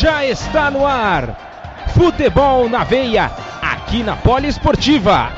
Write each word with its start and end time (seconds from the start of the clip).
já 0.00 0.24
está 0.24 0.70
no 0.70 0.86
ar. 0.86 1.84
Futebol 1.94 2.70
na 2.70 2.84
veia, 2.84 3.30
aqui 3.60 4.02
na 4.02 4.16
Poliesportiva. 4.16 5.30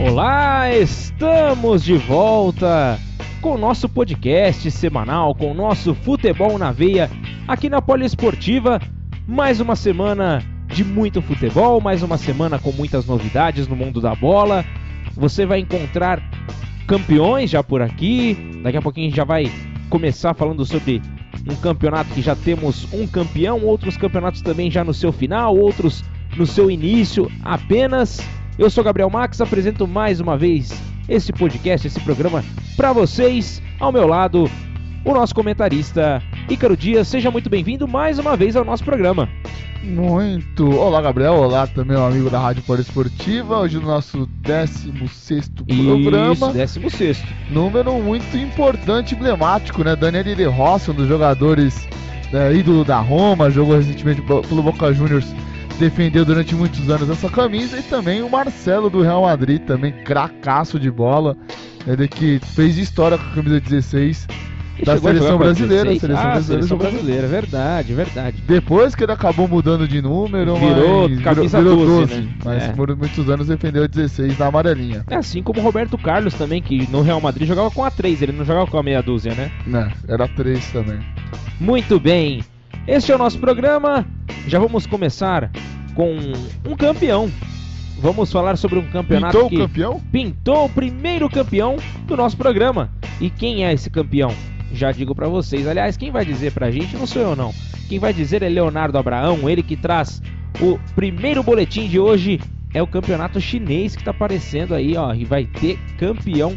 Olá, 0.00 0.72
estamos 0.72 1.84
de 1.84 1.98
volta 1.98 2.98
com 3.42 3.50
o 3.50 3.58
nosso 3.58 3.86
podcast 3.86 4.70
semanal, 4.70 5.34
com 5.34 5.50
o 5.50 5.54
nosso 5.54 5.94
Futebol 5.94 6.58
na 6.58 6.72
Veia, 6.72 7.10
aqui 7.46 7.68
na 7.68 7.82
Poliesportiva. 7.82 8.80
Mais 9.26 9.60
uma 9.60 9.76
semana 9.76 10.42
de 10.78 10.84
muito 10.84 11.20
futebol, 11.20 11.80
mais 11.80 12.04
uma 12.04 12.16
semana 12.16 12.56
com 12.56 12.70
muitas 12.70 13.04
novidades 13.04 13.66
no 13.66 13.74
mundo 13.74 14.00
da 14.00 14.14
bola. 14.14 14.64
Você 15.16 15.44
vai 15.44 15.58
encontrar 15.58 16.22
campeões 16.86 17.50
já 17.50 17.64
por 17.64 17.82
aqui. 17.82 18.60
Daqui 18.62 18.76
a 18.76 18.80
pouquinho 18.80 19.06
a 19.06 19.08
gente 19.08 19.16
já 19.16 19.24
vai 19.24 19.50
começar 19.90 20.34
falando 20.34 20.64
sobre 20.64 21.02
um 21.50 21.56
campeonato 21.56 22.14
que 22.14 22.22
já 22.22 22.36
temos 22.36 22.86
um 22.92 23.08
campeão, 23.08 23.60
outros 23.64 23.96
campeonatos 23.96 24.40
também 24.40 24.70
já 24.70 24.84
no 24.84 24.94
seu 24.94 25.10
final, 25.10 25.56
outros 25.56 26.04
no 26.36 26.46
seu 26.46 26.70
início 26.70 27.28
apenas. 27.42 28.20
Eu 28.56 28.70
sou 28.70 28.84
Gabriel 28.84 29.10
Max, 29.10 29.40
apresento 29.40 29.84
mais 29.84 30.20
uma 30.20 30.38
vez 30.38 30.80
esse 31.08 31.32
podcast, 31.32 31.88
esse 31.88 31.98
programa 32.02 32.44
para 32.76 32.92
vocês. 32.92 33.60
Ao 33.80 33.90
meu 33.90 34.06
lado, 34.06 34.48
o 35.04 35.12
nosso 35.12 35.34
comentarista 35.34 36.22
Ícaro 36.48 36.76
Dias. 36.76 37.08
Seja 37.08 37.30
muito 37.30 37.50
bem-vindo 37.50 37.86
mais 37.86 38.18
uma 38.18 38.36
vez 38.36 38.56
ao 38.56 38.64
nosso 38.64 38.82
programa. 38.82 39.28
Muito. 39.82 40.70
Olá, 40.70 41.00
Gabriel. 41.00 41.34
Olá 41.34 41.66
também, 41.66 41.96
o 41.96 42.04
amigo 42.04 42.30
da 42.30 42.38
Rádio 42.40 42.62
Poliesportiva. 42.62 43.58
Hoje 43.58 43.78
no 43.78 43.86
nosso 43.86 44.26
16 44.42 45.48
programa. 45.66 46.32
Isso, 46.32 46.80
16. 46.80 47.22
Número 47.50 47.94
muito 48.02 48.36
importante, 48.36 49.14
emblemático, 49.14 49.84
né? 49.84 49.94
Daniel 49.94 50.24
de 50.24 50.44
Rossi, 50.44 50.90
um 50.90 50.94
dos 50.94 51.06
jogadores 51.06 51.86
né, 52.32 52.54
ídolo 52.54 52.84
da 52.84 52.98
Roma, 52.98 53.50
jogou 53.50 53.76
recentemente 53.76 54.22
pelo 54.22 54.62
Boca 54.62 54.92
Juniors, 54.92 55.26
defendeu 55.78 56.24
durante 56.24 56.54
muitos 56.54 56.88
anos 56.90 57.08
essa 57.10 57.28
camisa. 57.28 57.78
E 57.78 57.82
também 57.82 58.22
o 58.22 58.30
Marcelo 58.30 58.88
do 58.88 59.02
Real 59.02 59.22
Madrid, 59.22 59.62
também 59.62 59.92
cracaço 59.92 60.78
de 60.80 60.90
bola. 60.90 61.36
Ele 61.86 62.08
que 62.08 62.40
fez 62.54 62.76
história 62.78 63.16
com 63.16 63.24
a 63.24 63.34
camisa 63.34 63.60
16 63.60 64.26
da 64.84 64.98
seleção 64.98 65.38
brasileira. 65.38 65.84
Seleção 65.84 66.10
ah, 66.10 66.30
brasileira, 66.32 66.42
seleção 66.42 66.78
brasileira, 66.78 67.26
verdade, 67.26 67.94
verdade. 67.94 68.42
Depois 68.46 68.94
que 68.94 69.04
ele 69.04 69.12
acabou 69.12 69.48
mudando 69.48 69.86
de 69.86 70.00
número, 70.00 70.54
virou 70.56 71.08
mas, 71.08 71.20
camisa 71.22 71.58
virou, 71.58 71.78
virou 71.78 72.00
12, 72.00 72.14
12 72.14 72.20
né? 72.20 72.34
Mas 72.44 72.62
é. 72.64 72.72
por 72.72 72.96
muitos 72.96 73.28
anos 73.28 73.46
defendeu 73.48 73.84
a 73.84 73.86
16 73.86 74.38
na 74.38 74.46
amarelinha. 74.46 75.04
É 75.08 75.16
assim 75.16 75.42
como 75.42 75.60
o 75.60 75.62
Roberto 75.62 75.96
Carlos 75.98 76.34
também, 76.34 76.62
que 76.62 76.90
no 76.90 77.02
Real 77.02 77.20
Madrid 77.20 77.46
jogava 77.46 77.70
com 77.70 77.84
a 77.84 77.90
3, 77.90 78.22
ele 78.22 78.32
não 78.32 78.44
jogava 78.44 78.66
com 78.66 78.78
a 78.78 78.82
meia 78.82 79.02
dúzia, 79.02 79.34
né? 79.34 79.50
Não, 79.66 79.90
era 80.06 80.28
3 80.28 80.72
também. 80.72 80.98
Muito 81.60 81.98
bem. 81.98 82.42
Este 82.86 83.12
é 83.12 83.14
o 83.14 83.18
nosso 83.18 83.38
programa. 83.38 84.06
Já 84.46 84.58
vamos 84.58 84.86
começar 84.86 85.50
com 85.94 86.16
um 86.66 86.76
campeão 86.76 87.30
vamos 88.00 88.30
falar 88.30 88.56
sobre 88.56 88.78
um 88.78 88.86
campeonato 88.86 89.36
pintou 89.36 89.48
que 89.48 89.56
o 89.56 89.58
campeão? 89.58 90.00
pintou 90.12 90.64
o 90.66 90.68
primeiro 90.68 91.28
campeão 91.28 91.76
do 92.06 92.16
nosso 92.16 92.36
programa. 92.36 92.90
E 93.20 93.28
quem 93.28 93.64
é 93.64 93.72
esse 93.72 93.90
campeão? 93.90 94.32
Já 94.72 94.92
digo 94.92 95.14
para 95.14 95.28
vocês. 95.28 95.66
Aliás, 95.66 95.96
quem 95.96 96.10
vai 96.10 96.24
dizer 96.24 96.52
pra 96.52 96.70
gente 96.70 96.96
não 96.96 97.06
sou 97.06 97.22
eu 97.22 97.36
não. 97.36 97.54
Quem 97.88 97.98
vai 97.98 98.12
dizer 98.12 98.42
é 98.42 98.48
Leonardo 98.48 98.98
Abraão, 98.98 99.48
ele 99.48 99.62
que 99.62 99.76
traz 99.76 100.22
o 100.60 100.78
primeiro 100.94 101.42
boletim 101.42 101.88
de 101.88 101.98
hoje. 101.98 102.40
É 102.74 102.82
o 102.82 102.86
campeonato 102.86 103.40
chinês 103.40 103.96
que 103.96 104.04
tá 104.04 104.10
aparecendo 104.10 104.74
aí, 104.74 104.94
ó, 104.94 105.14
e 105.14 105.24
vai 105.24 105.46
ter 105.46 105.78
campeão 105.98 106.56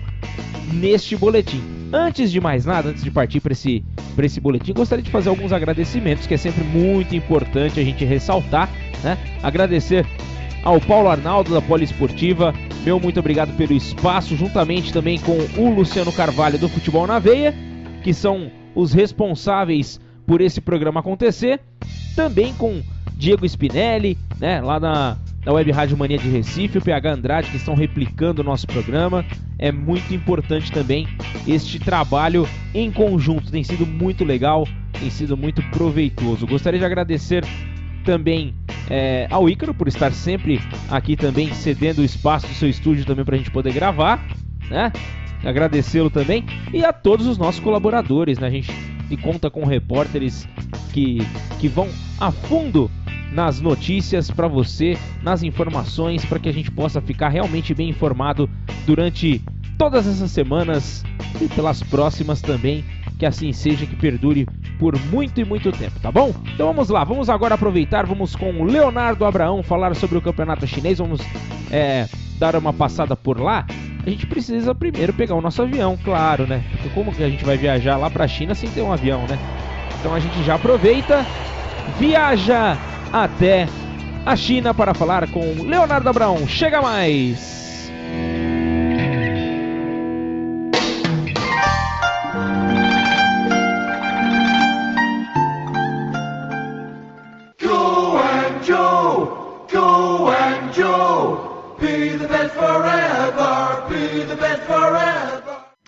neste 0.74 1.16
boletim. 1.16 1.62
Antes 1.94 2.32
de 2.32 2.42
mais 2.42 2.66
nada, 2.66 2.90
antes 2.90 3.02
de 3.02 3.10
partir 3.10 3.40
para 3.40 3.54
esse, 3.54 3.84
pra 4.14 4.26
esse 4.26 4.40
boletim, 4.42 4.74
gostaria 4.74 5.04
de 5.04 5.10
fazer 5.10 5.30
alguns 5.30 5.54
agradecimentos, 5.54 6.28
que 6.28 6.34
é 6.34 6.38
sempre 6.38 6.64
muito 6.66 7.16
importante 7.16 7.80
a 7.80 7.84
gente 7.84 8.04
ressaltar, 8.04 8.70
né? 9.02 9.18
Agradecer 9.42 10.06
ao 10.64 10.82
Paulo 10.82 11.10
Arnaldo 11.10 11.54
da 11.54 11.62
Poliesportiva, 11.62 12.54
meu 12.84 13.00
muito 13.00 13.20
obrigado 13.20 13.56
pelo 13.56 13.74
espaço, 13.74 14.36
juntamente 14.36 14.92
também 14.92 15.18
com 15.18 15.38
o 15.58 15.74
Luciano 15.74 16.12
Carvalho 16.12 16.58
do 16.58 16.68
Futebol 16.68 17.08
na 17.08 17.20
Veia 17.20 17.71
que 18.02 18.14
são 18.14 18.52
os 18.76 18.94
responsáveis 18.94 20.00
por 20.26 20.42
esse 20.42 20.62
programa 20.62 21.00
acontecer, 21.00 21.60
também 22.16 22.54
com 22.54 22.82
Diego 23.14 23.46
Spinelli, 23.46 24.18
né, 24.40 24.62
lá 24.62 24.80
na, 24.80 25.18
na 25.46 25.52
Web 25.52 25.72
Rádio 25.72 25.98
Mania 25.98 26.18
de 26.18 26.30
Recife, 26.30 26.78
o 26.78 26.82
PH 26.82 27.14
Andrade, 27.14 27.52
que 27.52 27.58
estão 27.58 27.76
replicando 27.76 28.42
o 28.42 28.46
nosso 28.46 28.66
programa. 28.68 29.26
É 29.60 29.72
muito 29.72 30.14
importante 30.14 30.72
também 30.72 31.08
este 31.48 31.80
trabalho 31.80 32.48
em 32.74 32.92
conjunto, 32.92 33.52
tem 33.52 33.64
sido 33.64 33.86
muito 33.86 34.24
legal, 34.24 34.68
tem 35.00 35.10
sido 35.10 35.38
muito 35.38 35.62
proveitoso. 35.70 36.48
Gostaria 36.48 36.80
de 36.80 36.86
agradecer 36.86 37.46
também 38.04 38.56
é, 38.90 39.28
ao 39.30 39.48
Ícaro 39.48 39.74
por 39.74 39.88
estar 39.88 40.12
sempre 40.12 40.60
aqui 40.90 41.16
também 41.16 41.54
cedendo 41.54 42.00
o 42.00 42.04
espaço 42.04 42.48
do 42.48 42.54
seu 42.54 42.70
estúdio 42.70 43.06
também 43.06 43.24
para 43.24 43.36
a 43.36 43.38
gente 43.38 43.52
poder 43.52 43.74
gravar, 43.74 44.26
né? 44.70 44.92
Agradecê-lo 45.44 46.10
também 46.10 46.46
e 46.74 46.84
a 46.84 46.94
todos 46.94 47.28
os 47.28 47.38
nossos 47.38 47.60
colaboradores, 47.60 48.40
né? 48.40 48.48
A 48.48 48.52
gente 48.52 48.72
conta 49.22 49.50
com 49.50 49.66
repórteres 49.66 50.48
que, 50.94 51.20
que 51.60 51.68
vão 51.68 51.90
a 52.20 52.32
fundo 52.32 52.90
nas 53.32 53.62
notícias 53.62 54.30
para 54.30 54.48
você, 54.48 54.98
nas 55.24 55.42
informações, 55.42 56.26
para 56.26 56.40
que 56.40 56.50
a 56.50 56.52
gente 56.52 56.70
possa 56.70 57.02
ficar 57.02 57.30
realmente 57.30 57.74
bem 57.74 57.90
informado 57.90 58.50
durante 58.86 59.42
todas 59.78 60.06
essas 60.06 60.32
semanas 60.32 61.04
e 61.42 61.48
pelas 61.48 61.82
próximas 61.82 62.42
também. 62.42 62.84
Que 63.18 63.26
assim 63.26 63.54
seja, 63.54 63.86
que 63.86 63.96
perdure 63.96 64.48
por 64.80 64.98
muito 65.12 65.40
e 65.40 65.46
muito 65.46 65.72
tempo, 65.72 66.00
tá 66.00 66.12
bom? 66.12 66.34
Então 66.56 66.66
vamos 66.66 66.90
lá, 66.90 67.04
vamos 67.04 67.30
agora 67.30 67.54
aproveitar, 67.54 68.06
vamos 68.06 68.36
com 68.36 68.52
o 68.52 68.64
Leonardo 68.64 69.24
Abraão 69.26 69.62
falar 69.62 69.96
sobre 69.96 70.18
o 70.18 70.22
campeonato 70.22 70.66
chinês, 70.66 70.98
vamos 70.98 71.22
é, 71.70 72.08
dar 72.40 72.56
uma 72.56 72.74
passada 72.74 73.16
por 73.16 73.40
lá 73.40 73.66
a 74.06 74.10
gente 74.10 74.26
precisa 74.26 74.74
primeiro 74.74 75.14
pegar 75.14 75.36
o 75.36 75.42
nosso 75.42 75.62
avião, 75.62 75.98
claro, 76.04 76.48
né? 76.48 76.64
Porque 76.72 76.90
como 76.90 77.14
que 77.14 77.24
a 77.24 77.30
gente 77.30 77.46
vai 77.46 77.58
viajar 77.58 77.98
lá 77.98 78.10
para 78.10 78.26
a 78.26 78.28
China 78.28 78.56
sem 78.56 78.70
ter 78.70 78.82
um 78.82 78.92
avião, 78.92 79.26
né? 79.28 79.38
Então 80.00 80.14
a 80.14 80.20
gente 80.20 80.44
já 80.44 80.56
aproveita, 80.56 81.26
viaja 82.00 82.78
até 83.14 83.68
a 84.26 84.36
China 84.36 84.74
para 84.74 84.94
falar 84.94 85.28
com 85.30 85.64
Leonardo 85.64 86.10
Abraão. 86.10 86.48
Chega 86.48 86.82
mais! 86.82 87.62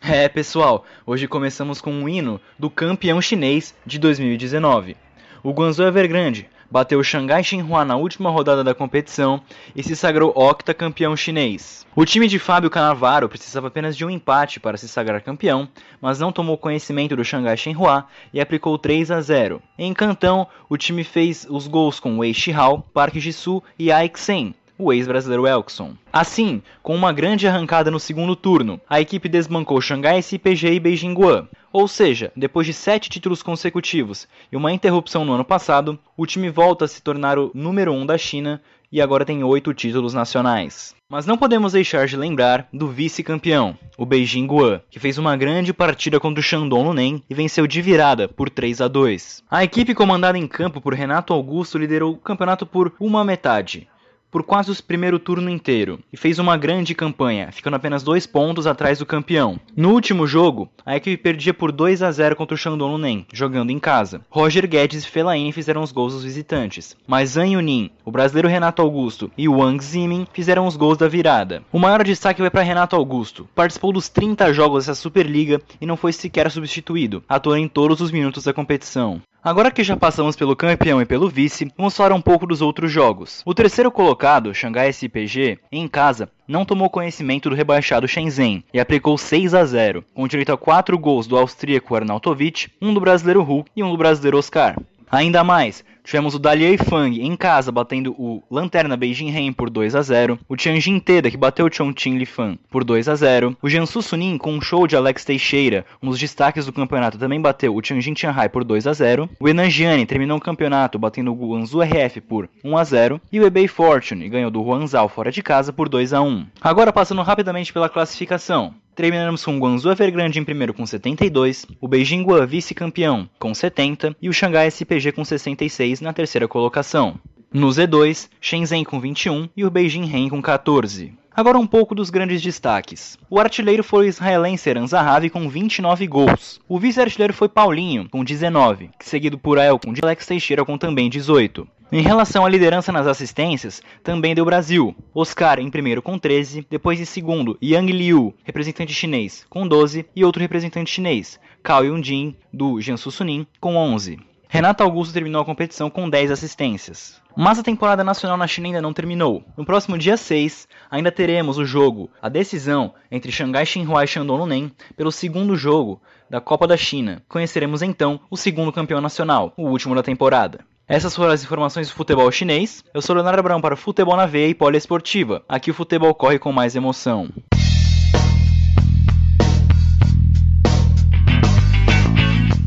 É, 0.01 0.27
pessoal, 0.27 0.83
hoje 1.05 1.27
começamos 1.27 1.79
com 1.79 1.91
um 1.91 2.09
hino 2.09 2.41
do 2.57 2.69
campeão 2.69 3.21
chinês 3.21 3.75
de 3.85 3.99
2019. 3.99 4.97
O 5.43 5.51
Guangzhou 5.51 5.85
Evergrande 5.85 6.49
bateu 6.69 6.99
o 6.99 7.03
Xangai 7.03 7.43
Shenhua 7.43 7.85
na 7.85 7.95
última 7.95 8.31
rodada 8.31 8.63
da 8.63 8.73
competição 8.73 9.39
e 9.75 9.83
se 9.83 9.95
sagrou 9.95 10.33
octacampeão 10.35 11.15
chinês. 11.15 11.85
O 11.95 12.05
time 12.05 12.27
de 12.27 12.39
Fábio 12.39 12.71
Canavaro 12.71 13.29
precisava 13.29 13.67
apenas 13.67 13.95
de 13.95 14.03
um 14.03 14.09
empate 14.09 14.59
para 14.59 14.77
se 14.77 14.87
sagrar 14.87 15.21
campeão, 15.21 15.69
mas 16.01 16.19
não 16.19 16.31
tomou 16.31 16.57
conhecimento 16.57 17.15
do 17.15 17.23
Xangai 17.23 17.55
Shenhua 17.55 18.07
e 18.33 18.41
aplicou 18.41 18.79
3 18.79 19.11
a 19.11 19.21
0. 19.21 19.61
Em 19.77 19.93
Cantão, 19.93 20.47
o 20.67 20.75
time 20.75 21.03
fez 21.03 21.45
os 21.47 21.67
gols 21.67 21.99
com 21.99 22.17
Wei 22.17 22.33
Shihao, 22.33 22.83
Park 22.91 23.15
Ji-soo 23.17 23.63
e 23.77 23.91
Aik 23.91 24.19
Sen, 24.19 24.55
o 24.77 24.91
ex-brasileiro 24.91 25.47
Elkson. 25.47 25.93
Assim, 26.11 26.61
com 26.81 26.95
uma 26.95 27.11
grande 27.11 27.47
arrancada 27.47 27.91
no 27.91 27.99
segundo 27.99 28.35
turno, 28.35 28.79
a 28.89 28.99
equipe 28.99 29.29
desbancou 29.29 29.79
Xangai 29.81 30.19
SPG 30.19 30.73
e 30.73 30.79
Beijing 30.79 31.13
Guan. 31.13 31.47
Ou 31.71 31.87
seja, 31.87 32.31
depois 32.35 32.67
de 32.67 32.73
sete 32.73 33.09
títulos 33.09 33.41
consecutivos 33.41 34.27
e 34.51 34.55
uma 34.55 34.71
interrupção 34.71 35.25
no 35.25 35.33
ano 35.33 35.43
passado, 35.43 35.97
o 36.15 36.25
time 36.25 36.49
volta 36.49 36.85
a 36.85 36.87
se 36.87 37.01
tornar 37.01 37.39
o 37.39 37.51
número 37.53 37.91
um 37.91 38.05
da 38.05 38.17
China 38.17 38.61
e 38.91 39.01
agora 39.01 39.25
tem 39.25 39.43
oito 39.43 39.73
títulos 39.73 40.13
nacionais. 40.13 40.93
Mas 41.09 41.25
não 41.25 41.35
podemos 41.35 41.73
deixar 41.73 42.05
de 42.05 42.15
lembrar 42.15 42.67
do 42.71 42.87
vice-campeão, 42.87 43.75
o 43.97 44.05
Beijing 44.05 44.45
Guan, 44.45 44.81
que 44.89 44.99
fez 44.99 45.17
uma 45.17 45.35
grande 45.35 45.73
partida 45.73 46.19
contra 46.19 46.39
o 46.39 46.43
Shandong 46.43 46.89
Luneng 46.89 47.23
e 47.27 47.33
venceu 47.33 47.65
de 47.65 47.81
virada 47.81 48.27
por 48.27 48.51
3 48.51 48.81
a 48.81 48.87
2. 48.87 49.43
A 49.49 49.63
equipe 49.63 49.95
comandada 49.95 50.37
em 50.37 50.47
campo 50.47 50.79
por 50.79 50.93
Renato 50.93 51.33
Augusto 51.33 51.79
liderou 51.79 52.13
o 52.13 52.17
campeonato 52.17 52.67
por 52.67 52.93
uma 52.99 53.25
metade, 53.25 53.87
por 54.33 54.41
quase 54.41 54.71
o 54.71 54.83
primeiro 54.83 55.19
turno 55.19 55.47
inteiro 55.47 55.99
e 56.11 56.17
fez 56.17 56.39
uma 56.39 56.57
grande 56.57 56.95
campanha, 56.95 57.51
ficando 57.51 57.75
apenas 57.75 58.01
dois 58.01 58.25
pontos 58.25 58.65
atrás 58.65 58.97
do 58.97 59.05
campeão. 59.05 59.59
No 59.77 59.91
último 59.91 60.25
jogo, 60.25 60.67
a 60.83 60.97
equipe 60.97 61.21
perdia 61.21 61.53
por 61.53 61.71
2 61.71 62.01
a 62.01 62.11
0 62.11 62.35
contra 62.35 62.55
o 62.55 62.57
Shandong 62.57 62.93
Luneng, 62.93 63.27
jogando 63.31 63.69
em 63.69 63.77
casa. 63.77 64.21
Roger 64.31 64.67
Guedes 64.67 65.03
e 65.03 65.07
Fellaini 65.07 65.51
fizeram 65.51 65.83
os 65.83 65.91
gols 65.91 66.13
dos 66.13 66.23
visitantes, 66.23 66.97
mas 67.05 67.33
Zhang 67.33 67.53
Yunin, 67.53 67.91
o 68.03 68.09
brasileiro 68.09 68.47
Renato 68.47 68.81
Augusto 68.81 69.29
e 69.37 69.47
Wang 69.47 69.83
Zimin 69.83 70.25
fizeram 70.33 70.65
os 70.65 70.75
gols 70.75 70.97
da 70.97 71.07
virada. 71.07 71.61
O 71.71 71.77
maior 71.77 72.03
destaque 72.03 72.41
vai 72.41 72.49
para 72.49 72.63
Renato 72.63 72.95
Augusto. 72.95 73.47
Participou 73.53 73.93
dos 73.93 74.09
30 74.09 74.51
jogos 74.51 74.87
dessa 74.87 74.99
Superliga 74.99 75.61
e 75.79 75.85
não 75.85 75.95
foi 75.95 76.11
sequer 76.11 76.49
substituído, 76.49 77.23
atuando 77.29 77.59
em 77.59 77.67
todos 77.67 78.01
os 78.01 78.09
minutos 78.09 78.45
da 78.45 78.53
competição. 78.53 79.21
Agora 79.45 79.71
que 79.71 79.83
já 79.83 79.97
passamos 79.97 80.37
pelo 80.37 80.55
campeão 80.55 81.01
e 81.01 81.05
pelo 81.05 81.27
vice, 81.27 81.69
vamos 81.75 81.97
falar 81.97 82.15
um 82.15 82.21
pouco 82.21 82.47
dos 82.47 82.61
outros 82.61 82.89
jogos. 82.89 83.41
O 83.45 83.53
terceiro 83.53 83.91
colocado, 83.91 84.55
Xangai 84.55 84.87
SPG, 84.87 85.59
em 85.69 85.85
casa, 85.85 86.29
não 86.47 86.63
tomou 86.63 86.89
conhecimento 86.89 87.49
do 87.49 87.55
rebaixado 87.55 88.07
Shenzhen 88.07 88.63
e 88.73 88.79
aplicou 88.79 89.17
6 89.17 89.53
a 89.53 89.65
0, 89.65 90.05
com 90.13 90.29
direito 90.29 90.53
a 90.53 90.57
4 90.57 90.97
gols 90.97 91.27
do 91.27 91.37
austríaco 91.37 91.93
Arnautovic, 91.93 92.69
um 92.81 92.93
do 92.93 93.01
brasileiro 93.01 93.43
Hulk 93.43 93.69
e 93.75 93.83
um 93.83 93.91
do 93.91 93.97
brasileiro 93.97 94.37
Oscar. 94.37 94.77
Ainda 95.11 95.43
mais, 95.43 95.83
tivemos 96.03 96.35
o 96.35 96.39
Daliei 96.39 96.77
Fang 96.77 97.21
em 97.21 97.35
casa 97.35 97.71
batendo 97.71 98.11
o 98.17 98.43
Lanterna 98.49 98.97
Beijing 98.97 99.29
Ren 99.29 99.53
por 99.53 99.69
2 99.69 99.95
a 99.95 100.01
0, 100.01 100.39
o 100.47 100.55
Tianjin 100.55 100.99
Teda 100.99 101.31
que 101.31 101.37
bateu 101.37 101.65
o 101.65 101.73
Chongqing 101.73 102.17
Li 102.17 102.25
Fan 102.25 102.57
por 102.69 102.83
2 102.83 103.07
a 103.09 103.15
0, 103.15 103.57
o 103.61 103.69
Jiangsu 103.69 104.01
Suning 104.01 104.37
com 104.37 104.53
um 104.53 104.61
show 104.61 104.85
de 104.85 104.95
Alex 104.95 105.23
Teixeira, 105.25 105.85
um 106.01 106.09
dos 106.09 106.19
destaques 106.19 106.65
do 106.65 106.73
campeonato 106.73 107.17
também 107.17 107.41
bateu 107.41 107.75
o 107.75 107.81
Tianjin 107.81 108.13
Tianhai 108.13 108.49
por 108.49 108.63
2 108.63 108.87
a 108.87 108.93
0, 108.93 109.29
o 109.39 109.47
Henan 109.47 109.69
Jiani 109.69 110.05
terminou 110.05 110.37
o 110.37 110.41
campeonato 110.41 110.99
batendo 110.99 111.31
o 111.31 111.35
Guangzhou 111.35 111.81
RF 111.81 112.21
por 112.21 112.49
1 112.63 112.77
a 112.77 112.83
0 112.83 113.21
e 113.31 113.39
o 113.39 113.45
eBay 113.45 113.67
Fortune 113.67 114.29
ganhou 114.29 114.51
do 114.51 114.61
Huanzhou 114.61 115.07
fora 115.07 115.31
de 115.31 115.41
casa 115.41 115.71
por 115.71 115.89
2 115.89 116.13
a 116.13 116.21
1. 116.21 116.45
Agora 116.61 116.93
passando 116.93 117.21
rapidamente 117.21 117.71
pela 117.71 117.89
classificação. 117.89 118.73
Terminamos 118.95 119.43
com 119.43 119.57
o 119.57 119.59
Guangzhou 119.59 119.91
Evergrande 119.91 120.37
em 120.37 120.43
primeiro 120.43 120.73
com 120.73 120.85
72, 120.85 121.65
o 121.81 121.87
Beijing 121.87 122.21
Guan 122.21 122.45
vice-campeão 122.45 123.27
com 123.39 123.51
70 123.51 124.15
e 124.21 124.29
o 124.29 124.33
Xangai 124.33 124.67
SPG 124.67 125.11
com 125.11 125.25
66 125.25 125.92
na 126.01 126.13
terceira 126.13 126.47
colocação. 126.47 127.19
No 127.51 127.67
Z2, 127.67 128.29
Shenzhen 128.41 128.83
com 128.83 128.99
21 128.99 129.47
e 129.55 129.63
o 129.63 129.69
Beijing 129.69 130.05
Ren 130.05 130.29
com 130.29 130.41
14. 130.41 131.13
Agora 131.35 131.57
um 131.57 131.65
pouco 131.65 131.95
dos 131.95 132.11
grandes 132.11 132.41
destaques. 132.41 133.17
O 133.29 133.39
artilheiro 133.39 133.83
foi 133.83 134.05
o 134.05 134.09
israelense 134.09 134.69
Eran 134.69 134.85
Zahavi 134.85 135.31
com 135.31 135.49
29 135.49 136.05
gols. 136.05 136.59
O 136.69 136.77
vice-artilheiro 136.77 137.33
foi 137.33 137.49
Paulinho 137.49 138.07
com 138.07 138.23
19, 138.23 138.91
seguido 138.99 139.37
por 139.37 139.57
El 139.57 139.79
com 139.79 139.93
Alex 140.01 140.27
Teixeira 140.27 140.63
com 140.63 140.77
também 140.77 141.09
18. 141.09 141.67
Em 141.91 142.01
relação 142.01 142.43
à 142.43 142.49
liderança 142.49 142.91
nas 142.91 143.05
assistências, 143.05 143.81
também 144.03 144.33
deu 144.33 144.45
Brasil. 144.45 144.95
Oscar 145.13 145.59
em 145.59 145.69
primeiro 145.69 146.01
com 146.01 146.17
13, 146.17 146.65
depois 146.69 146.99
em 146.99 147.05
segundo 147.05 147.57
Yang 147.61 147.91
Liu, 147.93 148.33
representante 148.43 148.93
chinês, 148.93 149.45
com 149.49 149.67
12 149.67 150.05
e 150.15 150.25
outro 150.25 150.41
representante 150.41 150.89
chinês, 150.89 151.39
Cao 151.61 151.85
Yunjin, 151.85 152.35
do 152.51 152.81
Jiangsu 152.81 153.11
Suning, 153.11 153.45
com 153.59 153.75
11. 153.75 154.19
Renato 154.53 154.83
Augusto 154.83 155.11
terminou 155.11 155.41
a 155.41 155.45
competição 155.45 155.89
com 155.89 156.07
10 156.07 156.29
assistências. 156.29 157.19
Mas 157.35 157.57
a 157.57 157.63
temporada 157.63 158.03
nacional 158.03 158.37
na 158.37 158.45
China 158.45 158.67
ainda 158.67 158.83
não 158.83 158.93
terminou. 158.93 159.43
No 159.57 159.65
próximo 159.65 159.97
dia 159.97 160.15
6, 160.15 160.67
ainda 160.91 161.11
teremos 161.11 161.57
o 161.57 161.65
jogo, 161.65 162.07
a 162.21 162.29
decisão 162.29 162.93
entre 163.09 163.31
Xangai 163.31 163.65
Xinhua 163.65 164.03
e 164.03 164.07
Shandong 164.07 164.41
Luneng 164.41 164.71
pelo 164.95 165.11
segundo 165.11 165.55
jogo 165.55 165.99
da 166.29 166.39
Copa 166.39 166.67
da 166.67 166.77
China. 166.77 167.23
Conheceremos 167.27 167.81
então 167.81 168.19
o 168.29 168.37
segundo 168.37 168.71
campeão 168.71 169.01
nacional, 169.01 169.53
o 169.57 169.69
último 169.69 169.95
da 169.95 170.03
temporada. 170.03 170.59
Essas 170.87 171.15
foram 171.15 171.31
as 171.31 171.43
informações 171.43 171.87
do 171.87 171.95
futebol 171.95 172.31
chinês. 172.31 172.83
Eu 172.93 173.01
sou 173.01 173.15
Leonardo 173.15 173.39
Abrão 173.39 173.59
para 173.59 173.73
o 173.73 173.77
Futebol 173.77 174.15
na 174.15 174.27
Veia 174.27 174.49
e 174.49 174.53
Poliesportiva. 174.53 175.43
Aqui 175.49 175.71
o 175.71 175.73
futebol 175.73 176.13
corre 176.13 176.37
com 176.37 176.51
mais 176.51 176.75
emoção. 176.75 177.27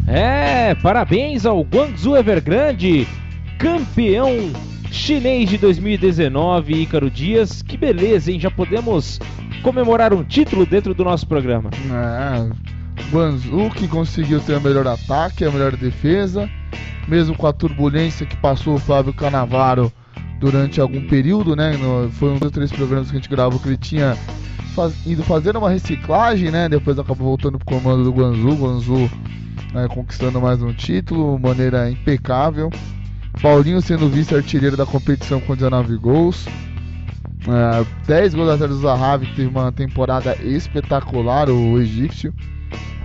É, 0.06 0.74
parabéns 0.76 1.44
ao 1.44 1.62
Guangzhou 1.62 2.16
Evergrande, 2.16 3.06
campeão 3.58 4.30
chinês 4.90 5.48
de 5.50 5.58
2019, 5.58 6.82
Ícaro 6.82 7.10
Dias. 7.10 7.62
Que 7.62 7.76
beleza, 7.76 8.30
hein? 8.30 8.38
Já 8.38 8.50
podemos 8.50 9.18
comemorar 9.62 10.14
um 10.14 10.22
título 10.22 10.64
dentro 10.64 10.94
do 10.94 11.04
nosso 11.04 11.26
programa. 11.26 11.70
É, 11.90 12.48
Guangzhou 13.10 13.70
que 13.70 13.88
conseguiu 13.88 14.40
ter 14.40 14.56
o 14.56 14.60
melhor 14.60 14.86
ataque, 14.86 15.44
a 15.44 15.50
melhor 15.50 15.76
defesa 15.76 16.48
mesmo 17.06 17.36
com 17.36 17.46
a 17.46 17.52
turbulência 17.52 18.26
que 18.26 18.36
passou 18.36 18.74
o 18.74 18.78
Flávio 18.78 19.12
Canavaro 19.12 19.92
durante 20.40 20.80
algum 20.80 21.06
período, 21.06 21.54
né? 21.54 21.76
No, 21.76 22.10
foi 22.10 22.30
um 22.30 22.38
dos 22.38 22.50
três 22.50 22.70
programas 22.72 23.10
que 23.10 23.16
a 23.16 23.20
gente 23.20 23.28
gravou 23.28 23.58
que 23.58 23.68
ele 23.68 23.76
tinha 23.76 24.16
faz, 24.74 24.94
ido 25.06 25.22
fazendo 25.22 25.58
uma 25.58 25.70
reciclagem, 25.70 26.50
né? 26.50 26.68
Depois 26.68 26.98
acabou 26.98 27.28
voltando 27.28 27.58
pro 27.58 27.66
comando 27.66 28.04
do 28.04 28.12
Guangzhou, 28.12 28.54
Guangzhou 28.54 29.10
né, 29.76 29.86
conquistando 29.88 30.40
mais 30.40 30.62
um 30.62 30.72
título, 30.72 31.38
maneira 31.38 31.90
impecável. 31.90 32.70
Paulinho 33.42 33.82
sendo 33.82 34.08
vice-artilheiro 34.08 34.76
da 34.76 34.86
competição 34.86 35.38
com 35.40 35.54
19 35.54 35.96
gols. 35.98 36.46
É, 37.46 37.86
10 38.06 38.34
gols 38.34 38.48
atrás 38.48 38.70
do 38.70 38.78
Zahavi, 38.78 39.26
que 39.26 39.36
teve 39.36 39.48
uma 39.48 39.70
temporada 39.70 40.34
espetacular, 40.42 41.50
o 41.50 41.78
egípcio. 41.78 42.32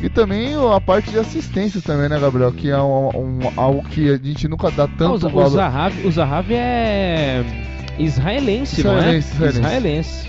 E 0.01 0.09
também 0.09 0.55
a 0.55 0.79
parte 0.79 1.11
de 1.11 1.19
assistência 1.19 1.81
também, 1.81 2.09
né, 2.09 2.17
Gabriel? 2.17 2.51
Que 2.53 2.71
é 2.71 2.81
um, 2.81 3.09
um, 3.09 3.39
algo 3.57 3.83
que 3.89 4.09
a 4.09 4.17
gente 4.17 4.47
nunca 4.47 4.71
dá 4.71 4.87
tanto 4.87 5.25
ah, 5.25 5.29
o, 5.29 5.31
valor. 5.31 5.45
O 5.45 5.49
Zahavi, 5.49 6.07
o 6.07 6.11
Zahavi 6.11 6.53
é 6.55 7.43
israelense, 7.99 8.83
não 8.83 8.97
é? 8.97 9.17
Israelense. 9.17 10.27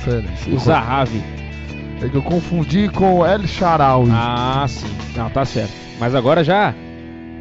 israelense. 0.00 0.50
O 0.50 0.58
Zahavi. 0.58 1.41
É 2.02 2.08
que 2.08 2.16
eu 2.16 2.22
confundi 2.22 2.88
com 2.88 3.24
El 3.24 3.46
Sharawi. 3.46 4.10
Ah, 4.10 4.64
sim. 4.68 4.86
Não, 5.16 5.30
tá 5.30 5.44
certo. 5.44 5.72
Mas 6.00 6.14
agora 6.14 6.42
já 6.42 6.74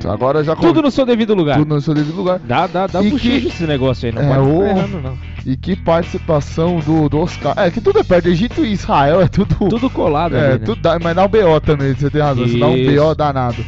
Agora 0.07 0.43
já 0.43 0.55
Tudo 0.55 0.81
no 0.81 0.91
seu 0.91 1.05
devido 1.05 1.33
lugar. 1.33 1.57
Tudo 1.57 1.75
no 1.75 1.81
seu 1.81 1.93
devido 1.93 2.15
lugar. 2.15 2.39
Dá, 2.39 2.67
dá, 2.67 2.87
dá 2.87 3.01
buchicho 3.01 3.47
esse 3.47 3.63
negócio 3.65 4.07
aí, 4.07 4.11
não 4.11 4.21
é, 4.21 4.35
pode 4.35 4.49
o... 4.49 4.63
errando, 4.63 5.01
não. 5.01 5.17
E 5.45 5.55
que 5.55 5.75
participação 5.75 6.79
do, 6.79 7.09
do 7.09 7.19
Oscar. 7.19 7.53
É 7.57 7.69
que 7.69 7.81
tudo 7.81 7.99
é 7.99 8.03
perto. 8.03 8.27
Egito 8.27 8.63
e 8.63 8.71
Israel 8.71 9.21
é 9.21 9.27
tudo. 9.27 9.55
Tudo 9.69 9.89
colado, 9.89 10.35
É, 10.35 10.39
ali, 10.39 10.59
né? 10.59 10.65
tudo 10.65 10.81
dá, 10.81 10.97
mas 10.99 11.15
dá 11.15 11.25
um 11.25 11.27
BO 11.27 11.59
também, 11.61 11.93
você 11.93 12.09
tem 12.09 12.21
razão. 12.21 12.43
Isso. 12.45 12.53
Você 12.53 12.59
dá 12.59 12.67
um 12.67 13.07
BO 13.07 13.15
danado. 13.15 13.65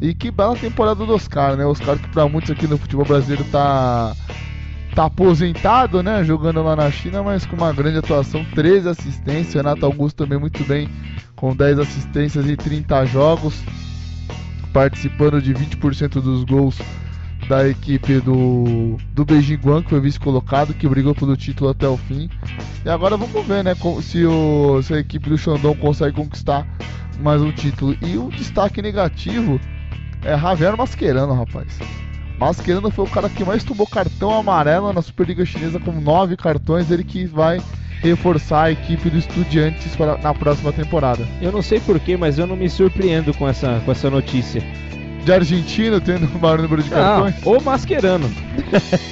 E 0.00 0.14
que 0.14 0.30
bela 0.30 0.56
temporada 0.56 1.04
do 1.04 1.14
Oscar, 1.14 1.56
né? 1.56 1.64
Oscar 1.66 1.98
que 1.98 2.08
pra 2.08 2.26
muitos 2.28 2.50
aqui 2.50 2.66
no 2.66 2.78
futebol 2.78 3.04
brasileiro 3.04 3.44
tá. 3.50 4.14
Tá 4.94 5.04
aposentado, 5.04 6.02
né? 6.02 6.24
Jogando 6.24 6.62
lá 6.62 6.74
na 6.74 6.90
China, 6.90 7.22
mas 7.22 7.46
com 7.46 7.56
uma 7.56 7.72
grande 7.72 7.98
atuação, 7.98 8.44
13 8.54 8.88
assistências. 8.88 9.54
Renato 9.54 9.86
Augusto 9.86 10.16
também 10.16 10.38
muito 10.38 10.64
bem, 10.64 10.88
com 11.36 11.54
10 11.54 11.78
assistências 11.78 12.46
e 12.48 12.56
30 12.56 13.06
jogos 13.06 13.62
participando 14.72 15.40
de 15.40 15.52
20% 15.54 16.20
dos 16.20 16.44
gols 16.44 16.78
da 17.48 17.68
equipe 17.68 18.20
do, 18.20 18.96
do 19.12 19.24
Beijing 19.24 19.56
Guan, 19.56 19.82
que 19.82 19.90
foi 19.90 20.00
vice-colocado, 20.00 20.72
que 20.74 20.88
brigou 20.88 21.14
pelo 21.14 21.36
título 21.36 21.70
até 21.70 21.88
o 21.88 21.96
fim. 21.96 22.30
E 22.84 22.88
agora 22.88 23.16
vamos 23.16 23.46
ver 23.46 23.64
né, 23.64 23.74
se, 24.02 24.24
o, 24.24 24.80
se 24.82 24.94
a 24.94 24.98
equipe 24.98 25.28
do 25.28 25.36
Xandão 25.36 25.74
consegue 25.74 26.16
conquistar 26.16 26.66
mais 27.20 27.42
um 27.42 27.50
título. 27.50 27.96
E 28.02 28.16
o 28.16 28.28
destaque 28.28 28.80
negativo 28.80 29.60
é 30.22 30.38
Javier 30.38 30.76
Mascherano, 30.76 31.34
rapaz. 31.34 31.78
Mascherano 32.40 32.90
foi 32.90 33.04
o 33.04 33.10
cara 33.10 33.28
que 33.28 33.44
mais 33.44 33.62
tomou 33.62 33.86
cartão 33.86 34.34
amarelo 34.34 34.90
na 34.94 35.02
Superliga 35.02 35.44
Chinesa 35.44 35.78
com 35.78 35.92
nove 35.92 36.38
cartões. 36.38 36.90
Ele 36.90 37.04
que 37.04 37.26
vai 37.26 37.60
reforçar 38.02 38.62
a 38.62 38.72
equipe 38.72 39.10
do 39.10 39.18
Estudiantes 39.18 39.94
para, 39.94 40.16
na 40.16 40.32
próxima 40.32 40.72
temporada. 40.72 41.28
Eu 41.42 41.52
não 41.52 41.60
sei 41.60 41.80
porquê, 41.80 42.16
mas 42.16 42.38
eu 42.38 42.46
não 42.46 42.56
me 42.56 42.70
surpreendo 42.70 43.34
com 43.34 43.46
essa, 43.46 43.82
com 43.84 43.92
essa 43.92 44.08
notícia. 44.08 44.62
De 45.22 45.30
argentino 45.30 46.00
tendo 46.00 46.24
um 46.34 46.38
maior 46.38 46.62
número 46.62 46.82
de 46.82 46.88
cartões? 46.88 47.34
Ah, 47.36 47.40
ou 47.44 47.60
Mascherano. 47.60 48.30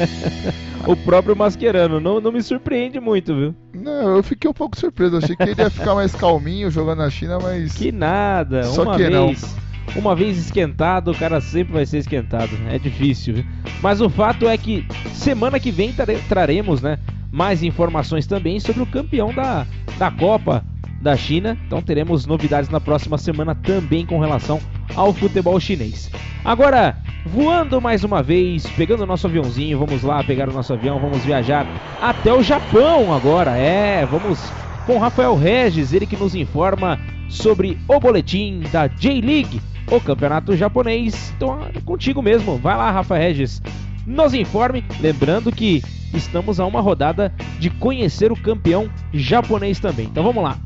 o 0.88 0.97
próprio 0.97 1.37
Mascherano. 1.37 2.00
Não, 2.00 2.23
não 2.23 2.32
me 2.32 2.42
surpreende 2.42 2.99
muito, 2.99 3.35
viu? 3.35 3.54
Não, 3.75 4.16
eu 4.16 4.23
fiquei 4.23 4.50
um 4.50 4.54
pouco 4.54 4.75
surpreso. 4.75 5.18
Achei 5.18 5.37
que 5.37 5.42
ele 5.42 5.61
ia 5.61 5.68
ficar 5.68 5.94
mais 5.94 6.14
calminho 6.14 6.70
jogando 6.70 7.00
na 7.00 7.11
China, 7.11 7.38
mas. 7.38 7.75
Que 7.75 7.92
nada. 7.92 8.64
Só 8.64 8.85
uma 8.85 8.92
que 8.97 9.02
vez. 9.02 9.12
não. 9.12 9.68
Uma 9.97 10.14
vez 10.14 10.38
esquentado, 10.38 11.11
o 11.11 11.14
cara 11.14 11.40
sempre 11.40 11.73
vai 11.73 11.87
ser 11.87 11.99
esquentado. 11.99 12.50
É 12.68 12.78
difícil, 12.78 13.35
viu? 13.35 13.45
Mas 13.83 14.00
o 14.00 14.09
fato 14.09 14.49
é 14.49 14.57
que 14.57 14.87
semana 15.12 15.59
que 15.59 15.71
vem 15.71 15.92
traremos, 16.28 16.83
né? 16.83 16.99
mais 17.30 17.62
informações 17.62 18.26
também 18.26 18.59
sobre 18.59 18.83
o 18.83 18.87
campeão 18.87 19.33
da, 19.33 19.66
da 19.99 20.11
Copa 20.11 20.64
da 21.00 21.16
China. 21.16 21.57
Então 21.66 21.80
teremos 21.80 22.26
novidades 22.26 22.71
na 22.71 22.80
próxima 22.80 23.18
semana 23.18 23.54
também 23.54 24.04
com 24.04 24.18
relação 24.18 24.61
ao 24.95 25.12
futebol 25.12 25.59
chinês. 25.61 26.11
Agora, 26.45 26.97
voando 27.26 27.80
mais 27.80 28.04
uma 28.04 28.23
vez, 28.23 28.66
pegando 28.71 29.02
o 29.02 29.07
nosso 29.07 29.26
aviãozinho, 29.26 29.78
vamos 29.78 30.02
lá 30.02 30.23
pegar 30.25 30.49
o 30.49 30.52
nosso 30.52 30.73
avião, 30.73 30.99
vamos 30.99 31.25
viajar 31.25 31.66
até 32.00 32.33
o 32.33 32.42
Japão 32.42 33.12
agora. 33.12 33.57
É, 33.57 34.07
vamos 34.07 34.40
com 34.87 34.99
Rafael 34.99 35.37
Regis, 35.37 35.92
ele 35.92 36.07
que 36.07 36.16
nos 36.16 36.35
informa 36.35 36.99
sobre 37.28 37.78
o 37.87 38.00
boletim 38.00 38.62
da 38.73 38.87
J-League, 38.87 39.61
o 39.90 40.00
campeonato 40.00 40.57
japonês. 40.57 41.33
Então, 41.37 41.59
é 41.75 41.80
contigo 41.80 42.23
mesmo. 42.23 42.57
Vai 42.59 42.76
lá, 42.76 42.90
Rafael 42.90 43.23
Regis. 43.23 43.62
nos 44.07 44.35
informe. 44.35 44.85
Lembrando 45.00 45.52
que 45.52 45.83
estamos 46.14 46.59
a 46.59 46.66
uma 46.66 46.80
rodada 46.80 47.33
de 47.59 47.71
conhecer 47.71 48.33
o 48.33 48.37
campeão 48.37 48.90
japonês 49.12 49.78
também. 49.78 50.07
Então 50.07 50.23
vamos 50.23 50.42
lá. 50.42 50.59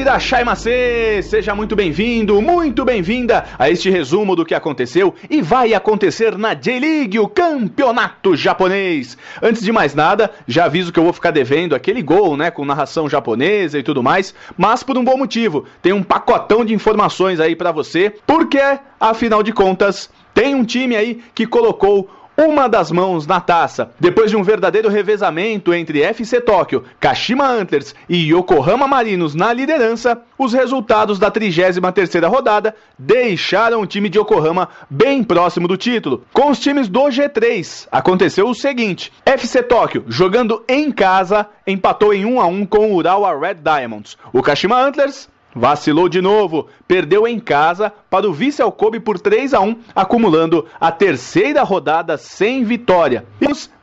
Irachai 0.00 0.44
Macê, 0.44 1.20
seja 1.22 1.54
muito 1.54 1.76
bem-vindo, 1.76 2.40
muito 2.40 2.86
bem-vinda 2.86 3.44
a 3.58 3.68
este 3.68 3.90
resumo 3.90 4.34
do 4.34 4.46
que 4.46 4.54
aconteceu 4.54 5.14
e 5.28 5.42
vai 5.42 5.74
acontecer 5.74 6.38
na 6.38 6.54
J-League, 6.54 7.18
o 7.18 7.28
campeonato 7.28 8.34
japonês. 8.34 9.18
Antes 9.42 9.62
de 9.62 9.70
mais 9.70 9.94
nada, 9.94 10.30
já 10.48 10.64
aviso 10.64 10.90
que 10.90 10.98
eu 10.98 11.04
vou 11.04 11.12
ficar 11.12 11.32
devendo 11.32 11.74
aquele 11.74 12.00
gol, 12.00 12.34
né, 12.34 12.50
com 12.50 12.64
narração 12.64 13.10
japonesa 13.10 13.78
e 13.78 13.82
tudo 13.82 14.02
mais, 14.02 14.34
mas 14.56 14.82
por 14.82 14.96
um 14.96 15.04
bom 15.04 15.18
motivo. 15.18 15.66
Tem 15.82 15.92
um 15.92 16.02
pacotão 16.02 16.64
de 16.64 16.72
informações 16.72 17.38
aí 17.38 17.54
para 17.54 17.70
você, 17.70 18.14
porque 18.26 18.58
afinal 18.98 19.42
de 19.42 19.52
contas, 19.52 20.08
tem 20.32 20.54
um 20.54 20.64
time 20.64 20.96
aí 20.96 21.22
que 21.34 21.46
colocou 21.46 22.08
uma 22.40 22.68
das 22.68 22.90
mãos 22.90 23.26
na 23.26 23.38
taça. 23.38 23.90
Depois 24.00 24.30
de 24.30 24.36
um 24.36 24.42
verdadeiro 24.42 24.88
revezamento 24.88 25.74
entre 25.74 26.02
FC 26.02 26.40
Tóquio, 26.40 26.84
Kashima 26.98 27.46
Antlers 27.46 27.94
e 28.08 28.32
Yokohama 28.32 28.88
Marinos 28.88 29.34
na 29.34 29.52
liderança, 29.52 30.22
os 30.38 30.54
resultados 30.54 31.18
da 31.18 31.30
33ª 31.30 32.28
rodada 32.28 32.74
deixaram 32.98 33.82
o 33.82 33.86
time 33.86 34.08
de 34.08 34.18
Yokohama 34.18 34.70
bem 34.88 35.22
próximo 35.22 35.68
do 35.68 35.76
título. 35.76 36.24
Com 36.32 36.50
os 36.50 36.58
times 36.58 36.88
do 36.88 37.02
G3, 37.02 37.86
aconteceu 37.92 38.48
o 38.48 38.54
seguinte: 38.54 39.12
FC 39.24 39.62
Tóquio, 39.62 40.04
jogando 40.08 40.64
em 40.66 40.90
casa, 40.90 41.46
empatou 41.66 42.14
em 42.14 42.24
1 42.24 42.40
a 42.40 42.46
1 42.46 42.66
com 42.66 42.90
o 42.90 42.94
Urawa 42.94 43.38
Red 43.38 43.56
Diamonds. 43.56 44.16
O 44.32 44.42
Kashima 44.42 44.80
Antlers 44.80 45.28
Vacilou 45.54 46.08
de 46.08 46.20
novo, 46.20 46.68
perdeu 46.86 47.26
em 47.26 47.40
casa 47.40 47.92
para 48.08 48.28
o 48.28 48.32
vice 48.32 48.62
Alcobe 48.62 49.00
por 49.00 49.18
3 49.18 49.52
a 49.52 49.60
1, 49.60 49.76
acumulando 49.94 50.66
a 50.80 50.92
terceira 50.92 51.62
rodada 51.62 52.16
sem 52.16 52.62
vitória. 52.62 53.26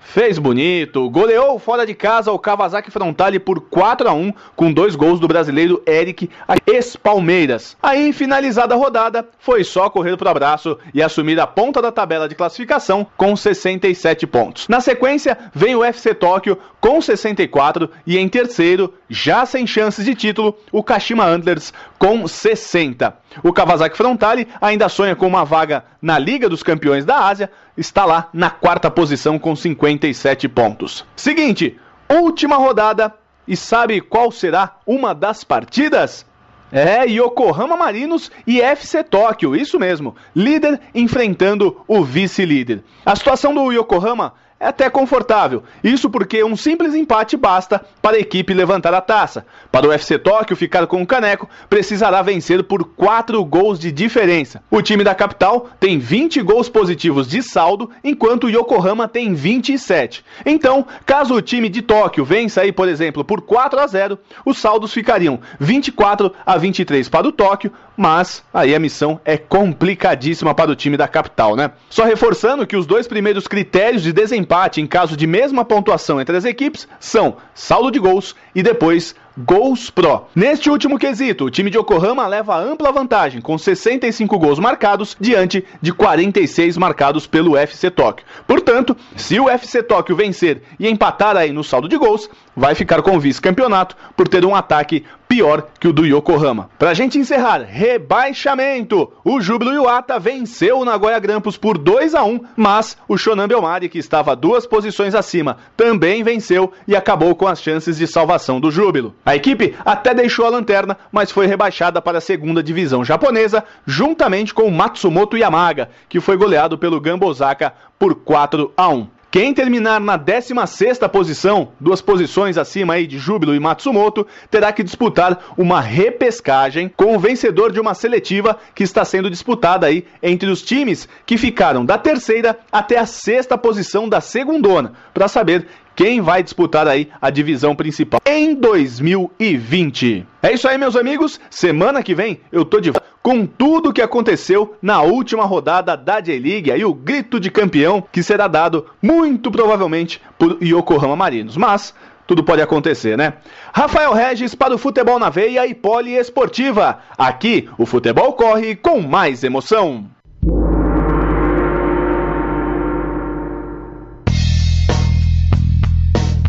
Fez 0.09 0.39
bonito, 0.39 1.09
goleou 1.09 1.59
fora 1.59 1.85
de 1.85 1.93
casa 1.93 2.31
o 2.31 2.39
Kawasaki 2.39 2.89
Frontale 2.89 3.39
por 3.39 3.59
4 3.59 4.07
a 4.07 4.13
1 4.13 4.31
com 4.55 4.71
dois 4.71 4.95
gols 4.95 5.19
do 5.19 5.27
brasileiro 5.27 5.83
Eric 5.85 6.29
ex-Palmeiras. 6.65 7.75
Aí, 7.83 8.13
finalizada 8.13 8.73
a 8.73 8.77
rodada, 8.77 9.27
foi 9.37 9.65
só 9.65 9.89
correr 9.89 10.15
para 10.15 10.29
o 10.29 10.31
abraço 10.31 10.77
e 10.93 11.03
assumir 11.03 11.37
a 11.41 11.45
ponta 11.45 11.81
da 11.81 11.91
tabela 11.91 12.27
de 12.27 12.35
classificação 12.35 13.05
com 13.17 13.35
67 13.35 14.25
pontos. 14.27 14.69
Na 14.69 14.79
sequência, 14.79 15.37
vem 15.53 15.75
o 15.75 15.83
FC 15.83 16.13
Tóquio 16.13 16.57
com 16.79 17.01
64 17.01 17.89
e 18.05 18.17
em 18.17 18.29
terceiro, 18.29 18.93
já 19.09 19.45
sem 19.45 19.67
chances 19.67 20.05
de 20.05 20.15
título, 20.15 20.57
o 20.71 20.81
Kashima 20.81 21.25
Antlers 21.25 21.73
com 21.99 22.25
60. 22.25 23.13
O 23.43 23.53
Kawasaki 23.53 23.97
Frontale 23.97 24.47
ainda 24.59 24.89
sonha 24.89 25.15
com 25.15 25.27
uma 25.27 25.45
vaga 25.45 25.83
na 26.01 26.17
Liga 26.17 26.49
dos 26.49 26.63
Campeões 26.63 27.05
da 27.05 27.25
Ásia, 27.25 27.51
está 27.77 28.05
lá 28.05 28.29
na 28.33 28.49
quarta 28.49 28.89
posição 28.89 29.37
com 29.37 29.55
57 29.55 30.47
pontos. 30.47 31.05
Seguinte, 31.15 31.79
última 32.09 32.57
rodada 32.57 33.13
e 33.47 33.55
sabe 33.55 34.01
qual 34.01 34.31
será 34.31 34.77
uma 34.85 35.13
das 35.13 35.43
partidas? 35.43 36.25
É, 36.69 37.05
Yokohama 37.05 37.77
Marinos 37.77 38.29
e 38.45 38.61
FC 38.61 39.01
Tóquio, 39.03 39.55
isso 39.55 39.79
mesmo. 39.79 40.15
Líder 40.35 40.81
enfrentando 40.93 41.81
o 41.87 42.03
vice-líder. 42.03 42.83
A 43.05 43.15
situação 43.15 43.53
do 43.53 43.71
Yokohama 43.71 44.33
é 44.59 44.67
até 44.67 44.89
confortável. 44.89 45.63
Isso 45.83 46.09
porque 46.09 46.43
um 46.43 46.55
simples 46.55 46.95
empate 46.95 47.37
basta 47.37 47.85
para 48.01 48.17
a 48.17 48.19
equipe 48.19 48.53
levantar 48.53 48.93
a 48.93 49.01
taça. 49.01 49.45
Para 49.71 49.87
o 49.87 49.91
FC 49.91 50.17
Tóquio 50.17 50.55
ficar 50.55 50.87
com 50.87 51.01
o 51.01 51.07
caneco, 51.07 51.49
precisará 51.69 52.21
vencer 52.21 52.63
por 52.63 52.83
4 52.83 53.43
gols 53.45 53.79
de 53.79 53.91
diferença. 53.91 54.63
O 54.71 54.81
time 54.81 55.03
da 55.03 55.13
capital 55.13 55.69
tem 55.79 55.99
20 55.99 56.41
gols 56.41 56.69
positivos 56.69 57.27
de 57.27 57.43
saldo, 57.43 57.91
enquanto 58.03 58.45
o 58.45 58.49
Yokohama 58.49 59.07
tem 59.07 59.33
27. 59.33 60.25
Então, 60.45 60.85
caso 61.05 61.35
o 61.35 61.41
time 61.41 61.69
de 61.69 61.81
Tóquio 61.81 62.25
vença 62.25 62.61
aí, 62.61 62.71
por 62.71 62.87
exemplo, 62.87 63.23
por 63.23 63.41
4 63.41 63.79
a 63.79 63.87
0, 63.87 64.17
os 64.45 64.57
saldos 64.59 64.93
ficariam 64.93 65.39
24 65.59 66.33
a 66.45 66.57
23 66.57 67.07
para 67.09 67.27
o 67.27 67.31
Tóquio, 67.31 67.71
mas 67.97 68.43
aí 68.53 68.73
a 68.73 68.79
missão 68.79 69.19
é 69.25 69.37
complicadíssima 69.37 70.55
para 70.55 70.71
o 70.71 70.75
time 70.75 70.95
da 70.95 71.07
capital, 71.07 71.55
né? 71.55 71.71
Só 71.89 72.05
reforçando 72.05 72.65
que 72.65 72.77
os 72.77 72.85
dois 72.85 73.07
primeiros 73.07 73.45
critérios 73.45 74.03
de 74.03 74.13
desempenho 74.13 74.37
empate 74.37 74.79
em 74.79 74.87
caso 74.87 75.17
de 75.17 75.27
mesma 75.27 75.65
pontuação 75.65 76.21
entre 76.21 76.37
as 76.37 76.45
equipes 76.45 76.87
são 76.99 77.35
saldo 77.53 77.91
de 77.91 77.99
gols 77.99 78.35
e 78.55 78.63
depois 78.63 79.15
gols 79.37 79.89
pro. 79.89 80.25
Neste 80.33 80.69
último 80.69 80.97
quesito, 80.97 81.45
o 81.45 81.51
time 81.51 81.69
de 81.69 81.77
Yokohama 81.77 82.25
leva 82.25 82.57
ampla 82.57 82.91
vantagem, 82.91 83.41
com 83.41 83.57
65 83.57 84.39
gols 84.39 84.57
marcados 84.57 85.15
diante 85.19 85.63
de 85.81 85.91
46 85.91 86.77
marcados 86.77 87.27
pelo 87.27 87.55
FC 87.55 87.91
Tóquio. 87.91 88.25
Portanto, 88.47 88.95
se 89.15 89.39
o 89.39 89.49
FC 89.49 89.83
Tóquio 89.83 90.15
vencer 90.15 90.63
e 90.79 90.87
empatar 90.87 91.35
aí 91.35 91.51
no 91.51 91.63
saldo 91.63 91.87
de 91.87 91.97
gols, 91.97 92.29
vai 92.55 92.73
ficar 92.73 93.01
com 93.01 93.15
o 93.15 93.19
vice-campeonato 93.19 93.95
por 94.15 94.27
ter 94.27 94.43
um 94.43 94.55
ataque 94.55 95.05
pior 95.27 95.67
que 95.79 95.87
o 95.87 95.93
do 95.93 96.05
Yokohama. 96.05 96.69
Pra 96.79 96.93
gente 96.93 97.17
encerrar, 97.17 97.61
rebaixamento. 97.61 99.11
O 99.23 99.41
Júbilo 99.41 99.73
Iwata 99.73 100.19
venceu 100.19 100.79
o 100.79 100.85
Nagoya 100.85 101.19
Grampus 101.19 101.57
por 101.57 101.77
2 101.77 102.15
a 102.15 102.23
1, 102.23 102.39
mas 102.55 102.97
o 103.07 103.17
Shonan 103.17 103.47
Belmari, 103.47 103.89
que 103.89 103.99
estava 103.99 104.35
duas 104.35 104.65
posições 104.65 105.13
acima, 105.13 105.57
também 105.75 106.23
venceu 106.23 106.71
e 106.87 106.95
acabou 106.95 107.35
com 107.35 107.47
as 107.47 107.61
chances 107.61 107.97
de 107.97 108.07
salvação 108.07 108.59
do 108.59 108.71
Júbilo. 108.71 109.13
A 109.25 109.35
equipe 109.35 109.75
até 109.83 110.13
deixou 110.13 110.45
a 110.45 110.49
lanterna, 110.49 110.97
mas 111.11 111.31
foi 111.31 111.45
rebaixada 111.45 112.01
para 112.01 112.19
a 112.19 112.21
segunda 112.21 112.63
divisão 112.63 113.03
japonesa, 113.03 113.63
juntamente 113.85 114.53
com 114.53 114.63
o 114.63 114.71
Matsumoto 114.71 115.37
Yamaga, 115.37 115.89
que 116.07 116.19
foi 116.19 116.37
goleado 116.37 116.77
pelo 116.77 117.01
Gambosaka 117.01 117.73
por 117.99 118.15
4 118.15 118.71
a 118.77 118.89
1. 118.89 119.16
Quem 119.37 119.53
terminar 119.53 120.01
na 120.01 120.17
16ª 120.17 121.07
posição, 121.09 121.71
duas 121.79 122.01
posições 122.01 122.57
acima 122.57 122.95
aí 122.95 123.05
de 123.05 123.19
Júbilo 123.19 123.53
e 123.53 123.59
Matsumoto, 123.59 124.25
terá 124.49 124.73
que 124.73 124.81
disputar 124.81 125.53
uma 125.55 125.79
repescagem 125.79 126.89
com 126.89 127.15
o 127.15 127.19
vencedor 127.19 127.71
de 127.71 127.79
uma 127.79 127.93
seletiva 127.93 128.57
que 128.73 128.81
está 128.81 129.05
sendo 129.05 129.29
disputada 129.29 129.85
aí 129.85 130.07
entre 130.23 130.49
os 130.49 130.63
times 130.63 131.07
que 131.23 131.37
ficaram 131.37 131.85
da 131.85 131.99
terceira 131.99 132.57
até 132.71 132.97
a 132.97 133.05
sexta 133.05 133.55
posição 133.55 134.09
da 134.09 134.19
segundona, 134.21 134.93
para 135.13 135.27
saber 135.27 135.67
quem 135.97 136.21
vai 136.21 136.43
disputar 136.43 136.87
aí 136.87 137.09
a 137.19 137.31
divisão 137.31 137.75
principal 137.75 138.21
em 138.23 138.53
2020. 138.53 140.27
É 140.43 140.53
isso 140.53 140.67
aí, 140.67 140.77
meus 140.77 140.95
amigos. 140.95 141.39
Semana 141.49 142.03
que 142.03 142.13
vem 142.13 142.39
eu 142.51 142.63
tô 142.63 142.79
de 142.79 142.91
volta 142.91 143.07
com 143.23 143.47
tudo 143.47 143.89
o 143.89 143.93
que 143.93 144.01
aconteceu 144.01 144.75
na 144.79 145.01
última 145.01 145.43
rodada 145.43 145.97
da 145.97 146.21
J-League, 146.21 146.71
aí 146.71 146.85
o 146.85 146.93
grito 146.93 147.39
de 147.39 147.49
campeão 147.49 148.01
que 148.11 148.21
será 148.21 148.47
dado 148.47 148.85
muito 149.01 149.49
provavelmente 149.49 150.21
por 150.37 150.61
Yokohama 150.61 151.15
Marinos. 151.15 151.57
Mas 151.57 151.95
tudo 152.27 152.43
pode 152.43 152.61
acontecer, 152.61 153.17
né? 153.17 153.33
Rafael 153.73 154.13
Regis 154.13 154.53
para 154.53 154.75
o 154.75 154.77
Futebol 154.77 155.17
na 155.17 155.31
Veia 155.31 155.65
e 155.65 155.73
Poliesportiva. 155.73 156.99
Aqui 157.17 157.67
o 157.75 157.87
futebol 157.87 158.33
corre 158.33 158.75
com 158.75 159.01
mais 159.01 159.43
emoção. 159.43 160.05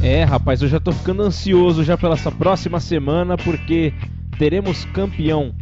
É, 0.09 0.25
rapaz, 0.25 0.63
eu 0.63 0.69
já 0.69 0.81
tô 0.81 0.91
ficando 0.91 1.23
ansioso 1.23 1.85
já 1.85 1.95
pela 1.99 2.15
essa 2.15 2.33
próxima 2.33 2.81
semana 2.81 3.37
porque 3.37 3.93
teremos 4.39 4.87
campeão 4.87 5.55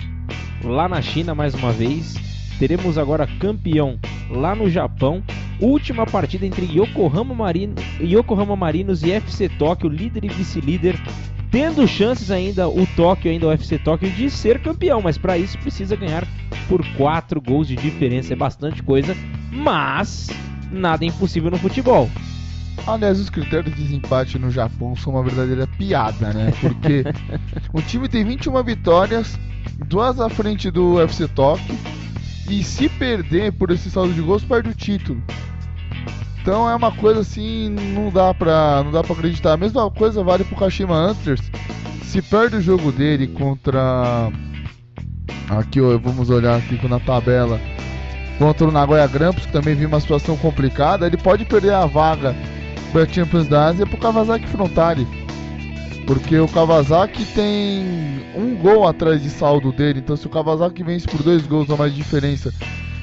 lá 0.63 0.89
na 0.89 1.03
China 1.03 1.35
mais 1.35 1.53
uma 1.53 1.73
vez. 1.73 2.15
Teremos 2.57 2.97
agora 2.97 3.27
campeão 3.41 3.99
lá 4.31 4.55
no 4.55 4.71
Japão. 4.71 5.21
Última 5.61 6.07
partida 6.07 6.47
entre 6.47 6.65
Yokohama, 6.65 7.35
Yokohama 8.01 8.55
Marinos 8.55 9.03
e 9.03 9.11
FC 9.11 9.49
Tóquio, 9.49 9.91
líder 9.91 10.25
e 10.25 10.29
vice-líder. 10.29 10.97
Tendo 11.51 11.85
chances 11.89 12.31
ainda 12.31 12.69
o 12.69 12.87
Tóquio, 12.95 13.33
ainda 13.33 13.49
o 13.49 13.51
FC 13.51 13.81
Tóquio, 13.81 14.09
de 14.13 14.31
ser 14.31 14.61
campeão, 14.61 15.03
mas 15.03 15.19
para 15.19 15.37
isso 15.37 15.59
precisa 15.59 15.97
ganhar 15.97 16.25
por 16.69 16.87
4 16.95 17.41
gols 17.41 17.67
de 17.67 17.75
diferença. 17.75 18.33
É 18.33 18.37
bastante 18.37 18.81
coisa, 18.81 19.17
mas 19.51 20.31
nada 20.71 21.05
é 21.05 21.09
impossível 21.09 21.51
no 21.51 21.59
futebol. 21.59 22.09
Aliás, 22.87 23.19
os 23.19 23.31
critérios 23.31 23.75
de 23.75 23.83
desempate 23.83 24.39
no 24.39 24.51
Japão 24.51 24.95
são 24.97 25.15
uma 25.15 25.23
verdadeira 25.23 25.67
piada, 25.67 26.33
né? 26.33 26.53
Porque 26.61 27.05
o 27.73 27.83
time 27.83 28.09
tem 28.09 28.25
21 28.25 28.63
vitórias, 28.63 29.39
duas 29.87 30.21
à 30.21 30.29
frente 30.29 30.71
do 30.71 31.01
FC 31.01 31.27
Tóquio, 31.29 31.77
e 32.49 32.63
se 32.63 32.89
perder 32.89 33.53
por 33.53 33.71
esse 33.71 33.91
saldo 33.91 34.13
de 34.13 34.21
gols, 34.21 34.45
perde 34.45 34.71
o 34.71 34.75
título. 34.75 35.21
Então 36.41 36.71
é 36.71 36.77
uma 36.77 36.93
coisa 36.93 37.21
assim, 37.21 37.71
não 37.71 38.09
dá 38.09 38.33
pra, 38.33 38.83
não 38.85 38.93
dá 38.93 39.03
pra 39.03 39.15
acreditar. 39.15 39.55
A 39.55 39.57
mesma 39.57 39.91
coisa 39.91 40.23
vale 40.23 40.45
pro 40.45 40.55
Kashima 40.55 40.95
Antlers. 40.95 41.43
Se 42.05 42.23
perde 42.23 42.57
o 42.57 42.61
jogo 42.61 42.93
dele 42.93 43.27
contra. 43.27 44.31
Aqui, 45.49 45.81
ó, 45.81 45.99
vamos 45.99 46.31
olhar 46.31 46.57
aqui 46.57 46.87
na 46.87 47.01
tabela. 47.01 47.61
Contra 48.39 48.69
o 48.69 48.71
Nagoya 48.71 49.09
Grampus, 49.09 49.47
que 49.47 49.53
também 49.53 49.75
viu 49.75 49.89
uma 49.89 49.99
situação 49.99 50.37
complicada, 50.37 51.07
ele 51.07 51.17
pode 51.17 51.45
perder 51.47 51.73
a 51.73 51.87
vaga 51.87 52.37
para 52.93 53.07
Champions 53.07 53.49
da 53.49 53.67
Ásia 53.67 53.87
pro 53.87 53.99
Kawasaki 53.99 54.47
Frontale. 54.49 55.07
Porque 56.07 56.39
o 56.39 56.49
Kawasaki 56.49 57.25
tem 57.27 57.85
um 58.37 58.57
gol 58.57 58.87
atrás 58.87 59.23
de 59.23 59.31
saldo 59.31 59.73
dele. 59.73 60.01
Então 60.01 60.17
se 60.17 60.27
o 60.27 60.31
Kawasaki 60.31 60.83
vence 60.83 61.07
por 61.07 61.23
dois 61.23 61.47
gols 61.47 61.69
ou 61.69 61.77
mais 61.77 61.93
de 61.93 61.99
diferença 61.99 62.53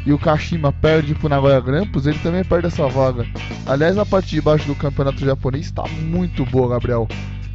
e 0.06 0.12
o 0.12 0.20
Kashima 0.20 0.72
perde 0.72 1.16
pro 1.16 1.30
Nagoya 1.30 1.60
Grampus, 1.60 2.06
ele 2.06 2.20
também 2.20 2.44
perde 2.44 2.68
essa 2.68 2.88
vaga. 2.88 3.26
Aliás, 3.66 3.98
a 3.98 4.06
parte 4.06 4.32
de 4.32 4.42
baixo 4.42 4.68
do 4.68 4.76
campeonato 4.76 5.24
japonês 5.24 5.66
está 5.66 5.84
muito 5.88 6.46
boa, 6.46 6.70
Gabriel. 6.70 7.08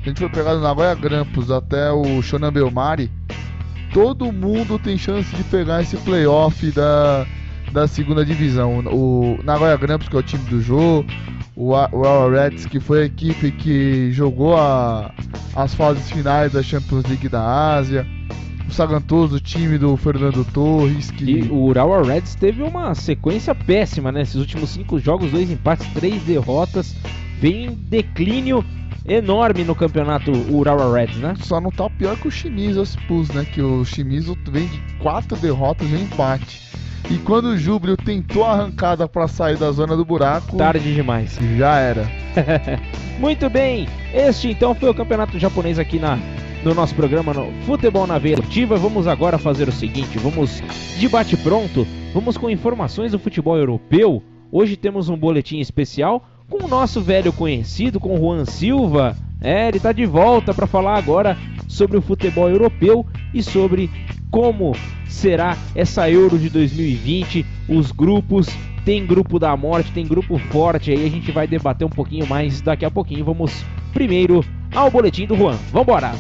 A 0.03 0.09
gente 0.09 0.21
for 0.21 0.31
pegar 0.31 0.55
do 0.55 0.61
Nagoya 0.61 0.95
Grampus 0.95 1.51
até 1.51 1.91
o 1.91 2.23
Shonan 2.23 2.53
Belmari, 2.53 3.11
todo 3.93 4.33
mundo 4.33 4.79
tem 4.79 4.97
chance 4.97 5.35
de 5.35 5.43
pegar 5.45 5.83
esse 5.83 5.97
playoff 5.99 6.71
da, 6.71 7.27
da 7.73 7.87
segunda 7.87 8.25
divisão. 8.25 8.79
O 8.87 9.39
Nagoya 9.45 9.77
Grampus, 9.77 10.09
que 10.09 10.17
é 10.17 10.19
o 10.19 10.23
time 10.23 10.45
do 10.45 10.63
jogo, 10.63 11.07
o 11.61 11.73
Our 11.73 12.33
Reds, 12.33 12.67
que 12.67 12.79
foi 12.79 13.03
a 13.03 13.07
equipe 13.07 13.51
que 13.51 14.13
jogou 14.13 14.57
a, 14.57 15.13
as 15.57 15.75
fases 15.75 16.11
finais 16.11 16.53
da 16.53 16.63
Champions 16.63 17.05
League 17.05 17.29
da 17.29 17.75
Ásia 17.75 18.07
o 18.69 18.73
Sagantoso, 18.73 19.37
o 19.37 19.41
time 19.41 19.79
do 19.79 19.97
Fernando 19.97 20.45
Torres. 20.53 21.11
Que... 21.11 21.25
E 21.25 21.43
o 21.45 21.65
Urawa 21.65 22.03
Reds 22.03 22.35
teve 22.35 22.63
uma 22.63 22.95
sequência 22.95 23.55
péssima, 23.55 24.13
né? 24.13 24.23
Esses 24.23 24.37
últimos 24.37 24.71
cinco 24.71 24.99
jogos, 24.99 25.31
dois 25.33 25.51
empates, 25.51 25.87
três 25.95 26.23
derrotas. 26.23 26.95
Vem 27.41 27.67
em 27.67 27.71
declínio 27.73 28.65
enorme 29.07 29.65
no 29.65 29.75
campeonato 29.75 30.31
Urawa 30.31 30.95
Reds, 30.99 31.17
né? 31.17 31.35
Só 31.41 31.61
não 31.61 31.71
tá 31.71 31.89
pior 31.89 32.17
que 32.19 32.29
o 32.29 32.31
Shimizu 32.31 32.85
Spurs, 32.85 33.31
né? 33.31 33.45
Que 33.45 33.63
o 33.63 33.85
Shimizu 33.85 34.37
vem 34.51 34.67
de 34.67 34.79
quatro 34.99 35.37
derrotas 35.39 35.89
e 35.91 35.95
um 35.95 36.03
empate. 36.03 36.68
E 37.11 37.17
quando 37.17 37.47
o 37.47 37.57
Júbilo 37.57 37.97
tentou 37.97 38.45
a 38.45 38.53
arrancada 38.53 39.09
para 39.09 39.27
sair 39.27 39.57
da 39.57 39.73
zona 39.73 39.97
do 39.97 40.05
buraco, 40.05 40.59
tarde 40.59 40.95
demais. 40.95 41.39
Já 41.57 41.79
era. 41.79 42.07
Muito 43.19 43.49
bem. 43.49 43.89
Este 44.13 44.51
então 44.51 44.75
foi 44.75 44.91
o 44.91 44.95
campeonato 44.95 45.39
japonês 45.39 45.79
aqui 45.79 45.99
na 45.99 46.19
no 46.63 46.75
nosso 46.75 46.95
programa 46.95 47.33
no 47.33 47.51
Futebol 47.65 48.07
na 48.07 48.19
Veia 48.19 48.35
Esportiva. 48.35 48.77
Vamos 48.77 49.07
agora 49.07 49.39
fazer 49.39 49.69
o 49.69 49.73
seguinte: 49.73 50.19
vamos 50.19 50.63
de 50.99 51.09
bate 51.09 51.35
pronto, 51.39 51.87
vamos 52.13 52.37
com 52.37 52.51
informações 52.51 53.13
do 53.13 53.19
futebol 53.19 53.57
europeu. 53.57 54.23
Hoje 54.53 54.77
temos 54.77 55.09
um 55.09 55.17
boletim 55.17 55.61
especial 55.61 56.29
com 56.49 56.65
o 56.65 56.69
nosso 56.69 57.01
velho 57.01 57.33
conhecido, 57.33 57.99
com 57.99 58.15
o 58.15 58.19
Juan 58.19 58.45
Silva. 58.45 59.17
É, 59.41 59.69
ele 59.69 59.79
está 59.79 59.93
de 59.93 60.05
volta 60.05 60.53
para 60.53 60.67
falar 60.67 60.99
agora 60.99 61.39
sobre 61.67 61.97
o 61.97 62.03
futebol 62.03 62.51
europeu 62.51 63.07
e 63.33 63.43
sobre 63.43 63.91
como 64.31 64.73
será 65.09 65.57
essa 65.75 66.11
Euro 66.11 66.39
de 66.39 66.49
2020, 66.51 67.45
os 67.69 67.91
grupos, 67.93 68.47
tem 68.85 69.07
grupo 69.07 69.39
da 69.39 69.57
morte, 69.57 69.93
tem 69.93 70.07
grupo 70.07 70.39
forte 70.39 70.91
aí, 70.91 71.07
a 71.07 71.11
gente 71.11 71.31
vai 71.31 71.47
debater 71.47 71.87
um 71.87 71.91
pouquinho 71.91 72.27
mais 72.27 72.61
daqui 72.61 72.85
a 72.85 72.91
pouquinho. 72.91 73.25
Vamos 73.25 73.65
primeiro 73.93 74.45
ao 74.75 74.91
boletim 74.91 75.27
do 75.27 75.37
Juan. 75.37 75.57
Vambora! 75.73 76.13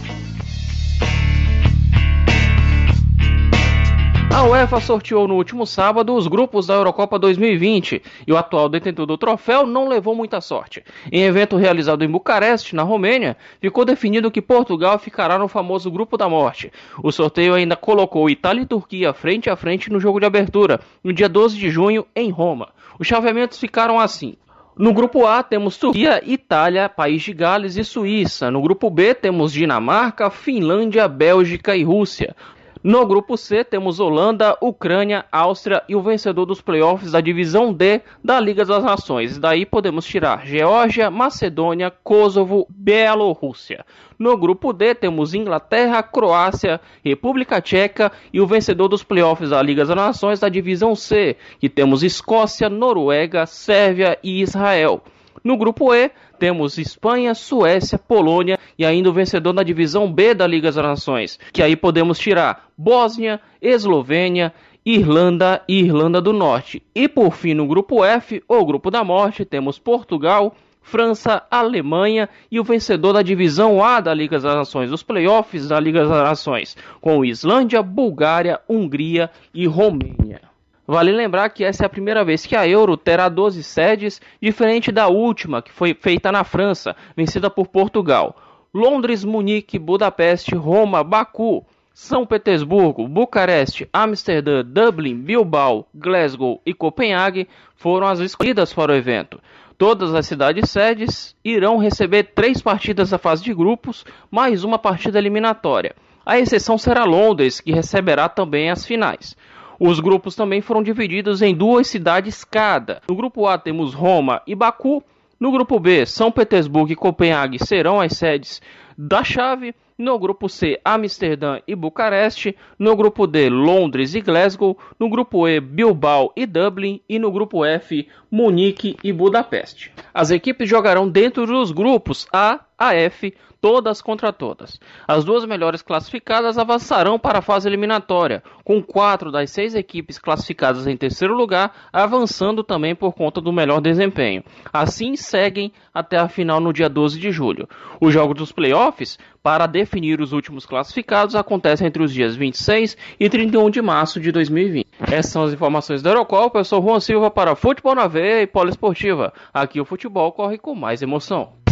A 4.39 4.45
UEFA 4.45 4.79
sorteou 4.79 5.27
no 5.27 5.35
último 5.35 5.67
sábado 5.67 6.15
os 6.15 6.29
grupos 6.29 6.69
da 6.69 6.75
Eurocopa 6.75 7.19
2020 7.19 8.01
e 8.25 8.33
o 8.33 8.37
atual 8.37 8.69
detentor 8.69 9.05
do 9.05 9.19
troféu 9.19 9.67
não 9.67 9.89
levou 9.89 10.15
muita 10.15 10.41
sorte. 10.41 10.85
Em 11.11 11.25
evento 11.25 11.57
realizado 11.57 12.05
em 12.05 12.09
Bucareste, 12.09 12.77
na 12.77 12.85
Romênia, 12.85 13.37
ficou 13.61 13.85
definido 13.85 14.31
que 14.31 14.41
Portugal 14.41 14.97
ficará 14.97 15.41
no 15.41 15.49
famoso 15.49 15.91
grupo 15.91 16.17
da 16.17 16.29
morte. 16.29 16.71
O 17.03 17.11
sorteio 17.11 17.53
ainda 17.53 17.75
colocou 17.75 18.31
Itália 18.31 18.63
e 18.63 18.67
Turquia 18.67 19.13
frente 19.13 19.51
a 19.51 19.57
frente 19.57 19.91
no 19.91 19.99
jogo 19.99 20.21
de 20.21 20.27
abertura, 20.27 20.79
no 21.03 21.13
dia 21.13 21.29
12 21.29 21.59
de 21.59 21.69
junho, 21.69 22.07
em 22.15 22.31
Roma. 22.31 22.69
Os 22.97 23.09
chaveamentos 23.09 23.59
ficaram 23.59 23.99
assim: 23.99 24.37
no 24.77 24.93
grupo 24.93 25.27
A 25.27 25.43
temos 25.43 25.77
Turquia, 25.77 26.23
Itália, 26.25 26.89
País 26.89 27.23
de 27.23 27.33
Gales 27.33 27.77
e 27.77 27.83
Suíça. 27.83 28.53
No 28.53 28.63
grupo 28.63 28.89
B 28.89 29.13
temos 29.13 29.53
Dinamarca, 29.53 30.31
Finlândia, 30.31 31.09
Bélgica 31.09 31.75
e 31.75 31.83
Rússia. 31.83 32.37
No 32.83 33.05
grupo 33.05 33.37
C 33.37 33.65
temos 33.65 33.99
Holanda, 33.99 34.57
Ucrânia, 34.61 35.25
Áustria 35.33 35.83
e 35.89 35.97
o 35.97 36.01
vencedor 36.01 36.47
dos 36.47 36.61
playoffs 36.61 37.11
da 37.11 37.21
divisão 37.21 37.73
D 37.73 38.01
da 38.23 38.39
Liga 38.39 38.65
das 38.65 38.85
Nações. 38.85 39.37
Daí 39.37 39.67
podemos 39.67 40.07
tirar 40.07 40.47
Geórgia, 40.47 41.11
Macedônia, 41.11 41.91
Kosovo, 41.91 42.69
Bielorrússia. 42.71 43.85
No 44.17 44.37
grupo 44.37 44.73
D 44.73 44.95
temos 44.95 45.35
Inglaterra, 45.35 46.03
Croácia, 46.03 46.81
República 47.05 47.61
Tcheca 47.61 48.13
e 48.33 48.41
o 48.41 48.47
vencedor 48.47 48.87
dos 48.87 49.03
playoffs 49.03 49.51
da 49.51 49.61
Liga 49.61 49.85
das 49.85 49.97
Nações 49.97 50.39
da 50.39 50.49
divisão 50.49 50.95
C, 50.95 51.37
que 51.59 51.69
temos 51.69 52.05
Escócia, 52.05 52.69
Noruega, 52.69 53.45
Sérvia 53.45 54.19
e 54.23 54.41
Israel. 54.41 55.03
No 55.49 55.57
grupo 55.57 55.95
E, 55.95 56.11
temos 56.39 56.77
Espanha, 56.77 57.35
Suécia, 57.35 57.99
Polônia 57.99 58.59
e 58.79 58.85
ainda 58.85 59.09
o 59.09 59.15
vencedor 59.15 59.55
da 59.55 59.63
divisão 59.63 60.13
B 60.13 60.35
da 60.35 60.47
Liga 60.47 60.71
das 60.71 60.77
Nações, 60.77 61.41
que 61.55 61.63
aí 61.63 61.75
podemos 61.75 62.19
tirar 62.19 62.69
Bósnia, 62.77 63.41
Eslovênia, 63.63 64.53
Irlanda 64.85 65.63
e 65.67 65.81
Irlanda 65.81 66.21
do 66.21 66.35
Norte. 66.35 66.83
E 66.95 67.09
por 67.09 67.33
fim, 67.33 67.55
no 67.55 67.67
grupo 67.67 68.05
F, 68.05 68.45
ou 68.47 68.67
grupo 68.67 68.91
da 68.91 69.03
morte, 69.03 69.43
temos 69.47 69.79
Portugal, 69.79 70.55
França, 70.83 71.43
Alemanha 71.51 72.29
e 72.53 72.61
o 72.61 72.65
vencedor 72.65 73.15
da 73.15 73.23
divisão 73.23 73.83
A 73.83 74.03
da 74.03 74.13
Liga 74.13 74.39
das 74.39 74.55
Nações, 74.55 74.93
os 74.93 75.03
playoffs 75.03 75.67
da 75.67 75.81
Liga 75.81 76.01
das 76.01 76.11
Nações, 76.11 76.77
com 77.01 77.25
Islândia, 77.25 77.83
Bulgária, 77.83 78.61
Hungria 78.69 79.31
e 79.55 79.67
Romênia. 79.67 80.48
Vale 80.91 81.13
lembrar 81.13 81.51
que 81.51 81.65
essa 81.65 81.85
é 81.85 81.87
a 81.87 81.91
primeira 81.91 82.25
vez 82.25 82.47
que 82.47 82.57
a 82.57 82.67
Euro 82.67 82.97
terá 82.97 83.29
12 83.29 83.63
sedes, 83.63 84.23
diferente 84.41 84.91
da 84.91 85.07
última, 85.07 85.61
que 85.61 85.71
foi 85.71 85.93
feita 85.93 86.33
na 86.33 86.45
França, 86.45 86.97
vencida 87.15 87.51
por 87.51 87.67
Portugal. 87.67 88.35
Londres, 88.73 89.23
Munique, 89.23 89.79
Budapeste, 89.79 90.55
Roma, 90.55 91.05
Baku, 91.05 91.63
São 91.93 92.25
Petersburgo, 92.25 93.07
Bucareste, 93.07 93.87
Amsterdã, 93.93 94.65
Dublin, 94.65 95.15
Bilbao, 95.15 95.87
Glasgow 95.95 96.59
e 96.65 96.73
Copenhague 96.73 97.47
foram 97.77 98.07
as 98.07 98.21
escolhidas 98.21 98.73
para 98.73 98.93
o 98.93 98.95
evento. 98.95 99.39
Todas 99.77 100.15
as 100.15 100.27
cidades 100.27 100.71
sedes 100.71 101.37
irão 101.45 101.77
receber 101.77 102.33
três 102.35 102.63
partidas 102.63 103.11
da 103.11 103.19
fase 103.19 103.45
de 103.45 103.53
grupos, 103.53 104.07
mais 104.31 104.65
uma 104.65 104.79
partida 104.79 105.19
eliminatória. 105.19 105.95
A 106.25 106.39
exceção 106.39 106.79
será 106.79 107.05
Londres, 107.05 107.61
que 107.61 107.73
receberá 107.73 108.27
também 108.27 108.71
as 108.71 108.87
finais. 108.87 109.37
Os 109.81 110.01
grupos 110.01 110.35
também 110.35 110.61
foram 110.61 110.83
divididos 110.83 111.41
em 111.41 111.55
duas 111.55 111.87
cidades 111.87 112.43
cada. 112.43 113.01
No 113.09 113.15
grupo 113.15 113.47
A 113.47 113.57
temos 113.57 113.95
Roma 113.95 114.43
e 114.47 114.55
Baku. 114.55 115.03
No 115.39 115.53
grupo 115.53 115.79
B, 115.79 116.05
São 116.05 116.33
Petersburgo 116.33 116.91
e 116.91 116.97
Copenhague 116.97 117.65
serão 117.65 118.01
as 118.01 118.17
sedes 118.17 118.61
da 118.97 119.23
chave. 119.23 119.73
No 119.97 120.19
grupo 120.19 120.49
C, 120.49 120.81
Amsterdã 120.85 121.61
e 121.67 121.77
Bucareste. 121.77 122.57
No 122.77 122.97
grupo 122.97 123.27
D, 123.27 123.49
Londres 123.49 124.15
e 124.15 124.21
Glasgow. 124.21 124.77
No 124.99 125.09
grupo 125.09 125.47
E, 125.47 125.61
Bilbao 125.61 126.33
e 126.37 126.45
Dublin. 126.45 127.01
E 127.09 127.19
no 127.19 127.31
grupo 127.31 127.65
F, 127.65 128.09
Munique 128.31 128.97
e 129.03 129.13
Budapeste. 129.13 129.93
As 130.13 130.31
equipes 130.33 130.69
jogarão 130.69 131.09
dentro 131.09 131.47
dos 131.47 131.71
grupos 131.71 132.27
A 132.33 132.61
a 132.79 132.95
F 132.95 133.35
todas 133.61 134.01
contra 134.01 134.33
todas. 134.33 134.79
As 135.07 135.25
duas 135.25 135.45
melhores 135.45 135.83
classificadas 135.83 136.59
avançarão 136.59 137.19
para 137.19 137.39
a 137.39 137.43
fase 137.43 137.69
eliminatória, 137.69 138.43
com 138.65 138.83
quatro 138.83 139.31
das 139.31 139.51
seis 139.51 139.75
equipes 139.75 140.19
classificadas 140.19 140.87
em 140.87 140.97
terceiro 140.97 141.35
lugar 141.35 141.89
avançando 141.93 142.63
também 142.63 142.95
por 142.95 143.13
conta 143.13 143.41
do 143.41 143.53
melhor 143.53 143.81
desempenho. 143.81 144.43
Assim 144.73 145.17
seguem 145.17 145.73
até 145.93 146.17
a 146.17 146.29
final 146.29 146.61
no 146.61 146.73
dia 146.73 146.89
12 146.89 147.19
de 147.19 147.31
julho. 147.31 147.69
Os 148.01 148.13
jogos 148.13 148.37
dos 148.37 148.53
playoffs, 148.53 149.19
para 149.43 149.67
definir 149.67 150.21
os 150.21 150.33
últimos 150.33 150.67
classificados, 150.67 151.35
acontecem 151.35 151.87
entre 151.87 152.03
os 152.03 152.13
dias 152.13 152.37
26 152.37 152.97
e 153.19 153.29
31 153.29 153.71
de 153.71 153.83
março 153.83 154.21
de 154.21 154.31
2020. 154.31 154.87
Essas 155.01 155.33
são 155.33 155.43
as 155.43 155.53
informações 155.53 156.03
da 156.03 156.11
Eurocopa. 156.11 156.59
Eu 156.59 156.65
sou 156.65 156.83
Juan 156.83 157.01
Silva 157.01 157.31
para 157.31 157.57
Futebol 157.57 157.95
na 157.95 158.07
Veia 158.07 158.43
e 158.43 158.47
Poliesportiva. 158.47 159.33
Aqui 159.53 159.81
o 159.81 159.85
futebol 159.85 160.33
corre 160.33 160.59
com 160.59 160.75
mais 160.75 161.03
emoção. 161.03 161.68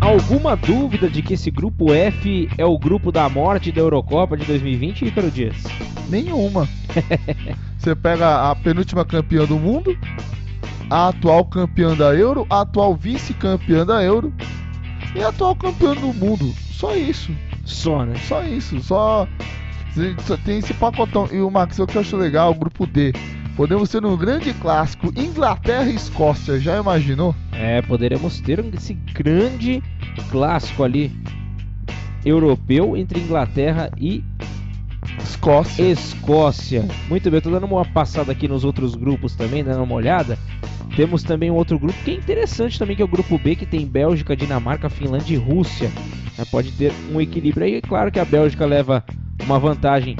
Alguma 0.00 0.54
dúvida 0.56 1.10
de 1.10 1.22
que 1.22 1.34
esse 1.34 1.50
grupo 1.50 1.92
F 1.92 2.48
é 2.56 2.64
o 2.64 2.78
grupo 2.78 3.10
da 3.10 3.28
morte 3.28 3.72
da 3.72 3.80
Eurocopa 3.80 4.36
de 4.36 4.44
2020, 4.44 5.06
Ícaro 5.06 5.30
Dias? 5.30 5.56
Nenhuma. 6.08 6.68
Você 7.76 7.96
pega 7.96 8.50
a 8.50 8.54
penúltima 8.54 9.04
campeã 9.04 9.44
do 9.44 9.56
mundo, 9.56 9.98
a 10.88 11.08
atual 11.08 11.44
campeã 11.44 11.96
da 11.96 12.14
Euro, 12.14 12.46
a 12.48 12.60
atual 12.60 12.94
vice-campeã 12.94 13.84
da 13.84 14.02
Euro 14.02 14.32
e 15.16 15.22
a 15.22 15.28
atual 15.28 15.56
campeã 15.56 15.94
do 15.94 16.14
mundo. 16.14 16.54
Só 16.70 16.94
isso. 16.94 17.32
Só, 17.64 18.04
né? 18.04 18.14
Só 18.28 18.42
isso. 18.44 18.80
Só, 18.80 19.26
só 20.24 20.36
tem 20.38 20.58
esse 20.58 20.74
pacotão. 20.74 21.28
E 21.32 21.40
o 21.40 21.50
Max, 21.50 21.78
o 21.80 21.86
que 21.86 21.96
eu 21.96 22.02
acho 22.02 22.16
legal, 22.16 22.52
o 22.52 22.54
grupo 22.54 22.86
D. 22.86 23.12
Podemos 23.58 23.90
ter 23.90 24.06
um 24.06 24.16
grande 24.16 24.54
clássico 24.54 25.12
Inglaterra 25.16 25.90
e 25.90 25.96
Escócia, 25.96 26.60
já 26.60 26.78
imaginou? 26.78 27.34
É, 27.50 27.82
poderemos 27.82 28.40
ter 28.40 28.64
esse 28.72 28.94
grande 28.94 29.82
clássico 30.30 30.84
ali 30.84 31.10
europeu 32.24 32.96
entre 32.96 33.18
Inglaterra 33.18 33.90
e 33.98 34.22
Escócia. 35.20 35.82
Escócia. 35.82 36.86
Muito 37.08 37.28
bem, 37.28 37.38
eu 37.38 37.42
tô 37.42 37.50
dando 37.50 37.66
uma 37.66 37.84
passada 37.84 38.30
aqui 38.30 38.46
nos 38.46 38.62
outros 38.62 38.94
grupos 38.94 39.34
também, 39.34 39.64
dando 39.64 39.82
uma 39.82 39.96
olhada. 39.96 40.38
Temos 40.94 41.24
também 41.24 41.50
um 41.50 41.56
outro 41.56 41.80
grupo 41.80 41.98
que 42.04 42.12
é 42.12 42.14
interessante 42.14 42.78
também, 42.78 42.94
que 42.94 43.02
é 43.02 43.04
o 43.04 43.08
grupo 43.08 43.36
B, 43.38 43.56
que 43.56 43.66
tem 43.66 43.84
Bélgica, 43.84 44.36
Dinamarca, 44.36 44.88
Finlândia 44.88 45.34
e 45.34 45.36
Rússia. 45.36 45.90
Né? 46.38 46.44
Pode 46.48 46.70
ter 46.70 46.92
um 47.12 47.20
equilíbrio 47.20 47.66
aí. 47.66 47.74
É 47.74 47.80
claro 47.80 48.12
que 48.12 48.20
a 48.20 48.24
Bélgica 48.24 48.64
leva 48.64 49.02
uma 49.44 49.58
vantagem 49.58 50.16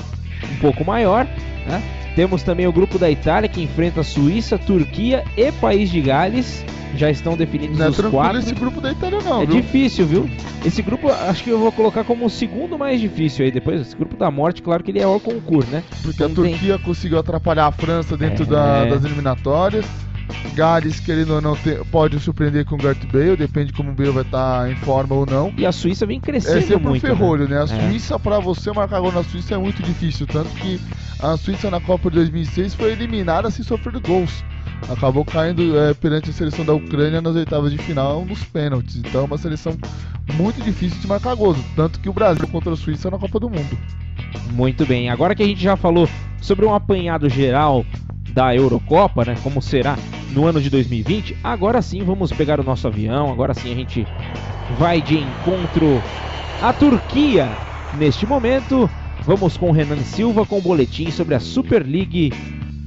um 0.56 0.58
pouco 0.58 0.84
maior. 0.84 1.24
Né? 1.68 2.07
Temos 2.18 2.42
também 2.42 2.66
o 2.66 2.72
grupo 2.72 2.98
da 2.98 3.08
Itália, 3.08 3.48
que 3.48 3.62
enfrenta 3.62 4.02
Suíça, 4.02 4.58
Turquia 4.58 5.22
e 5.36 5.52
País 5.52 5.88
de 5.88 6.00
Gales 6.00 6.64
já 6.96 7.08
estão 7.08 7.36
definidos 7.36 7.78
Não 7.78 7.86
é 7.86 7.90
os 7.90 7.94
tranquilo 7.96 8.20
quatro. 8.20 8.38
esse 8.40 8.54
grupo 8.56 8.80
da 8.80 8.90
Itália 8.90 9.20
não, 9.20 9.42
É 9.42 9.46
viu? 9.46 9.54
difícil, 9.60 10.04
viu? 10.04 10.28
Esse 10.66 10.82
grupo 10.82 11.08
acho 11.12 11.44
que 11.44 11.50
eu 11.50 11.60
vou 11.60 11.70
colocar 11.70 12.02
como 12.02 12.26
o 12.26 12.30
segundo 12.30 12.76
mais 12.76 13.00
difícil 13.00 13.44
aí 13.44 13.52
depois. 13.52 13.80
Esse 13.82 13.94
grupo 13.94 14.16
da 14.16 14.32
morte, 14.32 14.62
claro 14.62 14.82
que 14.82 14.90
ele 14.90 14.98
é 14.98 15.06
o 15.06 15.20
concurso, 15.20 15.70
né? 15.70 15.84
Porque 16.02 16.20
a 16.24 16.26
Não 16.26 16.34
tem- 16.34 16.50
Turquia 16.54 16.76
conseguiu 16.80 17.20
atrapalhar 17.20 17.66
a 17.68 17.70
França 17.70 18.16
dentro 18.16 18.42
É. 18.42 18.46
da- 18.48 18.84
das 18.86 19.04
eliminatórias. 19.04 19.86
Gales, 20.54 21.00
querendo 21.00 21.34
ou 21.34 21.40
não, 21.40 21.56
te- 21.56 21.78
pode 21.90 22.18
surpreender 22.20 22.64
com 22.64 22.74
o 22.74 22.78
Gareth 22.78 23.06
Bale, 23.12 23.36
depende 23.36 23.72
como 23.72 23.90
o 23.90 23.94
Bale 23.94 24.10
vai 24.10 24.22
estar 24.22 24.70
em 24.70 24.76
forma 24.76 25.14
ou 25.14 25.24
não. 25.26 25.52
E 25.56 25.64
a 25.64 25.72
Suíça 25.72 26.04
vem 26.06 26.18
É 26.18 26.20
crescendo 26.20 26.60
sempre 26.62 26.76
um 26.86 26.90
muito. 26.90 27.02
né? 27.06 27.08
ferrolho, 27.14 27.48
né? 27.48 27.58
A 27.60 27.62
É. 27.62 27.66
Suíça, 27.66 28.18
pra 28.18 28.38
você 28.38 28.72
marcar 28.72 29.00
gol 29.00 29.12
na 29.12 29.22
Suíça 29.24 29.54
é 29.54 29.58
muito 29.58 29.82
difícil. 29.82 30.26
Tanto 30.26 30.50
que 30.50 30.80
a 31.20 31.36
Suíça 31.36 31.70
na 31.70 31.80
Copa 31.80 32.10
de 32.10 32.16
2006 32.16 32.74
foi 32.74 32.92
eliminada 32.92 33.50
sem 33.50 33.64
sofrer 33.64 33.98
gols. 34.00 34.44
Acabou 34.88 35.24
caindo 35.24 35.76
é, 35.78 35.92
perante 35.94 36.30
a 36.30 36.32
seleção 36.32 36.64
da 36.64 36.72
Ucrânia 36.72 37.20
nas 37.20 37.34
oitavas 37.34 37.72
de 37.72 37.78
final 37.78 38.24
nos 38.24 38.44
pênaltis. 38.44 38.96
Então 38.96 39.22
é 39.22 39.24
uma 39.24 39.38
seleção 39.38 39.76
muito 40.34 40.60
difícil 40.62 41.00
de 41.00 41.06
marcar 41.08 41.34
gols. 41.34 41.56
Tanto 41.74 41.98
que 41.98 42.08
o 42.08 42.12
Brasil 42.12 42.46
contra 42.48 42.72
a 42.72 42.76
Suíça 42.76 43.10
na 43.10 43.18
Copa 43.18 43.40
do 43.40 43.48
Mundo. 43.50 43.76
Muito 44.52 44.86
bem. 44.86 45.10
Agora 45.10 45.34
que 45.34 45.42
a 45.42 45.46
gente 45.46 45.60
já 45.62 45.76
falou 45.76 46.08
sobre 46.40 46.64
um 46.64 46.74
apanhado 46.74 47.28
geral 47.28 47.84
da 48.32 48.54
Eurocopa, 48.54 49.24
né? 49.24 49.36
Como 49.42 49.60
será 49.60 49.96
no 50.32 50.46
ano 50.46 50.60
de 50.60 50.70
2020, 50.70 51.36
agora 51.42 51.80
sim 51.82 52.02
vamos 52.04 52.32
pegar 52.32 52.60
o 52.60 52.64
nosso 52.64 52.86
avião. 52.86 53.30
Agora 53.30 53.54
sim 53.54 53.72
a 53.72 53.74
gente 53.74 54.06
vai 54.78 55.00
de 55.00 55.18
encontro 55.18 56.02
à 56.62 56.72
Turquia. 56.72 57.48
Neste 57.96 58.26
momento, 58.26 58.88
vamos 59.22 59.56
com 59.56 59.70
Renan 59.70 59.98
Silva 59.98 60.44
com 60.44 60.58
o 60.58 60.62
boletim 60.62 61.10
sobre 61.10 61.34
a 61.34 61.40
Super 61.40 61.86
League 61.86 62.32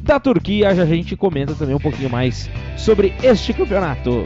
da 0.04 0.20
Turquia. 0.20 0.76
Já 0.76 0.84
a 0.84 0.86
gente 0.86 1.16
comenta 1.16 1.56
também 1.56 1.76
um 1.76 1.80
pouquinho 1.80 2.10
mais 2.10 2.50
sobre 2.78 3.14
este 3.24 3.54
campeonato. 3.54 4.24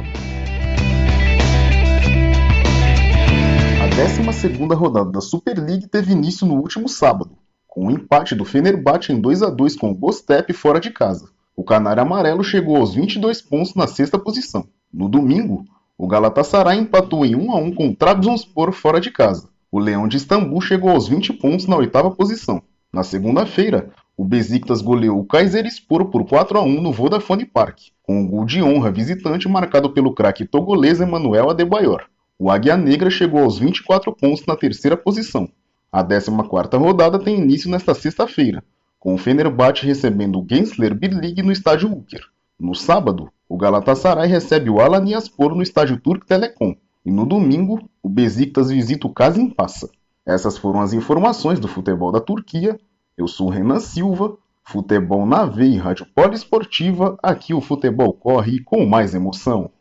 A 3.81 3.87
12ª 3.87 4.75
rodada 4.75 5.11
da 5.11 5.21
Super 5.21 5.57
League 5.57 5.87
teve 5.87 6.11
início 6.11 6.45
no 6.45 6.55
último 6.55 6.89
sábado, 6.89 7.31
com 7.75 7.87
o 7.87 7.91
empate 7.91 8.33
do 8.33 8.45
Fenerbahçe 8.45 9.11
em 9.11 9.19
2 9.19 9.43
a 9.43 9.49
2 9.49 9.75
com 9.75 9.91
o 9.91 9.93
Gostep 9.93 10.53
fora 10.53 10.79
de 10.79 10.91
casa. 10.91 11.27
O 11.53 11.61
Canário 11.61 12.01
Amarelo 12.01 12.41
chegou 12.41 12.77
aos 12.77 12.95
22 12.95 13.41
pontos 13.41 13.75
na 13.75 13.85
sexta 13.85 14.17
posição. 14.17 14.65
No 14.93 15.09
domingo, 15.09 15.65
o 15.97 16.07
Galatasaray 16.07 16.79
empatou 16.79 17.25
em 17.25 17.35
1 17.35 17.51
a 17.51 17.55
1 17.57 17.75
com 17.75 17.89
o 17.89 17.95
Trabzonspor 17.95 18.71
fora 18.71 19.01
de 19.01 19.11
casa. 19.11 19.49
O 19.69 19.77
Leão 19.77 20.07
de 20.07 20.15
Istambul 20.15 20.61
chegou 20.61 20.89
aos 20.89 21.09
20 21.09 21.33
pontos 21.33 21.67
na 21.67 21.75
oitava 21.75 22.09
posição. 22.09 22.61
Na 22.93 23.03
segunda-feira, 23.03 23.89
o 24.15 24.23
Besiktas 24.23 24.81
goleou 24.81 25.19
o 25.19 25.25
Kayserispor 25.25 26.05
por 26.05 26.25
4 26.25 26.57
a 26.57 26.63
1 26.63 26.81
no 26.81 26.93
Vodafone 26.93 27.43
Park, 27.43 27.79
com 28.01 28.23
o 28.23 28.27
gol 28.27 28.45
de 28.45 28.63
honra 28.63 28.89
visitante 28.89 29.49
marcado 29.49 29.89
pelo 29.89 30.13
craque 30.13 30.45
togolês 30.45 31.01
Emmanuel 31.01 31.49
Adebayor. 31.49 32.05
O 32.39 32.49
Águia 32.49 32.77
Negra 32.77 33.09
chegou 33.09 33.43
aos 33.43 33.59
24 33.59 34.15
pontos 34.15 34.45
na 34.45 34.55
terceira 34.55 34.95
posição. 34.95 35.49
A 35.95 36.03
14ª 36.03 36.77
rodada 36.77 37.17
tem 37.17 37.39
início 37.39 37.71
nesta 37.71 37.93
sexta-feira, 37.93 38.61
com 38.99 39.15
o 39.15 39.17
Fenerbahçe 39.17 39.85
recebendo 39.85 40.37
o 40.37 40.45
Gensler 40.45 40.93
Birlig 40.93 41.41
no 41.41 41.53
estádio 41.53 41.89
Uker. 41.89 42.19
No 42.59 42.75
sábado, 42.75 43.31
o 43.47 43.55
Galatasaray 43.55 44.27
recebe 44.27 44.69
o 44.69 44.81
Alanyaspor 44.81 45.55
no 45.55 45.63
estádio 45.63 45.97
Turk 46.01 46.27
Telecom. 46.27 46.75
E 47.05 47.09
no 47.09 47.25
domingo, 47.25 47.79
o 48.03 48.09
Besiktas 48.09 48.69
visita 48.69 49.07
o 49.07 49.13
Kasimpasa. 49.13 49.89
Essas 50.25 50.57
foram 50.57 50.81
as 50.81 50.91
informações 50.91 51.61
do 51.61 51.67
futebol 51.69 52.11
da 52.11 52.19
Turquia. 52.19 52.77
Eu 53.17 53.25
sou 53.25 53.47
Renan 53.47 53.79
Silva, 53.79 54.37
futebol 54.65 55.25
na 55.25 55.45
veia 55.45 55.75
e 55.75 55.77
rádio 55.77 56.07
poliesportiva. 56.13 57.17
Aqui 57.23 57.53
o 57.53 57.61
futebol 57.61 58.11
corre 58.11 58.59
com 58.59 58.85
mais 58.85 59.15
emoção. 59.15 59.71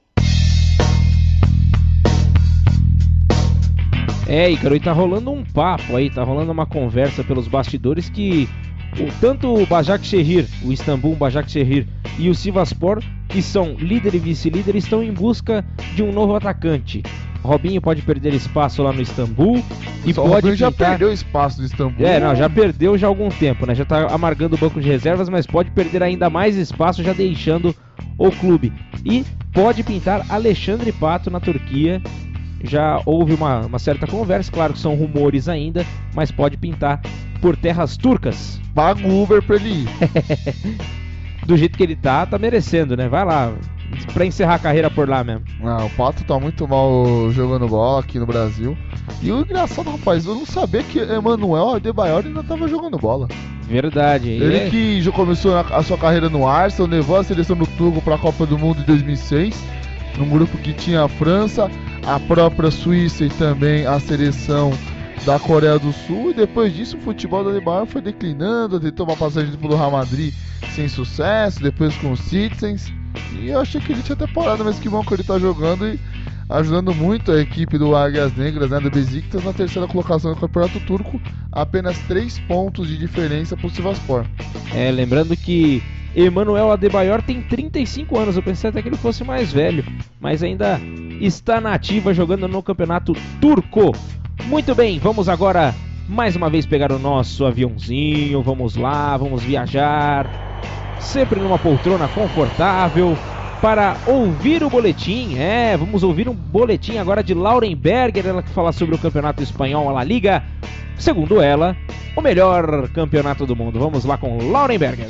É, 4.27 4.51
Ícaro, 4.51 4.75
e 4.75 4.81
tá 4.81 4.93
rolando 4.93 5.31
um 5.31 5.45
papo 5.45 5.97
aí, 5.97 6.09
tá 6.09 6.23
rolando 6.23 6.51
uma 6.51 6.67
conversa 6.67 7.23
pelos 7.23 7.47
bastidores 7.47 8.09
que 8.09 8.49
o, 8.99 9.11
tanto 9.21 9.53
o 9.53 9.67
Başakşehir, 9.67 10.47
o 10.63 10.73
Istambul 10.73 11.17
Başakşehir 11.17 11.87
e 12.19 12.31
o 12.31 12.35
Sivaspor, 12.35 13.03
que 13.29 13.43
são 13.43 13.75
líder 13.75 14.15
e 14.15 14.19
vice-líder, 14.19 14.77
estão 14.77 15.03
em 15.03 15.13
busca 15.13 15.65
de 15.95 16.03
um 16.03 16.13
novo 16.13 16.35
atacante. 16.35 17.03
Robinho 17.43 17.81
pode 17.81 18.01
perder 18.01 18.33
espaço 18.33 18.83
lá 18.83 18.91
no 18.91 19.03
Istambul 19.03 19.63
e 20.07 20.15
Só 20.15 20.25
o 20.25 20.31
pode 20.31 20.55
já 20.55 20.73
perdeu 20.73 21.13
espaço 21.13 21.59
do 21.59 21.65
Istambul. 21.65 22.07
É, 22.07 22.19
não, 22.19 22.35
já 22.35 22.49
perdeu 22.49 22.97
já 22.97 23.07
há 23.07 23.11
algum 23.11 23.29
tempo, 23.29 23.67
né? 23.67 23.75
Já 23.75 23.85
tá 23.85 24.07
amargando 24.07 24.57
o 24.57 24.59
banco 24.59 24.81
de 24.81 24.89
reservas, 24.89 25.29
mas 25.29 25.47
pode 25.47 25.71
perder 25.73 26.03
ainda 26.03 26.31
mais 26.31 26.57
espaço 26.57 27.03
já 27.03 27.13
deixando 27.13 27.75
o 28.17 28.31
clube. 28.31 28.73
E 29.05 29.25
pode 29.53 29.83
pintar 29.83 30.25
Alexandre 30.31 30.91
Pato 30.91 31.31
na 31.31 31.39
Turquia. 31.39 32.01
Já 32.65 33.01
houve 33.05 33.35
uma, 33.35 33.61
uma 33.61 33.79
certa 33.79 34.07
conversa, 34.07 34.51
claro 34.51 34.73
que 34.73 34.79
são 34.79 34.95
rumores 34.95 35.49
ainda, 35.49 35.85
mas 36.15 36.31
pode 36.31 36.57
pintar 36.57 37.01
por 37.41 37.57
terras 37.57 37.97
turcas. 37.97 38.61
Paga 38.75 39.07
o 39.07 39.23
Uber 39.23 39.43
pra 39.43 39.57
ele 39.57 39.83
ir. 39.83 39.89
Do 41.47 41.57
jeito 41.57 41.77
que 41.77 41.83
ele 41.83 41.95
tá, 41.95 42.25
tá 42.25 42.39
merecendo, 42.39 42.97
né? 42.97 43.07
Vai 43.07 43.23
lá, 43.23 43.53
pra 44.15 44.25
encerrar 44.25 44.55
a 44.55 44.59
carreira 44.59 44.91
por 44.91 45.07
lá 45.09 45.23
mesmo. 45.23 45.45
Não, 45.61 45.87
o 45.87 45.91
Pato 45.91 46.25
tá 46.25 46.41
muito 46.41 46.67
mal 46.67 47.31
jogando 47.33 47.69
bola 47.69 48.01
aqui 48.01 48.19
no 48.19 48.27
Brasil. 48.27 48.77
E 49.23 49.31
o 49.31 49.41
engraçado, 49.41 49.91
rapaz, 49.91 50.25
eu 50.25 50.35
não 50.35 50.47
sabia 50.47 50.83
que 50.83 50.99
Emanuel 50.99 51.75
Adebayor 51.75 52.25
ainda 52.25 52.43
tava 52.43 52.67
jogando 52.67 52.99
bola. 52.99 53.29
Verdade. 53.69 54.31
Ele 54.31 54.57
é- 54.57 54.71
que 54.71 55.03
já 55.03 55.13
começou 55.13 55.57
a 55.57 55.83
sua 55.83 55.99
carreira 55.99 56.29
no 56.31 56.47
Arsenal, 56.49 56.91
levou 56.91 57.17
a 57.19 57.25
seleção 57.25 57.57
do 57.57 57.67
Togo 57.67 58.01
para 58.01 58.15
a 58.15 58.19
Copa 58.19 58.47
do 58.47 58.59
Mundo 58.59 58.79
de 58.81 58.87
2006, 58.87 59.63
num 60.19 60.29
grupo 60.29 60.57
que 60.59 60.73
tinha 60.73 61.05
a 61.05 61.09
França, 61.09 61.71
a 62.07 62.21
própria 62.21 62.71
Suíça 62.71 63.25
e 63.25 63.29
também 63.31 63.87
a 63.87 63.99
seleção 63.99 64.73
da 65.25 65.39
Coreia 65.39 65.79
do 65.79 65.93
Sul. 65.93 66.31
E 66.31 66.35
depois 66.35 66.75
disso, 66.75 66.97
o 66.97 67.01
futebol 67.01 67.43
da 67.45 67.51
Adebayor 67.51 67.87
foi 67.87 68.01
declinando, 68.01 68.81
tentou 68.81 69.07
uma 69.07 69.17
passagem 69.17 69.55
pelo 69.57 69.77
Real 69.77 69.91
Madrid 69.91 70.33
sem 70.75 70.89
sucesso, 70.89 71.63
depois 71.63 71.97
com 71.97 72.13
os 72.13 72.21
Citizens. 72.21 72.93
E 73.33 73.49
eu 73.49 73.61
achei 73.61 73.81
que 73.81 73.93
ele 73.93 74.03
tinha 74.03 74.15
até 74.15 74.27
parado, 74.27 74.65
mas 74.65 74.79
que 74.79 74.89
bom 74.89 75.03
que 75.05 75.15
ele 75.15 75.25
tá 75.25 75.39
jogando 75.39 75.87
e 75.87 75.99
ajudando 76.49 76.95
muito 76.95 77.33
a 77.33 77.41
equipe 77.41 77.79
do 77.79 77.97
Águias 77.97 78.35
Negras, 78.37 78.71
né, 78.71 78.81
do 78.81 78.91
Besiktas, 78.91 79.45
na 79.45 79.53
terceira 79.53 79.89
colocação 79.89 80.35
do 80.35 80.41
Campeonato 80.41 80.81
Turco, 80.81 81.21
apenas 81.51 81.99
3 82.01 82.39
pontos 82.41 82.89
de 82.89 82.99
diferença 82.99 83.57
pro 83.57 83.71
Sivaspor. 83.71 84.27
É, 84.75 84.91
lembrando 84.91 85.37
que 85.37 85.83
Emanuel 86.17 86.71
Adebayor 86.71 87.23
tem 87.23 87.43
35 87.43 88.17
anos, 88.19 88.37
eu 88.37 88.43
pensei 88.43 88.71
até 88.71 88.81
que 88.81 88.89
ele 88.89 88.97
fosse 88.97 89.25
mais 89.25 89.53
velho, 89.53 89.85
mas 90.21 90.43
ainda 90.43 90.81
está 91.21 91.61
na 91.61 91.75
ativa 91.75 92.15
jogando 92.15 92.47
no 92.47 92.63
campeonato 92.63 93.15
turco. 93.41 93.93
Muito 94.45 94.75
bem, 94.75 94.99
vamos 94.99 95.29
agora 95.29 95.75
mais 96.09 96.37
uma 96.37 96.49
vez 96.49 96.67
pegar 96.67 96.93
o 96.93 96.99
nosso 96.99 97.45
aviãozinho, 97.45 98.43
vamos 98.43 98.77
lá, 98.77 99.17
vamos 99.17 99.43
viajar, 99.43 100.29
sempre 101.01 101.41
numa 101.41 101.59
poltrona 101.59 102.07
confortável. 102.09 103.17
Para 103.61 103.97
ouvir 104.07 104.63
o 104.63 104.69
boletim, 104.69 105.39
é, 105.39 105.75
vamos 105.77 106.03
ouvir 106.03 106.29
um 106.29 106.35
boletim 106.35 106.99
agora 106.99 107.25
de 107.25 107.33
Lauren 107.33 107.75
Berger, 107.75 108.27
ela 108.27 108.43
que 108.43 108.51
fala 108.51 108.73
sobre 108.73 108.95
o 108.95 108.99
campeonato 108.99 109.43
espanhol, 109.43 109.89
a 109.89 109.93
La 109.93 110.05
Liga, 110.05 110.45
segundo 110.99 111.41
ela, 111.41 111.75
o 112.15 112.21
melhor 112.21 112.89
campeonato 112.91 113.47
do 113.47 113.57
mundo. 113.57 113.79
Vamos 113.79 114.05
lá 114.05 114.19
com 114.19 114.51
Lauren 114.51 114.79
Berger. 114.79 115.09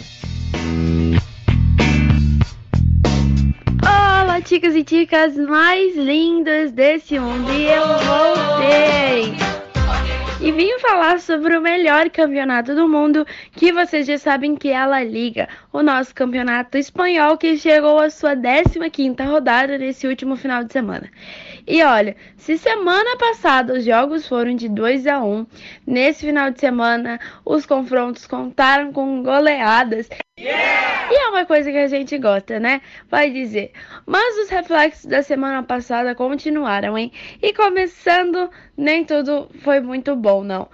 Olá, 3.83 4.41
chicas 4.45 4.75
e 4.75 4.85
chicas 4.87 5.37
mais 5.37 5.97
lindas 5.97 6.73
desse 6.73 7.19
mundo. 7.19 7.53
E 7.53 7.67
eu 7.67 7.87
voltei. 7.87 9.35
E 10.41 10.53
vim 10.53 10.79
falar 10.79 11.21
sobre 11.21 11.57
o 11.57 11.63
melhor 11.63 12.11
campeonato 12.11 12.75
do 12.75 12.87
mundo, 12.87 13.27
que 13.53 13.73
vocês 13.73 14.07
já 14.07 14.19
sabem 14.19 14.55
que 14.55 14.69
é 14.69 14.77
a 14.77 14.85
La 14.85 15.03
Liga, 15.03 15.49
o 15.73 15.83
nosso 15.83 16.15
campeonato 16.15 16.77
espanhol 16.77 17.39
que 17.39 17.57
chegou 17.57 17.99
à 17.99 18.11
sua 18.11 18.37
15ª 18.37 19.25
rodada 19.25 19.79
nesse 19.79 20.07
último 20.07 20.37
final 20.37 20.63
de 20.63 20.71
semana. 20.71 21.11
E 21.67 21.83
olha, 21.83 22.15
se 22.37 22.59
semana 22.59 23.17
passada 23.17 23.73
os 23.73 23.85
jogos 23.85 24.29
foram 24.29 24.55
de 24.55 24.69
2 24.69 25.07
a 25.07 25.25
1, 25.25 25.47
nesse 25.87 26.27
final 26.27 26.51
de 26.51 26.61
semana 26.61 27.19
os 27.45 27.65
confrontos 27.65 28.27
contaram 28.27 28.93
com 28.93 29.23
goleadas 29.23 30.09
e 30.37 30.47
é 30.47 31.29
uma 31.29 31.47
coisa 31.47 31.71
que 31.71 31.79
a 31.79 31.87
gente 31.87 32.19
gosta, 32.19 32.59
né? 32.59 32.81
Vai 33.09 33.31
dizer. 33.31 33.73
Mas 34.05 34.37
os 34.39 34.51
reflexos 34.51 35.07
da 35.07 35.23
semana 35.23 35.63
passada 35.63 36.15
continuaram, 36.15 36.99
hein? 36.99 37.13
E 37.41 37.53
começando, 37.53 38.51
nem 38.77 39.05
tudo 39.05 39.49
foi 39.63 39.81
muito 39.81 40.17
bom, 40.17 40.43
não. 40.43 40.69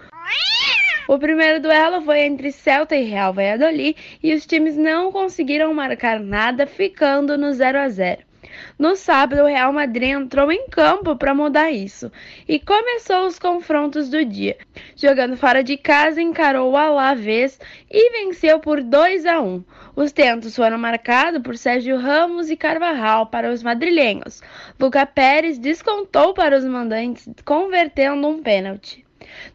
O 1.06 1.18
primeiro 1.18 1.60
duelo 1.60 2.00
foi 2.02 2.20
entre 2.20 2.52
Celta 2.52 2.96
e 2.96 3.04
Real 3.04 3.34
Valladolid 3.34 3.96
e 4.22 4.32
os 4.32 4.46
times 4.46 4.76
não 4.76 5.12
conseguiram 5.12 5.74
marcar 5.74 6.20
nada, 6.20 6.66
ficando 6.66 7.36
no 7.36 7.52
0 7.52 7.78
a 7.78 7.88
0. 7.88 8.29
No 8.78 8.96
sábado, 8.96 9.42
o 9.42 9.46
Real 9.46 9.72
Madrid 9.72 10.10
entrou 10.10 10.50
em 10.50 10.68
campo 10.68 11.14
para 11.16 11.34
mudar 11.34 11.70
isso 11.70 12.10
e 12.48 12.58
começou 12.58 13.26
os 13.26 13.38
confrontos 13.38 14.08
do 14.08 14.24
dia. 14.24 14.56
Jogando 14.96 15.36
fora 15.36 15.62
de 15.62 15.76
casa, 15.76 16.22
encarou 16.22 16.72
o 16.72 16.76
Alavés 16.76 17.58
e 17.90 18.10
venceu 18.12 18.58
por 18.58 18.82
2 18.82 19.26
a 19.26 19.40
1. 19.40 19.64
Os 19.94 20.12
tentos 20.12 20.56
foram 20.56 20.78
marcados 20.78 21.42
por 21.42 21.56
Sérgio 21.56 21.98
Ramos 21.98 22.50
e 22.50 22.56
Carvajal 22.56 23.26
para 23.26 23.50
os 23.50 23.62
madrilenhos. 23.62 24.40
Luca 24.78 25.04
Pérez 25.04 25.58
descontou 25.58 26.32
para 26.32 26.56
os 26.56 26.64
mandantes, 26.64 27.28
convertendo 27.44 28.26
um 28.26 28.42
pênalti. 28.42 29.04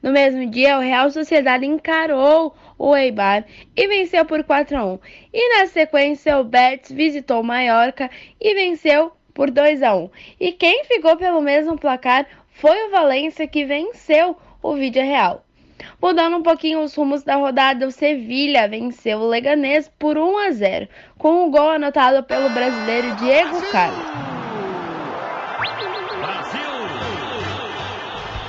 No 0.02 0.12
mesmo 0.12 0.50
dia, 0.50 0.78
o 0.78 0.82
Real 0.82 1.10
Sociedade 1.10 1.66
encarou 1.66 2.56
o 2.78 2.96
Eibar 2.96 3.46
e 3.76 3.88
venceu 3.88 4.26
por 4.26 4.44
4 4.44 4.78
a 4.78 4.86
1. 4.86 5.00
E 5.34 5.58
na 5.58 5.68
sequência, 5.68 6.38
o 6.38 6.44
Betis 6.44 6.92
visitou 6.92 7.44
Mallorca 7.44 8.10
e 8.40 8.54
venceu 8.54 9.12
por 9.34 9.52
2 9.52 9.84
a 9.84 9.96
1. 9.96 10.10
E 10.40 10.52
quem 10.52 10.84
ficou 10.86 11.18
pelo 11.18 11.42
mesmo 11.42 11.78
placar 11.78 12.26
foi 12.50 12.88
o 12.88 12.92
Valência 12.92 13.48
que 13.48 13.66
venceu 13.66 14.38
o 14.62 14.74
Vídeo 14.74 15.04
Real. 15.04 15.44
Mudando 16.02 16.38
um 16.38 16.44
pouquinho 16.44 16.82
os 16.82 16.96
rumos 16.96 17.24
da 17.24 17.36
rodada, 17.36 17.86
o 17.86 17.92
Sevilha 17.92 18.68
venceu 18.68 19.20
o 19.20 19.28
Leganês 19.28 19.92
por 20.00 20.18
1 20.18 20.38
a 20.38 20.52
0, 20.52 20.88
com 21.18 21.30
o 21.30 21.46
um 21.46 21.52
gol 21.52 21.70
anotado 21.70 22.24
pelo 22.24 22.50
brasileiro 22.50 23.14
Diego 23.16 23.62
Carlos. 23.72 24.35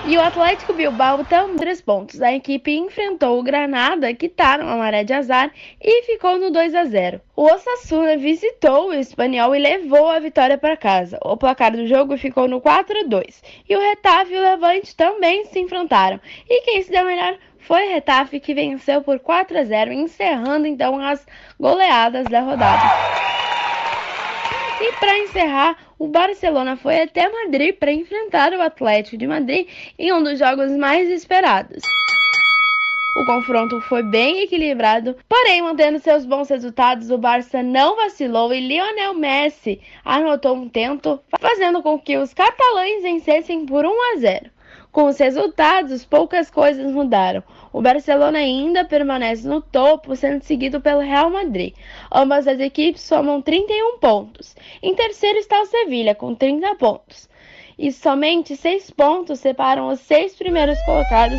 E 0.09 0.16
o 0.16 0.21
Atlético 0.21 0.73
Bilbao 0.73 1.25
também 1.25 1.57
três 1.57 1.81
pontos. 1.81 2.23
A 2.23 2.33
equipe 2.33 2.71
enfrentou 2.71 3.40
o 3.40 3.42
Granada, 3.42 4.14
que 4.14 4.27
está 4.27 4.57
numa 4.57 4.77
maré 4.77 5.03
de 5.03 5.12
azar, 5.12 5.51
e 5.83 6.05
ficou 6.05 6.38
no 6.38 6.49
2 6.49 6.77
a 6.77 6.85
0. 6.85 7.21
O 7.35 7.42
Osasuna 7.42 8.16
visitou 8.16 8.90
o 8.90 8.95
Espanhol 8.95 9.53
e 9.57 9.59
levou 9.59 10.09
a 10.09 10.21
vitória 10.21 10.57
para 10.57 10.77
casa. 10.77 11.19
O 11.25 11.37
placar 11.37 11.73
do 11.73 11.88
jogo 11.88 12.16
ficou 12.16 12.47
no 12.47 12.61
4 12.61 13.01
a 13.01 13.03
2. 13.03 13.42
E 13.69 13.75
o 13.75 13.81
Retafe 13.81 14.33
e 14.33 14.38
o 14.38 14.42
Levante 14.42 14.95
também 14.95 15.45
se 15.47 15.59
enfrentaram. 15.59 16.21
E 16.49 16.62
quem 16.62 16.83
se 16.85 16.90
deu 16.92 17.05
melhor 17.05 17.37
foi 17.59 17.88
o 17.88 17.90
Retafe, 17.90 18.38
que 18.38 18.55
venceu 18.55 19.03
por 19.03 19.19
4 19.19 19.59
a 19.59 19.64
0, 19.64 19.92
encerrando 19.92 20.69
então 20.69 21.01
as 21.01 21.27
goleadas 21.59 22.27
da 22.27 22.42
rodada. 22.42 22.85
E 24.81 24.92
para 25.01 25.19
encerrar, 25.19 25.77
o 25.99 26.09
Barcelona 26.09 26.77
foi 26.77 27.03
até 27.03 27.29
Madrid 27.29 27.75
para 27.75 27.93
enfrentar 27.93 28.53
o 28.53 28.61
Atlético 28.61 29.17
de 29.17 29.27
Madrid 29.27 29.67
em 29.99 30.13
um 30.13 30.23
dos 30.23 30.39
jogos 30.39 30.71
mais 30.73 31.09
esperados. 31.09 31.83
O 33.17 33.25
confronto 33.25 33.81
foi 33.81 34.03
bem 34.03 34.43
equilibrado, 34.43 35.17
porém, 35.27 35.63
mantendo 35.63 35.99
seus 35.99 36.27
bons 36.27 36.51
resultados, 36.51 37.11
o 37.11 37.17
Barça 37.17 37.63
não 37.63 37.97
vacilou 37.97 38.53
e 38.53 38.61
Lionel 38.61 39.15
Messi 39.15 39.81
anotou 40.05 40.55
um 40.55 40.69
tento, 40.69 41.19
fazendo 41.41 41.83
com 41.83 41.99
que 41.99 42.19
os 42.19 42.35
catalães 42.35 43.03
vencessem 43.03 43.65
por 43.65 43.87
1 43.87 43.89
a 43.89 44.17
0. 44.19 44.51
Com 44.93 45.07
os 45.07 45.19
resultados, 45.19 46.05
poucas 46.05 46.51
coisas 46.51 46.93
mudaram. 46.93 47.43
O 47.77 47.83
Barcelona 47.83 48.39
ainda 48.39 48.87
permanece 48.87 49.47
no 49.47 49.61
topo, 49.61 50.17
sendo 50.17 50.43
seguido 50.43 50.81
pelo 50.81 51.03
Real 51.03 51.29
Madrid. 51.29 51.75
Ambas 52.11 52.49
as 52.49 52.59
equipes 52.59 53.03
somam 53.03 53.43
31 53.43 53.99
pontos. 53.99 54.57
Em 54.83 54.95
terceiro 54.95 55.39
está 55.39 55.61
o 55.61 55.67
Sevilha, 55.67 56.15
com 56.15 56.35
30 56.35 56.75
pontos. 56.77 57.29
E 57.79 57.93
somente 57.93 58.57
6 58.57 58.93
pontos 58.93 59.41
separam 59.41 59.89
os 59.89 60.01
seis 60.01 60.35
primeiros 60.35 60.83
colocados. 60.87 61.39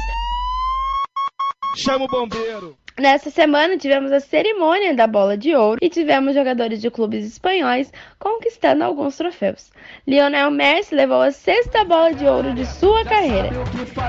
Chama 1.76 2.06
o 2.06 2.08
bombeiro! 2.08 2.78
Nessa 3.00 3.30
semana 3.30 3.78
tivemos 3.78 4.12
a 4.12 4.20
cerimônia 4.20 4.96
da 4.96 5.06
bola 5.06 5.38
de 5.38 5.56
ouro 5.56 5.78
e 5.80 5.88
tivemos 5.88 6.34
jogadores 6.34 6.82
de 6.82 6.90
clubes 6.90 7.28
espanhóis 7.28 7.94
conquistando 8.18 8.84
alguns 8.84 9.16
troféus. 9.16 9.72
Lionel 10.08 10.50
Messi 10.50 10.96
levou 10.96 11.22
a 11.22 11.32
sexta 11.32 11.84
bola 11.84 12.12
de 12.12 12.26
ouro 12.26 12.56
de 12.56 12.66
sua 12.66 13.06
carreira 13.06 13.50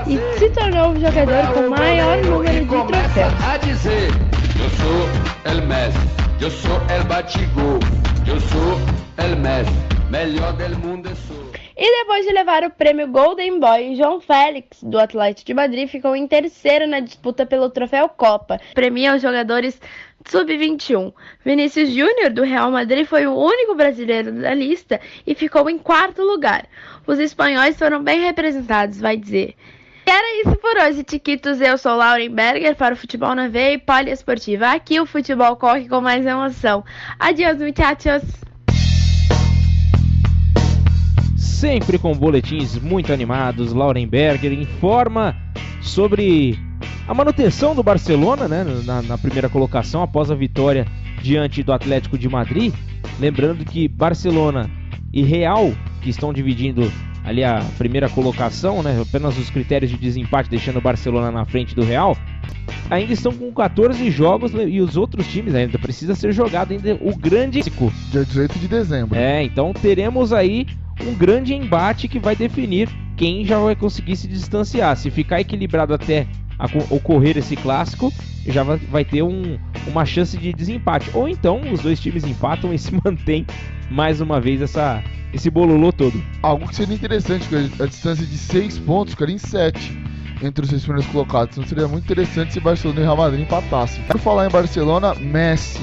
e 0.07 0.39
se 0.39 0.49
tornou 0.49 0.93
o 0.93 0.99
jogador 0.99 1.53
com 1.53 1.69
maior 1.69 2.17
número 2.23 2.65
de 2.65 2.87
troféus. 2.87 3.33
A 3.47 3.57
dizer, 3.57 4.09
eu 4.59 4.69
sou 4.81 5.51
el 5.51 5.61
Messi, 5.67 5.97
eu 6.41 6.49
sou 6.49 6.75
el 6.89 7.05
eu 8.27 8.39
sou 8.41 9.23
el 9.23 9.35
Messi, 9.35 9.71
melhor 10.09 10.53
do 10.53 10.79
mundo 10.79 11.15
sou. 11.27 11.48
E 11.81 11.99
depois 11.99 12.25
de 12.25 12.33
levar 12.33 12.65
o 12.65 12.69
prêmio 12.69 13.07
Golden 13.07 13.57
Boy, 13.57 13.95
João 13.95 14.19
Félix, 14.19 14.83
do 14.83 14.99
Atlético 14.99 15.47
de 15.47 15.53
Madrid, 15.53 15.87
ficou 15.87 16.13
em 16.13 16.27
terceiro 16.27 16.85
na 16.85 16.99
disputa 16.99 17.45
pelo 17.45 17.69
troféu 17.69 18.09
Copa. 18.09 18.59
Premia 18.73 19.15
os 19.15 19.21
jogadores 19.21 19.79
sub-21. 20.27 21.13
Vinícius 21.45 21.87
Júnior, 21.91 22.31
do 22.31 22.43
Real 22.43 22.69
Madrid, 22.69 23.05
foi 23.05 23.27
o 23.27 23.33
único 23.33 23.75
brasileiro 23.75 24.29
da 24.29 24.53
lista 24.53 24.99
e 25.25 25.33
ficou 25.33 25.69
em 25.69 25.77
quarto 25.77 26.21
lugar. 26.21 26.67
Os 27.07 27.17
espanhóis 27.17 27.77
foram 27.79 28.03
bem 28.03 28.19
representados, 28.19 28.99
vai 28.99 29.15
dizer. 29.15 29.55
E 30.05 30.11
era 30.11 30.41
isso 30.41 30.57
por 30.57 30.75
hoje, 30.83 31.01
Tiquitos. 31.05 31.61
Eu 31.61 31.77
sou 31.77 31.95
Lauren 31.95 32.29
Berger 32.29 32.75
para 32.75 32.93
o 32.93 32.97
Futebol 32.97 33.33
na 33.33 33.47
Veia 33.47 33.75
e 33.75 33.77
Poliesportiva. 33.77 34.67
Aqui 34.67 34.99
o 34.99 35.05
futebol 35.05 35.55
corre 35.55 35.87
com 35.87 36.01
mais 36.01 36.25
emoção. 36.25 36.83
Adiós, 37.17 37.57
muchachos! 37.57 38.48
Sempre 41.59 41.99
com 41.99 42.13
boletins 42.13 42.77
muito 42.77 43.11
animados. 43.11 43.73
Laurenberger 43.73 44.53
informa 44.53 45.35
sobre 45.81 46.57
a 47.05 47.13
manutenção 47.13 47.75
do 47.75 47.83
Barcelona 47.83 48.47
né, 48.47 48.65
na, 48.85 49.01
na, 49.01 49.17
primeira 49.17 49.49
colocação 49.49 50.01
após 50.01 50.31
a 50.31 50.35
vitória 50.35 50.87
diante 51.21 51.61
do 51.61 51.73
Atlético 51.73 52.17
de 52.17 52.29
Madrid. 52.29 52.73
Lembrando 53.19 53.65
que 53.65 53.89
Barcelona 53.89 54.69
e 55.11 55.21
Real, 55.21 55.73
que 56.01 56.09
estão 56.09 56.31
dividindo 56.31 56.89
ali 57.25 57.43
a 57.43 57.61
primeira 57.77 58.07
colocação, 58.07 58.81
né, 58.81 58.97
apenas 59.01 59.37
os 59.37 59.49
critérios 59.49 59.91
de 59.91 59.97
desempate 59.97 60.49
deixando 60.49 60.77
o 60.77 60.81
Barcelona 60.81 61.29
na 61.29 61.43
frente 61.43 61.75
do 61.75 61.83
Real, 61.83 62.15
ainda 62.89 63.11
estão 63.11 63.33
com 63.33 63.51
14 63.51 64.09
jogos 64.09 64.53
e 64.53 64.79
os 64.79 64.95
outros 64.95 65.27
times 65.27 65.53
ainda 65.53 65.77
precisa 65.77 66.15
ser 66.15 66.31
jogado 66.31 66.71
ainda 66.71 66.97
o 67.01 67.13
grande 67.17 67.61
dia 67.61 68.23
18 68.23 68.59
de 68.59 68.67
dezembro. 68.69 69.19
É, 69.19 69.43
então 69.43 69.73
teremos 69.73 70.31
aí 70.31 70.65
um 71.05 71.13
grande 71.13 71.53
embate 71.53 72.07
que 72.07 72.19
vai 72.19 72.35
definir 72.35 72.89
quem 73.15 73.45
já 73.45 73.59
vai 73.59 73.75
conseguir 73.75 74.15
se 74.15 74.27
distanciar. 74.27 74.95
Se 74.95 75.09
ficar 75.11 75.41
equilibrado 75.41 75.93
até 75.93 76.27
ocorrer 76.89 77.37
esse 77.37 77.55
clássico, 77.55 78.11
já 78.45 78.63
vai, 78.63 79.05
ter 79.05 79.21
um, 79.23 79.57
uma 79.87 80.05
chance 80.05 80.37
de 80.37 80.53
desempate. 80.53 81.09
Ou 81.13 81.27
então 81.27 81.61
os 81.71 81.81
dois 81.81 81.99
times 81.99 82.23
empatam 82.25 82.71
e 82.73 82.77
se 82.77 82.91
mantém 83.03 83.45
mais 83.89 84.21
uma 84.21 84.39
vez 84.39 84.61
essa, 84.61 85.03
esse 85.33 85.49
bololô 85.49 85.91
todo. 85.91 86.21
Algo 86.41 86.67
que 86.67 86.75
seria 86.75 86.95
interessante, 86.95 87.47
a 87.79 87.85
distância 87.85 88.25
de 88.25 88.37
6 88.37 88.79
pontos 88.79 89.13
ficaria 89.13 89.35
em 89.35 89.39
7 89.39 90.09
entre 90.41 90.63
os 90.63 90.69
seis 90.69 90.83
primeiros 90.83 91.11
colocados. 91.11 91.57
Então 91.57 91.67
seria 91.67 91.87
muito 91.87 92.05
interessante 92.05 92.53
se 92.53 92.59
Barcelona 92.59 93.01
e 93.01 93.03
Real 93.03 93.17
Madrid 93.17 93.41
empatassem. 93.41 94.01
Por 94.03 94.19
falar 94.19 94.47
em 94.47 94.49
Barcelona, 94.49 95.13
Messi, 95.15 95.81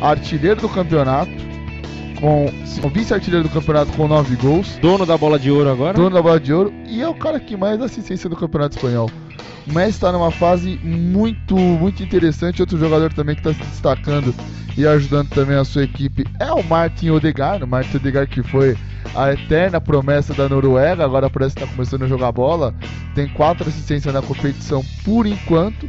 artilheiro 0.00 0.60
do 0.60 0.68
campeonato, 0.68 1.32
com 2.20 2.46
o 2.82 2.88
vice-artilheiro 2.88 3.48
do 3.48 3.52
campeonato 3.52 3.92
com 3.92 4.08
9 4.08 4.36
gols. 4.36 4.78
Dono 4.80 5.06
da 5.06 5.16
bola 5.16 5.38
de 5.38 5.50
ouro 5.50 5.70
agora? 5.70 5.94
Dono 5.94 6.10
da 6.10 6.22
bola 6.22 6.40
de 6.40 6.52
ouro 6.52 6.72
e 6.86 7.02
é 7.02 7.08
o 7.08 7.14
cara 7.14 7.38
que 7.38 7.56
mais 7.56 7.80
assistência 7.80 8.28
do 8.28 8.36
campeonato 8.36 8.76
espanhol. 8.76 9.10
O 9.66 9.72
Messi 9.72 9.90
está 9.90 10.12
numa 10.12 10.30
fase 10.30 10.78
muito, 10.82 11.56
muito 11.56 12.02
interessante. 12.02 12.62
Outro 12.62 12.78
jogador 12.78 13.12
também 13.12 13.34
que 13.34 13.40
está 13.48 13.52
se 13.52 13.68
destacando 13.70 14.34
e 14.76 14.86
ajudando 14.86 15.28
também 15.30 15.56
a 15.56 15.64
sua 15.64 15.84
equipe 15.84 16.24
é 16.38 16.52
o 16.52 16.62
Martin 16.62 17.10
Odegaard. 17.10 17.64
O 17.64 17.66
Martin 17.66 17.96
Odegaard 17.96 18.30
que 18.30 18.42
foi 18.42 18.76
a 19.14 19.32
eterna 19.32 19.80
promessa 19.80 20.34
da 20.34 20.48
Noruega, 20.48 21.04
agora 21.04 21.30
parece 21.30 21.56
que 21.56 21.62
está 21.62 21.74
começando 21.74 22.04
a 22.04 22.08
jogar 22.08 22.30
bola. 22.32 22.74
Tem 23.14 23.28
quatro 23.28 23.68
assistências 23.68 24.12
na 24.12 24.22
competição 24.22 24.84
por 25.04 25.26
enquanto. 25.26 25.88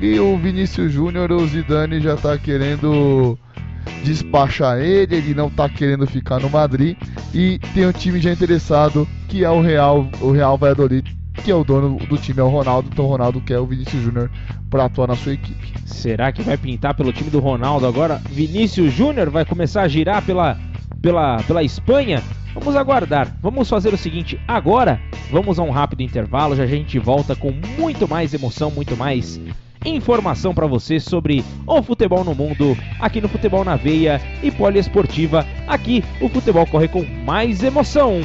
E 0.00 0.18
o 0.18 0.36
Vinícius 0.36 0.92
Júnior, 0.92 1.30
o 1.30 1.46
Zidane 1.46 2.00
já 2.00 2.14
está 2.14 2.36
querendo 2.36 3.38
despachar 4.04 4.78
ele, 4.78 5.16
ele 5.16 5.34
não 5.34 5.48
tá 5.48 5.68
querendo 5.68 6.06
ficar 6.06 6.40
no 6.40 6.50
Madrid 6.50 6.96
e 7.32 7.58
tem 7.74 7.86
um 7.86 7.92
time 7.92 8.20
já 8.20 8.32
interessado 8.32 9.06
que 9.28 9.44
é 9.44 9.50
o 9.50 9.60
Real, 9.60 10.08
o 10.20 10.30
Real 10.30 10.58
Valladolid, 10.58 11.16
que 11.42 11.50
é 11.50 11.54
o 11.54 11.64
dono 11.64 11.96
do 12.06 12.18
time 12.18 12.40
é 12.40 12.42
o 12.42 12.48
Ronaldo, 12.48 12.88
então 12.92 13.04
o 13.04 13.08
Ronaldo 13.08 13.40
quer 13.40 13.58
o 13.58 13.66
Vinícius 13.66 14.02
Júnior 14.02 14.30
para 14.68 14.84
atuar 14.84 15.08
na 15.08 15.16
sua 15.16 15.32
equipe. 15.32 15.72
Será 15.86 16.32
que 16.32 16.42
vai 16.42 16.56
pintar 16.56 16.94
pelo 16.94 17.12
time 17.12 17.30
do 17.30 17.40
Ronaldo 17.40 17.86
agora? 17.86 18.20
Vinícius 18.30 18.92
Júnior 18.92 19.30
vai 19.30 19.44
começar 19.44 19.82
a 19.82 19.88
girar 19.88 20.22
pela 20.22 20.58
pela 21.00 21.42
pela 21.42 21.62
Espanha? 21.62 22.22
Vamos 22.54 22.76
aguardar. 22.76 23.34
Vamos 23.40 23.68
fazer 23.68 23.94
o 23.94 23.98
seguinte, 23.98 24.38
agora 24.46 25.00
vamos 25.30 25.58
a 25.58 25.62
um 25.62 25.70
rápido 25.70 26.02
intervalo, 26.02 26.54
já 26.54 26.64
a 26.64 26.66
gente 26.66 26.98
volta 26.98 27.34
com 27.34 27.50
muito 27.78 28.06
mais 28.06 28.34
emoção, 28.34 28.70
muito 28.70 28.96
mais 28.96 29.40
informação 29.84 30.54
para 30.54 30.66
você 30.66 31.00
sobre 31.00 31.44
o 31.66 31.82
futebol 31.82 32.24
no 32.24 32.34
mundo, 32.34 32.76
aqui 33.00 33.20
no 33.20 33.28
Futebol 33.28 33.64
na 33.64 33.76
Veia 33.76 34.20
e 34.42 34.50
Poliesportiva. 34.50 35.46
Aqui 35.66 36.04
o 36.20 36.28
futebol 36.28 36.66
corre 36.66 36.88
com 36.88 37.04
mais 37.24 37.62
emoção. 37.62 38.20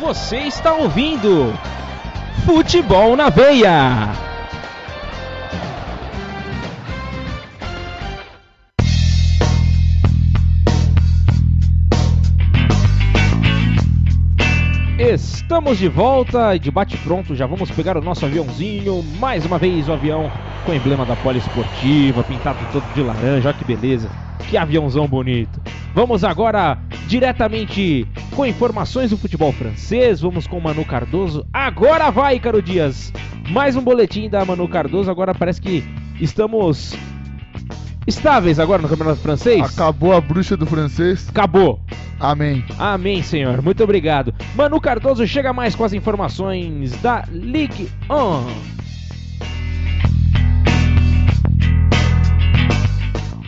Você 0.00 0.36
está 0.38 0.72
ouvindo 0.72 1.52
Futebol 2.44 3.16
na 3.16 3.28
Veia. 3.28 4.35
Estamos 15.14 15.78
de 15.78 15.86
volta, 15.88 16.58
de 16.58 16.68
bate 16.68 16.96
pronto, 16.96 17.32
já 17.36 17.46
vamos 17.46 17.70
pegar 17.70 17.96
o 17.96 18.02
nosso 18.02 18.26
aviãozinho. 18.26 19.04
Mais 19.20 19.46
uma 19.46 19.56
vez 19.56 19.88
o 19.88 19.92
avião 19.92 20.28
com 20.64 20.72
o 20.72 20.74
emblema 20.74 21.06
da 21.06 21.14
Poliesportiva, 21.14 22.24
pintado 22.24 22.58
todo 22.72 22.82
de 22.92 23.02
laranja, 23.02 23.48
olha 23.48 23.56
que 23.56 23.64
beleza. 23.64 24.10
Que 24.50 24.56
aviãozão 24.56 25.06
bonito. 25.06 25.60
Vamos 25.94 26.24
agora 26.24 26.76
diretamente 27.06 28.04
com 28.34 28.44
informações 28.44 29.10
do 29.10 29.16
futebol 29.16 29.52
francês. 29.52 30.20
Vamos 30.20 30.48
com 30.48 30.58
o 30.58 30.62
Manu 30.62 30.84
Cardoso. 30.84 31.46
Agora 31.52 32.10
vai, 32.10 32.40
Caro 32.40 32.60
Dias. 32.60 33.12
Mais 33.50 33.76
um 33.76 33.82
boletim 33.82 34.28
da 34.28 34.44
Manu 34.44 34.66
Cardoso. 34.66 35.08
Agora 35.08 35.32
parece 35.32 35.60
que 35.60 35.84
estamos 36.20 36.96
estáveis 38.06 38.58
agora 38.58 38.82
no 38.82 38.88
Campeonato 38.88 39.20
Francês. 39.20 39.62
Acabou 39.62 40.12
a 40.12 40.20
bruxa 40.20 40.56
do 40.56 40.66
francês. 40.66 41.28
Acabou. 41.28 41.80
Amém. 42.18 42.64
Amém, 42.78 43.22
senhor. 43.22 43.60
Muito 43.62 43.82
obrigado. 43.82 44.34
Manu 44.54 44.80
Cardoso 44.80 45.26
chega 45.26 45.52
mais 45.52 45.74
com 45.74 45.84
as 45.84 45.92
informações 45.92 46.92
da 47.02 47.24
Ligue 47.30 47.90
1. 48.10 48.85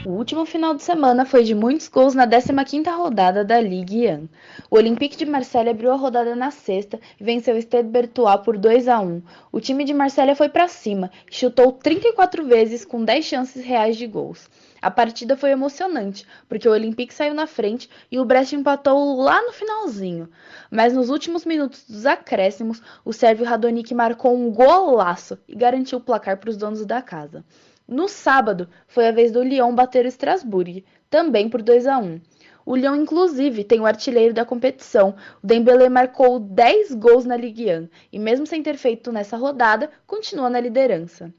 O 0.09 0.13
último 0.13 0.47
final 0.47 0.75
de 0.75 0.83
semana 0.83 1.27
foi 1.27 1.45
de 1.45 1.55
muitos 1.55 1.87
gols 1.87 2.15
na 2.15 2.27
15ª 2.27 2.97
rodada 2.97 3.45
da 3.45 3.61
Ligue 3.61 4.09
1. 4.09 4.27
O 4.71 4.77
Olympique 4.77 5.19
de 5.19 5.27
Marseille 5.27 5.69
abriu 5.69 5.93
a 5.93 5.97
rodada 5.97 6.35
na 6.35 6.51
sexta 6.51 6.99
e 7.21 7.23
venceu 7.23 7.55
o 7.55 7.59
Stade 7.59 7.89
Bertois 7.89 8.41
por 8.41 8.57
2 8.57 8.89
a 8.89 9.01
1. 9.01 9.21
O 9.53 9.61
time 9.61 9.85
de 9.85 9.93
Marseille 9.93 10.35
foi 10.35 10.49
para 10.49 10.67
cima 10.67 11.11
e 11.31 11.37
chutou 11.37 11.73
34 11.73 12.43
vezes 12.47 12.87
com 12.87 13.05
10 13.05 13.23
chances 13.23 13.63
reais 13.63 13.99
de 13.99 14.07
gols. 14.07 14.49
A 14.81 14.91
partida 14.91 15.37
foi 15.37 15.51
emocionante, 15.51 16.27
porque 16.49 16.67
o 16.67 16.73
Olympique 16.73 17.13
saiu 17.13 17.35
na 17.35 17.47
frente 17.47 17.91
e 18.11 18.19
o 18.19 18.25
Brest 18.25 18.55
empatou 18.55 19.21
lá 19.21 19.43
no 19.43 19.53
finalzinho. 19.53 20.27
Mas 20.71 20.95
nos 20.95 21.11
últimos 21.11 21.45
minutos 21.45 21.85
dos 21.87 22.07
acréscimos, 22.07 22.81
o 23.05 23.13
sérvio 23.13 23.45
Radonic 23.45 23.93
marcou 23.93 24.35
um 24.35 24.51
golaço 24.51 25.39
e 25.47 25.55
garantiu 25.55 25.99
o 25.99 26.01
placar 26.01 26.39
para 26.39 26.49
os 26.49 26.57
donos 26.57 26.87
da 26.87 27.03
casa. 27.03 27.45
No 27.89 28.07
sábado, 28.07 28.69
foi 28.87 29.09
a 29.09 29.13
vez 29.13 29.33
do 29.33 29.43
Lyon 29.43 29.75
bater 29.75 30.05
o 30.05 30.09
Strasbourg, 30.09 30.85
também 31.09 31.49
por 31.49 31.63
2 31.63 31.87
a 31.87 31.97
1. 31.97 32.21
O 32.67 32.77
Lyon, 32.77 32.97
inclusive, 32.97 33.65
tem 33.65 33.81
o 33.81 33.87
artilheiro 33.87 34.35
da 34.35 34.45
competição. 34.45 35.15
O 35.43 35.47
Dembélé 35.47 35.89
marcou 35.89 36.39
10 36.39 36.93
gols 36.97 37.25
na 37.25 37.35
Ligue 37.35 37.73
1 37.73 37.89
e, 38.13 38.19
mesmo 38.19 38.47
sem 38.47 38.63
ter 38.63 38.77
feito 38.77 39.11
nessa 39.11 39.39
rodada, 39.39 39.91
continua 40.07 40.51
na 40.51 40.61
liderança. 40.61 41.33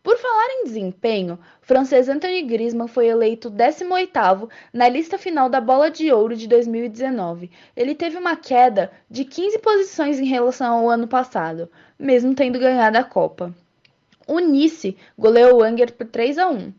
Por 0.00 0.16
falar 0.16 0.46
em 0.60 0.64
desempenho, 0.64 1.34
o 1.60 1.66
francês 1.66 2.08
Anthony 2.08 2.42
Griezmann 2.42 2.86
foi 2.86 3.08
eleito 3.08 3.50
18º 3.50 4.48
na 4.72 4.88
lista 4.88 5.18
final 5.18 5.48
da 5.48 5.60
Bola 5.60 5.90
de 5.90 6.12
Ouro 6.12 6.36
de 6.36 6.46
2019. 6.46 7.50
Ele 7.76 7.96
teve 7.96 8.16
uma 8.16 8.36
queda 8.36 8.92
de 9.10 9.24
15 9.24 9.58
posições 9.58 10.20
em 10.20 10.26
relação 10.26 10.72
ao 10.72 10.88
ano 10.88 11.08
passado, 11.08 11.68
mesmo 11.98 12.32
tendo 12.32 12.60
ganhado 12.60 12.96
a 12.96 13.02
Copa. 13.02 13.52
O 14.30 14.38
Nice 14.38 14.96
goleou 15.18 15.58
o 15.58 15.62
Angers 15.64 15.90
por 15.90 16.06
3 16.06 16.38
a 16.38 16.48
1. 16.48 16.72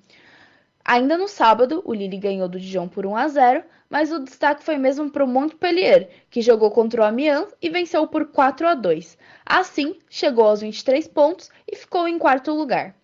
Ainda 0.85 1.17
no 1.17 1.27
sábado, 1.27 1.81
o 1.83 1.93
Lille 1.93 2.15
ganhou 2.15 2.47
do 2.47 2.57
Dijon 2.57 2.87
por 2.87 3.05
1 3.05 3.17
a 3.17 3.27
0, 3.27 3.63
mas 3.89 4.09
o 4.09 4.19
destaque 4.19 4.63
foi 4.63 4.77
mesmo 4.77 5.11
para 5.11 5.25
o 5.25 5.27
Montpellier, 5.27 6.07
que 6.29 6.41
jogou 6.41 6.71
contra 6.71 7.01
o 7.01 7.03
Amiens 7.03 7.53
e 7.61 7.69
venceu 7.69 8.07
por 8.07 8.27
4 8.27 8.69
a 8.69 8.73
2. 8.73 9.17
Assim, 9.45 9.97
chegou 10.09 10.45
aos 10.45 10.61
23 10.61 11.05
pontos 11.09 11.51
e 11.69 11.75
ficou 11.75 12.07
em 12.07 12.17
quarto 12.17 12.53
lugar. 12.53 12.95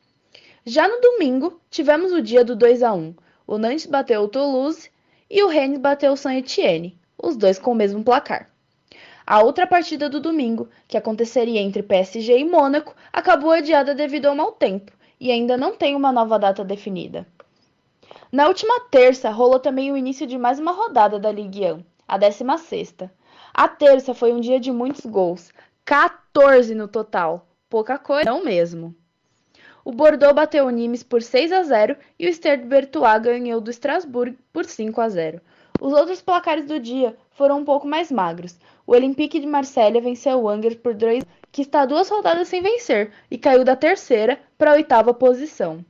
Já 0.66 0.88
no 0.88 1.02
domingo, 1.02 1.60
tivemos 1.70 2.14
o 2.14 2.22
dia 2.22 2.46
do 2.46 2.56
2 2.56 2.84
a 2.84 2.94
1. 2.94 3.16
O 3.46 3.58
Nantes 3.58 3.86
bateu 3.86 4.22
o 4.22 4.30
Toulouse 4.30 4.90
e 5.30 5.44
o 5.44 5.50
Rennes 5.50 5.80
bateu 5.80 6.14
o 6.14 6.18
Saint-Étienne, 6.18 6.98
os 7.22 7.36
dois 7.36 7.60
com 7.60 7.74
o 7.74 7.76
mesmo 7.76 8.02
placar. 8.02 8.50
A 9.30 9.44
outra 9.44 9.68
partida 9.68 10.10
do 10.10 10.22
domingo, 10.22 10.70
que 10.88 10.96
aconteceria 10.96 11.60
entre 11.60 11.84
PSG 11.84 12.40
e 12.40 12.46
Mônaco, 12.46 12.96
acabou 13.12 13.52
adiada 13.52 13.94
devido 13.94 14.28
ao 14.28 14.36
mau 14.36 14.54
tempo 14.54 14.90
e 15.20 15.30
ainda 15.30 15.58
não 15.58 15.76
tem 15.76 15.98
uma 15.98 16.14
nova 16.14 16.40
data 16.40 16.64
definida. 16.64 17.28
Na 18.32 18.48
última 18.48 18.80
terça, 18.90 19.30
rolou 19.30 19.60
também 19.60 19.92
o 19.92 19.98
início 19.98 20.26
de 20.26 20.38
mais 20.38 20.60
uma 20.60 20.72
rodada 20.72 21.20
da 21.20 21.30
Ligue 21.30 21.70
1, 21.70 21.84
a 22.08 22.18
16ª. 22.18 23.12
A 23.54 23.68
terça 23.68 24.14
foi 24.14 24.32
um 24.32 24.40
dia 24.40 24.62
de 24.62 24.72
muitos 24.72 25.06
gols, 25.06 25.52
14 25.84 26.74
no 26.74 26.88
total. 26.88 27.50
Pouca 27.70 27.98
coisa, 27.98 28.30
não 28.30 28.46
mesmo. 28.46 28.96
O 29.84 29.92
Bordeaux 29.92 30.34
bateu 30.34 30.66
o 30.66 30.70
Nimes 30.70 31.04
por 31.04 31.22
6 31.22 31.52
a 31.52 31.64
0 31.64 31.98
e 32.18 32.28
o 32.28 32.30
Stade 32.30 32.64
Bertois 32.64 33.22
ganhou 33.22 33.60
do 33.60 33.72
Strasbourg 33.72 34.38
por 34.54 34.64
5 34.64 35.02
a 35.02 35.10
0. 35.10 35.42
Os 35.82 35.94
outros 35.94 36.22
placares 36.22 36.66
do 36.66 36.80
dia 36.80 37.16
foram 37.32 37.60
um 37.60 37.66
pouco 37.66 37.88
mais 37.88 38.12
magros. 38.12 38.58
O 38.88 38.94
Olympique 38.94 39.38
de 39.38 39.46
Marselha 39.46 40.00
venceu 40.00 40.42
o 40.42 40.48
Angers 40.48 40.76
por 40.76 40.94
2, 40.94 41.22
que 41.52 41.62
está 41.62 41.86
duas 41.86 42.08
rodadas 42.08 42.48
sem 42.48 42.62
vencer 42.62 43.12
e 43.30 43.38
caiu 43.38 43.66
da 43.66 43.76
terceira 43.76 44.40
para 44.58 44.72
a 44.72 44.76
oitava 44.76 45.14
posição. 45.14 45.84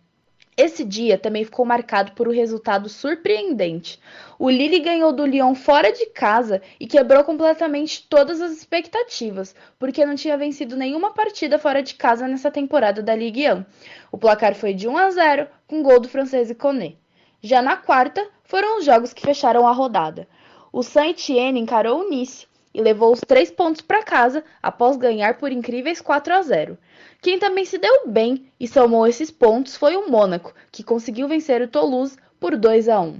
Esse 0.57 0.83
dia 0.83 1.15
também 1.15 1.43
ficou 1.43 1.63
marcado 1.63 2.13
por 2.13 2.27
um 2.27 2.31
resultado 2.31 2.89
surpreendente. 2.89 3.99
O 4.39 4.49
Lille 4.49 4.79
ganhou 4.79 5.13
do 5.13 5.27
Lyon 5.27 5.53
fora 5.53 5.91
de 5.91 6.07
casa 6.07 6.59
e 6.79 6.87
quebrou 6.87 7.23
completamente 7.23 8.07
todas 8.09 8.41
as 8.41 8.51
expectativas, 8.51 9.53
porque 9.77 10.03
não 10.03 10.15
tinha 10.15 10.35
vencido 10.35 10.75
nenhuma 10.75 11.13
partida 11.13 11.59
fora 11.59 11.83
de 11.83 11.93
casa 11.93 12.27
nessa 12.27 12.49
temporada 12.49 13.03
da 13.03 13.15
Ligue 13.15 13.47
1. 13.47 13.63
O 14.11 14.17
placar 14.17 14.55
foi 14.55 14.73
de 14.73 14.87
1 14.87 14.97
a 14.97 15.11
0, 15.11 15.47
com 15.67 15.83
gol 15.83 15.99
do 15.99 16.09
francês 16.09 16.49
Iconé. 16.49 16.95
Já 17.43 17.61
na 17.61 17.77
quarta, 17.77 18.27
foram 18.43 18.79
os 18.79 18.85
jogos 18.85 19.13
que 19.13 19.21
fecharam 19.21 19.67
a 19.67 19.71
rodada. 19.71 20.27
O 20.73 20.81
Saint-Étienne 20.81 21.59
encarou 21.59 22.01
o 22.01 22.09
Nice 22.09 22.46
e 22.77 22.81
levou 22.81 23.11
os 23.11 23.21
três 23.21 23.49
pontos 23.49 23.81
para 23.81 24.03
casa 24.03 24.43
após 24.61 24.97
ganhar 24.97 25.39
por 25.39 25.51
incríveis 25.51 25.99
4 25.99 26.31
a 26.35 26.41
0. 26.43 26.77
Quem 27.19 27.39
também 27.39 27.65
se 27.65 27.79
deu 27.79 28.07
bem 28.07 28.51
e 28.59 28.67
somou 28.67 29.07
esses 29.07 29.31
pontos 29.31 29.75
foi 29.75 29.97
o 29.97 30.07
Mônaco, 30.07 30.53
que 30.71 30.83
conseguiu 30.83 31.27
vencer 31.27 31.59
o 31.59 31.67
Toulouse 31.67 32.15
por 32.39 32.55
2 32.55 32.87
a 32.87 33.01
1. 33.01 33.19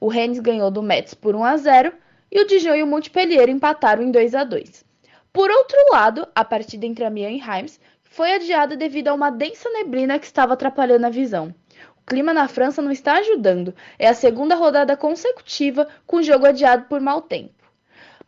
O 0.00 0.08
Rennes 0.08 0.40
ganhou 0.40 0.68
do 0.68 0.82
Metz 0.82 1.14
por 1.14 1.36
1 1.36 1.44
a 1.44 1.56
0 1.56 1.92
e 2.28 2.40
o 2.40 2.44
Dijon 2.44 2.74
e 2.74 2.82
o 2.82 2.88
Montpellier 2.88 3.48
empataram 3.48 4.02
em 4.02 4.10
2 4.10 4.34
a 4.34 4.42
2. 4.42 4.84
Por 5.32 5.48
outro 5.48 5.78
lado, 5.92 6.26
a 6.34 6.44
partida 6.44 6.84
entre 6.84 7.04
Amiens 7.04 7.40
e 7.40 7.44
Reims 7.44 7.80
foi 8.02 8.34
adiada 8.34 8.76
devido 8.76 9.08
a 9.08 9.14
uma 9.14 9.30
densa 9.30 9.70
neblina 9.70 10.18
que 10.18 10.26
estava 10.26 10.54
atrapalhando 10.54 11.06
a 11.06 11.10
visão. 11.10 11.54
O 11.96 12.04
clima 12.04 12.34
na 12.34 12.48
França 12.48 12.82
não 12.82 12.90
está 12.90 13.18
ajudando. 13.18 13.72
É 13.96 14.08
a 14.08 14.14
segunda 14.14 14.56
rodada 14.56 14.96
consecutiva 14.96 15.86
com 16.04 16.16
o 16.16 16.22
jogo 16.22 16.46
adiado 16.46 16.86
por 16.86 17.00
mau 17.00 17.22
tempo. 17.22 17.57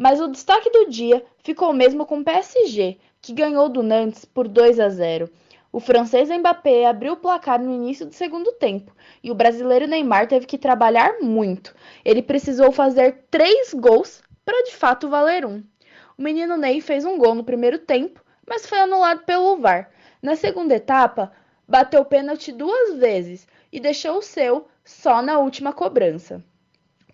Mas 0.03 0.19
o 0.19 0.29
destaque 0.29 0.71
do 0.71 0.89
dia 0.89 1.23
ficou 1.43 1.75
mesmo 1.75 2.07
com 2.07 2.21
o 2.21 2.25
PSG, 2.25 2.97
que 3.21 3.35
ganhou 3.35 3.69
do 3.69 3.83
Nantes 3.83 4.25
por 4.25 4.49
2 4.49 4.81
a 4.81 4.89
0. 4.89 5.29
O 5.71 5.79
francês 5.79 6.31
Mbappé 6.31 6.87
abriu 6.87 7.13
o 7.13 7.17
placar 7.19 7.61
no 7.61 7.71
início 7.71 8.07
do 8.07 8.15
segundo 8.15 8.51
tempo 8.53 8.97
e 9.23 9.31
o 9.31 9.35
brasileiro 9.35 9.87
Neymar 9.87 10.27
teve 10.27 10.47
que 10.47 10.57
trabalhar 10.57 11.21
muito. 11.21 11.75
Ele 12.03 12.23
precisou 12.23 12.73
fazer 12.73 13.27
três 13.31 13.75
gols 13.75 14.23
para 14.43 14.65
de 14.65 14.75
fato 14.75 15.07
valer 15.07 15.45
um. 15.45 15.63
O 16.17 16.23
menino 16.23 16.57
Ney 16.57 16.81
fez 16.81 17.05
um 17.05 17.19
gol 17.19 17.35
no 17.35 17.45
primeiro 17.45 17.79
tempo, 17.79 18.25
mas 18.49 18.65
foi 18.65 18.81
anulado 18.81 19.27
pelo 19.27 19.59
VAR. 19.59 19.91
Na 20.23 20.35
segunda 20.35 20.77
etapa, 20.77 21.31
bateu 21.69 22.03
pênalti 22.07 22.53
duas 22.53 22.95
vezes 22.95 23.47
e 23.71 23.79
deixou 23.79 24.17
o 24.17 24.23
seu 24.23 24.67
só 24.83 25.21
na 25.21 25.38
última 25.38 25.75
cobrança. 25.75 26.42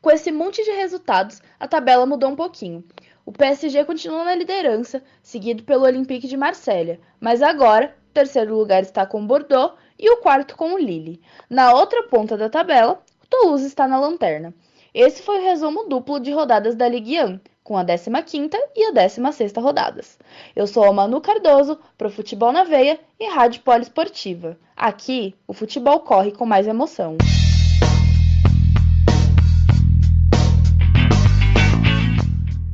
Com 0.07 0.13
esse 0.13 0.31
monte 0.31 0.63
de 0.63 0.71
resultados, 0.71 1.43
a 1.59 1.67
tabela 1.67 2.07
mudou 2.07 2.31
um 2.31 2.37
pouquinho. 2.37 2.85
O 3.25 3.33
PSG 3.33 3.85
continua 3.85 4.23
na 4.23 4.37
liderança, 4.37 5.03
seguido 5.21 5.65
pelo 5.65 5.83
Olympique 5.83 6.29
de 6.29 6.37
Marselha, 6.37 7.01
mas 7.19 7.43
agora 7.43 7.93
o 8.09 8.13
terceiro 8.15 8.57
lugar 8.57 8.83
está 8.83 9.05
com 9.05 9.21
o 9.21 9.27
Bordeaux 9.27 9.75
e 9.99 10.09
o 10.09 10.19
quarto 10.19 10.57
com 10.57 10.75
o 10.75 10.79
Lille. 10.79 11.21
Na 11.51 11.73
outra 11.75 12.05
ponta 12.05 12.37
da 12.37 12.49
tabela, 12.49 13.03
o 13.21 13.27
Toulouse 13.29 13.67
está 13.67 13.89
na 13.89 13.99
lanterna. 13.99 14.55
Esse 14.95 15.23
foi 15.23 15.41
o 15.41 15.45
resumo 15.45 15.89
duplo 15.89 16.21
de 16.21 16.31
rodadas 16.31 16.77
da 16.77 16.87
Ligue 16.87 17.21
1, 17.21 17.41
com 17.65 17.77
a 17.77 17.85
15ª 17.85 18.55
e 18.77 18.85
a 18.85 18.93
16ª 18.93 19.61
rodadas. 19.61 20.21
Eu 20.55 20.69
sou 20.69 20.85
a 20.85 20.93
Manu 20.93 21.21
Cardoso, 21.21 21.81
para 21.99 22.07
o 22.07 22.13
Futebol 22.13 22.53
na 22.53 22.63
Veia 22.63 23.01
e 23.19 23.29
Rádio 23.29 23.61
Poliesportiva. 23.63 24.57
Aqui, 24.77 25.35
o 25.49 25.53
futebol 25.53 25.99
corre 25.99 26.31
com 26.31 26.47
mais 26.47 26.69
emoção. 26.69 27.17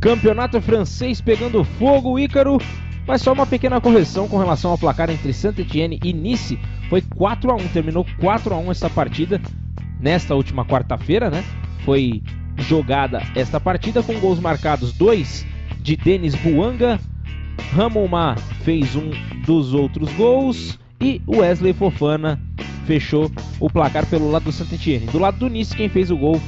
Campeonato 0.03 0.61
francês 0.61 1.21
pegando 1.21 1.63
fogo, 1.63 2.19
Ícaro. 2.19 2.59
Mas 3.07 3.23
só 3.23 3.33
uma 3.33 3.47
pequena 3.47 3.81
correção 3.81 4.27
com 4.27 4.37
relação 4.37 4.73
ao 4.73 4.79
placar 4.79 5.09
entre 5.09 5.33
Saint-Étienne 5.33 6.01
e 6.03 6.13
Nice. 6.13 6.59
Foi 6.91 7.01
4 7.01 7.53
a 7.53 7.55
1 7.55 7.69
terminou 7.69 8.05
4 8.19 8.53
a 8.53 8.59
1 8.59 8.73
essa 8.73 8.91
partida 8.91 9.41
nesta 10.01 10.35
última 10.35 10.65
quarta-feira, 10.65 11.31
né? 11.31 11.45
Foi 11.85 12.21
jogada 12.57 13.23
esta 13.37 13.61
partida 13.61 14.03
com 14.03 14.19
gols 14.19 14.41
marcados, 14.41 14.93
dois 14.93 15.47
de 15.81 15.97
Denis 15.97 16.35
Buanga. 16.35 16.99
Ramomá 17.73 18.35
fez 18.65 18.97
um 18.97 19.11
dos 19.47 19.73
outros 19.73 20.13
gols 20.15 20.81
e 21.01 21.23
Wesley 21.29 21.73
Fofana 21.73 22.41
fechou 22.87 23.31
o 23.61 23.71
placar 23.71 24.05
pelo 24.07 24.33
lado 24.33 24.45
do 24.45 24.53
Saint-Etienne. 24.53 25.07
Do 25.07 25.21
lado 25.21 25.39
do 25.39 25.49
Nice, 25.49 25.77
quem 25.77 25.89
fez 25.89 26.11
o 26.11 26.17
gol 26.17 26.43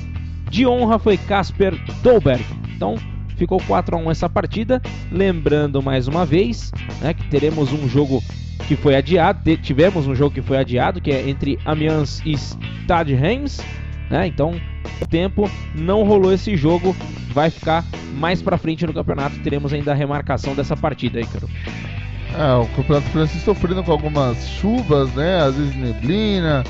de 0.51 0.67
honra 0.67 0.99
foi 0.99 1.17
Casper 1.17 1.73
Dolberg. 2.03 2.45
Então, 2.75 2.97
ficou 3.37 3.61
4 3.67 3.97
a 3.97 3.99
1 3.99 4.11
essa 4.11 4.29
partida. 4.29 4.81
Lembrando 5.11 5.83
mais 5.83 6.09
uma 6.09 6.25
vez, 6.25 6.73
né, 7.01 7.15
que 7.15 7.27
teremos 7.29 7.73
um 7.73 7.89
jogo 7.89 8.23
que 8.67 8.77
foi 8.77 8.97
adiado, 8.97 9.57
tivemos 9.59 10.07
um 10.07 10.15
jogo 10.15 10.35
que 10.35 10.43
foi 10.43 10.57
adiado, 10.57 11.01
que 11.01 11.11
é 11.11 11.29
entre 11.29 11.59
Amiens 11.65 12.23
e 12.25 12.35
Stade 12.35 13.15
Reims, 13.15 13.61
né? 14.09 14.27
Então, 14.27 14.59
o 15.03 15.07
tempo 15.07 15.51
não 15.75 16.03
rolou 16.05 16.33
esse 16.33 16.57
jogo, 16.57 16.97
vai 17.31 17.51
ficar 17.51 17.85
mais 18.17 18.41
para 18.41 18.57
frente 18.57 18.87
no 18.87 18.95
campeonato, 18.95 19.39
teremos 19.41 19.73
ainda 19.73 19.93
a 19.93 19.95
remarcação 19.95 20.55
dessa 20.55 20.77
partida 20.77 21.19
aí, 21.19 21.27
Caro. 21.27 21.49
É, 22.37 22.55
o 22.55 22.67
campeonato 22.75 23.07
francês 23.11 23.45
sofrendo 23.45 23.83
com 23.85 23.93
algumas 23.93 24.49
chuvas, 24.49 25.13
né? 25.15 25.41
Às 25.41 25.57
vezes 25.57 25.77
neblina. 25.77 26.65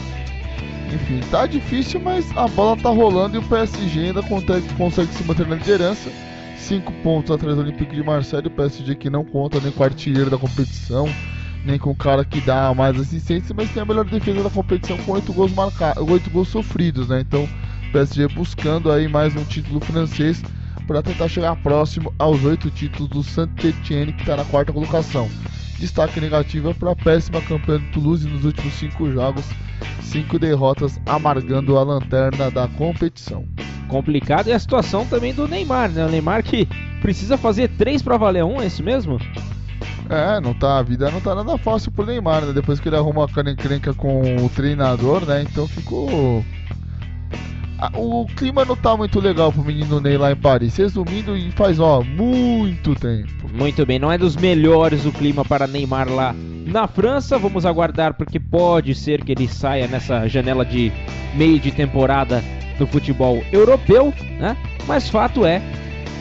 Enfim, 0.92 1.20
tá 1.30 1.46
difícil, 1.46 2.00
mas 2.00 2.30
a 2.36 2.46
bola 2.48 2.76
tá 2.76 2.90
rolando 2.90 3.36
e 3.36 3.38
o 3.38 3.42
PSG 3.42 4.06
ainda 4.06 4.22
consegue, 4.22 4.68
consegue 4.74 5.12
se 5.14 5.24
manter 5.24 5.46
na 5.46 5.56
liderança. 5.56 6.10
5 6.64 6.90
pontos 7.02 7.30
atrás 7.30 7.56
do 7.56 7.60
Olympique 7.60 7.94
de 7.94 8.02
Marseille, 8.02 8.46
o 8.46 8.50
PSG 8.50 8.94
que 8.94 9.10
não 9.10 9.22
conta 9.22 9.60
nem 9.60 9.70
com 9.70 9.82
o 9.82 9.84
artilheiro 9.84 10.30
da 10.30 10.38
competição, 10.38 11.06
nem 11.62 11.78
com 11.78 11.90
o 11.90 11.94
cara 11.94 12.24
que 12.24 12.40
dá 12.40 12.72
mais 12.74 12.98
assistência, 12.98 13.54
mas 13.54 13.70
tem 13.70 13.82
a 13.82 13.86
melhor 13.86 14.06
defesa 14.06 14.42
da 14.42 14.48
competição 14.48 14.96
com 14.98 15.12
8 15.12 15.30
gols 15.34 15.52
marcados, 15.52 16.02
8 16.08 16.30
gols 16.30 16.48
sofridos, 16.48 17.08
né? 17.08 17.20
Então, 17.20 17.44
o 17.44 17.92
PSG 17.92 18.28
buscando 18.28 18.90
aí 18.90 19.06
mais 19.06 19.36
um 19.36 19.44
título 19.44 19.78
francês 19.80 20.42
para 20.86 21.02
tentar 21.02 21.28
chegar 21.28 21.54
próximo 21.56 22.14
aos 22.18 22.42
8 22.42 22.70
títulos 22.70 23.10
do 23.10 23.22
Saint-Etienne, 23.22 24.14
que 24.14 24.22
está 24.22 24.34
na 24.34 24.44
quarta 24.46 24.72
colocação. 24.72 25.28
Destaque 25.78 26.18
negativo 26.18 26.70
é 26.70 26.74
para 26.74 26.92
a 26.92 26.96
péssima 26.96 27.42
campanha 27.42 27.80
do 27.80 27.90
Toulouse 27.90 28.26
nos 28.26 28.42
últimos 28.42 28.72
5 28.72 29.12
jogos, 29.12 29.44
5 30.00 30.38
derrotas 30.38 30.98
amargando 31.04 31.76
a 31.76 31.82
lanterna 31.82 32.50
da 32.50 32.66
competição. 32.68 33.46
Complicado 33.94 34.48
e 34.48 34.52
a 34.52 34.58
situação 34.58 35.06
também 35.06 35.32
do 35.32 35.46
Neymar, 35.46 35.88
né? 35.88 36.04
O 36.04 36.08
Neymar 36.08 36.42
que 36.42 36.66
precisa 37.00 37.38
fazer 37.38 37.68
3 37.68 38.02
para 38.02 38.16
valer 38.16 38.42
um, 38.42 38.60
é 38.60 38.66
isso 38.66 38.82
mesmo? 38.82 39.20
É, 40.10 40.40
não 40.40 40.52
tá, 40.52 40.78
a 40.78 40.82
vida 40.82 41.08
não 41.12 41.20
tá 41.20 41.32
nada 41.32 41.56
fácil 41.58 41.92
pro 41.92 42.04
Neymar, 42.04 42.44
né? 42.44 42.52
Depois 42.52 42.80
que 42.80 42.88
ele 42.88 42.96
arruma 42.96 43.24
a 43.24 43.50
encrenca 43.50 43.94
com 43.94 44.44
o 44.44 44.48
treinador, 44.48 45.24
né? 45.24 45.42
Então 45.42 45.68
ficou. 45.68 46.44
O 47.94 48.26
clima 48.34 48.64
não 48.64 48.74
tá 48.74 48.96
muito 48.96 49.20
legal 49.20 49.52
pro 49.52 49.62
menino 49.62 50.00
Ney 50.00 50.18
lá 50.18 50.32
em 50.32 50.36
Paris. 50.36 50.76
Resumindo, 50.76 51.36
e 51.36 51.52
faz, 51.52 51.78
ó, 51.78 52.02
muito 52.02 52.96
tempo. 52.96 53.48
Muito 53.52 53.86
bem, 53.86 54.00
não 54.00 54.10
é 54.10 54.18
dos 54.18 54.34
melhores 54.34 55.06
o 55.06 55.12
clima 55.12 55.44
para 55.44 55.68
Neymar 55.68 56.08
lá 56.08 56.34
na 56.66 56.88
França. 56.88 57.38
Vamos 57.38 57.64
aguardar 57.64 58.14
porque 58.14 58.40
pode 58.40 58.92
ser 58.92 59.22
que 59.22 59.30
ele 59.30 59.46
saia 59.46 59.86
nessa 59.86 60.26
janela 60.26 60.64
de 60.64 60.92
meio 61.36 61.60
de 61.60 61.70
temporada 61.70 62.42
do 62.78 62.86
futebol 62.86 63.42
europeu, 63.52 64.12
né? 64.38 64.56
Mas 64.86 65.08
fato 65.08 65.44
é 65.44 65.62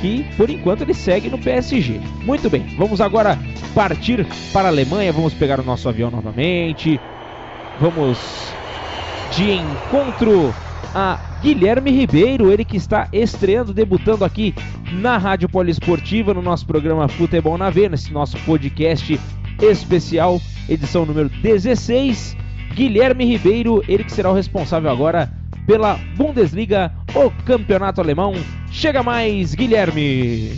que 0.02 0.26
por 0.36 0.50
enquanto 0.50 0.82
ele 0.82 0.94
segue 0.94 1.30
no 1.30 1.38
PSG. 1.38 2.00
Muito 2.26 2.50
bem, 2.50 2.66
vamos 2.78 3.00
agora 3.00 3.38
partir 3.74 4.26
para 4.52 4.68
a 4.68 4.72
Alemanha, 4.72 5.14
vamos 5.14 5.34
pegar 5.34 5.60
o 5.60 5.64
nosso 5.64 5.88
avião 5.88 6.12
novamente. 6.12 7.00
Vamos 7.80 8.20
de 9.36 9.52
encontro 9.52 10.54
a 10.94 11.20
Guilherme 11.42 11.92
Ribeiro, 11.92 12.52
ele 12.52 12.64
que 12.64 12.78
está 12.78 13.08
estreando, 13.12 13.74
debutando 13.74 14.24
aqui 14.24 14.54
na 14.92 15.18
Rádio 15.18 15.50
Poliesportiva, 15.50 16.34
no 16.34 16.42
nosso 16.42 16.66
programa 16.68 17.08
Futebol 17.08 17.58
na 17.58 17.70
Veia, 17.70 17.90
nesse 17.90 18.14
nosso 18.14 18.38
podcast 18.40 19.20
especial, 19.62 20.40
edição 20.70 21.06
número 21.06 21.30
16. 21.30 22.38
Guilherme 22.74 23.26
Ribeiro, 23.26 23.84
ele 23.88 24.04
que 24.04 24.12
será 24.12 24.30
o 24.32 24.36
responsável 24.36 24.90
agora 24.90 25.32
pela 25.66 25.96
Bundesliga, 26.16 26.92
o 27.16 27.32
campeonato 27.46 28.02
alemão. 28.02 28.34
Chega 28.72 29.02
mais, 29.02 29.54
Guilherme! 29.54 30.52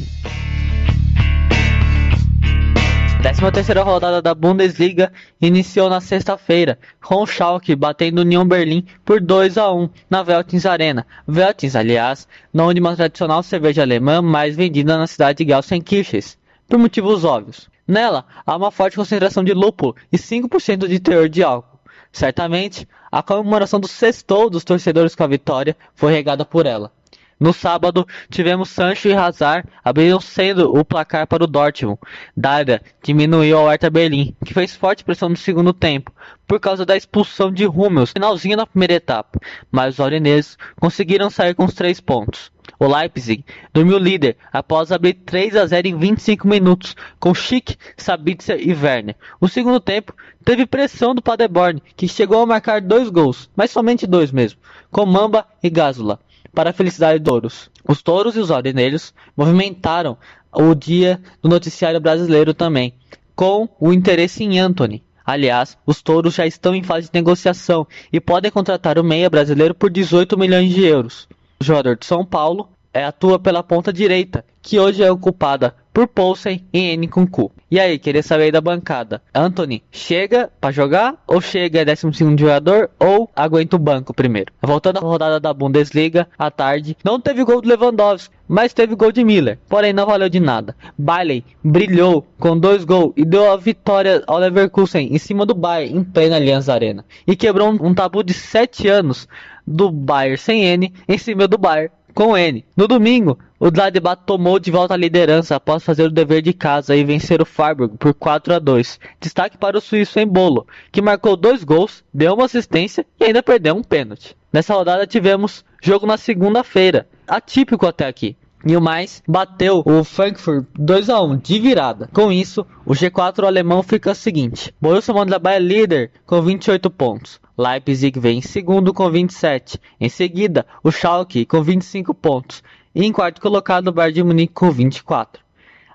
13 3.22 3.52
terceira 3.52 3.82
rodada 3.82 4.22
da 4.22 4.36
Bundesliga 4.36 5.12
iniciou 5.42 5.90
na 5.90 6.00
sexta-feira, 6.00 6.78
com 7.04 7.26
Schalke 7.26 7.76
batendo 7.76 8.22
Union 8.22 8.48
Berlim 8.48 8.86
por 9.04 9.20
2 9.20 9.58
a 9.58 9.72
1 9.74 9.90
na 10.08 10.22
Veltins 10.22 10.64
Arena. 10.64 11.08
Veltins, 11.28 11.76
aliás, 11.76 12.28
nome 12.54 12.76
de 12.76 12.80
uma 12.80 12.96
tradicional 12.96 13.42
cerveja 13.42 13.82
alemã 13.82 14.22
mais 14.22 14.56
vendida 14.56 14.96
na 14.96 15.08
cidade 15.08 15.44
de 15.44 15.52
Gelsenkirchen, 15.52 16.22
por 16.70 16.78
motivos 16.78 17.24
óbvios. 17.24 17.68
Nela, 17.88 18.26
há 18.46 18.56
uma 18.56 18.70
forte 18.70 18.96
concentração 18.96 19.44
de 19.44 19.54
lúpulo 19.54 19.96
e 20.12 20.18
5% 20.18 20.88
de 20.88 21.00
teor 21.00 21.28
de 21.28 21.44
álcool. 21.44 21.80
Certamente, 22.12 22.88
a 23.16 23.24
comemoração 23.24 23.80
do 23.80 23.88
sextou 23.88 24.50
dos 24.50 24.66
torcedores 24.66 25.16
com 25.16 25.24
a 25.24 25.28
vitória 25.28 25.78
foi 25.96 26.12
regada 26.12 26.44
por 26.44 26.66
ela. 26.66 26.92
No 27.40 27.54
sábado, 27.54 28.06
tivemos 28.30 28.70
Sancho 28.70 29.08
e 29.08 29.14
Hazard 29.14 29.66
abrindo 29.82 30.20
sendo 30.20 30.78
o 30.78 30.84
placar 30.84 31.26
para 31.26 31.42
o 31.42 31.48
Dortmund. 31.48 31.98
Dada 32.36 32.82
diminuiu 33.02 33.58
ao 33.58 33.70
Hertha 33.70 33.90
Berlim, 33.90 34.36
que 34.44 34.54
fez 34.54 34.76
forte 34.76 35.06
pressão 35.06 35.30
no 35.30 35.38
segundo 35.38 35.72
tempo, 35.72 36.12
por 36.46 36.60
causa 36.60 36.86
da 36.86 36.98
expulsão 36.98 37.54
de 37.54 37.66
Hummels, 37.66 38.12
finalzinho 38.12 38.58
na 38.58 38.68
primeira 38.68 38.96
etapa, 38.96 39.40
mas 39.72 39.94
os 39.94 40.00
aureneses 40.02 40.58
conseguiram 40.78 41.30
sair 41.30 41.56
com 41.56 41.64
os 41.64 41.74
três 41.74 42.02
pontos. 42.02 42.52
O 42.80 42.88
Leipzig 42.88 43.46
dormiu 43.74 43.98
líder 43.98 44.38
após 44.52 44.92
abrir 44.92 45.14
3 45.14 45.56
a 45.56 45.66
0 45.66 45.88
em 45.88 45.98
25 45.98 46.48
minutos 46.48 46.96
com 47.20 47.34
Schick, 47.34 47.78
Sabitzer 47.98 48.60
e 48.60 48.74
Werner. 48.74 49.16
O 49.40 49.48
segundo 49.48 49.80
tempo 49.80 50.14
teve 50.44 50.66
pressão 50.66 51.16
do 51.16 51.22
Paderborn, 51.22 51.82
que 51.96 52.08
chegou 52.08 52.42
a 52.42 52.46
marcar 52.46 52.82
dois 52.82 53.10
gols, 53.10 53.50
mas 53.56 53.72
somente 53.72 54.06
dois 54.06 54.32
mesmo, 54.32 54.60
com 54.92 55.06
Mamba 55.06 55.46
e 55.64 55.70
Gazula 55.70 56.20
para 56.56 56.70
a 56.70 56.74
felicidade 56.74 57.20
de 57.20 57.26
touros. 57.26 57.70
Os 57.88 58.02
touros 58.02 58.36
e 58.36 58.40
os 58.40 58.50
aurinelhos 58.50 59.14
movimentaram 59.36 60.18
o 60.54 60.74
dia 60.74 61.22
do 61.42 61.50
noticiário 61.50 62.00
brasileiro 62.00 62.54
também, 62.54 62.94
com 63.36 63.68
o 63.80 63.92
interesse 63.92 64.44
em 64.44 64.58
Anthony. 64.58 65.04
Aliás, 65.26 65.78
os 65.86 66.02
touros 66.02 66.36
já 66.36 66.48
estão 66.48 66.74
em 66.74 66.84
fase 66.84 67.08
de 67.08 67.20
negociação 67.20 67.86
e 68.14 68.20
podem 68.20 68.50
contratar 68.50 68.98
o 68.98 69.04
meia 69.04 69.30
brasileiro 69.30 69.76
por 69.76 69.90
18 69.90 70.38
milhões 70.38 70.74
de 70.74 70.86
euros. 70.86 71.28
Jogador 71.66 71.98
de 71.98 72.06
São 72.06 72.24
Paulo 72.24 72.75
atua 73.04 73.38
pela 73.40 73.64
ponta 73.64 73.92
direita, 73.92 74.46
que 74.62 74.80
hoje 74.80 75.04
é 75.04 75.12
ocupada 75.12 75.76
por 75.96 76.08
Poulsen 76.08 76.66
e 76.74 76.98
Nkunku. 76.98 77.52
E 77.72 77.80
aí, 77.80 77.98
queria 77.98 78.22
saber 78.22 78.44
aí 78.46 78.52
da 78.52 78.60
bancada. 78.60 79.22
Anthony, 79.34 79.82
chega 79.90 80.52
para 80.60 80.72
jogar 80.72 81.16
ou 81.26 81.40
chega 81.40 81.80
é 81.80 81.86
12 81.86 82.36
jogador 82.38 82.90
ou 83.00 83.30
aguenta 83.34 83.78
o 83.78 83.80
banco 83.80 84.14
primeiro? 84.14 84.52
Voltando 84.62 84.98
à 84.98 85.02
rodada 85.02 85.40
da 85.40 85.54
Bundesliga, 85.54 86.28
à 86.38 86.52
tarde, 86.52 86.98
não 87.04 87.20
teve 87.20 87.46
gol 87.46 87.62
do 87.62 87.70
Lewandowski, 87.70 88.36
mas 88.48 88.74
teve 88.74 88.94
gol 88.94 89.12
de 89.12 89.24
Miller, 89.24 89.58
porém 89.70 89.94
não 89.94 90.06
valeu 90.06 90.28
de 90.28 90.40
nada. 90.40 90.76
Bailey 90.98 91.46
brilhou 91.64 92.28
com 92.40 92.60
dois 92.60 92.84
gols 92.84 93.14
e 93.16 93.24
deu 93.24 93.52
a 93.52 93.56
vitória 93.56 94.22
ao 94.28 94.38
Leverkusen 94.38 95.14
em 95.14 95.18
cima 95.18 95.46
do 95.46 95.56
Bayern 95.56 95.98
em 95.98 96.04
plena 96.04 96.36
Allianz 96.36 96.68
Arena 96.68 97.06
e 97.26 97.36
quebrou 97.36 97.72
um, 97.72 97.88
um 97.88 97.94
tabu 97.94 98.22
de 98.22 98.34
7 98.34 98.88
anos 98.88 99.28
do 99.66 99.90
Bayern 99.90 100.38
sem 100.38 100.66
N 100.66 100.94
em 101.08 101.18
cima 101.18 101.48
do 101.48 101.58
Bayern 101.58 101.92
com 102.16 102.38
N. 102.38 102.64
No 102.78 102.88
domingo, 102.88 103.38
o 103.60 103.70
Gladbach 103.70 104.24
tomou 104.26 104.58
de 104.58 104.72
volta 104.72 104.94
a 104.94 104.98
liderança 104.98 105.58
após 105.58 105.84
fazer 105.84 106.04
o 106.04 106.10
dever 106.10 106.42
de 106.42 106.54
casa 106.54 106.96
e 106.96 107.04
vencer 107.04 107.42
o 107.42 107.46
Freiburg 107.46 107.98
por 107.98 108.14
4 108.14 108.54
a 108.54 108.60
2. 108.60 109.00
Destaque 109.20 109.58
para 109.58 109.78
o 109.78 109.82
suíço 109.82 110.18
Embolo, 110.18 110.66
que 110.94 111.02
marcou 111.02 111.36
dois 111.36 111.62
gols, 111.62 112.06
deu 112.14 112.34
uma 112.34 112.46
assistência 112.46 113.06
e 113.20 113.26
ainda 113.26 113.44
perdeu 113.44 113.76
um 113.76 113.84
pênalti. 113.84 114.36
Nessa 114.52 114.74
rodada 114.74 115.06
tivemos 115.06 115.66
jogo 115.84 116.08
na 116.08 116.16
segunda-feira, 116.16 117.06
atípico 117.28 117.86
até 117.86 118.08
aqui. 118.08 118.38
E 118.68 118.76
o 118.76 118.82
mais 118.82 119.22
bateu 119.28 119.84
o 119.86 120.04
Frankfurt 120.04 120.66
2 120.74 121.10
a 121.12 121.22
1 121.22 121.38
de 121.38 121.60
virada. 121.60 122.10
Com 122.12 122.32
isso, 122.32 122.66
o 122.84 122.94
G4 122.94 123.46
alemão 123.46 123.84
fica 123.84 124.10
o 124.10 124.16
seguinte: 124.16 124.74
Borussia 124.82 125.14
Mönchengladbach 125.14 125.56
é 125.56 125.60
líder 125.60 126.12
com 126.26 126.42
28 126.42 126.90
pontos. 126.90 127.40
Leipzig 127.56 128.20
vem 128.20 128.40
em 128.40 128.42
segundo 128.42 128.92
com 128.92 129.08
27. 129.08 129.80
Em 130.02 130.10
seguida, 130.10 130.66
o 130.84 130.92
Schalke 130.92 131.46
com 131.46 131.62
25 131.62 132.12
pontos. 132.16 132.64
E 132.96 133.06
em 133.06 133.12
quarto 133.12 133.40
colocado, 133.40 133.90
o 133.90 133.92
Bayern 133.92 134.16
de 134.16 134.24
Munique 134.24 134.54
com 134.54 134.72
24. 134.72 135.44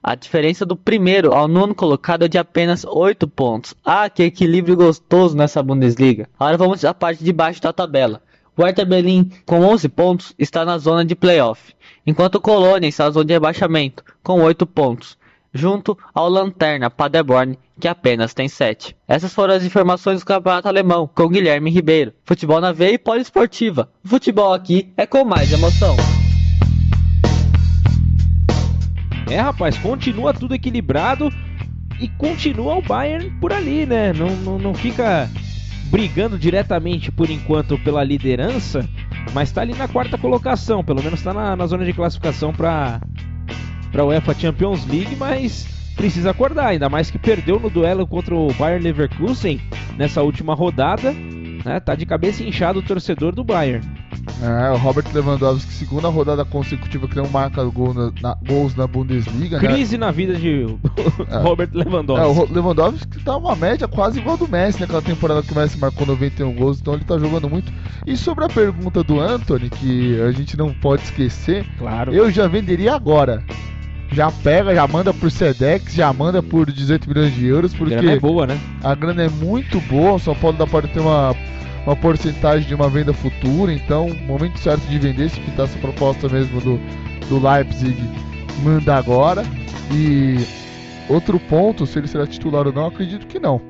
A 0.00 0.14
diferença 0.14 0.64
do 0.64 0.76
primeiro 0.76 1.34
ao 1.34 1.48
nono 1.48 1.74
colocado 1.74 2.24
é 2.24 2.28
de 2.28 2.38
apenas 2.38 2.84
8 2.84 3.26
pontos. 3.26 3.74
Ah, 3.84 4.08
que 4.08 4.22
equilíbrio 4.22 4.76
gostoso 4.76 5.36
nessa 5.36 5.60
Bundesliga. 5.60 6.28
Agora 6.38 6.56
vamos 6.56 6.84
à 6.84 6.94
parte 6.94 7.24
de 7.24 7.32
baixo 7.32 7.60
da 7.60 7.72
tabela. 7.72 8.22
O 8.56 8.62
Hertha 8.62 8.86
com 9.46 9.60
11 9.60 9.88
pontos, 9.88 10.34
está 10.38 10.64
na 10.64 10.76
zona 10.76 11.02
de 11.04 11.14
playoff, 11.14 11.74
enquanto 12.06 12.36
o 12.36 12.40
Colônia 12.40 12.88
está 12.88 13.04
na 13.04 13.10
zona 13.10 13.24
de 13.24 13.32
rebaixamento, 13.32 14.04
com 14.22 14.40
8 14.42 14.66
pontos, 14.66 15.18
junto 15.52 15.96
ao 16.14 16.28
Lanterna 16.28 16.90
Paderborn, 16.90 17.58
que 17.78 17.88
apenas 17.88 18.34
tem 18.34 18.48
7. 18.48 18.96
Essas 19.08 19.32
foram 19.32 19.54
as 19.54 19.64
informações 19.64 20.20
do 20.20 20.26
Campeonato 20.26 20.68
Alemão, 20.68 21.08
com 21.12 21.28
Guilherme 21.28 21.70
Ribeiro. 21.70 22.12
Futebol 22.24 22.60
na 22.60 22.72
veia 22.72 22.94
e 22.94 22.98
poliesportiva. 22.98 23.90
O 24.04 24.08
futebol 24.08 24.52
aqui 24.52 24.92
é 24.96 25.06
com 25.06 25.24
mais 25.24 25.52
emoção. 25.52 25.96
É, 29.30 29.38
rapaz, 29.40 29.78
continua 29.78 30.34
tudo 30.34 30.54
equilibrado 30.54 31.32
e 32.00 32.08
continua 32.08 32.76
o 32.76 32.82
Bayern 32.82 33.30
por 33.40 33.52
ali, 33.52 33.86
né? 33.86 34.12
Não, 34.12 34.28
não, 34.36 34.58
não 34.58 34.74
fica 34.74 35.30
brigando 35.90 36.38
diretamente 36.38 37.12
por 37.12 37.30
enquanto 37.30 37.78
pela 37.78 38.02
liderança, 38.02 38.88
mas 39.32 39.52
tá 39.52 39.62
ali 39.62 39.74
na 39.74 39.88
quarta 39.88 40.18
colocação, 40.18 40.82
pelo 40.82 41.02
menos 41.02 41.22
tá 41.22 41.32
na, 41.32 41.56
na 41.56 41.66
zona 41.66 41.84
de 41.84 41.92
classificação 41.92 42.52
para 42.52 43.00
para 43.90 44.04
UEFA 44.04 44.34
Champions 44.34 44.86
League, 44.86 45.16
mas 45.16 45.66
precisa 45.96 46.30
acordar, 46.30 46.68
ainda 46.68 46.88
mais 46.88 47.10
que 47.10 47.18
perdeu 47.18 47.58
no 47.58 47.68
duelo 47.68 48.06
contra 48.06 48.34
o 48.34 48.52
Bayern 48.54 48.84
Leverkusen 48.84 49.60
nessa 49.96 50.22
última 50.22 50.54
rodada, 50.54 51.12
né? 51.64 51.80
Tá 51.80 51.94
de 51.94 52.06
cabeça 52.06 52.42
inchado 52.42 52.78
o 52.78 52.82
torcedor 52.82 53.34
do 53.34 53.44
Bayern. 53.44 53.86
É, 54.42 54.70
o 54.70 54.76
Robert 54.76 55.04
Lewandowski, 55.12 55.72
segunda 55.72 56.08
rodada 56.08 56.44
consecutiva 56.44 57.06
que 57.08 57.16
não 57.16 57.28
marca 57.28 57.62
gol 57.64 57.92
na, 57.92 58.12
na, 58.22 58.34
gols 58.46 58.74
na 58.74 58.86
Bundesliga, 58.86 59.58
Crise 59.58 59.98
né? 59.98 60.06
na 60.06 60.12
vida 60.12 60.34
de 60.34 60.66
É. 61.28 61.38
Robert 61.38 61.70
Lewandowski. 61.72 62.24
É, 62.24 62.28
o 62.28 62.52
Lewandowski 62.52 63.20
tá 63.24 63.36
uma 63.36 63.54
média 63.56 63.86
quase 63.88 64.18
igual 64.20 64.36
do 64.36 64.48
Messi 64.48 64.80
naquela 64.80 65.02
temporada 65.02 65.42
que 65.42 65.52
o 65.52 65.56
Messi 65.56 65.78
marcou 65.78 66.06
91 66.06 66.52
gols, 66.54 66.80
então 66.80 66.94
ele 66.94 67.04
tá 67.04 67.18
jogando 67.18 67.48
muito. 67.48 67.72
E 68.06 68.16
sobre 68.16 68.44
a 68.44 68.48
pergunta 68.48 69.02
do 69.02 69.20
Anthony, 69.20 69.68
que 69.70 70.20
a 70.22 70.32
gente 70.32 70.56
não 70.56 70.72
pode 70.72 71.02
esquecer, 71.02 71.66
Claro. 71.78 72.12
eu 72.12 72.30
já 72.30 72.46
venderia 72.46 72.94
agora. 72.94 73.42
Já 74.12 74.30
pega, 74.30 74.74
já 74.74 74.86
manda 74.88 75.14
por 75.14 75.30
Sedex, 75.30 75.94
já 75.94 76.12
manda 76.12 76.42
por 76.42 76.70
18 76.70 77.08
milhões 77.08 77.34
de 77.34 77.46
euros, 77.46 77.72
A 77.74 77.78
porque 77.78 77.94
grana 77.94 78.12
é 78.12 78.18
boa, 78.18 78.46
né? 78.46 78.60
a 78.82 78.94
grana 78.94 79.22
é 79.22 79.28
muito 79.28 79.80
boa. 79.82 80.14
O 80.14 80.18
São 80.18 80.34
Paulo 80.34 80.56
dá 80.56 80.66
para 80.66 80.88
ter 80.88 81.00
uma, 81.00 81.34
uma 81.86 81.94
porcentagem 81.94 82.66
de 82.66 82.74
uma 82.74 82.88
venda 82.88 83.12
futura, 83.12 83.72
então 83.72 84.08
momento 84.26 84.58
certo 84.58 84.82
de 84.88 84.98
vender, 84.98 85.30
se 85.30 85.40
pintar 85.40 85.66
essa 85.66 85.78
proposta 85.78 86.28
mesmo 86.28 86.60
do, 86.60 86.80
do 87.28 87.38
Leipzig, 87.38 87.96
manda 88.64 88.96
agora. 88.96 89.44
E 89.92 90.44
outro 91.08 91.38
ponto, 91.38 91.86
se 91.86 91.98
ele 91.98 92.08
será 92.08 92.26
titular 92.26 92.66
ou 92.66 92.72
não, 92.72 92.86
acredito 92.86 93.26
que 93.26 93.38
não. 93.38 93.60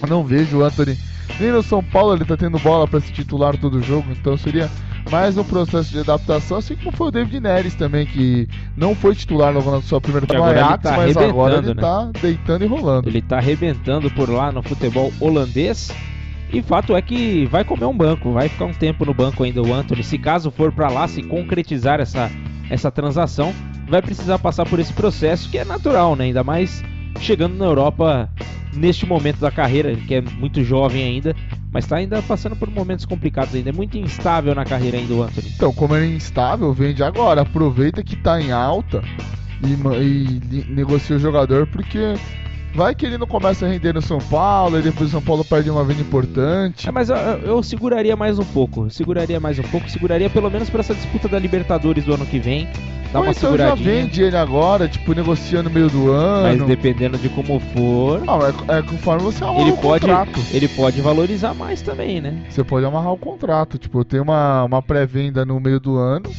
Eu 0.00 0.08
não 0.08 0.24
vejo 0.24 0.58
o 0.58 0.64
Anthony 0.64 0.96
nem 1.38 1.52
no 1.52 1.62
São 1.62 1.82
Paulo 1.82 2.14
ele 2.14 2.24
tá 2.24 2.36
tendo 2.36 2.58
bola 2.58 2.86
para 2.88 3.00
ser 3.00 3.12
titular 3.12 3.56
todo 3.56 3.82
jogo, 3.82 4.06
então 4.10 4.36
seria 4.36 4.68
mais 5.10 5.36
um 5.38 5.44
processo 5.44 5.90
de 5.90 6.00
adaptação, 6.00 6.58
assim 6.58 6.76
como 6.76 6.96
foi 6.96 7.08
o 7.08 7.10
David 7.10 7.40
Neres 7.40 7.74
também, 7.74 8.06
que 8.06 8.48
não 8.76 8.94
foi 8.94 9.14
titular 9.14 9.52
na 9.52 9.82
sua 9.82 10.00
primeira 10.00 10.26
temporada 10.26 10.60
no 10.60 10.66
Ajax, 10.66 10.82
tá 10.82 10.96
mas 10.96 11.16
agora 11.16 11.58
ele 11.58 11.74
né? 11.74 11.80
tá 11.80 12.10
deitando 12.20 12.64
e 12.64 12.66
rolando. 12.66 13.08
Ele 13.08 13.22
tá 13.22 13.38
arrebentando 13.38 14.10
por 14.10 14.28
lá 14.28 14.52
no 14.52 14.62
futebol 14.62 15.12
holandês. 15.20 15.90
E 16.52 16.62
fato 16.62 16.96
é 16.96 17.02
que 17.02 17.46
vai 17.46 17.64
comer 17.64 17.84
um 17.84 17.96
banco, 17.96 18.32
vai 18.32 18.48
ficar 18.48 18.64
um 18.64 18.72
tempo 18.72 19.04
no 19.04 19.12
banco 19.12 19.44
ainda 19.44 19.62
o 19.62 19.72
Anthony. 19.72 20.02
Se 20.02 20.18
caso 20.18 20.50
for 20.50 20.72
pra 20.72 20.88
lá, 20.88 21.06
se 21.06 21.22
concretizar 21.22 22.00
essa, 22.00 22.30
essa 22.70 22.90
transação, 22.90 23.54
vai 23.86 24.00
precisar 24.00 24.38
passar 24.38 24.64
por 24.64 24.78
esse 24.78 24.92
processo 24.92 25.50
que 25.50 25.58
é 25.58 25.64
natural, 25.64 26.16
né? 26.16 26.24
Ainda 26.24 26.42
mais 26.42 26.82
chegando 27.20 27.56
na 27.56 27.64
Europa 27.64 28.28
neste 28.72 29.06
momento 29.06 29.38
da 29.38 29.50
carreira, 29.50 29.94
que 29.94 30.14
é 30.14 30.20
muito 30.20 30.62
jovem 30.62 31.02
ainda, 31.02 31.34
mas 31.72 31.86
tá 31.86 31.96
ainda 31.96 32.22
passando 32.22 32.54
por 32.56 32.70
momentos 32.70 33.04
complicados 33.04 33.54
ainda. 33.54 33.70
É 33.70 33.72
muito 33.72 33.98
instável 33.98 34.54
na 34.54 34.64
carreira 34.64 34.98
ainda 34.98 35.14
o 35.14 35.22
Anthony. 35.22 35.52
Então, 35.56 35.72
como 35.72 35.94
é 35.94 36.06
instável, 36.06 36.72
vende 36.72 37.02
agora. 37.02 37.42
Aproveita 37.42 38.02
que 38.02 38.16
tá 38.16 38.40
em 38.40 38.52
alta 38.52 39.02
e, 39.64 39.72
e 40.02 40.24
li- 40.50 40.66
negocia 40.68 41.16
o 41.16 41.18
jogador, 41.18 41.66
porque 41.66 42.14
vai 42.78 42.94
que 42.94 43.04
ele 43.04 43.18
não 43.18 43.26
começa 43.26 43.66
a 43.66 43.68
render 43.68 43.92
no 43.92 44.00
São 44.00 44.18
Paulo, 44.18 44.78
e 44.78 44.82
depois 44.82 45.08
o 45.08 45.10
São 45.12 45.20
Paulo 45.20 45.44
perde 45.44 45.68
uma 45.68 45.82
venda 45.84 46.00
importante. 46.00 46.88
É, 46.88 46.92
mas 46.92 47.10
eu, 47.10 47.16
eu- 47.16 47.38
eu 47.56 47.62
seguraria 47.62 48.14
mais 48.14 48.38
um 48.38 48.44
pouco, 48.44 48.84
eu 48.84 48.90
seguraria 48.90 49.40
mais 49.40 49.58
um 49.58 49.64
pouco, 49.64 49.90
seguraria 49.90 50.30
pelo 50.30 50.48
menos 50.48 50.70
pra 50.70 50.78
essa 50.80 50.94
disputa 50.94 51.26
da 51.26 51.40
Libertadores 51.40 52.04
do 52.04 52.14
ano 52.14 52.24
que 52.24 52.38
vem. 52.38 52.68
Dá 53.12 53.18
Ou 53.18 53.24
uma 53.24 53.32
então 53.32 53.56
já 53.56 53.74
vende 53.74 54.22
ele 54.22 54.36
agora, 54.36 54.86
tipo, 54.86 55.12
negocia 55.12 55.60
no 55.62 55.70
meio 55.70 55.88
do 55.90 56.04
Mas 56.42 56.56
ano. 56.60 56.66
dependendo 56.66 57.18
de 57.18 57.28
como 57.30 57.58
for, 57.58 58.20
Não, 58.24 58.38
é, 58.46 58.78
é 58.78 58.82
conforme 58.82 59.22
você 59.24 59.42
amarra 59.42 59.60
ele 59.62 59.70
o 59.72 59.76
pode, 59.78 60.06
contrato. 60.06 60.40
ele 60.52 60.68
pode 60.68 61.00
valorizar 61.00 61.54
mais 61.54 61.82
também, 61.82 62.20
né? 62.20 62.44
Você 62.48 62.62
pode 62.62 62.86
amarrar 62.86 63.12
o 63.12 63.16
contrato. 63.18 63.76
Tipo, 63.76 64.04
tem 64.04 64.20
uma, 64.20 64.62
uma 64.64 64.80
pré-venda 64.82 65.44
no 65.44 65.58
meio 65.58 65.80
do 65.80 65.96
ano. 65.96 66.30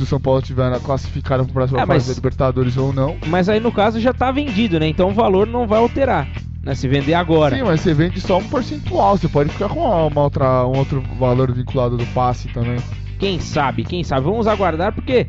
Se 0.00 0.04
o 0.04 0.06
São 0.06 0.18
Paulo 0.18 0.40
tiver 0.40 0.80
classificado 0.80 1.44
para 1.44 1.50
a 1.50 1.54
próxima 1.54 1.80
É, 1.82 1.84
mas- 1.84 2.02
fase 2.04 2.14
da 2.14 2.14
Libertadores 2.16 2.76
ou 2.78 2.90
não. 2.90 3.18
Mas 3.26 3.50
aí 3.50 3.60
no 3.60 3.70
caso 3.70 4.00
já 4.00 4.14
tá 4.14 4.32
vendido, 4.32 4.80
né? 4.80 4.88
Então 4.88 5.10
o 5.10 5.12
valor 5.12 5.46
não 5.46 5.66
vai 5.66 5.78
alterar, 5.78 6.26
né? 6.62 6.74
Se 6.74 6.88
vender 6.88 7.12
agora. 7.12 7.54
Sim, 7.54 7.64
mas 7.64 7.82
você 7.82 7.92
vende 7.92 8.18
só 8.18 8.38
um 8.38 8.44
percentual. 8.44 9.18
Você 9.18 9.28
pode 9.28 9.50
ficar 9.50 9.68
com 9.68 9.80
uma 10.06 10.22
outra, 10.22 10.66
um 10.66 10.78
outro 10.78 11.02
valor 11.18 11.52
vinculado 11.52 11.98
do 11.98 12.06
passe 12.06 12.48
também. 12.48 12.78
Quem 13.18 13.38
sabe, 13.38 13.84
quem 13.84 14.02
sabe? 14.02 14.22
Vamos 14.24 14.46
aguardar 14.46 14.90
porque 14.94 15.26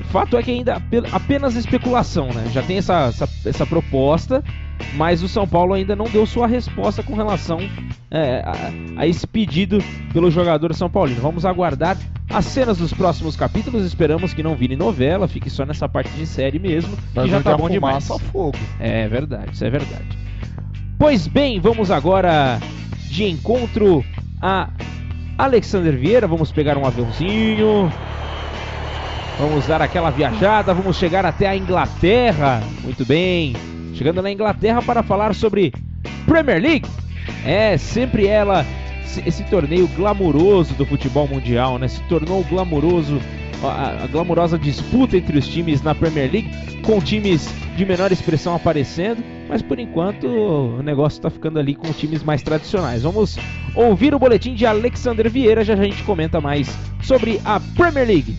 o 0.00 0.04
fato 0.04 0.36
é 0.36 0.42
que 0.44 0.52
ainda 0.52 0.76
ape- 0.76 1.02
apenas 1.10 1.56
especulação, 1.56 2.28
né? 2.28 2.44
Já 2.52 2.62
tem 2.62 2.78
essa, 2.78 3.06
essa, 3.08 3.28
essa 3.44 3.66
proposta, 3.66 4.44
mas 4.94 5.22
o 5.22 5.28
São 5.28 5.46
Paulo 5.46 5.74
ainda 5.74 5.94
não 5.94 6.06
deu 6.06 6.26
sua 6.26 6.46
resposta 6.46 7.02
com 7.02 7.14
relação 7.14 7.58
é, 8.10 8.42
a, 8.44 9.00
a 9.00 9.06
esse 9.06 9.26
pedido 9.26 9.78
pelo 10.12 10.30
jogador 10.30 10.74
São 10.74 10.88
Paulino. 10.88 11.20
Vamos 11.20 11.44
aguardar 11.44 11.96
as 12.30 12.44
cenas 12.46 12.78
dos 12.78 12.92
próximos 12.92 13.36
capítulos. 13.36 13.84
Esperamos 13.84 14.32
que 14.32 14.42
não 14.42 14.54
vire 14.54 14.76
novela, 14.76 15.28
fique 15.28 15.50
só 15.50 15.64
nessa 15.64 15.88
parte 15.88 16.10
de 16.10 16.26
série 16.26 16.58
mesmo, 16.58 16.96
Mas 17.14 17.24
que 17.24 17.30
já 17.30 17.42
tá 17.42 17.56
bom 17.56 17.68
demais. 17.68 18.06
fogo. 18.32 18.56
É 18.80 19.06
verdade, 19.08 19.52
isso 19.52 19.64
é 19.64 19.70
verdade. 19.70 20.18
Pois 20.98 21.26
bem, 21.26 21.60
vamos 21.60 21.90
agora 21.90 22.58
de 23.10 23.24
encontro 23.24 24.04
a 24.40 24.70
Alexander 25.36 25.96
Vieira. 25.96 26.26
Vamos 26.26 26.50
pegar 26.50 26.78
um 26.78 26.86
aviãozinho. 26.86 27.92
Vamos 29.38 29.66
dar 29.66 29.82
aquela 29.82 30.10
viajada. 30.10 30.72
Vamos 30.72 30.96
chegar 30.96 31.26
até 31.26 31.46
a 31.46 31.56
Inglaterra. 31.56 32.62
Muito 32.82 33.04
bem. 33.04 33.54
Chegando 33.96 34.22
na 34.22 34.30
Inglaterra 34.30 34.82
para 34.82 35.02
falar 35.02 35.34
sobre 35.34 35.72
Premier 36.26 36.60
League. 36.62 36.86
É 37.44 37.76
sempre 37.76 38.26
ela, 38.26 38.64
esse- 39.26 39.42
torneio 39.44 39.88
glamuroso 39.88 40.74
do 40.74 40.84
futebol 40.84 41.26
mundial, 41.26 41.78
né? 41.78 41.88
Se 41.88 42.00
tornou 42.02 42.44
glamuroso 42.44 43.20
a, 43.62 44.04
a 44.04 44.06
glamurosa 44.06 44.58
disputa 44.58 45.16
entre 45.16 45.38
os 45.38 45.48
times 45.48 45.80
na 45.82 45.94
Premier 45.94 46.30
League, 46.30 46.50
com 46.82 47.00
times 47.00 47.48
de 47.74 47.84
menor 47.86 48.12
expressão 48.12 48.54
aparecendo, 48.54 49.22
mas 49.48 49.62
por 49.62 49.78
enquanto 49.78 50.26
o 50.26 50.82
negócio 50.82 51.16
está 51.18 51.30
ficando 51.30 51.58
ali 51.58 51.74
com 51.74 51.90
times 51.92 52.22
mais 52.22 52.42
tradicionais. 52.42 53.02
Vamos 53.02 53.38
ouvir 53.74 54.14
o 54.14 54.18
boletim 54.18 54.54
de 54.54 54.66
Alexander 54.66 55.28
Vieira, 55.30 55.64
já 55.64 55.72
a 55.74 55.76
gente 55.84 56.02
comenta 56.02 56.40
mais 56.40 56.68
sobre 57.02 57.40
a 57.44 57.58
Premier 57.58 58.06
League. 58.06 58.36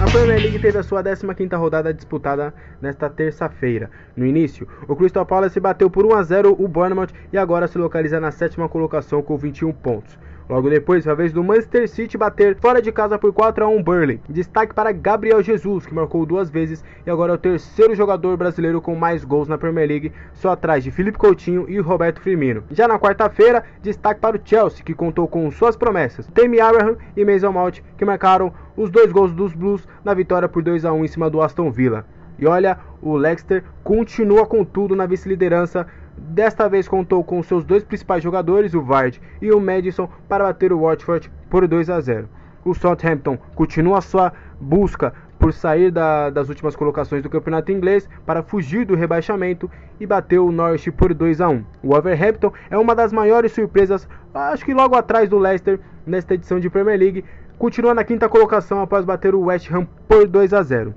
A 0.00 0.04
Premier 0.04 0.40
League 0.40 0.58
teve 0.58 0.78
a 0.78 0.82
sua 0.82 1.04
15ª 1.04 1.58
rodada 1.58 1.92
disputada 1.92 2.54
nesta 2.80 3.10
terça-feira. 3.10 3.90
No 4.16 4.24
início, 4.24 4.66
o 4.88 4.96
Crystal 4.96 5.26
Palace 5.26 5.60
bateu 5.60 5.90
por 5.90 6.06
1 6.06 6.14
a 6.14 6.22
0 6.22 6.56
o 6.58 6.66
Bournemouth 6.66 7.10
e 7.30 7.36
agora 7.36 7.68
se 7.68 7.76
localiza 7.76 8.18
na 8.18 8.30
sétima 8.30 8.66
colocação 8.66 9.20
com 9.20 9.36
21 9.36 9.70
pontos. 9.74 10.18
Logo 10.50 10.68
depois, 10.68 11.06
a 11.06 11.14
vez 11.14 11.32
do 11.32 11.44
Manchester 11.44 11.88
City 11.88 12.18
bater 12.18 12.56
fora 12.56 12.82
de 12.82 12.90
casa 12.90 13.16
por 13.16 13.32
4 13.32 13.62
a 13.62 13.68
1 13.68 13.80
Burnley. 13.84 14.20
Destaque 14.28 14.74
para 14.74 14.90
Gabriel 14.90 15.40
Jesus, 15.40 15.86
que 15.86 15.94
marcou 15.94 16.26
duas 16.26 16.50
vezes 16.50 16.84
e 17.06 17.10
agora 17.10 17.30
é 17.30 17.34
o 17.36 17.38
terceiro 17.38 17.94
jogador 17.94 18.36
brasileiro 18.36 18.80
com 18.80 18.96
mais 18.96 19.24
gols 19.24 19.46
na 19.46 19.56
Premier 19.56 19.86
League, 19.86 20.12
só 20.34 20.50
atrás 20.50 20.82
de 20.82 20.90
Felipe 20.90 21.18
Coutinho 21.18 21.66
e 21.68 21.78
Roberto 21.78 22.20
Firmino. 22.20 22.64
Já 22.72 22.88
na 22.88 22.98
quarta-feira, 22.98 23.62
destaque 23.80 24.20
para 24.20 24.36
o 24.36 24.40
Chelsea, 24.44 24.84
que 24.84 24.92
contou 24.92 25.28
com 25.28 25.48
suas 25.52 25.76
promessas, 25.76 26.26
Tammy 26.34 26.60
Abraham 26.60 26.96
e 27.16 27.24
Mason 27.24 27.52
Mount, 27.52 27.78
que 27.96 28.04
marcaram 28.04 28.52
os 28.76 28.90
dois 28.90 29.12
gols 29.12 29.32
dos 29.32 29.54
Blues 29.54 29.86
na 30.04 30.14
vitória 30.14 30.48
por 30.48 30.64
2 30.64 30.84
a 30.84 30.92
1 30.92 31.04
em 31.04 31.08
cima 31.08 31.30
do 31.30 31.40
Aston 31.40 31.70
Villa. 31.70 32.04
E 32.40 32.46
olha, 32.46 32.78
o 33.02 33.16
Leicester 33.16 33.62
continua 33.84 34.46
com 34.46 34.64
tudo 34.64 34.96
na 34.96 35.04
vice-liderança. 35.04 35.86
Desta 36.22 36.68
vez 36.68 36.86
contou 36.86 37.24
com 37.24 37.42
seus 37.42 37.64
dois 37.64 37.82
principais 37.82 38.22
jogadores, 38.22 38.74
o 38.74 38.82
Vardy 38.82 39.20
e 39.40 39.50
o 39.50 39.60
Madison, 39.60 40.08
para 40.28 40.44
bater 40.44 40.72
o 40.72 40.80
Watford 40.82 41.30
por 41.48 41.66
2 41.66 41.88
a 41.90 42.00
0. 42.00 42.28
O 42.64 42.74
Southampton 42.74 43.38
continua 43.54 44.00
sua 44.02 44.32
busca 44.60 45.14
por 45.38 45.52
sair 45.54 45.90
da- 45.90 46.28
das 46.28 46.50
últimas 46.50 46.76
colocações 46.76 47.22
do 47.22 47.30
campeonato 47.30 47.72
inglês 47.72 48.06
para 48.26 48.42
fugir 48.42 48.84
do 48.84 48.94
rebaixamento 48.94 49.70
e 49.98 50.06
bateu 50.06 50.46
o 50.46 50.52
Norwich 50.52 50.90
por 50.92 51.14
2 51.14 51.40
a 51.40 51.48
1. 51.48 51.64
O 51.82 51.88
Wolverhampton 51.88 52.52
é 52.70 52.76
uma 52.76 52.94
das 52.94 53.12
maiores 53.12 53.52
surpresas, 53.52 54.06
acho 54.34 54.64
que 54.64 54.74
logo 54.74 54.94
atrás 54.94 55.28
do 55.28 55.38
Leicester 55.38 55.80
nesta 56.06 56.34
edição 56.34 56.60
de 56.60 56.68
Premier 56.68 56.98
League, 56.98 57.24
continua 57.58 57.94
na 57.94 58.04
quinta 58.04 58.28
colocação 58.28 58.80
após 58.82 59.04
bater 59.06 59.34
o 59.34 59.44
West 59.46 59.70
Ham 59.72 59.86
por 60.06 60.28
2 60.28 60.52
a 60.52 60.62
0. 60.62 60.94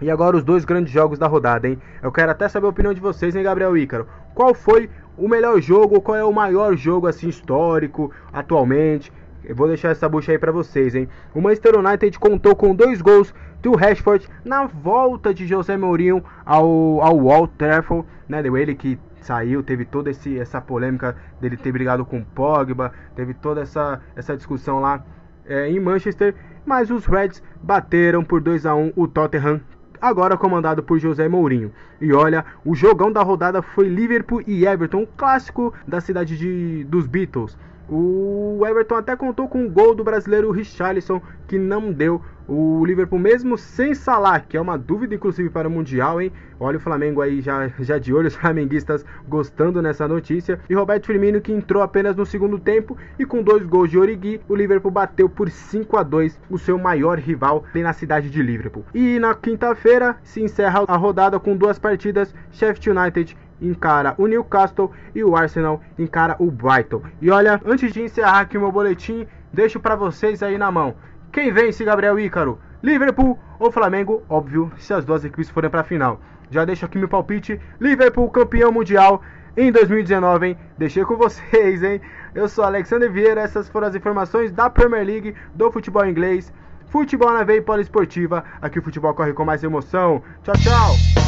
E 0.00 0.10
agora 0.10 0.36
os 0.36 0.44
dois 0.44 0.64
grandes 0.64 0.92
jogos 0.92 1.18
da 1.18 1.26
rodada, 1.26 1.66
hein? 1.66 1.78
Eu 2.02 2.12
quero 2.12 2.30
até 2.30 2.48
saber 2.48 2.66
a 2.66 2.70
opinião 2.70 2.92
de 2.92 3.00
vocês, 3.00 3.34
hein, 3.34 3.42
Gabriel 3.42 3.76
Ícaro? 3.76 4.06
Qual 4.34 4.52
foi 4.52 4.90
o 5.16 5.26
melhor 5.26 5.58
jogo, 5.60 6.02
qual 6.02 6.16
é 6.16 6.24
o 6.24 6.32
maior 6.32 6.76
jogo 6.76 7.06
assim 7.06 7.28
histórico 7.28 8.12
atualmente? 8.30 9.10
Eu 9.42 9.56
vou 9.56 9.68
deixar 9.68 9.90
essa 9.90 10.08
bucha 10.08 10.32
aí 10.32 10.38
pra 10.38 10.52
vocês, 10.52 10.94
hein? 10.94 11.08
O 11.34 11.40
Manchester 11.40 11.78
United 11.78 12.18
contou 12.18 12.54
com 12.54 12.74
dois 12.74 13.00
gols 13.00 13.32
do 13.62 13.74
Rashford 13.74 14.28
na 14.44 14.66
volta 14.66 15.32
de 15.32 15.46
José 15.46 15.76
Mourinho 15.76 16.22
ao, 16.44 17.00
ao 17.00 17.24
Old 17.24 17.52
Trafford, 17.56 18.06
né? 18.28 18.42
Deu 18.42 18.56
ele 18.56 18.74
que 18.74 18.98
saiu, 19.20 19.62
teve 19.62 19.84
toda 19.84 20.10
esse, 20.10 20.38
essa 20.38 20.60
polêmica 20.60 21.16
dele 21.40 21.56
ter 21.56 21.72
brigado 21.72 22.04
com 22.04 22.18
o 22.18 22.24
Pogba, 22.24 22.92
teve 23.14 23.32
toda 23.32 23.62
essa, 23.62 24.00
essa 24.14 24.36
discussão 24.36 24.80
lá 24.80 25.02
é, 25.46 25.70
em 25.70 25.80
Manchester, 25.80 26.34
mas 26.64 26.90
os 26.90 27.06
Reds 27.06 27.42
bateram 27.62 28.22
por 28.22 28.40
2 28.40 28.66
a 28.66 28.74
1 28.74 28.92
o 28.94 29.08
Tottenham 29.08 29.60
agora 30.00 30.36
comandado 30.36 30.82
por 30.82 30.98
José 30.98 31.28
Mourinho. 31.28 31.72
E 32.00 32.12
olha, 32.12 32.44
o 32.64 32.74
jogão 32.74 33.10
da 33.10 33.22
rodada 33.22 33.62
foi 33.62 33.88
Liverpool 33.88 34.42
e 34.46 34.66
Everton, 34.66 34.98
um 34.98 35.06
clássico 35.16 35.72
da 35.86 36.00
cidade 36.00 36.36
de, 36.36 36.84
dos 36.84 37.06
Beatles. 37.06 37.56
O 37.88 38.64
Everton 38.66 38.96
até 38.96 39.14
contou 39.14 39.48
com 39.48 39.64
o 39.64 39.70
gol 39.70 39.94
do 39.94 40.02
brasileiro 40.02 40.50
Richarlison, 40.50 41.22
que 41.46 41.58
não 41.58 41.92
deu. 41.92 42.20
O 42.48 42.84
Liverpool, 42.84 43.18
mesmo 43.18 43.58
sem 43.58 43.92
Salah, 43.92 44.38
que 44.38 44.56
é 44.56 44.60
uma 44.60 44.78
dúvida 44.78 45.14
inclusive 45.14 45.50
para 45.50 45.66
o 45.66 45.70
Mundial, 45.70 46.20
hein? 46.20 46.32
Olha 46.60 46.78
o 46.78 46.80
Flamengo 46.80 47.20
aí 47.20 47.40
já, 47.40 47.68
já 47.80 47.98
de 47.98 48.14
olho, 48.14 48.28
os 48.28 48.36
flamenguistas 48.36 49.04
gostando 49.28 49.82
nessa 49.82 50.06
notícia. 50.06 50.60
E 50.70 50.74
Roberto 50.74 51.06
Firmino, 51.06 51.40
que 51.40 51.52
entrou 51.52 51.82
apenas 51.82 52.14
no 52.14 52.24
segundo 52.24 52.58
tempo 52.58 52.96
e 53.18 53.24
com 53.26 53.42
dois 53.42 53.64
gols 53.66 53.90
de 53.90 53.98
Origi, 53.98 54.40
o 54.48 54.54
Liverpool 54.54 54.92
bateu 54.92 55.28
por 55.28 55.50
5 55.50 55.96
a 55.96 56.02
2 56.02 56.40
o 56.48 56.58
seu 56.58 56.78
maior 56.78 57.18
rival 57.18 57.64
na 57.74 57.92
cidade 57.92 58.30
de 58.30 58.42
Liverpool. 58.42 58.84
E 58.94 59.18
na 59.18 59.34
quinta-feira 59.34 60.16
se 60.22 60.40
encerra 60.40 60.84
a 60.86 60.96
rodada 60.96 61.40
com 61.40 61.56
duas 61.56 61.78
partidas: 61.78 62.34
Sheffield 62.52 62.90
United 62.90 63.36
encara 63.60 64.14
o 64.18 64.26
Newcastle 64.26 64.90
e 65.14 65.24
o 65.24 65.36
Arsenal 65.36 65.80
encara 65.98 66.36
o 66.38 66.50
Brighton. 66.50 67.02
E 67.20 67.30
olha, 67.30 67.60
antes 67.64 67.92
de 67.92 68.02
encerrar 68.02 68.40
aqui 68.40 68.56
o 68.56 68.60
meu 68.60 68.72
boletim, 68.72 69.26
deixo 69.52 69.80
para 69.80 69.96
vocês 69.96 70.42
aí 70.42 70.58
na 70.58 70.70
mão. 70.70 70.94
Quem 71.32 71.52
vence, 71.52 71.84
Gabriel 71.84 72.18
Ícaro? 72.18 72.58
Liverpool 72.82 73.38
ou 73.58 73.70
Flamengo? 73.70 74.22
Óbvio, 74.28 74.70
se 74.78 74.92
as 74.92 75.04
duas 75.04 75.24
equipes 75.24 75.50
forem 75.50 75.70
para 75.70 75.80
a 75.80 75.84
final. 75.84 76.20
Já 76.50 76.64
deixo 76.64 76.84
aqui 76.84 76.98
meu 76.98 77.08
palpite. 77.08 77.60
Liverpool 77.80 78.30
campeão 78.30 78.70
mundial 78.70 79.22
em 79.56 79.72
2019, 79.72 80.48
hein? 80.48 80.56
Deixei 80.78 81.04
com 81.04 81.16
vocês, 81.16 81.82
hein? 81.82 82.00
Eu 82.34 82.48
sou 82.48 82.64
Alexander 82.64 83.10
Vieira, 83.10 83.40
essas 83.40 83.68
foram 83.68 83.88
as 83.88 83.94
informações 83.94 84.52
da 84.52 84.68
Premier 84.68 85.04
League, 85.04 85.34
do 85.54 85.72
futebol 85.72 86.06
inglês. 86.06 86.52
Futebol 86.88 87.32
na 87.32 87.42
veia 87.42 87.62
poliesportiva. 87.62 88.44
Aqui 88.60 88.78
o 88.78 88.82
futebol 88.82 89.12
corre 89.14 89.32
com 89.32 89.44
mais 89.44 89.64
emoção. 89.64 90.22
Tchau, 90.44 90.54
tchau. 90.56 91.26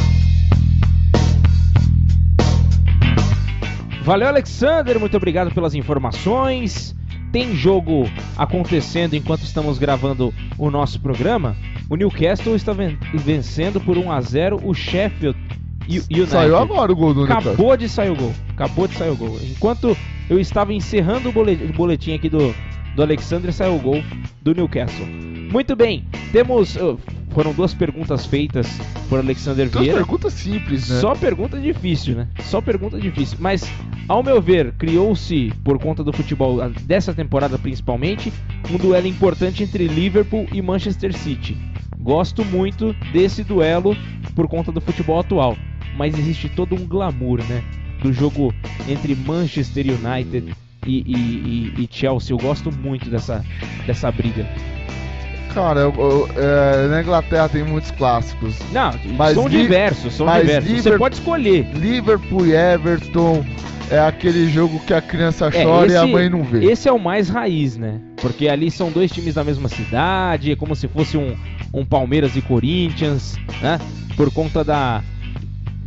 Valeu, 4.03 4.29
Alexander. 4.29 4.99
Muito 4.99 5.17
obrigado 5.17 5.53
pelas 5.53 5.75
informações. 5.75 6.95
Tem 7.33 7.55
jogo 7.55 8.09
acontecendo 8.37 9.15
enquanto 9.15 9.43
estamos 9.43 9.79
gravando 9.79 10.33
o 10.57 10.71
nosso 10.71 11.01
programa. 11.01 11.57
O 11.91 11.97
Newcastle 11.97 12.55
está 12.57 12.73
vencendo 13.15 13.81
por 13.81 13.99
1 13.99 14.11
a 14.13 14.21
0 14.21 14.61
o 14.65 14.75
Sheffield 14.75 15.39
United. 15.89 16.27
Saiu 16.27 16.57
agora 16.57 16.93
o 16.93 16.97
gol 16.97 17.15
do 17.15 17.25
Acabou 17.25 17.53
Newcastle. 17.53 17.77
de 17.77 17.89
sair 17.89 18.11
o 18.11 18.17
gol. 18.17 18.35
Acabou 18.51 18.89
de 18.89 18.95
sair 18.95 19.11
o 19.11 19.17
gol. 19.17 19.39
Enquanto 19.43 19.97
eu 20.29 20.39
estava 20.39 20.73
encerrando 20.73 21.29
o 21.31 21.73
boletim 21.73 22.15
aqui 22.15 22.29
do, 22.29 22.55
do 22.95 23.03
Alexander, 23.03 23.53
saiu 23.53 23.77
o 23.77 23.79
gol 23.79 24.03
do 24.43 24.55
Newcastle. 24.55 25.07
Muito 25.07 25.75
bem, 25.75 26.05
temos. 26.33 26.77
Foram 27.31 27.53
duas 27.53 27.75
perguntas 27.75 28.27
feitas 28.27 28.67
por 29.09 29.19
Alexander 29.19 29.69
duas 29.69 29.85
Vieira. 29.85 30.01
perguntas 30.01 30.33
simples, 30.33 30.89
né? 30.89 31.01
Só 31.01 31.15
pergunta 31.15 31.59
difícil, 31.59 32.17
né? 32.17 32.29
Só 32.43 32.61
pergunta 32.61 32.99
difícil. 32.99 33.37
Mas, 33.41 33.71
ao 34.09 34.23
meu 34.23 34.41
ver, 34.41 34.73
criou-se, 34.73 35.53
por 35.63 35.79
conta 35.79 36.03
do 36.03 36.13
futebol 36.13 36.59
dessa 36.83 37.15
temporada 37.15 37.59
principalmente, 37.59 38.33
um 38.71 38.77
duelo 38.77 39.07
importante 39.07 39.63
entre 39.63 39.87
Liverpool 39.87 40.47
e 40.53 40.61
Manchester 40.63 41.17
City. 41.17 41.57
Gosto 41.99 42.45
muito 42.45 42.95
desse 43.13 43.45
duelo 43.45 43.97
por 44.35 44.49
conta 44.49 44.73
do 44.73 44.81
futebol 44.81 45.21
atual. 45.21 45.57
Mas 45.97 46.19
existe 46.19 46.49
todo 46.49 46.75
um 46.75 46.87
glamour, 46.87 47.43
né? 47.49 47.63
Do 48.03 48.13
jogo 48.13 48.55
entre 48.89 49.15
Manchester 49.15 49.87
United 49.87 50.55
e, 50.87 51.03
e, 51.07 51.75
e, 51.77 51.85
e 51.85 51.89
Chelsea. 51.91 52.33
Eu 52.33 52.39
gosto 52.39 52.71
muito 52.73 53.11
dessa, 53.11 53.45
dessa 53.87 54.11
briga. 54.11 54.47
Cara, 55.59 55.81
eu, 55.81 55.93
eu, 55.99 56.29
é, 56.37 56.87
na 56.87 57.03
Inglaterra 57.03 57.49
tem 57.49 57.65
muitos 57.65 57.91
clássicos. 57.91 58.55
Não, 58.71 58.93
mas 59.17 59.35
são 59.35 59.49
diversos, 59.49 60.15
são 60.15 60.27
diversos. 60.27 60.71
Liverpool, 60.71 60.93
Você 60.93 60.99
pode 60.99 61.15
escolher. 61.17 61.67
Liverpool 61.75 62.47
e 62.47 62.55
Everton 62.55 63.45
é 63.91 63.99
aquele 63.99 64.49
jogo 64.49 64.79
que 64.87 64.95
a 64.95 65.01
criança 65.01 65.47
é, 65.47 65.65
chora 65.65 65.87
esse, 65.87 65.97
e 65.97 65.99
a 65.99 66.07
mãe 66.07 66.29
não 66.29 66.45
vê. 66.45 66.65
Esse 66.65 66.89
é 66.89 66.93
o 66.93 66.99
mais 66.99 67.29
raiz, 67.29 67.77
né? 67.77 68.01
Porque 68.23 68.49
ali 68.49 68.71
são 68.71 68.93
dois 68.93 69.11
times 69.11 69.35
da 69.35 69.43
mesma 69.43 69.69
cidade, 69.69 70.53
é 70.53 70.57
como 70.57 70.77
se 70.77 70.87
fosse 70.87 71.17
um, 71.17 71.37
um 71.75 71.85
Palmeiras 71.85 72.37
e 72.37 72.41
Corinthians, 72.41 73.35
né? 73.61 73.81
Por 74.17 74.33
conta 74.33 74.63
da, 74.63 75.03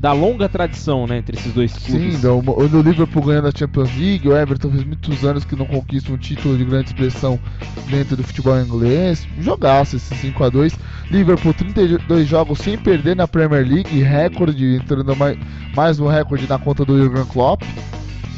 da 0.02 0.14
longa 0.14 0.49
tradição 0.49 1.06
né, 1.06 1.20
entre 1.20 1.38
esses 1.38 1.54
dois 1.54 1.72
clubes. 1.74 2.18
Sim, 2.18 2.28
o 2.28 2.82
Liverpool 2.82 3.22
ganhando 3.22 3.49
a 3.49 3.52
Champions 3.56 3.95
League, 3.95 4.28
o 4.28 4.36
Everton 4.36 4.72
fez 4.72 4.84
muitos 4.84 5.24
anos 5.24 5.45
que 5.45 5.56
não 5.56 5.68
conquista 5.68 6.12
um 6.12 6.18
título 6.18 6.58
de 6.58 6.66
grande 6.66 6.88
expressão 6.88 7.39
dentro 7.88 8.18
do 8.18 8.24
futebol 8.24 8.60
inglês. 8.60 9.28
Jogaço 9.39 9.97
esse 9.97 10.16
5 10.16 10.43
a 10.43 10.49
2 10.49 10.76
Liverpool 11.12 11.54
32 11.54 12.28
jogos 12.28 12.58
sem 12.58 12.80
perder 12.80 13.16
na 13.16 13.28
Premier 13.28 13.64
League, 13.64 14.02
recorde, 14.02 14.78
entrando 14.78 15.16
mais, 15.16 15.38
mais 15.76 15.99
um 15.99 16.08
recorde 16.08 16.49
na 16.49 16.58
conta 16.58 16.84
do 16.84 16.97
Jurgen 16.97 17.26
Klopp. 17.26 17.62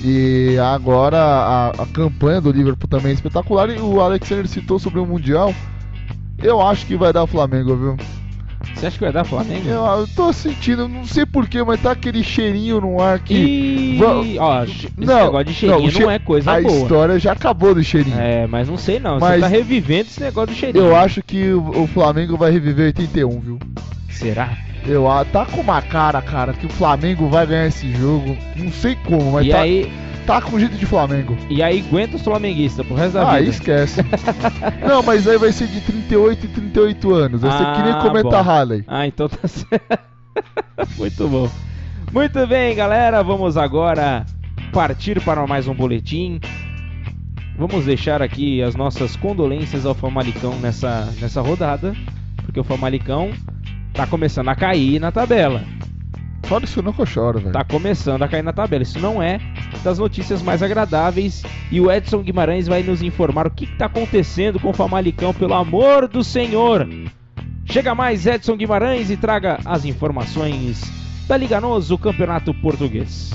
E 0.04 0.58
agora 0.58 1.18
a, 1.18 1.70
a 1.70 1.86
campanha 1.86 2.42
do 2.42 2.52
Liverpool 2.52 2.90
também 2.90 3.12
é 3.12 3.14
espetacular. 3.14 3.70
E 3.70 3.80
o 3.80 4.02
Alexander 4.02 4.46
citou 4.50 4.80
sobre 4.80 5.00
o 5.00 5.06
Mundial. 5.06 5.56
Eu 6.40 6.62
acho 6.62 6.86
que 6.86 6.98
vai 6.98 7.14
dar 7.14 7.24
o 7.24 7.28
Flamengo, 7.28 7.74
viu? 7.78 8.23
Você 8.76 8.88
acha 8.88 8.98
que 8.98 9.04
vai 9.04 9.14
dar 9.14 9.24
Flamengo? 9.24 9.68
Eu, 9.68 9.86
eu 9.86 10.08
tô 10.08 10.34
sentindo, 10.34 10.88
não 10.88 11.06
sei 11.06 11.26
porquê, 11.26 11.64
mas 11.64 11.82
tá 11.82 11.92
aquele 11.92 12.24
cheirinho 12.24 12.82
no 12.82 13.02
ar 13.02 13.20
que. 13.20 13.34
E... 13.34 14.00
Ó, 14.40 14.64
esse 14.64 14.90
não, 14.98 15.26
negócio 15.26 15.46
de 15.46 15.54
cheirinho 15.54 15.92
não, 15.92 16.02
não 16.02 16.12
é 16.12 16.20
coisa 16.20 16.52
a 16.52 16.62
boa. 16.62 16.74
A 16.74 16.82
história 16.82 17.20
já 17.20 17.32
acabou 17.32 17.74
do 17.74 17.84
cheirinho. 17.84 18.20
É, 18.20 18.46
mas 18.48 18.68
não 18.68 18.78
sei 18.78 19.00
não. 19.00 19.20
Mas 19.20 19.36
Você 19.36 19.40
tá 19.42 19.48
revivendo 19.48 20.08
esse 20.10 20.22
negócio 20.22 20.54
do 20.54 20.60
cheirinho. 20.60 20.86
Eu 20.86 20.96
acho 20.96 21.22
que 21.24 21.54
o, 21.54 21.84
o 21.84 21.88
Flamengo 21.88 22.36
vai 22.36 22.52
reviver 22.52 22.88
81, 22.88 23.40
viu? 23.40 23.60
Será? 24.10 24.58
Eu, 24.86 25.06
tá 25.32 25.46
com 25.46 25.62
uma 25.62 25.82
cara, 25.82 26.22
cara, 26.22 26.54
que 26.54 26.66
o 26.66 26.70
Flamengo 26.70 27.30
vai 27.30 27.48
ganhar 27.48 27.68
esse 27.68 27.90
jogo. 27.94 28.36
Não 28.56 28.72
sei 28.72 28.96
como, 28.96 29.32
mas 29.32 29.48
e 29.48 29.50
tá. 29.50 29.62
Aí 29.62 29.92
tá 30.24 30.42
com 30.42 30.60
jeito 30.60 30.76
de 30.78 30.86
Flamengo. 30.86 31.38
E 31.50 31.62
aí 31.62 31.84
aguenta 31.88 32.16
os 32.16 32.22
flamenguistas 32.22 32.86
pro 32.86 32.96
resto 32.96 33.14
da 33.14 33.22
ah, 33.30 33.38
vida. 33.38 33.48
Ah, 33.48 33.50
esquece. 33.50 34.02
não, 34.88 35.04
mas 35.04 35.28
aí 35.28 35.38
vai 35.38 35.52
ser 35.52 35.68
de 35.68 35.82
38 35.82 36.46
e 36.46 36.50
38 36.50 37.14
anos. 37.14 37.42
Vai 37.42 37.52
ser 37.58 37.64
ah, 37.64 37.74
que 37.74 37.82
nem 37.84 38.00
cometa 38.00 38.42
Halley. 38.42 38.84
Ah, 38.88 39.06
então 39.06 39.30
tá 39.30 39.48
certo. 39.48 40.00
Muito 40.98 41.28
bom. 41.28 41.50
Muito 42.12 42.48
bem, 42.48 42.76
galera. 42.76 43.24
Vamos 43.24 43.58
agora 43.58 44.26
partir 44.72 45.22
para 45.22 45.46
mais 45.46 45.68
um 45.68 45.74
boletim. 45.74 46.40
Vamos 47.58 47.86
deixar 47.86 48.22
aqui 48.22 48.62
as 48.64 48.76
nossas 48.76 49.16
condolências 49.16 49.86
ao 49.86 49.94
Famalicão 49.94 50.56
nessa, 50.60 51.14
nessa 51.20 51.42
rodada. 51.42 51.94
Porque 52.44 52.60
o 52.60 52.64
Famalicão 52.64 53.32
tá 53.94 54.08
começando 54.08 54.50
a 54.50 54.56
cair 54.56 55.00
na 55.00 55.12
tabela. 55.12 55.64
Fora 56.44 56.66
isso 56.66 56.82
não 56.82 56.94
que 56.94 57.02
eu 57.02 57.06
choro, 57.06 57.40
velho. 57.40 57.52
Tá 57.52 57.64
começando 57.64 58.22
a 58.24 58.28
cair 58.28 58.44
na 58.44 58.54
tabela. 58.54 58.84
Isso 58.84 59.00
não 59.00 59.22
é 59.22 59.40
das 59.84 59.98
notícias 59.98 60.42
mais 60.42 60.62
agradáveis. 60.62 61.44
E 61.72 61.80
o 61.80 61.92
Edson 61.92 62.22
Guimarães 62.22 62.68
vai 62.68 62.84
nos 62.84 63.02
informar 63.02 63.48
o 63.48 63.52
que 63.52 63.66
está 63.66 63.86
acontecendo 63.86 64.60
com 64.60 64.70
o 64.70 64.74
Famalicão, 64.74 65.34
pelo 65.34 65.54
amor 65.54 66.08
do 66.08 66.24
Senhor. 66.24 66.88
Chega 67.66 67.96
mais 67.96 68.26
Edson 68.28 68.56
Guimarães 68.58 69.10
e 69.10 69.18
traga 69.18 69.60
as 69.66 69.86
informações 69.86 70.84
da 71.28 71.38
Liga 71.38 71.62
Nos, 71.62 71.92
o 71.92 71.98
Campeonato 71.98 72.54
Português. 72.54 73.32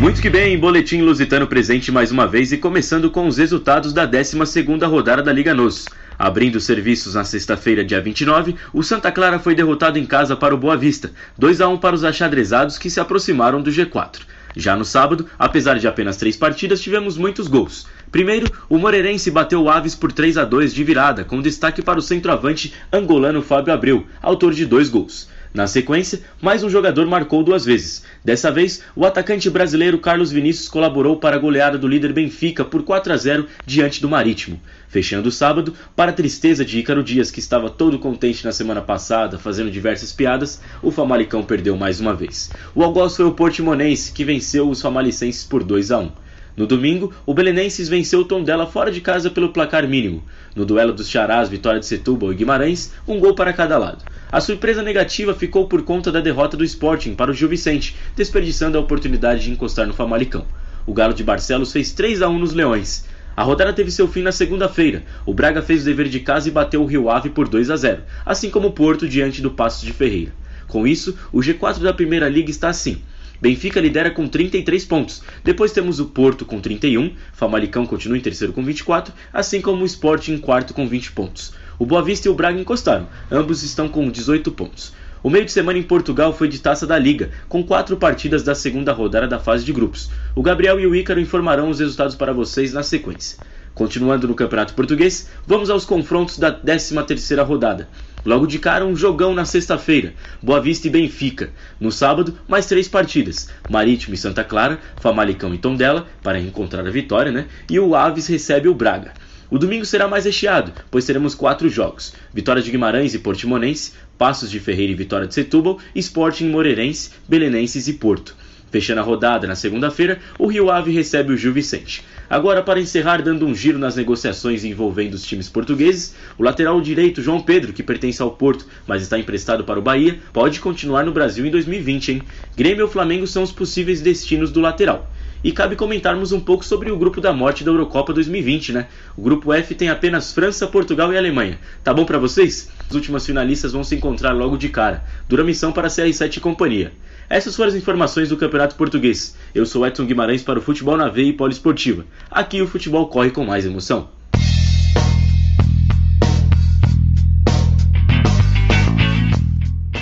Muito 0.00 0.22
que 0.22 0.30
bem, 0.30 0.58
Boletim 0.58 1.02
Lusitano 1.02 1.46
presente 1.46 1.92
mais 1.92 2.10
uma 2.10 2.26
vez 2.26 2.52
e 2.52 2.58
começando 2.58 3.10
com 3.10 3.26
os 3.26 3.36
resultados 3.36 3.92
da 3.92 4.08
12ª 4.08 4.88
rodada 4.88 5.22
da 5.22 5.32
Liga 5.32 5.52
Nos. 5.52 5.86
Abrindo 6.20 6.60
serviços 6.60 7.14
na 7.14 7.24
sexta-feira, 7.24 7.82
dia 7.82 7.98
29, 7.98 8.54
o 8.74 8.82
Santa 8.82 9.10
Clara 9.10 9.38
foi 9.38 9.54
derrotado 9.54 9.98
em 9.98 10.04
casa 10.04 10.36
para 10.36 10.54
o 10.54 10.58
Boa 10.58 10.76
Vista, 10.76 11.10
2 11.38 11.62
a 11.62 11.68
1 11.68 11.78
para 11.78 11.94
os 11.94 12.04
achadrezados 12.04 12.76
que 12.76 12.90
se 12.90 13.00
aproximaram 13.00 13.62
do 13.62 13.70
G4. 13.70 14.18
Já 14.54 14.76
no 14.76 14.84
sábado, 14.84 15.26
apesar 15.38 15.78
de 15.78 15.88
apenas 15.88 16.18
três 16.18 16.36
partidas, 16.36 16.82
tivemos 16.82 17.16
muitos 17.16 17.48
gols. 17.48 17.86
Primeiro, 18.12 18.52
o 18.68 18.76
Moreirense 18.76 19.30
bateu 19.30 19.62
o 19.62 19.70
Aves 19.70 19.94
por 19.94 20.12
3 20.12 20.36
a 20.36 20.44
2 20.44 20.74
de 20.74 20.84
virada, 20.84 21.24
com 21.24 21.40
destaque 21.40 21.80
para 21.80 21.98
o 21.98 22.02
centroavante 22.02 22.74
angolano 22.92 23.40
Fábio 23.40 23.72
Abreu, 23.72 24.06
autor 24.20 24.52
de 24.52 24.66
dois 24.66 24.90
gols. 24.90 25.26
Na 25.52 25.66
sequência, 25.66 26.20
mais 26.40 26.62
um 26.62 26.70
jogador 26.70 27.04
marcou 27.06 27.42
duas 27.42 27.64
vezes. 27.64 28.04
Dessa 28.24 28.52
vez, 28.52 28.84
o 28.94 29.04
atacante 29.04 29.50
brasileiro 29.50 29.98
Carlos 29.98 30.30
Vinícius 30.30 30.68
colaborou 30.68 31.16
para 31.16 31.34
a 31.34 31.38
goleada 31.40 31.76
do 31.76 31.88
líder 31.88 32.12
Benfica 32.12 32.64
por 32.64 32.84
4 32.84 33.12
a 33.12 33.16
0 33.16 33.46
diante 33.66 34.00
do 34.00 34.08
Marítimo. 34.08 34.60
Fechando 34.90 35.28
o 35.28 35.32
sábado, 35.32 35.72
para 35.94 36.10
a 36.10 36.14
tristeza 36.14 36.64
de 36.64 36.80
Ícaro 36.80 37.04
Dias, 37.04 37.30
que 37.30 37.38
estava 37.38 37.70
todo 37.70 37.96
contente 37.96 38.44
na 38.44 38.50
semana 38.50 38.82
passada, 38.82 39.38
fazendo 39.38 39.70
diversas 39.70 40.12
piadas, 40.12 40.60
o 40.82 40.90
Famalicão 40.90 41.44
perdeu 41.44 41.76
mais 41.76 42.00
uma 42.00 42.12
vez. 42.12 42.50
O 42.74 42.82
algoz 42.82 43.14
foi 43.14 43.24
o 43.24 43.30
Portimonense, 43.30 44.10
que 44.10 44.24
venceu 44.24 44.68
os 44.68 44.82
famalicenses 44.82 45.44
por 45.44 45.62
2 45.62 45.92
a 45.92 46.00
1. 46.00 46.10
No 46.56 46.66
domingo, 46.66 47.14
o 47.24 47.32
Belenenses 47.32 47.88
venceu 47.88 48.18
o 48.18 48.24
Tondela 48.24 48.66
fora 48.66 48.90
de 48.90 49.00
casa 49.00 49.30
pelo 49.30 49.52
placar 49.52 49.86
mínimo. 49.86 50.24
No 50.56 50.64
duelo 50.64 50.92
dos 50.92 51.08
Charás, 51.08 51.48
Vitória 51.48 51.78
de 51.78 51.86
Setúbal 51.86 52.32
e 52.32 52.34
Guimarães, 52.34 52.92
um 53.06 53.20
gol 53.20 53.36
para 53.36 53.52
cada 53.52 53.78
lado. 53.78 54.04
A 54.32 54.40
surpresa 54.40 54.82
negativa 54.82 55.32
ficou 55.32 55.68
por 55.68 55.82
conta 55.82 56.10
da 56.10 56.20
derrota 56.20 56.56
do 56.56 56.64
Sporting 56.64 57.14
para 57.14 57.30
o 57.30 57.34
Gil 57.34 57.48
Vicente, 57.48 57.94
desperdiçando 58.16 58.76
a 58.76 58.80
oportunidade 58.80 59.44
de 59.44 59.52
encostar 59.52 59.86
no 59.86 59.94
Famalicão. 59.94 60.44
O 60.84 60.92
Galo 60.92 61.14
de 61.14 61.22
Barcelos 61.22 61.72
fez 61.72 61.92
3 61.92 62.22
a 62.22 62.28
1 62.28 62.38
nos 62.40 62.52
Leões. 62.52 63.04
A 63.40 63.42
rodada 63.42 63.72
teve 63.72 63.90
seu 63.90 64.06
fim 64.06 64.20
na 64.20 64.32
segunda-feira. 64.32 65.02
O 65.24 65.32
Braga 65.32 65.62
fez 65.62 65.80
o 65.80 65.84
dever 65.86 66.10
de 66.10 66.20
casa 66.20 66.46
e 66.46 66.52
bateu 66.52 66.82
o 66.82 66.84
Rio 66.84 67.08
Ave 67.08 67.30
por 67.30 67.48
2 67.48 67.70
a 67.70 67.76
0, 67.76 68.02
assim 68.26 68.50
como 68.50 68.68
o 68.68 68.72
Porto 68.72 69.08
diante 69.08 69.40
do 69.40 69.50
Passos 69.50 69.80
de 69.80 69.94
Ferreira. 69.94 70.34
Com 70.68 70.86
isso, 70.86 71.16
o 71.32 71.38
G4 71.38 71.78
da 71.78 71.94
Primeira 71.94 72.28
Liga 72.28 72.50
está 72.50 72.68
assim: 72.68 73.00
Benfica 73.40 73.80
lidera 73.80 74.10
com 74.10 74.28
33 74.28 74.84
pontos. 74.84 75.22
Depois 75.42 75.72
temos 75.72 76.00
o 76.00 76.08
Porto 76.08 76.44
com 76.44 76.60
31, 76.60 77.14
Famalicão 77.32 77.86
continua 77.86 78.18
em 78.18 78.20
terceiro 78.20 78.52
com 78.52 78.62
24, 78.62 79.10
assim 79.32 79.62
como 79.62 79.84
o 79.84 79.86
Sport 79.86 80.28
em 80.28 80.36
quarto 80.36 80.74
com 80.74 80.86
20 80.86 81.12
pontos. 81.12 81.54
O 81.78 81.86
Boa 81.86 82.02
Vista 82.02 82.28
e 82.28 82.30
o 82.30 82.34
Braga 82.34 82.60
encostaram, 82.60 83.08
ambos 83.30 83.62
estão 83.62 83.88
com 83.88 84.10
18 84.10 84.52
pontos. 84.52 84.92
O 85.22 85.28
meio 85.28 85.44
de 85.44 85.52
semana 85.52 85.78
em 85.78 85.82
Portugal 85.82 86.32
foi 86.32 86.48
de 86.48 86.58
taça 86.58 86.86
da 86.86 86.98
Liga, 86.98 87.30
com 87.46 87.62
quatro 87.62 87.94
partidas 87.98 88.42
da 88.42 88.54
segunda 88.54 88.90
rodada 88.90 89.28
da 89.28 89.38
fase 89.38 89.66
de 89.66 89.72
grupos. 89.72 90.10
O 90.34 90.42
Gabriel 90.42 90.80
e 90.80 90.86
o 90.86 90.94
Ícaro 90.94 91.20
informarão 91.20 91.68
os 91.68 91.78
resultados 91.78 92.14
para 92.14 92.32
vocês 92.32 92.72
na 92.72 92.82
sequência. 92.82 93.38
Continuando 93.74 94.26
no 94.26 94.34
Campeonato 94.34 94.72
Português, 94.72 95.28
vamos 95.46 95.68
aos 95.68 95.84
confrontos 95.84 96.38
da 96.38 96.50
13ª 96.50 97.44
rodada. 97.44 97.86
Logo 98.24 98.46
de 98.46 98.58
cara, 98.58 98.86
um 98.86 98.96
jogão 98.96 99.34
na 99.34 99.44
sexta-feira, 99.44 100.14
Boa 100.42 100.60
Vista 100.60 100.86
e 100.86 100.90
Benfica. 100.90 101.50
No 101.78 101.92
sábado, 101.92 102.38
mais 102.48 102.64
três 102.64 102.88
partidas, 102.88 103.50
Marítimo 103.68 104.14
e 104.14 104.18
Santa 104.18 104.42
Clara, 104.42 104.78
Famalicão 105.00 105.54
e 105.54 105.58
Tondela, 105.58 106.06
para 106.22 106.40
encontrar 106.40 106.86
a 106.86 106.90
vitória, 106.90 107.30
né? 107.30 107.46
E 107.68 107.78
o 107.78 107.94
Aves 107.94 108.26
recebe 108.26 108.68
o 108.68 108.74
Braga. 108.74 109.12
O 109.50 109.58
domingo 109.58 109.84
será 109.84 110.06
mais 110.06 110.26
recheado, 110.26 110.72
pois 110.92 111.04
teremos 111.04 111.34
quatro 111.34 111.68
jogos: 111.68 112.14
Vitória 112.32 112.62
de 112.62 112.70
Guimarães 112.70 113.14
e 113.14 113.18
Portimonense, 113.18 113.92
Passos 114.16 114.48
de 114.48 114.60
Ferreira 114.60 114.92
e 114.92 114.94
Vitória 114.94 115.26
de 115.26 115.34
Setúbal, 115.34 115.80
Sporting 115.92 116.48
Moreirense, 116.48 117.10
Belenenses 117.28 117.88
e 117.88 117.94
Porto. 117.94 118.36
Fechando 118.70 119.00
a 119.00 119.02
rodada 119.02 119.48
na 119.48 119.56
segunda-feira, 119.56 120.20
o 120.38 120.46
Rio 120.46 120.70
Ave 120.70 120.92
recebe 120.92 121.32
o 121.32 121.36
Gil 121.36 121.52
Vicente. 121.52 122.04
Agora, 122.28 122.62
para 122.62 122.78
encerrar, 122.78 123.20
dando 123.20 123.44
um 123.44 123.52
giro 123.52 123.76
nas 123.76 123.96
negociações 123.96 124.64
envolvendo 124.64 125.14
os 125.14 125.24
times 125.24 125.48
portugueses, 125.48 126.14
o 126.38 126.44
lateral 126.44 126.80
direito 126.80 127.20
João 127.20 127.40
Pedro, 127.40 127.72
que 127.72 127.82
pertence 127.82 128.22
ao 128.22 128.30
Porto, 128.30 128.64
mas 128.86 129.02
está 129.02 129.18
emprestado 129.18 129.64
para 129.64 129.80
o 129.80 129.82
Bahia, 129.82 130.20
pode 130.32 130.60
continuar 130.60 131.04
no 131.04 131.10
Brasil 131.10 131.44
em 131.44 131.50
2020, 131.50 132.12
hein? 132.12 132.22
Grêmio 132.56 132.84
ou 132.84 132.90
Flamengo 132.90 133.26
são 133.26 133.42
os 133.42 133.50
possíveis 133.50 134.00
destinos 134.00 134.52
do 134.52 134.60
lateral. 134.60 135.10
E 135.42 135.52
cabe 135.52 135.74
comentarmos 135.74 136.32
um 136.32 136.40
pouco 136.40 136.64
sobre 136.64 136.90
o 136.90 136.98
grupo 136.98 137.20
da 137.20 137.32
morte 137.32 137.64
da 137.64 137.70
Eurocopa 137.70 138.12
2020, 138.12 138.72
né? 138.72 138.88
O 139.16 139.22
grupo 139.22 139.52
F 139.54 139.74
tem 139.74 139.88
apenas 139.88 140.32
França, 140.32 140.66
Portugal 140.66 141.12
e 141.12 141.16
Alemanha. 141.16 141.58
Tá 141.82 141.94
bom 141.94 142.04
para 142.04 142.18
vocês? 142.18 142.70
As 142.88 142.94
últimas 142.94 143.24
finalistas 143.24 143.72
vão 143.72 143.82
se 143.82 143.94
encontrar 143.94 144.32
logo 144.32 144.58
de 144.58 144.68
cara. 144.68 145.02
Dura 145.26 145.42
missão 145.42 145.72
para 145.72 145.86
a 145.86 145.90
CR7 145.90 146.36
e 146.36 146.40
companhia. 146.40 146.92
Essas 147.28 147.56
foram 147.56 147.70
as 147.70 147.74
informações 147.74 148.28
do 148.28 148.36
Campeonato 148.36 148.74
Português. 148.74 149.36
Eu 149.54 149.64
sou 149.64 149.86
Edson 149.86 150.04
Guimarães 150.04 150.42
para 150.42 150.58
o 150.58 150.62
Futebol 150.62 150.96
na 150.96 151.08
Veia 151.08 151.28
e 151.28 151.32
Poliesportiva. 151.32 152.04
Aqui 152.30 152.60
o 152.60 152.66
futebol 152.66 153.06
corre 153.06 153.30
com 153.30 153.44
mais 153.44 153.64
emoção. 153.64 154.08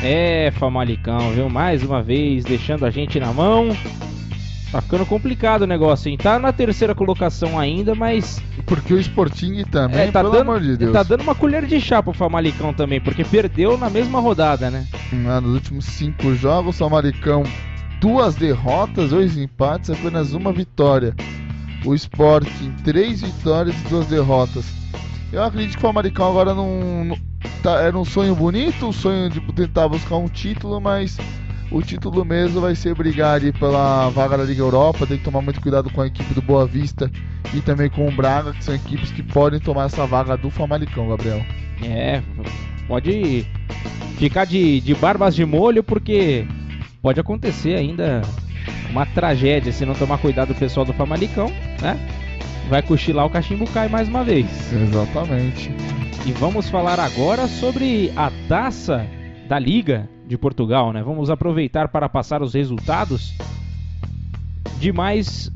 É, 0.02 0.50
Famalicão, 0.52 1.32
viu? 1.32 1.50
Mais 1.50 1.82
uma 1.82 2.02
vez 2.02 2.44
deixando 2.44 2.86
a 2.86 2.90
gente 2.90 3.20
na 3.20 3.32
mão. 3.32 3.68
Tá 4.70 4.82
ficando 4.82 5.06
complicado 5.06 5.62
o 5.62 5.66
negócio, 5.66 6.10
hein? 6.10 6.18
Tá 6.18 6.38
na 6.38 6.52
terceira 6.52 6.94
colocação 6.94 7.58
ainda, 7.58 7.94
mas. 7.94 8.42
Porque 8.66 8.92
o 8.92 9.00
Sporting 9.00 9.64
também, 9.64 10.00
é, 10.00 10.10
tá 10.10 10.20
pelo 10.20 10.32
dando, 10.32 10.42
amor 10.42 10.60
de 10.60 10.76
Deus. 10.76 10.92
Tá 10.92 11.02
dando 11.02 11.22
uma 11.22 11.34
colher 11.34 11.64
de 11.64 11.80
chá 11.80 12.02
pro 12.02 12.12
Famalicão 12.12 12.74
também, 12.74 13.00
porque 13.00 13.24
perdeu 13.24 13.78
na 13.78 13.88
mesma 13.88 14.20
rodada, 14.20 14.70
né? 14.70 14.86
Ah, 15.26 15.40
nos 15.40 15.54
últimos 15.54 15.86
cinco 15.86 16.34
jogos, 16.34 16.76
o 16.76 16.78
Famalicão, 16.78 17.44
duas 17.98 18.34
derrotas, 18.34 19.08
dois 19.10 19.38
empates, 19.38 19.88
apenas 19.88 20.34
uma 20.34 20.52
vitória. 20.52 21.14
O 21.84 21.94
Sporting, 21.94 22.74
três 22.84 23.22
vitórias 23.22 23.74
e 23.80 23.88
duas 23.88 24.06
derrotas. 24.06 24.66
Eu 25.32 25.42
acredito 25.42 25.72
que 25.72 25.78
o 25.78 25.88
Famalicão 25.88 26.28
agora 26.28 26.52
não. 26.52 27.04
não 27.04 27.16
tá, 27.62 27.80
era 27.80 27.98
um 27.98 28.04
sonho 28.04 28.34
bonito, 28.34 28.86
um 28.86 28.92
sonho 28.92 29.30
de 29.30 29.40
tentar 29.52 29.88
buscar 29.88 30.16
um 30.16 30.28
título, 30.28 30.78
mas 30.78 31.16
o 31.70 31.82
título 31.82 32.24
mesmo 32.24 32.60
vai 32.60 32.74
ser 32.74 32.94
brigar 32.94 33.34
ali 33.34 33.52
pela 33.52 34.08
vaga 34.08 34.38
da 34.38 34.44
Liga 34.44 34.62
Europa. 34.62 35.06
Tem 35.06 35.18
que 35.18 35.24
tomar 35.24 35.42
muito 35.42 35.60
cuidado 35.60 35.90
com 35.90 36.00
a 36.00 36.06
equipe 36.06 36.32
do 36.32 36.40
Boa 36.40 36.66
Vista 36.66 37.10
e 37.54 37.60
também 37.60 37.90
com 37.90 38.08
o 38.08 38.12
Braga, 38.12 38.52
que 38.52 38.64
são 38.64 38.74
equipes 38.74 39.12
que 39.12 39.22
podem 39.22 39.60
tomar 39.60 39.86
essa 39.86 40.06
vaga 40.06 40.36
do 40.36 40.50
Famalicão, 40.50 41.08
Gabriel. 41.08 41.44
É, 41.82 42.22
pode 42.86 43.46
ficar 44.16 44.44
de, 44.44 44.80
de 44.80 44.94
barbas 44.94 45.34
de 45.34 45.44
molho, 45.44 45.84
porque 45.84 46.46
pode 47.02 47.20
acontecer 47.20 47.74
ainda 47.74 48.22
uma 48.90 49.04
tragédia 49.04 49.70
se 49.70 49.84
não 49.84 49.94
tomar 49.94 50.18
cuidado 50.18 50.52
o 50.52 50.54
pessoal 50.54 50.86
do 50.86 50.92
Famalicão, 50.94 51.52
né? 51.82 51.98
Vai 52.70 52.82
cochilar 52.82 53.26
o 53.26 53.30
cachimbo 53.30 53.66
cai 53.70 53.88
mais 53.88 54.08
uma 54.08 54.24
vez. 54.24 54.46
Exatamente. 54.72 55.70
E 56.26 56.32
vamos 56.32 56.68
falar 56.68 56.98
agora 56.98 57.46
sobre 57.46 58.12
a 58.16 58.30
taça 58.48 59.06
da 59.48 59.58
Liga 59.58 60.08
de 60.28 60.36
Portugal, 60.38 60.92
né? 60.92 61.02
Vamos 61.02 61.30
aproveitar 61.30 61.88
para 61.88 62.08
passar 62.08 62.42
os 62.42 62.54
resultados 62.54 63.34
de 64.78 64.92
mais 64.92 65.50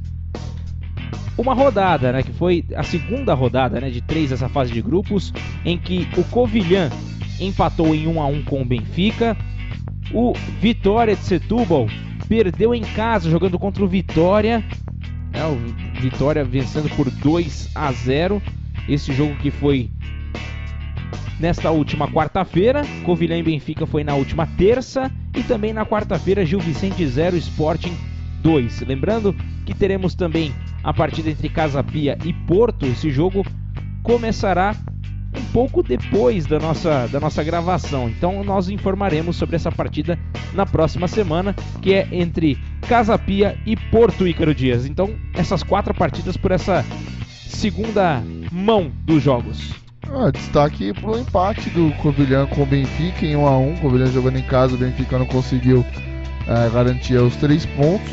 uma 1.37 1.55
rodada, 1.55 2.13
né? 2.13 2.23
Que 2.23 2.33
foi 2.33 2.65
a 2.75 2.83
segunda 2.83 3.35
rodada, 3.35 3.81
né? 3.81 3.91
De 3.91 4.01
três 4.01 4.31
dessa 4.31 4.49
fase 4.49 4.73
de 4.73 4.81
grupos, 4.81 5.33
em 5.65 5.79
que 5.79 6.09
o 6.17 6.25
Covilhã 6.25 6.91
empatou 7.39 7.95
em 7.95 8.07
1 8.07 8.21
a 8.21 8.27
1 8.27 8.45
com 8.45 8.63
o 8.63 8.65
Benfica, 8.65 9.37
o 10.13 10.33
Vitória 10.61 11.15
de 11.15 11.23
Setúbal 11.23 11.87
perdeu 12.29 12.75
em 12.75 12.83
casa 12.83 13.31
jogando 13.31 13.59
contra 13.59 13.85
o 13.85 13.89
Vitória, 13.89 14.65
né? 15.33 15.47
o 15.47 16.01
Vitória 16.01 16.45
vencendo 16.45 16.89
por 16.97 17.11
2 17.11 17.71
a 17.75 17.93
0. 17.93 18.43
Esse 18.89 19.13
jogo 19.13 19.37
que 19.37 19.51
foi 19.51 19.91
nesta 21.43 21.73
última 21.73 22.09
quarta-feira. 22.09 22.83
Covilhã 23.05 23.37
e 23.37 23.43
Benfica 23.43 23.85
foi 23.85 24.05
na 24.05 24.15
última 24.15 24.47
terça. 24.47 25.11
E 25.37 25.43
também 25.43 25.73
na 25.73 25.85
quarta-feira, 25.85 26.47
Gil 26.47 26.61
Vicente 26.61 27.05
0, 27.05 27.37
Sporting 27.37 27.95
2. 28.43 28.83
Lembrando 28.83 29.35
que 29.67 29.75
teremos 29.75 30.15
também 30.15 30.55
a 30.85 30.95
partida 30.95 31.31
entre 31.31 31.49
Casa 31.49 31.83
Pia 31.83 32.17
e 32.25 32.33
Porto. 32.33 32.87
Esse 32.87 33.11
jogo 33.11 33.45
começará 34.05 34.77
um 35.37 35.45
pouco 35.53 35.83
depois 35.83 36.47
da 36.47 36.61
nossa, 36.61 37.09
da 37.09 37.19
nossa 37.19 37.43
gravação. 37.43 38.09
Então 38.09 38.45
nós 38.45 38.69
informaremos 38.69 39.35
sobre 39.35 39.57
essa 39.57 39.73
partida 39.73 40.17
na 40.55 40.65
próxima 40.65 41.09
semana, 41.09 41.57
que 41.81 41.93
é 41.93 42.07
entre 42.13 42.57
Casa 42.83 43.19
Pia 43.19 43.59
e 43.67 43.75
Porto 43.75 44.29
Ícaro 44.29 44.55
Dias. 44.55 44.87
Então, 44.87 45.15
essas 45.35 45.63
quatro 45.65 45.93
partidas 45.93 46.37
por 46.37 46.53
essa 46.53 46.85
segunda 47.49 48.23
mão 48.53 48.93
dos 49.05 49.23
jogos. 49.23 49.82
Ah, 50.11 50.31
destaque 50.31 50.93
pro 50.93 51.19
empate 51.19 51.71
do 51.71 51.91
Covilhã 51.97 52.47
com 52.47 52.63
o 52.63 52.67
Benfica 52.67 53.25
em 53.25 53.35
1x1. 53.35 53.77
O 53.77 53.81
Covilhã 53.81 54.07
jogando 54.07 54.39
em 54.39 54.43
casa, 54.43 54.75
o 54.75 54.79
Benfica 54.79 55.19
não 55.19 55.27
conseguiu 55.27 55.85
é, 56.47 56.69
garantir 56.71 57.17
os 57.17 57.37
três 57.37 57.65
pontos. 57.67 58.11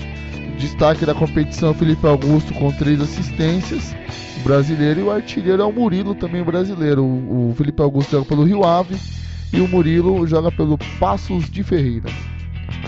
Destaque 0.57 1.05
da 1.05 1.15
competição 1.15 1.73
Felipe 1.73 2.05
Augusto 2.05 2.53
com 2.53 2.71
três 2.71 2.99
assistências, 3.01 3.95
brasileiro, 4.43 4.99
e 4.99 5.03
o 5.03 5.11
artilheiro 5.11 5.61
é 5.61 5.65
o 5.65 5.71
Murilo, 5.71 6.13
também 6.13 6.43
brasileiro. 6.43 7.03
O, 7.03 7.51
o 7.51 7.55
Felipe 7.55 7.81
Augusto 7.81 8.11
joga 8.11 8.25
pelo 8.25 8.43
Rio 8.43 8.65
Ave 8.65 8.95
e 9.53 9.61
o 9.61 9.67
Murilo 9.67 10.27
joga 10.27 10.51
pelo 10.51 10.77
Passos 10.99 11.49
de 11.49 11.63
Ferreira. 11.63 12.09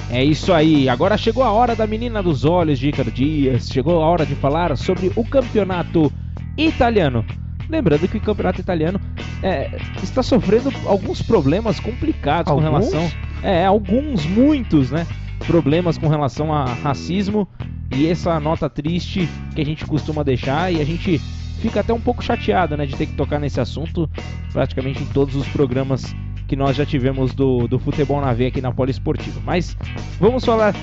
É 0.10 0.24
isso 0.24 0.54
aí, 0.54 0.90
agora 0.90 1.18
chegou 1.18 1.44
a 1.44 1.52
hora 1.52 1.76
da 1.76 1.88
menina 1.88 2.22
dos 2.22 2.44
olhos 2.44 2.78
de 2.78 2.92
Dias, 3.14 3.70
chegou 3.70 4.02
a 4.02 4.06
hora 4.06 4.26
de 4.26 4.36
falar 4.36 4.76
sobre 4.78 5.12
o 5.16 5.24
campeonato 5.24 6.12
italiano. 6.58 7.26
Lembrando 7.72 8.08
que 8.08 8.18
o 8.18 8.22
campeonato 8.22 8.60
italiano 8.60 9.00
é, 9.42 9.72
está 10.04 10.22
sofrendo 10.22 10.72
alguns 10.86 11.22
problemas 11.22 11.80
complicados 11.80 12.52
Alguns? 12.52 12.66
com 12.66 12.70
relação. 12.70 13.12
É, 13.42 13.66
alguns, 13.66 14.26
muitos, 14.26 14.92
né? 14.92 15.08
Problemas 15.48 15.98
com 15.98 16.08
relação 16.08 16.54
a 16.54 16.66
racismo 16.66 17.48
e 17.96 18.08
essa 18.08 18.40
nota 18.40 18.70
triste 18.70 19.28
que 19.56 19.62
a 19.62 19.66
gente 19.66 19.86
costuma 19.86 20.22
deixar 20.24 20.72
e 20.72 20.82
a 20.82 20.86
gente 20.86 21.18
fica 21.62 21.80
até 21.80 21.94
um 21.94 22.00
pouco 22.02 22.24
chateado, 22.24 22.76
né, 22.76 22.86
de 22.86 22.96
ter 22.96 23.06
que 23.06 23.14
tocar 23.14 23.40
nesse 23.40 23.60
assunto 23.60 24.10
praticamente 24.52 25.02
em 25.04 25.06
todos 25.08 25.36
os 25.36 25.48
programas 25.48 26.16
que 26.48 26.56
nós 26.56 26.76
já 26.76 26.86
tivemos 26.86 27.34
do, 27.34 27.68
do 27.68 27.80
futebol 27.80 28.20
na 28.20 28.34
veia 28.34 28.50
aqui 28.50 28.62
na 28.62 28.72
Poliesportiva. 28.72 29.40
Mas 29.46 29.78
vamos 30.20 30.44
falar 30.44 30.76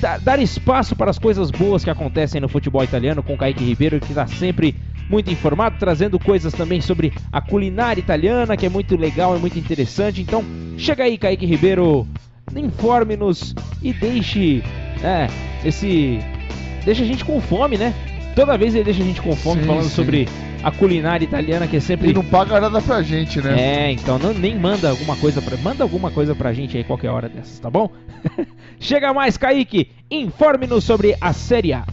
da- 0.00 0.18
dar 0.18 0.38
espaço 0.40 0.96
para 0.96 1.10
as 1.10 1.18
coisas 1.18 1.50
boas 1.50 1.84
que 1.84 1.90
acontecem 1.90 2.40
no 2.40 2.48
futebol 2.48 2.82
italiano 2.82 3.22
com 3.22 3.34
o 3.34 3.36
Kaique 3.36 3.62
Ribeiro, 3.64 4.00
que 4.00 4.10
está 4.12 4.26
sempre 4.26 4.74
muito 5.08 5.30
informado, 5.30 5.76
trazendo 5.78 6.18
coisas 6.18 6.52
também 6.52 6.80
sobre 6.80 7.12
a 7.30 7.40
culinária 7.40 8.00
italiana, 8.00 8.56
que 8.56 8.66
é 8.66 8.68
muito 8.68 8.96
legal 8.96 9.36
e 9.36 9.40
muito 9.40 9.58
interessante. 9.58 10.20
Então, 10.20 10.44
chega 10.76 11.04
aí, 11.04 11.18
Kaique 11.18 11.46
Ribeiro, 11.46 12.06
informe-nos 12.54 13.54
e 13.82 13.92
deixe 13.92 14.62
é, 15.02 15.28
esse. 15.64 16.18
Deixa 16.84 17.02
a 17.02 17.06
gente 17.06 17.24
com 17.24 17.40
fome, 17.40 17.76
né? 17.78 17.94
Toda 18.34 18.56
vez 18.56 18.74
ele 18.74 18.84
deixa 18.84 19.02
a 19.02 19.06
gente 19.06 19.20
com 19.20 19.36
fome 19.36 19.60
Sim, 19.60 19.66
falando 19.66 19.84
sim. 19.84 19.90
sobre 19.90 20.28
a 20.62 20.70
culinária 20.70 21.24
italiana, 21.24 21.66
que 21.66 21.76
é 21.76 21.80
sempre. 21.80 22.10
E 22.10 22.14
não 22.14 22.24
paga 22.24 22.60
nada 22.60 22.80
pra 22.80 23.02
gente, 23.02 23.40
né? 23.40 23.60
É, 23.60 23.92
então 23.92 24.18
não, 24.18 24.32
nem 24.32 24.58
manda 24.58 24.90
alguma 24.90 25.16
coisa 25.16 25.42
pra. 25.42 25.56
Manda 25.56 25.82
alguma 25.84 26.10
coisa 26.10 26.34
pra 26.34 26.52
gente 26.52 26.76
aí 26.76 26.84
qualquer 26.84 27.10
hora 27.10 27.28
dessas, 27.28 27.58
tá 27.58 27.68
bom? 27.68 27.90
Chega 28.80 29.12
mais, 29.12 29.36
Kaique! 29.36 29.90
Informe-nos 30.10 30.84
sobre 30.84 31.16
a 31.20 31.32
Série 31.32 31.72
A. 31.72 31.84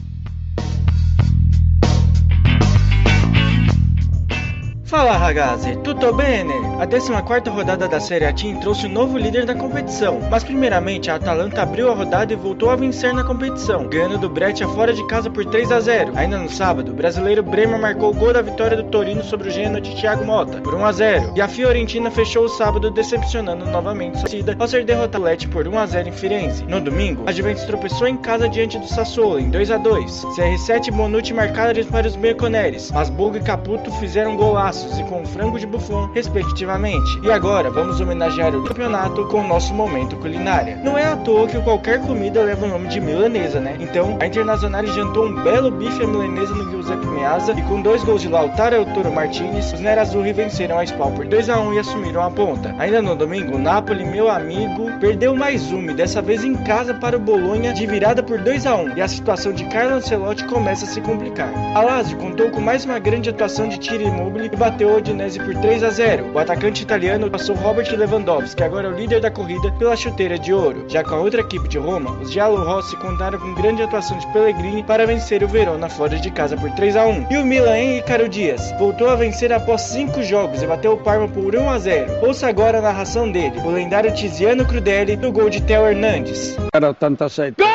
Fala 4.89 5.15
ragazzi, 5.15 5.75
tutto 5.83 6.11
bene? 6.11 6.51
A 6.79 6.87
14ª 6.87 7.51
rodada 7.51 7.87
da 7.87 7.99
Série 7.99 8.25
A 8.25 8.33
Team 8.33 8.59
trouxe 8.59 8.87
um 8.87 8.89
novo 8.89 9.19
líder 9.19 9.45
da 9.45 9.53
competição, 9.53 10.19
mas 10.31 10.43
primeiramente 10.43 11.11
a 11.11 11.15
Atalanta 11.15 11.61
abriu 11.61 11.91
a 11.91 11.93
rodada 11.93 12.33
e 12.33 12.35
voltou 12.35 12.71
a 12.71 12.75
vencer 12.75 13.13
na 13.13 13.23
competição, 13.23 13.87
ganhando 13.87 14.17
do 14.17 14.27
Breccia 14.27 14.67
fora 14.69 14.91
de 14.91 15.05
casa 15.05 15.29
por 15.29 15.45
3 15.45 15.71
a 15.71 15.79
0. 15.79 16.13
Ainda 16.15 16.39
no 16.39 16.49
sábado, 16.49 16.91
o 16.91 16.95
brasileiro 16.95 17.43
Bremer 17.43 17.79
marcou 17.79 18.09
o 18.09 18.15
gol 18.15 18.33
da 18.33 18.41
vitória 18.41 18.75
do 18.75 18.83
Torino 18.85 19.23
sobre 19.23 19.49
o 19.49 19.51
Genoa 19.51 19.79
de 19.79 19.95
Thiago 19.95 20.25
Mota, 20.25 20.59
por 20.59 20.73
1 20.73 20.83
a 20.83 20.91
0. 20.91 21.33
E 21.35 21.41
a 21.41 21.47
Fiorentina 21.47 22.09
fechou 22.09 22.45
o 22.45 22.49
sábado 22.49 22.89
decepcionando 22.89 23.67
novamente 23.67 24.17
sua 24.17 24.21
torcida 24.21 24.55
ao 24.57 24.67
ser 24.67 24.85
derrotada 24.85 25.23
Lecce 25.23 25.47
por 25.47 25.67
1 25.67 25.77
a 25.77 25.85
0 25.85 26.09
em 26.09 26.13
Firenze. 26.13 26.63
No 26.63 26.81
domingo, 26.81 27.25
a 27.27 27.31
Juventus 27.31 27.63
tropeçou 27.65 28.07
em 28.07 28.17
casa 28.17 28.49
diante 28.49 28.79
do 28.79 28.87
Sassuolo 28.87 29.39
em 29.39 29.51
2 29.51 29.69
a 29.69 29.77
2. 29.77 30.25
CR7 30.35 30.87
e 30.87 30.91
Bonucci 30.91 31.31
marcaram 31.31 31.69
para 31.91 32.07
os 32.07 32.15
Merconeres, 32.15 32.91
mas 32.91 33.11
Bogo 33.11 33.37
e 33.37 33.41
Caputo 33.41 33.91
fizeram 33.99 34.35
golaços 34.79 34.99
e 34.99 35.03
com 35.03 35.25
frango 35.25 35.59
de 35.59 35.65
Buffon, 35.65 36.09
respectivamente. 36.13 37.19
E 37.23 37.31
agora 37.31 37.69
vamos 37.69 37.99
homenagear 37.99 38.55
o 38.55 38.63
campeonato 38.63 39.25
com 39.25 39.41
o 39.41 39.47
nosso 39.47 39.73
momento 39.73 40.15
culinária. 40.17 40.77
Não 40.77 40.97
é 40.97 41.05
à 41.05 41.15
toa 41.17 41.47
que 41.47 41.59
qualquer 41.61 42.01
comida 42.01 42.43
leva 42.43 42.65
o 42.65 42.69
nome 42.69 42.87
de 42.87 42.99
milanesa, 42.99 43.59
né? 43.59 43.75
Então, 43.79 44.17
a 44.19 44.25
Internacional 44.25 44.85
jantou 44.87 45.25
um 45.25 45.43
belo 45.43 45.71
bife 45.71 46.03
à 46.03 46.07
milanesa 46.07 46.53
no 46.53 46.71
Giuseppe 46.79 47.07
Meazza 47.07 47.51
e 47.51 47.61
com 47.63 47.81
dois 47.81 48.01
gols 48.05 48.21
de 48.21 48.29
Lautaro 48.29 48.81
e 48.81 48.85
Toro 48.93 49.11
Martinez, 49.11 49.73
os 49.73 49.81
Nerazzurri 49.81 50.31
venceram 50.31 50.79
a 50.79 50.83
Spal 50.85 51.11
por 51.11 51.25
2 51.25 51.49
a 51.49 51.59
1 51.59 51.73
e 51.73 51.79
assumiram 51.79 52.23
a 52.23 52.31
ponta. 52.31 52.73
Ainda 52.79 53.01
no 53.01 53.17
domingo, 53.17 53.55
o 53.55 53.59
Napoli, 53.59 54.05
meu 54.05 54.29
amigo, 54.29 54.89
perdeu 54.99 55.35
mais 55.35 55.73
uma 55.73 55.91
e 55.91 55.95
dessa 55.95 56.21
vez 56.21 56.43
em 56.43 56.55
casa 56.55 56.93
para 56.93 57.17
o 57.17 57.19
Bolonha 57.19 57.73
de 57.73 57.85
virada 57.85 58.23
por 58.23 58.39
2 58.39 58.65
a 58.65 58.75
1 58.75 58.97
e 58.97 59.01
a 59.01 59.07
situação 59.09 59.51
de 59.51 59.65
Carlo 59.65 59.95
Ancelotti 59.95 60.45
começa 60.45 60.85
a 60.85 60.87
se 60.87 61.01
complicar. 61.01 61.51
A 61.75 61.81
Lazio 61.81 62.17
contou 62.17 62.49
com 62.49 62.61
mais 62.61 62.85
uma 62.85 62.97
grande 62.97 63.29
atuação 63.29 63.67
de 63.67 63.77
Thierry 63.77 64.05
Immobile 64.05 64.49
e 64.51 64.55
bateu 64.55 64.89
o 64.89 64.97
Udinese 64.97 65.39
por 65.39 65.53
3 65.55 65.83
a 65.83 65.89
0. 65.89 66.31
O 66.33 66.39
atacante 66.39 66.83
italiano 66.83 67.29
passou 67.29 67.55
Robert 67.57 67.91
Lewandowski, 67.91 68.55
que 68.55 68.63
agora 68.63 68.87
é 68.87 68.91
o 68.91 68.95
líder 68.95 69.19
da 69.19 69.29
corrida 69.29 69.69
pela 69.73 69.97
chuteira 69.97 70.39
de 70.39 70.53
ouro. 70.53 70.85
Já 70.87 71.03
com 71.03 71.15
a 71.15 71.19
outra 71.19 71.41
equipe 71.41 71.67
de 71.67 71.77
Roma, 71.77 72.11
os 72.21 72.31
Giallo 72.31 72.63
Rossi 72.63 72.95
contaram 72.97 73.37
com 73.37 73.53
grande 73.53 73.83
atuação 73.83 74.17
de 74.17 74.31
Pellegrini 74.31 74.81
para 74.83 75.05
vencer 75.05 75.43
o 75.43 75.47
Verona 75.47 75.89
fora 75.89 76.17
de 76.17 76.31
casa 76.31 76.55
por 76.55 76.68
3 76.75 76.95
a 76.95 77.05
1. 77.05 77.27
E 77.31 77.37
o 77.37 77.45
Milan 77.45 77.77
em 77.77 77.97
Icaro 77.97 78.27
Dias 78.29 78.73
voltou 78.79 79.09
a 79.09 79.15
vencer 79.15 79.51
após 79.51 79.81
5 79.81 80.23
jogos 80.23 80.61
e 80.61 80.67
bateu 80.67 80.93
o 80.93 80.97
Parma 80.97 81.27
por 81.27 81.55
1 81.55 81.69
a 81.69 81.79
0. 81.79 82.25
Ouça 82.25 82.47
agora 82.47 82.79
a 82.79 82.81
narração 82.81 83.31
dele, 83.31 83.59
o 83.59 83.69
lendário 83.69 84.13
Tiziano 84.13 84.65
Crudeli, 84.65 85.15
no 85.15 85.31
gol 85.31 85.49
de 85.49 85.61
Theo 85.61 85.87
Hernandes. 85.87 86.55
Era 86.73 86.89
87. 86.89 87.55
Gol, 87.57 87.67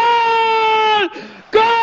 gol. 1.53 1.75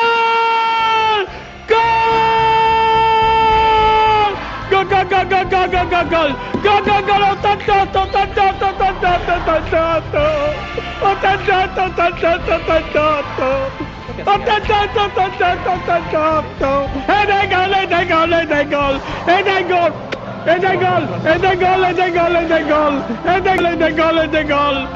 And 17.08 17.30
they 17.30 17.48
go, 17.48 17.62
and 17.64 17.92
they 17.92 18.06
go, 18.06 18.24
and 18.24 18.52
they 18.52 18.66
go, 18.66 19.02
and 19.28 19.48
they 19.48 19.64
go. 19.64 20.11
Ed 20.44 20.64
è 20.64 20.76
gol, 20.76 21.08
ed 21.24 21.44
è 21.44 21.56
gol, 21.56 21.84
ed 21.84 22.00
è 22.00 22.12
gol, 22.12 22.36
ed 22.36 22.52
è 22.52 22.64
gol. 22.66 23.04
Ed 23.26 23.46
è 23.46 23.56
gol, 23.56 23.66
ed 23.66 23.82
è 23.82 23.94
gol, 23.94 24.18
ed 24.20 24.34
è 24.34 24.46
gol. 24.46 24.88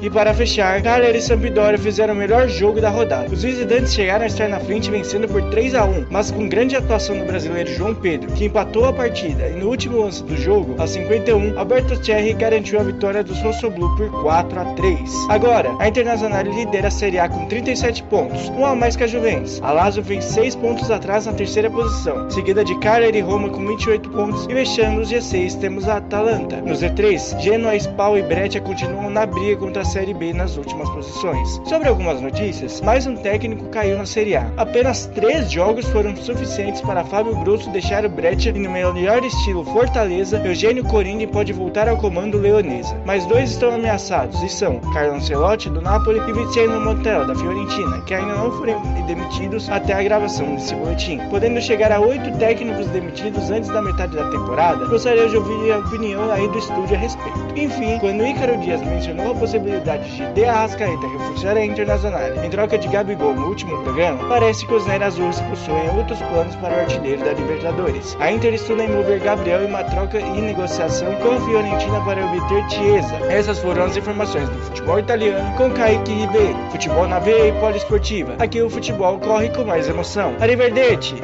E 0.00 0.08
para 0.08 0.32
fechar, 0.32 0.80
Cagliari 0.80 1.18
e 1.18 1.20
Sampdoria 1.20 1.76
fizeram 1.76 2.14
o 2.14 2.18
melhor 2.18 2.46
jogo 2.46 2.80
da 2.80 2.88
rodada. 2.88 3.28
Os 3.30 3.42
visitantes 3.42 3.92
chegaram 3.92 4.22
a 4.22 4.26
estar 4.26 4.48
na 4.48 4.60
frente 4.60 4.90
vencendo 4.90 5.26
por 5.26 5.42
3 5.50 5.74
a 5.74 5.84
1, 5.84 6.06
mas 6.08 6.30
com 6.30 6.48
grande 6.48 6.76
atuação 6.76 7.18
do 7.18 7.24
brasileiro 7.24 7.68
João 7.74 7.94
Pedro, 7.94 8.32
que 8.32 8.44
empatou 8.44 8.84
a 8.84 8.92
partida. 8.92 9.48
E 9.48 9.56
no 9.56 9.68
último 9.68 9.98
lance 9.98 10.22
do 10.22 10.36
jogo, 10.36 10.76
aos 10.78 10.90
51, 10.90 11.58
Alberto 11.58 12.02
Cherry 12.02 12.32
garantiu 12.34 12.78
a 12.78 12.84
vitória 12.84 13.24
dos 13.24 13.42
Rossoblu 13.42 13.94
por 13.96 14.08
4 14.22 14.60
a 14.60 14.64
3. 14.74 14.98
Agora, 15.28 15.70
a 15.80 15.88
Internacional 15.88 16.44
lidera 16.44 16.86
a 16.86 16.92
Série 16.92 17.18
A 17.18 17.28
com 17.28 17.46
37 17.46 18.04
pontos, 18.04 18.48
um 18.50 18.64
a 18.64 18.76
mais 18.76 18.94
que 18.94 19.02
a 19.02 19.08
Juventus. 19.08 19.60
A 19.62 19.72
Lazio 19.72 20.02
vem 20.04 20.20
6 20.20 20.54
pontos 20.54 20.88
atrás 20.90 21.26
na 21.26 21.32
terceira 21.32 21.68
posição, 21.68 22.30
seguida 22.30 22.64
de 22.64 22.78
Cagliari 22.78 23.18
e 23.18 23.22
Roma 23.22 23.48
com 23.48 23.66
28 23.66 24.08
pontos 24.10 24.46
e 24.48 24.54
fechando 24.68 25.00
os 25.00 25.10
G6 25.10 25.58
temos 25.58 25.88
a 25.88 25.96
Atalanta. 25.96 26.56
No 26.56 26.74
Z3, 26.74 27.40
Genoa, 27.40 27.74
Spal 27.76 28.18
e 28.18 28.22
Breccia 28.22 28.60
continuam 28.60 29.08
na 29.08 29.24
briga 29.24 29.56
contra 29.56 29.80
a 29.80 29.84
Série 29.84 30.12
B 30.12 30.34
nas 30.34 30.58
últimas 30.58 30.88
posições. 30.90 31.60
Sobre 31.64 31.88
algumas 31.88 32.20
notícias, 32.20 32.82
mais 32.82 33.06
um 33.06 33.16
técnico 33.16 33.64
caiu 33.70 33.96
na 33.96 34.04
Série 34.04 34.36
A. 34.36 34.52
Apenas 34.58 35.06
três 35.06 35.50
jogos 35.50 35.86
foram 35.86 36.14
suficientes 36.16 36.82
para 36.82 37.02
Fábio 37.02 37.34
Grosso 37.36 37.70
deixar 37.70 38.04
o 38.04 38.10
Breccia 38.10 38.52
e 38.54 38.58
no 38.58 38.70
melhor 38.70 39.24
estilo 39.24 39.64
Fortaleza, 39.64 40.42
Eugênio 40.44 40.84
Corini 40.84 41.26
pode 41.26 41.52
voltar 41.52 41.88
ao 41.88 41.96
comando 41.96 42.36
leonesa. 42.36 42.94
Mas 43.06 43.24
dois 43.24 43.50
estão 43.50 43.74
ameaçados 43.74 44.42
e 44.42 44.50
são 44.50 44.80
Carlo 44.92 45.14
Ancelotti 45.14 45.70
do 45.70 45.80
Napoli 45.80 46.18
e 46.18 46.32
Vincenzo 46.32 46.78
Montella 46.78 47.24
da 47.24 47.34
Fiorentina, 47.34 48.02
que 48.02 48.12
ainda 48.12 48.34
não 48.34 48.52
foram 48.52 48.82
demitidos 49.06 49.70
até 49.70 49.94
a 49.94 50.02
gravação 50.02 50.54
desse 50.54 50.74
boletim, 50.74 51.18
podendo 51.30 51.58
chegar 51.62 51.90
a 51.90 52.00
oito 52.00 52.30
técnicos 52.38 52.86
demitidos 52.88 53.50
antes 53.50 53.70
da 53.70 53.80
metade 53.80 54.14
da 54.14 54.28
temporada. 54.28 54.57
Gostaria 54.88 55.28
de 55.28 55.36
ouvir 55.36 55.72
a 55.72 55.78
opinião 55.78 56.32
aí 56.32 56.48
do 56.48 56.58
estúdio 56.58 56.96
a 56.96 56.98
respeito. 56.98 57.38
Enfim, 57.54 57.96
quando 58.00 58.26
Ícaro 58.26 58.56
Dias 58.58 58.80
mencionou 58.82 59.30
a 59.30 59.34
possibilidade 59.34 60.16
de 60.16 60.26
De 60.32 60.44
Arrascaeta 60.44 61.06
reforçar 61.06 61.56
a 61.56 61.64
Internacional 61.64 62.20
em 62.44 62.50
troca 62.50 62.76
de 62.76 62.88
Gabigol 62.88 63.34
no 63.34 63.46
último 63.46 63.80
programa, 63.84 64.28
parece 64.28 64.66
que 64.66 64.74
os 64.74 64.84
Nerazzurros 64.84 65.40
possuem 65.42 65.88
outros 65.96 66.18
planos 66.22 66.56
para 66.56 66.74
o 66.74 66.80
artilheiro 66.80 67.24
da 67.24 67.34
Libertadores. 67.34 68.16
A 68.18 68.32
Inter 68.32 68.54
estuda 68.54 68.82
envolver 68.82 69.20
Gabriel 69.20 69.62
em 69.62 69.66
uma 69.66 69.84
troca 69.84 70.18
e 70.18 70.40
negociação 70.40 71.14
com 71.22 71.36
a 71.36 71.40
Fiorentina 71.40 72.00
para 72.04 72.26
obter 72.26 72.68
Chiesa. 72.68 73.14
Essas 73.30 73.60
foram 73.60 73.84
as 73.84 73.96
informações 73.96 74.48
do 74.48 74.58
futebol 74.58 74.98
italiano 74.98 75.56
com 75.56 75.70
Kaique 75.70 76.12
Ribeiro. 76.12 76.58
Futebol 76.72 77.06
na 77.06 77.20
veia 77.20 77.50
e 77.50 77.60
poliesportiva. 77.60 78.34
Aqui 78.40 78.60
o 78.60 78.68
futebol 78.68 79.20
corre 79.20 79.50
com 79.50 79.62
mais 79.62 79.88
emoção. 79.88 80.34
Arrivederci! 80.40 81.14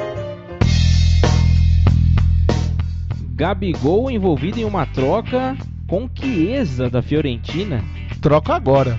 Gabigol 3.35 4.09
envolvido 4.09 4.61
em 4.61 4.63
uma 4.63 4.85
troca 4.85 5.57
com 5.87 6.09
Chiesa 6.15 6.89
da 6.89 7.01
Fiorentina. 7.01 7.83
Troca 8.21 8.55
agora. 8.55 8.97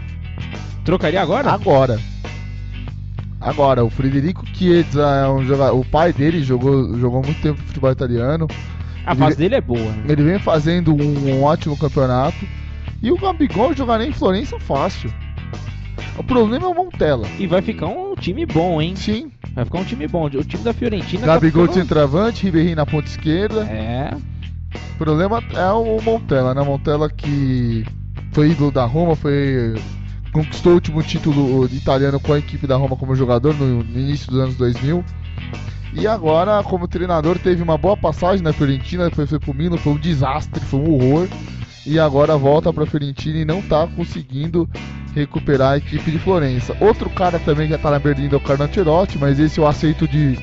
Trocaria 0.85 1.23
agora? 1.23 1.51
Agora. 1.51 1.99
Agora, 3.41 3.83
o 3.83 3.89
Frederico 3.89 4.45
Chiesa 4.55 5.03
é 5.07 5.29
um 5.29 5.43
jogador. 5.43 5.79
O 5.79 5.85
pai 5.87 6.13
dele 6.13 6.43
jogou, 6.43 6.99
jogou 6.99 7.23
muito 7.23 7.41
tempo 7.41 7.59
no 7.61 7.67
futebol 7.67 7.91
italiano. 7.91 8.47
A 9.07 9.13
Ele 9.13 9.21
fase 9.21 9.37
dele 9.39 9.55
é 9.55 9.61
boa. 9.61 9.81
né? 9.81 10.05
Ele 10.07 10.23
vem 10.23 10.39
fazendo 10.39 10.93
um, 10.95 11.31
um 11.31 11.43
ótimo 11.43 11.75
campeonato. 11.77 12.37
E 13.03 13.11
o 13.11 13.17
Gabigol 13.19 13.75
jogaria 13.75 14.07
em 14.07 14.13
Florença 14.13 14.61
fácil. 14.61 15.11
O 16.19 16.25
problema 16.25 16.65
é 16.65 16.69
o 16.69 16.75
Montella. 16.75 17.27
E 17.39 17.47
vai 17.47 17.61
ficar 17.61 17.87
um 17.87 18.15
time 18.15 18.47
bom, 18.47 18.81
hein? 18.81 18.97
Sim. 18.97 19.31
Vai 19.55 19.65
ficar 19.65 19.79
um 19.79 19.85
time 19.85 20.09
bom. 20.09 20.27
O 20.27 20.45
time 20.45 20.63
da 20.63 20.73
Fiorentina. 20.73 21.27
Gabigol 21.27 21.67
tá 21.67 21.73
de 21.73 21.79
ficando... 21.81 21.89
centroavante, 21.89 22.45
Ribeirinho 22.45 22.77
na 22.77 22.87
ponta 22.87 23.09
esquerda. 23.09 23.65
É. 23.65 24.17
O 24.95 24.99
problema 24.99 25.43
é 25.55 25.71
o 25.73 26.01
Montella, 26.01 26.55
né? 26.55 26.63
Montella 26.63 27.09
que 27.11 27.85
foi 28.33 28.51
ídolo 28.51 28.71
da 28.71 28.85
Roma, 28.85 29.15
foi 29.15 29.75
conquistou 30.33 30.73
o 30.73 30.75
último 30.75 31.03
título 31.03 31.65
italiano 31.67 32.21
com 32.21 32.35
a 32.35 32.39
equipe 32.39 32.67
da 32.67 32.77
Roma 32.77 32.97
como 32.97 33.15
jogador 33.15 33.55
no, 33.55 33.83
no 33.83 33.99
início 33.99 34.31
dos 34.31 34.39
anos 34.39 34.55
2000. 34.57 35.03
E 35.95 36.07
agora, 36.07 36.63
como 36.63 36.87
treinador, 36.87 37.39
teve 37.39 37.63
uma 37.63 37.79
boa 37.79 37.97
passagem 37.97 38.43
na 38.43 38.53
Fiorentina, 38.53 39.09
depois 39.09 39.31
foi 39.31 39.39
pro 39.39 39.55
Milan, 39.55 39.79
foi 39.79 39.95
um 39.95 39.99
desastre, 39.99 40.61
foi 40.61 40.81
um 40.81 40.93
horror. 40.93 41.29
E 41.87 41.99
agora 41.99 42.37
volta 42.37 42.73
pra 42.73 42.85
Fiorentina 42.85 43.39
e 43.39 43.45
não 43.45 43.63
tá 43.63 43.87
conseguindo 43.87 44.69
recuperar 45.15 45.73
a 45.73 45.77
equipe 45.79 46.11
de 46.11 46.19
Florença. 46.19 46.77
Outro 46.81 47.09
cara 47.09 47.39
também 47.39 47.67
que 47.67 47.73
já 47.73 47.79
tá 47.79 47.91
na 47.91 47.99
Berlim 47.99 48.29
é 48.31 48.37
o 48.37 48.41
Carlo 48.41 48.65
Ancelotti, 48.65 49.17
mas 49.19 49.39
esse 49.41 49.59
eu 49.59 49.67
aceito 49.67 50.07
de, 50.07 50.37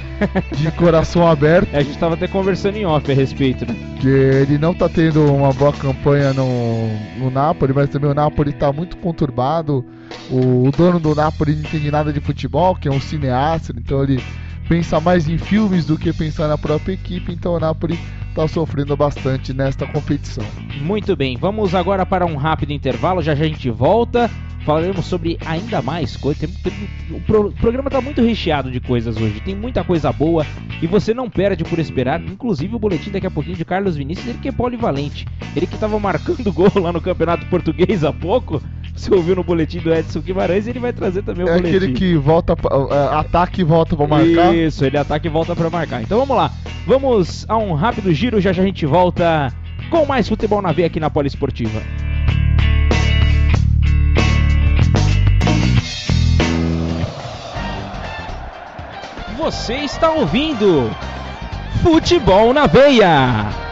de 0.55 0.71
coração 0.77 1.27
aberto. 1.27 1.75
A 1.75 1.83
gente 1.83 1.97
tava 1.99 2.15
até 2.15 2.27
conversando 2.27 2.77
em 2.77 2.85
off 2.85 3.11
a 3.11 3.13
respeito, 3.13 3.65
né? 3.67 3.75
que 4.03 4.09
ele 4.09 4.57
não 4.57 4.73
tá 4.73 4.89
tendo 4.89 5.23
uma 5.33 5.53
boa 5.53 5.71
campanha 5.71 6.33
no, 6.33 6.89
no 7.17 7.31
Napoli, 7.31 7.71
mas 7.71 7.89
também 7.89 8.11
o 8.11 8.13
Napoli 8.13 8.51
tá 8.51 8.69
muito 8.73 8.97
conturbado. 8.97 9.85
O, 10.29 10.67
o 10.67 10.71
dono 10.71 10.99
do 10.99 11.15
Napoli 11.15 11.53
não 11.53 11.61
entende 11.61 11.89
nada 11.89 12.11
de 12.11 12.19
futebol, 12.19 12.75
que 12.75 12.89
é 12.89 12.91
um 12.91 12.99
cineasta, 12.99 13.73
então 13.77 14.03
ele 14.03 14.21
pensa 14.73 14.99
mais 14.99 15.29
em 15.29 15.37
filmes 15.37 15.85
do 15.85 15.99
que 15.99 16.11
pensar 16.11 16.47
na 16.47 16.57
própria 16.57 16.93
equipe, 16.93 17.31
então 17.31 17.53
o 17.53 17.59
Napoli 17.59 17.95
tá 18.33 18.47
sofrendo 18.47 18.97
bastante 18.97 19.53
nesta 19.53 19.85
competição. 19.85 20.43
Muito 20.81 21.15
bem, 21.15 21.37
vamos 21.37 21.75
agora 21.75 22.03
para 22.07 22.25
um 22.25 22.35
rápido 22.35 22.73
intervalo, 22.73 23.21
já 23.21 23.35
já 23.35 23.43
a 23.45 23.47
gente 23.47 23.69
volta. 23.69 24.31
Falaremos 24.65 25.05
sobre 25.05 25.37
ainda 25.45 25.81
mais 25.81 26.15
coisas. 26.15 26.49
O 27.11 27.19
pro- 27.21 27.51
programa 27.51 27.89
está 27.89 27.99
muito 27.99 28.21
recheado 28.21 28.71
de 28.71 28.79
coisas 28.79 29.17
hoje. 29.17 29.41
Tem 29.41 29.53
muita 29.53 29.83
coisa 29.83 30.09
boa 30.11 30.43
e 30.81 30.87
você 30.87 31.13
não 31.13 31.29
perde 31.29 31.65
por 31.65 31.77
esperar. 31.79 32.21
Inclusive 32.21 32.73
o 32.73 32.79
boletim 32.79 33.11
daqui 33.11 33.27
a 33.27 33.31
pouquinho 33.31 33.57
de 33.57 33.65
Carlos 33.65 33.97
Vinícius, 33.97 34.25
ele 34.29 34.37
que 34.39 34.47
é 34.47 34.51
polivalente. 34.53 35.27
Ele 35.53 35.67
que 35.67 35.75
estava 35.75 35.99
marcando 35.99 36.49
gol 36.53 36.71
lá 36.77 36.93
no 36.93 37.01
Campeonato 37.01 37.45
Português 37.47 38.05
há 38.05 38.13
pouco, 38.13 38.63
Você 38.95 39.13
ouviu 39.13 39.35
no 39.35 39.43
boletim 39.43 39.79
do 39.79 39.93
Edson 39.93 40.19
Guimarães, 40.21 40.67
ele 40.67 40.79
vai 40.79 40.93
trazer 40.93 41.23
também 41.23 41.43
o 41.45 41.49
É 41.49 41.55
boletim. 41.57 41.77
aquele 41.77 41.93
que 41.93 42.15
volta, 42.15 42.55
pra- 42.55 42.71
é, 42.91 43.15
ataca 43.19 43.59
e 43.59 43.63
volta 43.63 43.95
pra 43.95 44.07
marcar. 44.07 44.53
Isso, 44.55 44.85
ele 44.85 44.97
ataca 44.97 45.25
e 45.25 45.29
volta 45.29 45.55
pra 45.55 45.69
marcar. 45.69 46.01
Então 46.01 46.19
vamos 46.19 46.37
lá. 46.37 46.51
Vamos 46.85 47.45
a 47.49 47.57
um 47.57 47.73
rápido 47.73 48.13
giro, 48.13 48.39
já 48.39 48.53
já 48.53 48.61
a 48.61 48.65
gente 48.65 48.85
volta 48.85 49.51
com 49.89 50.05
mais 50.05 50.29
futebol 50.29 50.61
na 50.61 50.71
veia 50.71 50.87
aqui 50.87 50.99
na 50.99 51.09
Poliesportiva. 51.09 51.81
Você 59.37 59.73
está 59.75 60.11
ouvindo 60.11 60.89
Futebol 61.81 62.53
na 62.53 62.65
Veia. 62.67 63.62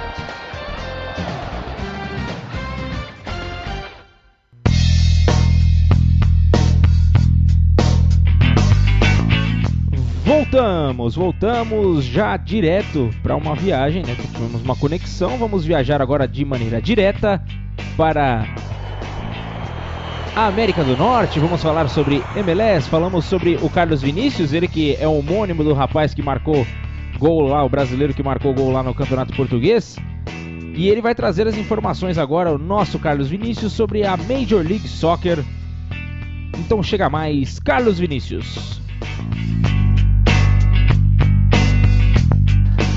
Voltamos, 10.31 11.13
voltamos 11.13 12.05
já 12.05 12.37
direto 12.37 13.09
para 13.21 13.35
uma 13.35 13.53
viagem, 13.53 14.01
né? 14.01 14.15
Tivemos 14.15 14.61
uma 14.61 14.77
conexão, 14.77 15.37
vamos 15.37 15.65
viajar 15.65 16.01
agora 16.01 16.25
de 16.25 16.45
maneira 16.45 16.81
direta 16.81 17.43
para 17.97 18.45
a 20.33 20.45
América 20.47 20.85
do 20.85 20.95
Norte. 20.95 21.37
Vamos 21.37 21.61
falar 21.61 21.89
sobre 21.89 22.23
MLS, 22.37 22.87
falamos 22.87 23.25
sobre 23.25 23.59
o 23.61 23.69
Carlos 23.69 24.01
Vinícius, 24.01 24.53
ele 24.53 24.69
que 24.69 24.95
é 24.95 25.05
homônimo 25.05 25.65
do 25.65 25.73
rapaz 25.73 26.13
que 26.13 26.23
marcou 26.23 26.65
gol 27.19 27.47
lá, 27.49 27.61
o 27.65 27.69
brasileiro 27.69 28.13
que 28.13 28.23
marcou 28.23 28.53
gol 28.53 28.71
lá 28.71 28.81
no 28.81 28.93
Campeonato 28.93 29.35
Português. 29.35 29.97
E 30.73 30.87
ele 30.87 31.01
vai 31.01 31.13
trazer 31.13 31.45
as 31.45 31.57
informações 31.57 32.17
agora, 32.17 32.53
o 32.53 32.57
nosso 32.57 32.97
Carlos 32.97 33.27
Vinícius, 33.27 33.73
sobre 33.73 34.05
a 34.05 34.15
Major 34.15 34.65
League 34.65 34.87
Soccer. 34.87 35.43
Então 36.57 36.81
chega 36.81 37.09
mais, 37.09 37.59
Carlos 37.59 37.99
Vinícius. 37.99 38.79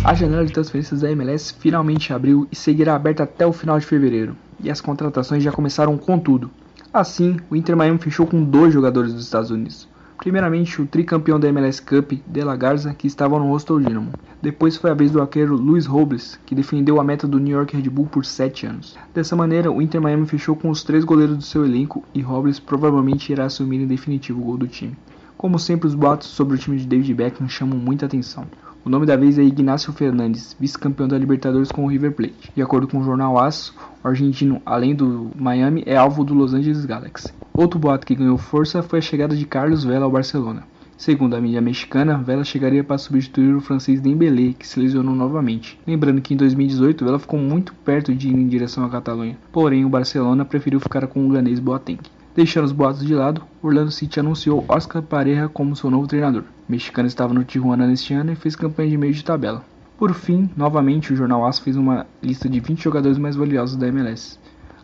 A 0.05 0.13
janela 0.13 0.45
de 0.45 0.53
transferências 0.53 1.01
da 1.01 1.11
MLS 1.13 1.55
finalmente 1.59 2.13
abriu 2.13 2.47
e 2.53 2.55
seguirá 2.55 2.95
aberta 2.95 3.23
até 3.23 3.47
o 3.47 3.55
final 3.55 3.79
de 3.79 3.87
fevereiro, 3.87 4.37
e 4.61 4.71
as 4.71 4.79
contratações 4.79 5.43
já 5.43 5.51
começaram 5.51 5.97
com 5.97 6.19
tudo. 6.19 6.51
Assim, 6.93 7.39
o 7.49 7.57
Inter 7.57 7.75
Miami 7.75 7.99
fechou 7.99 8.27
com 8.27 8.45
dois 8.45 8.75
jogadores 8.75 9.15
dos 9.15 9.25
Estados 9.25 9.51
Unidos. 9.51 9.89
Primeiramente, 10.19 10.83
o 10.83 10.87
tricampeão 10.87 11.41
da 11.41 11.49
MLS 11.49 11.81
Cup, 11.81 12.13
De 12.27 12.45
La 12.45 12.55
Garza, 12.55 12.93
que 12.93 13.07
estava 13.07 13.39
no 13.39 13.49
Rostov 13.49 13.83
Dynamo. 13.83 14.13
Depois 14.43 14.77
foi 14.77 14.91
a 14.91 14.95
vez 14.95 15.11
do 15.11 15.23
arqueiro 15.23 15.57
Luiz 15.57 15.87
Robles, 15.87 16.39
que 16.45 16.55
defendeu 16.55 17.01
a 17.01 17.05
meta 17.05 17.27
do 17.27 17.41
New 17.41 17.57
York 17.57 17.75
Red 17.75 17.89
Bull 17.89 18.05
por 18.05 18.27
7 18.27 18.67
anos. 18.67 18.99
Dessa 19.15 19.35
maneira, 19.35 19.73
o 19.73 19.81
Inter 19.81 20.03
Miami 20.03 20.27
fechou 20.27 20.55
com 20.55 20.69
os 20.69 20.85
três 20.85 21.03
goleiros 21.03 21.39
do 21.39 21.43
seu 21.43 21.65
elenco 21.65 22.05
e 22.13 22.21
Robles 22.21 22.61
provavelmente 22.61 23.33
irá 23.33 23.47
assumir 23.47 23.81
em 23.81 23.87
definitivo 23.87 24.43
o 24.43 24.45
gol 24.45 24.59
do 24.59 24.69
time. 24.69 24.95
Como 25.39 25.59
sempre, 25.59 25.89
os 25.89 25.95
boatos 25.95 26.29
sobre 26.29 26.57
o 26.57 26.59
time 26.59 26.77
de 26.77 26.87
David 26.87 27.15
Beckham 27.15 27.49
chamam 27.49 27.79
muita 27.79 28.05
atenção. 28.05 28.47
O 28.85 28.91
nome 28.91 29.07
da 29.07 29.17
vez 29.17 29.39
é 29.39 29.43
Ignacio 29.43 29.95
Fernandes, 29.95 30.55
vice-campeão 30.61 31.09
da 31.09 31.17
Libertadores 31.17 31.73
com 31.73 31.87
o 31.87 31.89
River 31.89 32.13
Plate. 32.13 32.53
De 32.55 32.61
acordo 32.61 32.87
com 32.87 32.99
o 32.99 33.03
jornal 33.03 33.39
AS, 33.39 33.73
o 34.05 34.07
argentino, 34.07 34.61
além 34.67 34.95
do 34.95 35.31
Miami, 35.35 35.83
é 35.87 35.97
alvo 35.97 36.23
do 36.23 36.35
Los 36.35 36.53
Angeles 36.53 36.85
Galaxy. 36.85 37.33
Outro 37.55 37.79
boato 37.79 38.07
que 38.07 38.15
ganhou 38.15 38.37
força 38.37 38.83
foi 38.83 38.99
a 38.99 39.03
chegada 39.03 39.35
de 39.35 39.47
Carlos 39.47 39.85
Vela 39.85 40.05
ao 40.05 40.11
Barcelona. 40.11 40.65
Segundo 40.99 41.35
a 41.35 41.41
mídia 41.41 41.63
mexicana, 41.63 42.19
Vela 42.19 42.45
chegaria 42.45 42.85
para 42.85 42.99
substituir 42.99 43.55
o 43.55 43.61
francês 43.63 44.03
Dembélé, 44.03 44.53
que 44.53 44.69
se 44.69 44.79
lesionou 44.79 45.15
novamente. 45.15 45.81
Lembrando 45.87 46.21
que 46.21 46.35
em 46.35 46.37
2018 46.37 47.07
Vela 47.07 47.19
ficou 47.19 47.41
muito 47.41 47.73
perto 47.87 48.15
de 48.15 48.29
ir 48.29 48.35
em 48.35 48.47
direção 48.47 48.85
à 48.85 48.91
Catalunha, 48.91 49.39
porém 49.51 49.87
o 49.87 49.89
Barcelona 49.89 50.45
preferiu 50.45 50.79
ficar 50.79 51.07
com 51.07 51.27
o 51.27 51.31
ganês 51.31 51.59
Boateng. 51.59 52.01
Deixando 52.35 52.65
os 52.65 52.73
boatos 52.73 53.05
de 53.07 53.15
lado, 53.15 53.43
Orlando 53.63 53.91
City 53.93 54.19
anunciou 54.19 54.65
Oscar 54.69 55.03
Pareja 55.03 55.49
como 55.49 55.77
seu 55.77 55.89
novo 55.91 56.07
treinador. 56.07 56.43
O 56.69 56.73
mexicano 56.73 57.07
estava 57.07 57.33
no 57.33 57.45
Tijuana 57.45 57.87
neste 57.87 58.13
ano 58.13 58.33
e 58.33 58.37
fez 58.37 58.57
campanha 58.57 58.91
de 58.91 58.97
meio 58.97 59.13
de 59.13 59.25
tabela. 59.25 59.65
Por 59.97 60.13
fim, 60.13 60.51
novamente, 60.57 61.13
o 61.13 61.17
jornal 61.17 61.47
AS 61.47 61.61
fez 61.61 61.77
uma 61.77 62.07
lista 62.21 62.49
de 62.49 62.59
20 62.59 62.83
jogadores 62.83 63.19
mais 63.19 63.37
valiosos 63.37 63.77
da 63.77 63.87
MLS. 63.87 64.39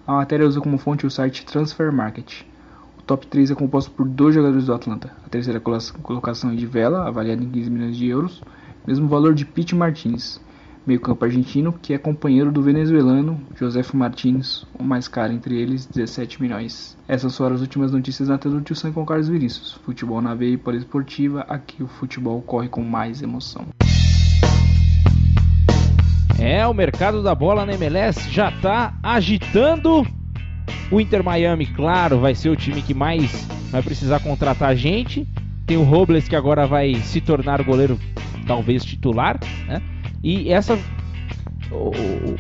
A 0.07 0.13
matéria 0.13 0.47
usa 0.47 0.61
como 0.61 0.79
fonte 0.79 1.05
o 1.07 1.11
site 1.11 1.45
Transfer 1.45 1.93
Market. 1.93 2.43
O 2.99 3.03
top 3.03 3.27
3 3.27 3.51
é 3.51 3.55
composto 3.57 3.91
por 3.91 4.07
dois 4.07 4.35
jogadores 4.35 4.67
do 4.67 4.73
Atlanta. 4.75 5.11
A 5.27 5.29
terceira 5.29 5.59
colo- 5.59 5.79
colocação 6.05 6.51
é 6.53 6.55
de 6.55 6.67
Vela, 6.67 7.09
avaliada 7.09 7.43
em 7.43 7.51
15 7.51 7.71
milhões 7.71 7.97
de 7.97 8.07
euros, 8.07 8.41
mesmo 8.87 9.09
valor 9.09 9.35
de 9.35 9.45
Pete 9.45 9.75
Martinez, 9.75 10.41
meio-campo 10.87 11.25
argentino, 11.25 11.73
que 11.73 11.93
é 11.93 11.99
companheiro 11.99 12.51
do 12.51 12.63
venezuelano 12.63 13.41
Josef 13.57 13.97
Martins, 13.97 14.65
o 14.79 14.83
mais 14.83 15.09
caro 15.09 15.33
entre 15.33 15.61
eles, 15.61 15.87
17 15.87 16.41
milhões. 16.41 16.97
Essas 17.07 17.37
foram 17.37 17.55
as 17.55 17.61
últimas 17.61 17.93
notícias 17.93 18.29
na 18.29 18.39
tela 18.39 18.57
do 18.57 18.61
Tio 18.63 18.75
Sam 18.75 18.93
com 18.93 19.05
Carlos 19.05 19.29
Vinícius. 19.29 19.75
Futebol 19.85 20.21
na 20.21 20.35
veia 20.35 20.55
e 20.55 20.57
poliesportiva, 20.57 21.45
aqui 21.49 21.83
o 21.83 21.89
futebol 21.89 22.41
corre 22.43 22.69
com 22.69 22.83
mais 22.83 23.23
emoção. 23.23 23.67
É, 26.39 26.67
o 26.67 26.73
mercado 26.73 27.23
da 27.23 27.35
bola 27.35 27.67
na 27.67 27.75
MLS 27.75 28.31
já 28.31 28.51
tá 28.51 28.95
agitando. 29.03 30.07
O 30.91 31.01
Inter 31.01 31.23
Miami, 31.23 31.67
claro, 31.67 32.19
vai 32.19 32.35
ser 32.35 32.49
o 32.49 32.57
time 32.57 32.81
que 32.81 32.95
mais 32.95 33.47
vai 33.71 33.83
precisar 33.83 34.21
contratar 34.21 34.75
gente. 34.75 35.27
Tem 35.67 35.77
o 35.77 35.83
Robles 35.83 36.29
que 36.29 36.35
agora 36.35 36.67
vai 36.67 36.95
se 36.97 37.21
tornar 37.21 37.61
o 37.61 37.65
goleiro 37.65 37.99
talvez 38.47 38.85
titular, 38.85 39.39
né? 39.67 39.81
E 40.23 40.53
essa 40.53 40.79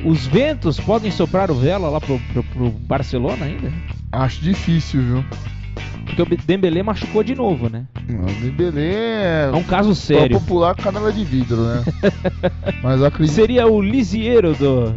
os 0.04 0.26
ventos 0.26 0.78
podem 0.80 1.10
soprar 1.10 1.50
o 1.50 1.54
Vela 1.54 1.88
lá 1.88 2.00
pro, 2.00 2.18
pro- 2.32 2.42
pro 2.44 2.70
Barcelona 2.70 3.44
ainda? 3.46 3.72
Acho 4.12 4.40
difícil, 4.42 5.02
viu? 5.02 5.24
Porque 6.04 6.22
o 6.22 6.26
Dembélé 6.44 6.82
machucou 6.82 7.22
de 7.22 7.34
novo, 7.36 7.68
né? 7.68 7.84
Não, 8.08 8.24
o 8.24 8.78
é 8.78 9.50
É 9.52 9.56
um 9.56 9.62
caso 9.62 9.94
sério. 9.94 10.30
Pra 10.30 10.40
popular 10.40 10.74
canela 10.74 11.12
de 11.12 11.24
vidro, 11.24 11.56
né? 11.64 11.84
Mas 12.82 13.02
acredito. 13.02 13.34
Seria 13.34 13.66
o 13.68 13.80
Lisieiro 13.80 14.54
do. 14.54 14.94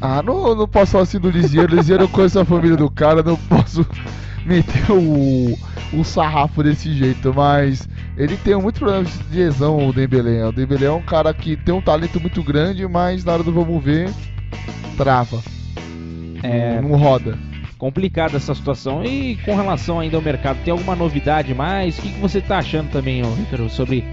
Ah, 0.00 0.22
não, 0.22 0.54
não 0.54 0.66
posso 0.66 0.92
falar 0.92 1.04
assim 1.04 1.18
do 1.20 1.28
Lisieiro. 1.30 1.76
Lisieiro 1.76 2.04
eu 2.04 2.08
conheço 2.08 2.38
a 2.40 2.44
família 2.44 2.76
do 2.76 2.90
cara, 2.90 3.22
não 3.22 3.36
posso 3.36 3.86
meter 4.46 4.90
o, 4.90 5.58
o 5.98 6.04
sarrafo 6.04 6.62
desse 6.62 6.92
jeito, 6.92 7.32
mas 7.34 7.88
ele 8.16 8.36
tem 8.36 8.54
muito 8.56 8.78
problema 8.80 9.04
de 9.04 9.36
lesão, 9.38 9.88
o 9.88 9.92
Dembélé. 9.92 10.46
O 10.46 10.52
Dembélé 10.52 10.86
é 10.86 10.90
um 10.92 11.02
cara 11.02 11.32
que 11.34 11.56
tem 11.56 11.74
um 11.74 11.80
talento 11.80 12.20
muito 12.20 12.42
grande, 12.42 12.86
mas 12.86 13.24
na 13.24 13.32
hora 13.32 13.42
do 13.42 13.52
vamos 13.52 13.82
ver, 13.82 14.10
trava. 14.96 15.40
É. 16.42 16.80
Não 16.80 16.96
roda. 16.96 17.38
complicada 17.78 18.36
essa 18.36 18.54
situação. 18.54 19.04
E 19.04 19.36
com 19.44 19.54
relação 19.56 20.00
ainda 20.00 20.16
ao 20.16 20.22
mercado, 20.22 20.58
tem 20.64 20.72
alguma 20.72 20.94
novidade 20.94 21.54
mais? 21.54 21.98
O 21.98 22.02
que, 22.02 22.10
que 22.10 22.20
você 22.20 22.38
está 22.38 22.58
achando 22.58 22.90
também, 22.90 23.22
ô, 23.24 23.28
Ícaro, 23.42 23.68
sobre 23.68 24.04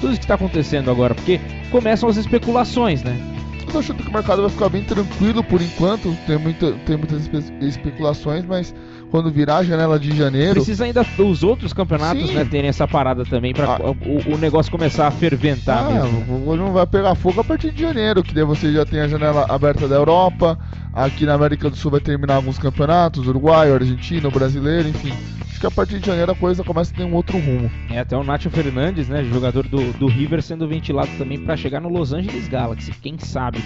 tudo 0.00 0.10
isso 0.10 0.20
que 0.20 0.24
está 0.24 0.34
acontecendo 0.34 0.90
agora? 0.90 1.14
Porque 1.14 1.40
começam 1.70 2.08
as 2.08 2.16
especulações, 2.16 3.02
né? 3.02 3.16
Eu 3.60 3.72
tô 3.72 3.78
achando 3.80 4.02
que 4.02 4.08
o 4.08 4.12
mercado 4.12 4.42
vai 4.42 4.50
ficar 4.50 4.68
bem 4.68 4.82
tranquilo 4.84 5.42
por 5.42 5.60
enquanto. 5.60 6.16
Tem, 6.26 6.38
muita, 6.38 6.72
tem 6.86 6.96
muitas 6.96 7.22
espe- 7.22 7.64
especulações, 7.64 8.44
mas 8.44 8.72
quando 9.10 9.30
virar 9.30 9.58
a 9.58 9.64
janela 9.64 9.98
de 9.98 10.14
janeiro. 10.16 10.54
Precisa 10.54 10.84
ainda 10.84 11.04
dos 11.16 11.42
outros 11.42 11.72
campeonatos, 11.72 12.30
né, 12.32 12.44
terem 12.44 12.68
essa 12.68 12.86
parada 12.86 13.24
também 13.24 13.52
para 13.54 13.80
o, 13.82 14.34
o 14.34 14.38
negócio 14.38 14.70
começar 14.70 15.06
a 15.06 15.10
ferventar 15.10 15.84
Ah, 15.86 15.90
mesmo. 16.04 16.56
não 16.56 16.72
vai 16.72 16.86
pegar 16.86 17.14
fogo 17.14 17.40
a 17.40 17.44
partir 17.44 17.70
de 17.70 17.82
janeiro, 17.82 18.22
que 18.22 18.34
daí 18.34 18.44
você 18.44 18.72
já 18.72 18.84
tem 18.84 19.00
a 19.00 19.08
janela 19.08 19.46
aberta 19.48 19.86
da 19.88 19.96
Europa. 19.96 20.58
Aqui 20.92 21.26
na 21.26 21.34
América 21.34 21.68
do 21.68 21.76
Sul 21.76 21.90
vai 21.90 22.00
terminar 22.00 22.36
alguns 22.36 22.58
campeonatos, 22.58 23.26
Uruguai, 23.28 23.70
Argentina, 23.72 24.30
brasileiro, 24.30 24.88
enfim. 24.88 25.12
Acho 25.48 25.60
que 25.60 25.66
a 25.66 25.70
partir 25.70 25.98
de 26.00 26.06
janeiro 26.06 26.32
a 26.32 26.34
coisa 26.34 26.62
começa 26.64 26.92
a 26.92 26.96
ter 26.96 27.04
um 27.04 27.14
outro 27.14 27.38
rumo. 27.38 27.70
É 27.90 27.98
até 28.00 28.16
o 28.16 28.22
Nacho 28.24 28.50
Fernandes, 28.50 29.08
né, 29.08 29.22
jogador 29.24 29.66
do, 29.66 29.92
do 29.94 30.06
River, 30.06 30.42
sendo 30.42 30.66
ventilado 30.68 31.08
também 31.16 31.38
para 31.38 31.56
chegar 31.56 31.80
no 31.80 31.88
Los 31.88 32.12
Angeles 32.12 32.48
Galaxy, 32.48 32.92
quem 33.00 33.16
sabe. 33.18 33.62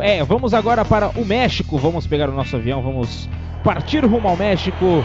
É, 0.00 0.22
vamos 0.24 0.54
agora 0.54 0.84
para 0.84 1.08
o 1.10 1.24
México, 1.24 1.76
vamos 1.78 2.06
pegar 2.06 2.28
o 2.28 2.32
nosso 2.34 2.54
avião, 2.56 2.80
vamos 2.82 3.28
partir 3.62 4.04
rumo 4.04 4.28
ao 4.28 4.36
México, 4.36 5.04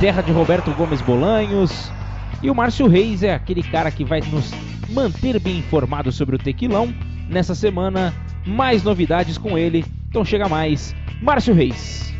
terra 0.00 0.22
de 0.22 0.32
Roberto 0.32 0.72
Gomes 0.72 1.00
Bolanhos. 1.00 1.92
E 2.42 2.50
o 2.50 2.54
Márcio 2.54 2.86
Reis 2.86 3.22
é 3.22 3.34
aquele 3.34 3.62
cara 3.62 3.90
que 3.90 4.04
vai 4.04 4.20
nos 4.20 4.52
manter 4.90 5.38
bem 5.40 5.58
informados 5.58 6.14
sobre 6.14 6.36
o 6.36 6.38
tequilão. 6.38 6.92
Nessa 7.28 7.54
semana, 7.54 8.14
mais 8.46 8.82
novidades 8.82 9.36
com 9.36 9.58
ele, 9.58 9.84
então 10.08 10.24
chega 10.24 10.48
mais, 10.48 10.94
Márcio 11.20 11.52
Reis. 11.52 12.14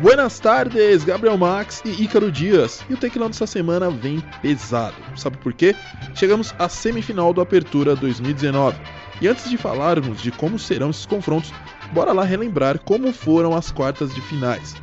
Buenas 0.00 0.40
tardes, 0.40 1.04
Gabriel 1.04 1.36
Max 1.36 1.82
e 1.84 2.02
Ícaro 2.02 2.32
Dias. 2.32 2.82
E 2.88 2.94
o 2.94 2.96
Tequilão 2.96 3.28
dessa 3.28 3.46
semana 3.46 3.90
vem 3.90 4.18
pesado. 4.40 4.96
Sabe 5.14 5.36
por 5.36 5.52
quê? 5.52 5.76
Chegamos 6.14 6.54
à 6.58 6.70
semifinal 6.70 7.34
do 7.34 7.42
Apertura 7.42 7.94
2019. 7.94 8.80
E 9.20 9.28
antes 9.28 9.50
de 9.50 9.58
falarmos 9.58 10.22
de 10.22 10.30
como 10.30 10.58
serão 10.58 10.88
esses 10.88 11.04
confrontos, 11.04 11.52
bora 11.92 12.14
lá 12.14 12.24
relembrar 12.24 12.78
como 12.78 13.12
foram 13.12 13.54
as 13.54 13.70
quartas 13.70 14.14
de 14.14 14.22
finais. 14.22 14.74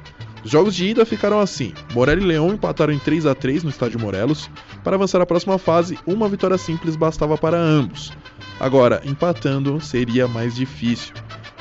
Os 0.44 0.52
jogos 0.52 0.76
de 0.76 0.86
ida 0.86 1.04
ficaram 1.04 1.40
assim: 1.40 1.74
Morelli 1.96 2.22
e 2.22 2.28
Leão 2.28 2.54
empataram 2.54 2.94
em 2.94 3.00
3 3.00 3.26
a 3.26 3.34
3 3.34 3.64
no 3.64 3.72
estádio 3.72 4.00
Morelos. 4.00 4.48
Para 4.84 4.98
avançar 4.98 5.20
à 5.20 5.26
próxima 5.26 5.58
fase, 5.58 5.98
uma 6.06 6.30
vitória 6.30 6.60
simples 6.60 6.96
bastava 6.96 7.36
para 7.40 7.58
ambos. 7.58 8.14
Agora, 8.60 9.02
empatando 9.04 9.82
seria 9.82 10.28
mais 10.28 10.56
difícil. 10.56 11.16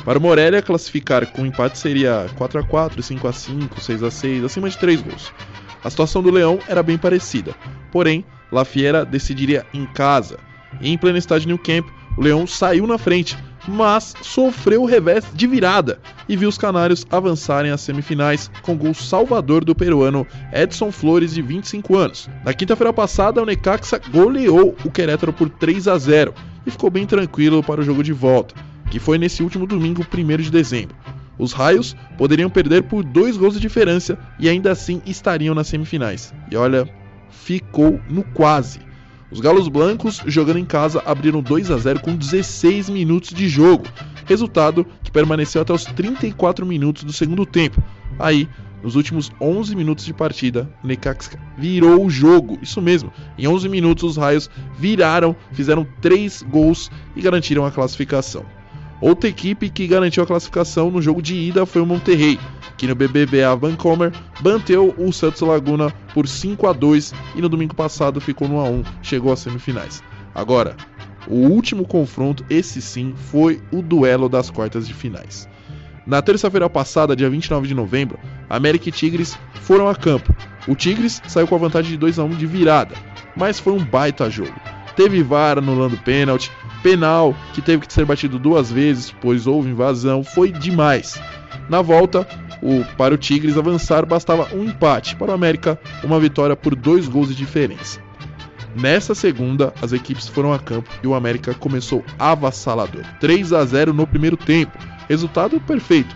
Para 0.06 0.20
o 0.20 0.22
Morelia, 0.22 0.62
classificar 0.62 1.26
com 1.32 1.44
empate 1.44 1.76
seria 1.76 2.26
4 2.36 2.60
a 2.60 2.62
4 2.62 3.02
5 3.02 3.26
a 3.26 3.32
5 3.32 3.80
6 3.80 4.02
a 4.04 4.10
6 4.12 4.44
acima 4.44 4.70
de 4.70 4.78
3 4.78 5.02
gols. 5.02 5.32
A 5.82 5.90
situação 5.90 6.22
do 6.22 6.30
Leão 6.30 6.60
era 6.68 6.80
bem 6.80 6.96
parecida, 6.96 7.56
porém, 7.90 8.24
La 8.52 8.64
Fiera 8.64 9.04
decidiria 9.04 9.66
em 9.74 9.84
casa. 9.84 10.38
Em 10.80 10.96
pleno 10.96 11.18
estádio 11.18 11.48
New 11.48 11.58
Camp, 11.58 11.88
o 12.16 12.22
Leão 12.22 12.46
saiu 12.46 12.86
na 12.86 12.98
frente, 12.98 13.36
mas 13.66 14.14
sofreu 14.22 14.82
o 14.82 14.86
revés 14.86 15.24
de 15.34 15.44
virada 15.48 15.98
e 16.28 16.36
viu 16.36 16.48
os 16.48 16.56
canários 16.56 17.04
avançarem 17.10 17.72
às 17.72 17.80
semifinais 17.80 18.48
com 18.62 18.76
gol 18.76 18.94
salvador 18.94 19.64
do 19.64 19.74
peruano 19.74 20.24
Edson 20.52 20.92
Flores, 20.92 21.34
de 21.34 21.42
25 21.42 21.96
anos. 21.96 22.30
Na 22.44 22.54
quinta-feira 22.54 22.92
passada, 22.92 23.42
o 23.42 23.44
Necaxa 23.44 24.00
goleou 24.12 24.76
o 24.84 24.90
Querétaro 24.90 25.32
por 25.32 25.48
3 25.50 25.88
a 25.88 25.98
0 25.98 26.32
e 26.64 26.70
ficou 26.70 26.90
bem 26.90 27.06
tranquilo 27.06 27.60
para 27.60 27.80
o 27.80 27.84
jogo 27.84 28.04
de 28.04 28.12
volta, 28.12 28.54
que 28.90 28.98
foi 28.98 29.18
nesse 29.18 29.42
último 29.42 29.66
domingo, 29.66 30.06
1 30.12 30.36
de 30.42 30.50
dezembro. 30.50 30.96
Os 31.38 31.52
raios 31.52 31.94
poderiam 32.16 32.48
perder 32.48 32.84
por 32.84 33.04
dois 33.04 33.36
gols 33.36 33.54
de 33.54 33.60
diferença 33.60 34.18
e 34.38 34.48
ainda 34.48 34.72
assim 34.72 35.02
estariam 35.04 35.54
nas 35.54 35.66
semifinais. 35.66 36.32
E 36.50 36.56
olha, 36.56 36.88
ficou 37.30 38.00
no 38.08 38.22
quase. 38.22 38.80
Os 39.30 39.40
Galos 39.40 39.68
Blancos, 39.68 40.22
jogando 40.26 40.58
em 40.58 40.64
casa, 40.64 41.02
abriram 41.04 41.42
2 41.42 41.70
a 41.70 41.76
0 41.76 42.00
com 42.00 42.14
16 42.14 42.88
minutos 42.88 43.30
de 43.30 43.48
jogo, 43.48 43.84
resultado 44.24 44.86
que 45.02 45.10
permaneceu 45.10 45.60
até 45.60 45.72
os 45.72 45.84
34 45.84 46.64
minutos 46.64 47.02
do 47.02 47.12
segundo 47.12 47.44
tempo. 47.44 47.82
Aí, 48.18 48.48
nos 48.82 48.94
últimos 48.94 49.32
11 49.40 49.74
minutos 49.74 50.04
de 50.04 50.14
partida, 50.14 50.70
Necaxa 50.82 51.38
virou 51.58 52.06
o 52.06 52.08
jogo. 52.08 52.56
Isso 52.62 52.80
mesmo, 52.80 53.12
em 53.36 53.48
11 53.48 53.68
minutos 53.68 54.04
os 54.04 54.16
Raios 54.16 54.48
viraram, 54.78 55.34
fizeram 55.52 55.84
3 56.00 56.42
gols 56.48 56.88
e 57.16 57.20
garantiram 57.20 57.66
a 57.66 57.70
classificação. 57.72 58.44
Outra 59.00 59.28
equipe 59.28 59.68
que 59.68 59.86
garantiu 59.86 60.22
a 60.22 60.26
classificação 60.26 60.90
no 60.90 61.02
jogo 61.02 61.20
de 61.20 61.34
ida 61.34 61.66
foi 61.66 61.82
o 61.82 61.86
Monterrey, 61.86 62.38
que 62.78 62.86
no 62.86 62.94
BBVA 62.94 63.54
Vancomer 63.54 64.12
bateu 64.40 64.94
o 64.96 65.12
Santos 65.12 65.42
Laguna 65.42 65.90
por 66.14 66.26
5 66.26 66.66
a 66.66 66.72
2 66.72 67.12
e 67.34 67.42
no 67.42 67.48
domingo 67.48 67.74
passado 67.74 68.20
ficou 68.20 68.48
no 68.48 68.58
a 68.58 68.64
1, 68.64 68.82
chegou 69.02 69.32
às 69.32 69.40
semifinais. 69.40 70.02
Agora, 70.34 70.76
o 71.26 71.34
último 71.34 71.86
confronto, 71.86 72.44
esse 72.48 72.80
sim, 72.80 73.14
foi 73.16 73.60
o 73.70 73.82
duelo 73.82 74.28
das 74.28 74.50
quartas 74.50 74.86
de 74.86 74.94
finais. 74.94 75.48
Na 76.06 76.22
terça-feira 76.22 76.70
passada, 76.70 77.16
dia 77.16 77.28
29 77.28 77.66
de 77.66 77.74
novembro, 77.74 78.18
América 78.48 78.88
e 78.88 78.92
Tigres 78.92 79.36
foram 79.62 79.88
a 79.88 79.94
campo. 79.94 80.34
O 80.68 80.74
Tigres 80.74 81.20
saiu 81.26 81.48
com 81.48 81.56
a 81.56 81.58
vantagem 81.58 81.90
de 81.90 81.96
2 81.98 82.18
a 82.18 82.24
1 82.24 82.30
de 82.30 82.46
virada, 82.46 82.94
mas 83.36 83.58
foi 83.58 83.72
um 83.72 83.84
baita 83.84 84.30
jogo. 84.30 84.54
Teve 84.96 85.22
VAR 85.22 85.58
anulando 85.58 85.98
pênalti, 85.98 86.50
penal 86.82 87.34
que 87.52 87.60
teve 87.60 87.86
que 87.86 87.92
ser 87.92 88.06
batido 88.06 88.38
duas 88.38 88.72
vezes, 88.72 89.14
pois 89.20 89.46
houve 89.46 89.70
invasão, 89.70 90.24
foi 90.24 90.50
demais. 90.50 91.20
Na 91.68 91.82
volta, 91.82 92.26
o, 92.62 92.82
para 92.96 93.14
o 93.14 93.18
Tigres 93.18 93.58
avançar 93.58 94.06
bastava 94.06 94.48
um 94.54 94.64
empate, 94.64 95.14
para 95.16 95.30
o 95.30 95.34
América 95.34 95.78
uma 96.02 96.18
vitória 96.18 96.56
por 96.56 96.74
dois 96.74 97.06
gols 97.08 97.28
de 97.28 97.34
diferença. 97.34 98.00
Nessa 98.74 99.14
segunda, 99.14 99.72
as 99.80 99.92
equipes 99.92 100.28
foram 100.28 100.52
a 100.52 100.58
campo 100.58 100.90
e 101.02 101.06
o 101.06 101.14
América 101.14 101.54
começou 101.54 102.04
avassalador, 102.18 103.04
3 103.20 103.52
a 103.52 103.64
0 103.64 103.92
no 103.92 104.06
primeiro 104.06 104.36
tempo, 104.36 104.78
resultado 105.08 105.60
perfeito. 105.60 106.14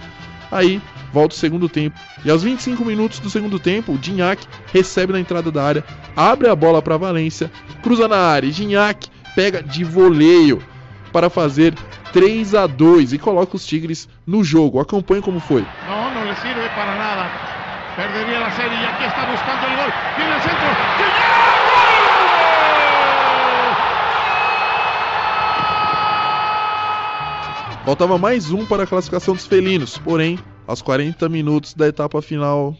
Aí 0.51 0.81
volta 1.13 1.35
o 1.35 1.39
segundo 1.39 1.69
tempo 1.69 1.99
e 2.25 2.31
aos 2.31 2.43
25 2.43 2.85
minutos 2.85 3.19
do 3.19 3.31
segundo 3.31 3.59
tempo, 3.59 3.93
o 3.93 3.99
Dinhac 3.99 4.47
recebe 4.73 5.13
na 5.13 5.21
entrada 5.21 5.51
da 5.51 5.63
área, 5.63 5.85
abre 6.17 6.49
a 6.49 6.55
bola 6.55 6.81
para 6.81 6.97
Valência, 6.97 7.51
cruza 7.83 8.09
na 8.09 8.19
área, 8.19 8.47
e 8.47 8.51
Dinhac 8.53 9.09
pega 9.35 9.63
de 9.63 9.85
voleio 9.85 10.63
para 11.13 11.31
fazer 11.31 11.75
3 12.13 12.55
a 12.55 12.67
2 12.67 13.13
e 13.13 13.19
coloca 13.19 13.57
os 13.57 13.67
Tigres 13.67 14.09
no 14.27 14.43
jogo. 14.43 14.81
Acompanhe 14.81 15.23
como 15.23 15.41
foi. 15.41 15.65
No, 15.89 16.11
no 16.15 16.25
le 16.25 16.35
sirve 16.37 16.69
para 16.75 16.95
nada. 16.97 17.31
Perdería 17.97 18.41
la 18.41 18.51
serie 18.53 18.79
y 18.79 18.85
aquí 18.85 19.05
está 19.05 19.27
buscando 19.31 19.67
el 19.67 19.77
gol. 19.77 19.93
Viene 20.17 20.35
el 20.35 20.41
centro. 20.41 20.67
Faltava 27.85 28.19
mais 28.19 28.53
um 28.53 28.65
para 28.67 28.85
a 28.85 28.87
classificação 28.87 29.35
dos 29.35 29.47
felinos, 29.47 29.99
porém, 29.99 30.39
aos 30.67 30.83
40 30.83 31.29
minutos 31.29 31.75
da 31.75 31.89
etapa 31.89 32.21
final. 32.23 32.77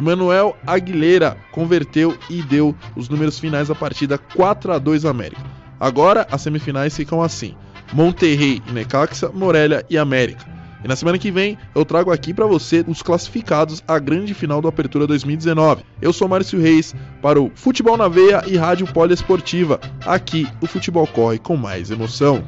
Emanuel 0.00 0.56
Aguilera. 0.66 1.36
Converteu 1.52 2.16
e 2.30 2.42
deu 2.42 2.74
os 2.96 3.08
números 3.08 3.38
finais 3.38 3.68
da 3.68 3.74
partida 3.74 4.16
4 4.16 4.72
a 4.72 4.78
2 4.78 5.04
América. 5.04 5.42
Agora 5.78 6.26
as 6.30 6.40
semifinais 6.40 6.96
ficam 6.96 7.22
assim: 7.22 7.54
Monterrey 7.92 8.62
e 8.66 8.72
Necaxa, 8.72 9.30
Morelia 9.32 9.84
e 9.88 9.98
América. 9.98 10.44
E 10.82 10.88
na 10.88 10.96
semana 10.96 11.18
que 11.18 11.30
vem 11.30 11.58
eu 11.74 11.84
trago 11.84 12.10
aqui 12.10 12.32
para 12.32 12.46
você 12.46 12.84
os 12.86 13.02
classificados 13.02 13.82
à 13.86 13.98
grande 13.98 14.32
final 14.32 14.62
do 14.62 14.68
Apertura 14.68 15.06
2019. 15.06 15.82
Eu 16.00 16.12
sou 16.12 16.28
Márcio 16.28 16.60
Reis 16.60 16.94
para 17.20 17.40
o 17.40 17.50
Futebol 17.54 17.96
na 17.96 18.08
Veia 18.08 18.42
e 18.46 18.56
Rádio 18.56 18.86
Poliesportiva. 18.86 19.78
Aqui 20.06 20.48
o 20.60 20.66
futebol 20.66 21.06
corre 21.06 21.38
com 21.38 21.56
mais 21.56 21.90
emoção. 21.90 22.42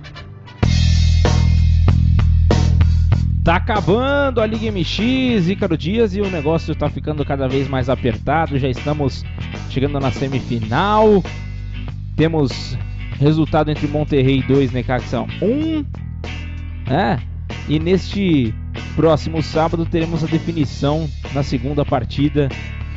Tá 3.44 3.56
acabando 3.56 4.40
a 4.40 4.46
Liga 4.46 4.70
MX, 4.70 5.48
Ícaro 5.48 5.76
Dias, 5.76 6.14
e 6.14 6.20
o 6.20 6.30
negócio 6.30 6.76
tá 6.76 6.88
ficando 6.88 7.24
cada 7.24 7.48
vez 7.48 7.66
mais 7.68 7.88
apertado. 7.88 8.56
Já 8.56 8.68
estamos 8.68 9.24
chegando 9.68 9.98
na 9.98 10.12
semifinal. 10.12 11.22
Temos 12.14 12.78
resultado 13.22 13.70
entre 13.70 13.86
Monterrey 13.86 14.42
2 14.42 14.70
e 14.70 14.74
Necaxa 14.74 15.22
1. 15.22 15.84
É. 16.92 17.18
E 17.68 17.78
neste 17.78 18.52
próximo 18.96 19.42
sábado 19.42 19.86
teremos 19.86 20.22
a 20.22 20.26
definição 20.26 21.08
na 21.32 21.42
segunda 21.42 21.84
partida 21.84 22.48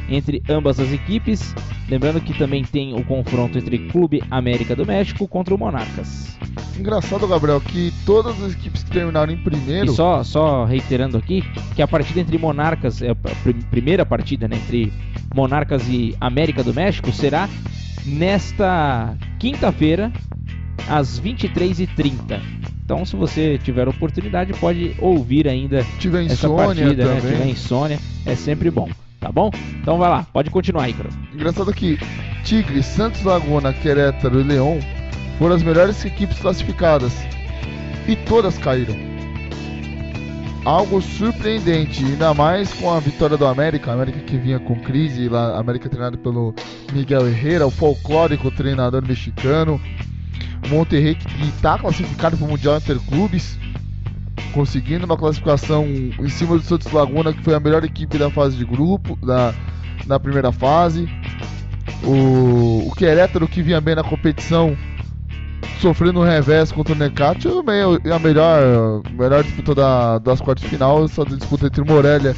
entre 0.09 0.41
ambas 0.49 0.79
as 0.79 0.91
equipes. 0.91 1.53
Lembrando 1.87 2.19
que 2.19 2.33
também 2.37 2.63
tem 2.63 2.93
o 2.99 3.03
confronto 3.03 3.57
entre 3.59 3.77
Clube 3.89 4.23
América 4.31 4.75
do 4.75 4.85
México 4.85 5.27
contra 5.27 5.53
o 5.53 5.57
Monarcas. 5.57 6.35
Engraçado, 6.79 7.27
Gabriel, 7.27 7.61
que 7.61 7.93
todas 8.05 8.41
as 8.43 8.53
equipes 8.53 8.83
que 8.83 8.91
terminaram 8.91 9.31
em 9.31 9.37
primeiro. 9.37 9.91
E 9.91 9.95
só, 9.95 10.23
só 10.23 10.65
reiterando 10.65 11.17
aqui 11.17 11.43
que 11.75 11.81
a 11.81 11.87
partida 11.87 12.19
entre 12.19 12.37
Monarcas, 12.37 13.01
é 13.01 13.11
a 13.11 13.15
pr- 13.15 13.53
primeira 13.69 14.05
partida 14.05 14.47
né, 14.47 14.57
entre 14.57 14.91
Monarcas 15.33 15.87
e 15.87 16.15
América 16.19 16.63
do 16.63 16.73
México 16.73 17.11
será 17.11 17.47
nesta 18.05 19.15
quinta-feira 19.39 20.11
às 20.87 21.19
23h30. 21.19 22.39
Então, 22.83 23.03
se 23.03 23.15
você 23.15 23.57
tiver 23.57 23.87
oportunidade, 23.87 24.53
pode 24.53 24.95
ouvir 24.99 25.47
ainda 25.47 25.83
Tiver 25.97 26.25
essa 26.25 26.47
partida, 26.47 27.05
né? 27.05 27.15
também. 27.19 27.33
Tiver 27.33 27.47
insônia, 27.47 27.99
é 28.25 28.35
sempre 28.35 28.69
bom, 28.69 28.87
tá 29.19 29.31
bom? 29.31 29.49
Então 29.81 29.97
vai 29.97 30.09
lá, 30.09 30.23
pode 30.31 30.51
continuar, 30.51 30.87
Icaro. 30.87 31.09
Engraçado 31.33 31.73
que 31.73 31.97
Tigre, 32.43 32.83
Santos 32.83 33.23
Laguna, 33.23 33.73
Querétaro 33.73 34.39
e 34.39 34.43
Leão 34.43 34.79
foram 35.39 35.55
as 35.55 35.63
melhores 35.63 36.05
equipes 36.05 36.37
classificadas. 36.39 37.13
E 38.07 38.15
todas 38.15 38.55
caíram. 38.59 39.14
Algo 40.65 40.99
surpreendente, 40.99 42.03
ainda 42.03 42.33
mais 42.33 42.73
com 42.73 42.91
a 42.91 42.99
vitória 42.99 43.37
do 43.37 43.45
América, 43.45 43.93
América 43.93 44.19
que 44.19 44.35
vinha 44.35 44.59
com 44.59 44.75
crise, 44.79 45.29
lá, 45.29 45.59
América 45.59 45.87
treinado 45.87 46.17
pelo 46.17 46.55
Miguel 46.91 47.27
Herrera, 47.27 47.67
o 47.67 47.71
folclórico 47.71 48.49
treinador 48.49 49.05
mexicano. 49.07 49.79
Monterrey 50.67 51.13
que 51.13 51.43
está 51.49 51.77
classificado 51.77 52.35
para 52.35 52.45
o 52.45 52.49
Mundial 52.49 52.77
Interclubes, 52.77 53.59
conseguindo 54.53 55.05
uma 55.05 55.15
classificação 55.15 55.85
em 55.85 56.29
cima 56.29 56.57
do 56.57 56.63
Santos 56.63 56.91
Laguna, 56.91 57.31
que 57.31 57.43
foi 57.43 57.53
a 57.53 57.59
melhor 57.59 57.83
equipe 57.83 58.17
da 58.17 58.31
fase 58.31 58.57
de 58.57 58.65
grupo, 58.65 59.15
da, 59.23 59.53
na 60.07 60.19
primeira 60.19 60.51
fase. 60.51 61.07
O, 62.03 62.87
o 62.87 62.95
Querétaro 62.95 63.47
que 63.47 63.61
vinha 63.61 63.79
bem 63.79 63.93
na 63.93 64.03
competição, 64.03 64.75
sofrendo 65.81 66.19
um 66.21 66.23
revés 66.23 66.71
contra 66.71 66.93
o 66.93 67.63
meio- 67.63 67.99
é 68.03 68.11
a 68.11 68.19
melhor, 68.19 69.01
melhor 69.11 69.43
disputa 69.43 69.75
da, 69.75 70.19
das 70.19 70.41
quartas 70.41 70.63
de 70.63 70.69
final, 70.69 71.03
essa 71.05 71.25
disputa 71.25 71.67
entre 71.67 71.81
o 71.81 71.85
Morelia 71.85 72.35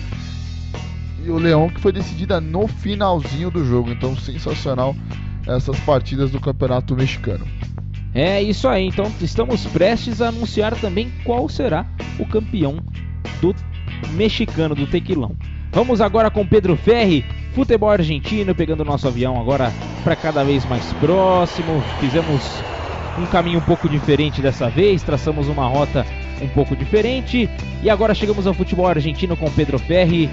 e 1.25 1.29
o 1.29 1.37
Leão, 1.37 1.69
que 1.69 1.79
foi 1.79 1.91
decidida 1.91 2.39
no 2.41 2.67
finalzinho 2.67 3.49
do 3.51 3.63
jogo. 3.65 3.91
Então, 3.91 4.15
sensacional 4.15 4.95
essas 5.45 5.79
partidas 5.81 6.31
do 6.31 6.39
Campeonato 6.39 6.95
Mexicano. 6.95 7.45
É 8.13 8.41
isso 8.41 8.67
aí, 8.67 8.87
então 8.87 9.11
estamos 9.21 9.65
prestes 9.65 10.21
a 10.21 10.29
anunciar 10.29 10.75
também 10.75 11.11
qual 11.23 11.47
será 11.47 11.85
o 12.17 12.25
campeão 12.25 12.77
do 13.41 13.53
mexicano, 14.11 14.73
do 14.73 14.87
tequilão. 14.87 15.35
Vamos 15.71 16.01
agora 16.01 16.29
com 16.31 16.45
Pedro 16.45 16.75
Ferri. 16.75 17.23
futebol 17.53 17.89
argentino, 17.89 18.53
pegando 18.53 18.85
nosso 18.85 19.07
avião 19.07 19.39
agora 19.39 19.71
para 20.03 20.15
cada 20.15 20.43
vez 20.43 20.63
mais 20.65 20.93
próximo. 20.93 21.83
Fizemos 21.99 22.63
um 23.17 23.25
caminho 23.25 23.59
um 23.59 23.63
pouco 23.63 23.89
diferente 23.89 24.41
dessa 24.41 24.69
vez, 24.69 25.03
traçamos 25.03 25.47
uma 25.47 25.67
rota 25.67 26.05
um 26.41 26.47
pouco 26.47 26.75
diferente 26.75 27.49
e 27.81 27.89
agora 27.89 28.13
chegamos 28.13 28.45
ao 28.45 28.53
futebol 28.53 28.87
argentino 28.87 29.35
com 29.35 29.49
Pedro 29.51 29.79
Ferri, 29.79 30.29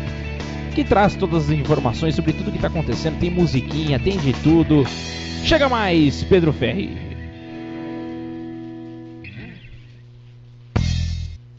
que 0.75 0.85
traz 0.85 1.15
todas 1.15 1.45
as 1.45 1.51
informações 1.51 2.15
sobre 2.15 2.33
tudo 2.33 2.51
que 2.51 2.57
está 2.57 2.69
acontecendo. 2.69 3.19
Tem 3.19 3.31
musiquinha, 3.31 3.99
tem 3.99 4.19
de 4.19 4.33
tudo. 4.35 4.85
Chega 5.45 5.69
mais, 5.69 6.23
Pedro 6.25 6.53
Ferri. 6.53 7.14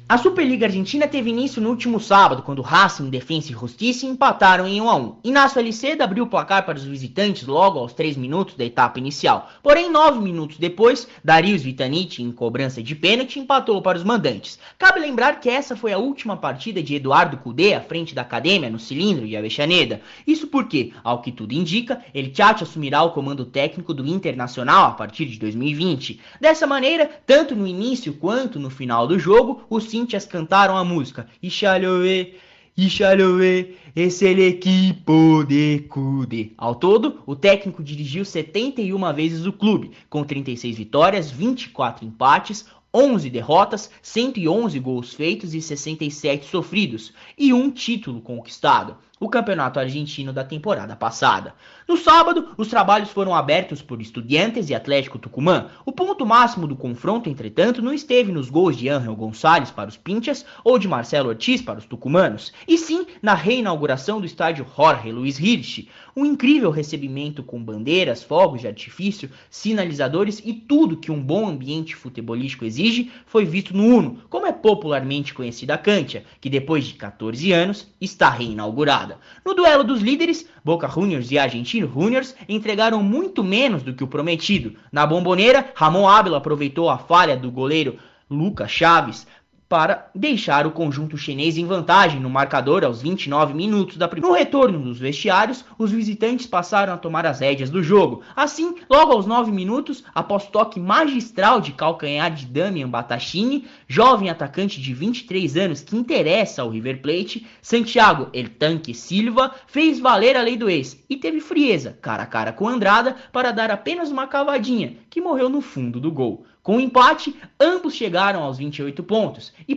A 0.08 0.20
Superliga 0.20 0.68
Argentina 0.68 1.08
teve 1.08 1.32
início 1.32 1.60
no 1.60 1.70
último 1.70 2.00
sábado, 2.00 2.44
quando 2.44 2.62
Racing, 2.62 3.10
Defensa 3.10 3.52
e 3.52 3.56
Justiça 3.56 4.06
empataram 4.06 4.68
em 4.68 4.80
1 4.80 4.88
a 4.88 4.96
1. 4.96 5.16
Inácio 5.24 5.60
LC 5.60 5.98
abriu 6.00 6.26
o 6.26 6.28
placar 6.28 6.64
para 6.64 6.78
os 6.78 6.84
visitantes 6.84 7.48
logo 7.48 7.80
aos 7.80 7.92
3 7.92 8.16
minutos 8.16 8.54
da 8.54 8.64
etapa 8.64 9.00
inicial. 9.00 9.50
Porém, 9.64 9.90
9 9.90 10.20
minutos 10.20 10.60
depois, 10.60 11.08
Darius 11.24 11.64
Vitanite, 11.64 12.22
em 12.22 12.32
cobrança 12.32 12.84
de 12.84 12.94
pênalti, 12.94 13.40
empatou 13.40 13.82
para 13.82 13.98
os 13.98 14.04
mandantes. 14.04 14.60
Cabe 14.78 15.00
lembrar 15.00 15.40
que 15.40 15.50
essa 15.50 15.76
foi 15.76 15.92
a 15.92 15.98
última 15.98 16.38
partida 16.38 16.84
de 16.84 16.94
Eduardo 16.94 17.38
Cudê 17.38 17.74
à 17.74 17.82
frente 17.82 18.14
da 18.14 18.22
academia 18.22 18.70
no 18.70 18.78
cilindro 18.78 19.26
de 19.26 19.36
Avexaneda. 19.36 20.02
Isso 20.28 20.46
porque, 20.46 20.94
ao 21.04 21.20
que 21.20 21.32
tudo 21.32 21.56
indica, 21.56 22.00
ele 22.14 22.30
Tchatch 22.30 22.62
assumirá 22.62 23.02
o 23.02 23.10
comando 23.10 23.44
técnico 23.44 23.92
do 23.92 24.06
Internacional 24.06 24.86
a 24.86 24.92
partir 24.92 25.26
de 25.26 25.40
2020. 25.40 26.22
Dessa 26.40 26.68
maneira, 26.68 27.10
tanto 27.26 27.56
no 27.56 27.66
início 27.66 28.14
quanto 28.14 28.60
no 28.60 28.70
final 28.70 29.08
do 29.08 29.18
jogo, 29.18 29.64
os 29.68 29.96
Cintias 30.06 30.26
cantaram 30.28 30.78
a 30.78 30.84
música 30.84 31.26
Ixalhoe, 31.42 32.36
Ixalhoe, 32.78 33.76
esse 33.96 34.28
é 34.28 34.40
equipo 34.40 35.44
de 35.44 35.80
Cude. 35.90 36.54
Ao 36.56 36.76
todo, 36.76 37.24
o 37.26 37.36
técnico 37.36 37.84
dirigiu 37.84 38.24
71 38.24 39.14
vezes 39.14 39.48
o 39.48 39.52
clube, 39.52 39.94
com 40.08 40.24
36 40.24 40.78
vitórias, 40.78 41.32
24 41.32 42.06
empates, 42.06 42.68
11 42.94 43.32
derrotas, 43.32 43.90
111 44.00 44.80
gols 44.80 45.12
feitos 45.16 45.56
e 45.56 45.62
67 45.62 46.46
sofridos, 46.46 47.12
e 47.36 47.52
um 47.52 47.72
título 47.72 48.22
conquistado 48.22 48.98
o 49.20 49.30
campeonato 49.30 49.80
argentino 49.80 50.34
da 50.34 50.44
temporada 50.44 50.96
passada. 50.96 51.56
No 51.88 51.96
sábado, 51.98 52.50
os 52.58 52.68
trabalhos 52.68 53.12
foram 53.12 53.36
abertos 53.36 53.80
por 53.80 54.02
Estudiantes 54.02 54.72
e 54.72 54.74
Atlético 54.74 55.20
Tucumã. 55.20 55.68
O 55.86 55.92
ponto 55.92 56.26
máximo 56.26 56.66
do 56.66 56.76
confronto, 56.76 57.30
entretanto, 57.30 57.80
não 57.80 57.94
esteve 57.94 58.32
nos 58.32 58.50
gols 58.50 58.76
de 58.76 58.90
Angel 58.90 59.16
Gonçalves 59.16 59.70
para 59.70 59.88
os 59.88 59.96
Pinchas 59.96 60.44
ou 60.64 60.80
de 60.80 60.88
Marcelo 60.88 61.30
Ortiz 61.30 61.62
para 61.62 61.78
os 61.78 61.86
tucumanos, 61.86 62.52
e 62.68 62.76
sim 62.76 63.06
na 63.22 63.36
reinauguração 63.36 64.20
do 64.20 64.26
estádio 64.26 64.66
Jorge 64.76 65.12
Luiz 65.12 65.40
Hirsch. 65.40 65.88
Um 66.16 66.26
incrível 66.26 66.72
recebimento 66.72 67.44
com 67.44 67.64
bandeiras, 67.64 68.24
fogos 68.24 68.62
de 68.62 68.68
artifício, 68.68 69.30
sinalizadores 69.50 70.42
e 70.44 70.54
tudo 70.54 70.98
que 70.98 71.12
um 71.12 71.22
bom 71.22 71.48
ambiente 71.48 71.96
futebolístico 71.96 72.66
exige 72.66 73.12
foi 73.28 73.46
visto 73.46 73.78
no 73.78 73.84
Uno, 73.84 74.22
como 74.28 74.48
é 74.48 74.52
popularmente 74.52 75.36
conhecida 75.36 75.76
a 75.76 75.78
Cantia, 75.78 76.24
que 76.42 76.50
depois 76.50 76.86
de 76.86 76.96
14 76.96 77.52
anos 77.52 77.88
está 78.02 78.30
reinaugurada. 78.30 79.20
No 79.46 79.54
duelo 79.54 79.84
dos 79.84 80.02
líderes, 80.02 80.50
Boca 80.66 80.88
Juniors 80.90 81.30
e 81.30 81.38
Argentino 81.38 81.88
Juniors 81.88 82.36
entregaram 82.50 83.04
muito 83.04 83.44
menos 83.44 83.84
do 83.84 83.94
que 83.94 84.04
o 84.04 84.08
prometido. 84.08 84.76
Na 84.92 85.06
bomboneira, 85.06 85.72
Ramon 85.76 86.10
Ábila 86.10 86.40
aproveitou 86.40 86.90
a 86.90 86.98
falha 86.98 87.38
do 87.38 87.52
goleiro 87.52 88.00
Lucas 88.28 88.72
Chaves 88.72 89.28
para 89.68 90.10
deixar 90.14 90.68
o 90.68 90.72
conjunto 90.72 91.18
chinês 91.18 91.58
em 91.58 91.66
vantagem 91.66 92.20
no 92.20 92.30
marcador 92.30 92.84
aos 92.84 93.02
29 93.02 93.54
minutos 93.54 93.98
da 93.98 94.08
primeira. 94.08 94.32
No 94.32 94.38
retorno 94.38 94.80
dos 94.80 95.00
vestiários, 95.00 95.66
os 95.78 95.92
visitantes 95.92 96.46
passaram 96.46 96.94
a 96.94 96.98
tomar 96.98 97.26
as 97.26 97.40
rédeas 97.40 97.70
do 97.70 97.82
jogo. 97.82 98.22
Assim, 98.36 98.76
logo 98.90 99.12
aos 99.12 99.26
9 99.26 99.52
minutos, 99.52 100.04
após 100.14 100.46
toque 100.48 100.80
magistral 100.80 101.60
de 101.60 101.72
calcanhar 101.72 102.32
de 102.32 102.46
Damian 102.46 102.88
Batachini, 102.88 103.66
jovem 103.88 104.30
atacante 104.30 104.80
de 104.80 104.94
23 104.94 105.58
anos 105.58 105.82
que 105.82 105.96
interessa 105.96 106.62
ao 106.62 106.70
River 106.70 107.02
Plate, 107.02 107.48
Santiago 107.62 108.30
El 108.34 108.50
Tanque 108.50 108.94
Silva 108.94 109.52
fez 109.66 110.00
valer 110.00 110.38
a 110.38 110.42
lei 110.42 110.58
do 110.58 110.70
ex 110.70 111.04
e 111.10 111.18
teve 111.18 111.40
frieza, 111.40 111.98
cara 112.02 112.24
a 112.24 112.28
cara 112.28 112.54
com 112.54 112.68
Andrada, 112.68 113.16
para 113.32 113.52
dar 113.52 113.72
apenas 113.72 114.12
uma 114.12 114.28
cavadinha, 114.28 114.98
que 115.10 115.22
morreu 115.22 115.50
no 115.50 115.62
fundo 115.62 116.00
do 116.00 116.12
gol. 116.12 116.46
Com 116.66 116.78
o 116.78 116.80
empate, 116.80 117.40
ambos 117.60 117.94
chegaram 117.94 118.42
aos 118.42 118.58
28 118.58 119.04
pontos 119.04 119.54
e, 119.68 119.76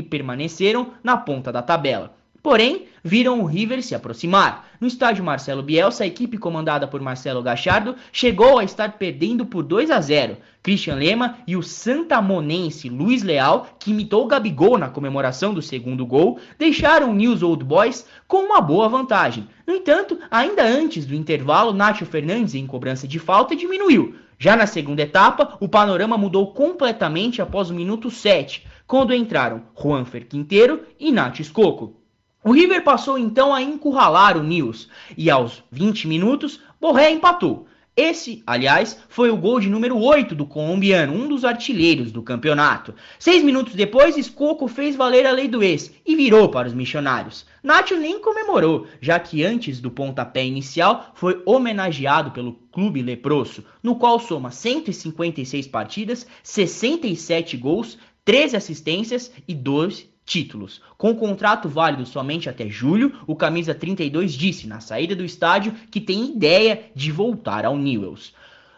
permaneceram 0.00 0.92
na 1.02 1.16
ponta 1.16 1.50
da 1.50 1.60
tabela. 1.60 2.14
Porém, 2.42 2.86
viram 3.04 3.40
o 3.40 3.44
River 3.44 3.82
se 3.82 3.94
aproximar. 3.94 4.70
No 4.80 4.86
estádio 4.86 5.22
Marcelo 5.22 5.62
Bielsa, 5.62 6.04
a 6.04 6.06
equipe 6.06 6.38
comandada 6.38 6.86
por 6.86 7.00
Marcelo 7.00 7.42
Gachardo 7.42 7.96
chegou 8.10 8.58
a 8.58 8.64
estar 8.64 8.92
perdendo 8.96 9.44
por 9.44 9.62
2 9.62 9.90
a 9.90 10.00
0. 10.00 10.38
Christian 10.62 10.94
Lema 10.94 11.38
e 11.46 11.56
o 11.56 11.62
santamonense 11.62 12.88
Luiz 12.88 13.22
Leal, 13.22 13.66
que 13.78 13.90
imitou 13.90 14.26
Gabigol 14.26 14.78
na 14.78 14.88
comemoração 14.88 15.52
do 15.52 15.60
segundo 15.60 16.06
gol, 16.06 16.38
deixaram 16.58 17.10
o 17.10 17.14
News 17.14 17.42
Old 17.42 17.64
Boys 17.64 18.06
com 18.26 18.38
uma 18.38 18.60
boa 18.60 18.88
vantagem. 18.88 19.48
No 19.66 19.74
entanto, 19.74 20.18
ainda 20.30 20.62
antes 20.64 21.04
do 21.04 21.14
intervalo, 21.14 21.72
Nacho 21.72 22.06
Fernandes, 22.06 22.54
em 22.54 22.66
cobrança 22.66 23.06
de 23.06 23.18
falta, 23.18 23.54
diminuiu. 23.54 24.14
Já 24.38 24.56
na 24.56 24.66
segunda 24.66 25.02
etapa, 25.02 25.58
o 25.60 25.68
panorama 25.68 26.16
mudou 26.16 26.54
completamente 26.54 27.42
após 27.42 27.68
o 27.68 27.74
minuto 27.74 28.10
7, 28.10 28.66
quando 28.86 29.14
entraram 29.14 29.64
Juanfer 29.78 30.26
Quinteiro 30.26 30.80
e 30.98 31.12
Nath 31.12 31.40
Escoco. 31.40 31.99
O 32.42 32.52
River 32.52 32.82
passou 32.82 33.18
então 33.18 33.54
a 33.54 33.60
encurralar 33.60 34.34
o 34.38 34.42
News 34.42 34.88
e 35.14 35.30
aos 35.30 35.62
20 35.70 36.08
minutos, 36.08 36.58
Borré 36.80 37.10
empatou. 37.10 37.66
Esse, 37.94 38.42
aliás, 38.46 38.98
foi 39.10 39.30
o 39.30 39.36
gol 39.36 39.60
de 39.60 39.68
número 39.68 39.98
8 39.98 40.34
do 40.34 40.46
colombiano, 40.46 41.12
um 41.12 41.28
dos 41.28 41.44
artilheiros 41.44 42.10
do 42.10 42.22
campeonato. 42.22 42.94
Seis 43.18 43.42
minutos 43.42 43.74
depois, 43.74 44.16
Escoco 44.16 44.66
fez 44.68 44.96
valer 44.96 45.26
a 45.26 45.32
lei 45.32 45.48
do 45.48 45.62
ex 45.62 45.92
e 46.06 46.16
virou 46.16 46.48
para 46.48 46.66
os 46.66 46.72
missionários. 46.72 47.44
Nacho 47.62 47.94
nem 47.96 48.18
comemorou, 48.18 48.86
já 49.02 49.18
que 49.18 49.44
antes 49.44 49.78
do 49.78 49.90
pontapé 49.90 50.42
inicial 50.42 51.12
foi 51.14 51.42
homenageado 51.44 52.30
pelo 52.30 52.54
clube 52.72 53.02
leproso, 53.02 53.66
no 53.82 53.96
qual 53.96 54.18
soma 54.18 54.50
156 54.50 55.66
partidas, 55.66 56.26
67 56.42 57.58
gols, 57.58 57.98
13 58.24 58.56
assistências 58.56 59.30
e 59.46 59.54
2 59.54 60.09
títulos. 60.30 60.80
Com 60.96 61.12
contrato 61.16 61.68
válido 61.68 62.06
somente 62.06 62.48
até 62.48 62.68
julho, 62.68 63.12
o 63.26 63.34
camisa 63.34 63.74
32 63.74 64.32
disse 64.34 64.68
na 64.68 64.78
saída 64.78 65.16
do 65.16 65.24
estádio 65.24 65.74
que 65.90 66.00
tem 66.00 66.30
ideia 66.30 66.84
de 66.94 67.10
voltar 67.10 67.64
ao 67.64 67.76
Newells. 67.76 68.32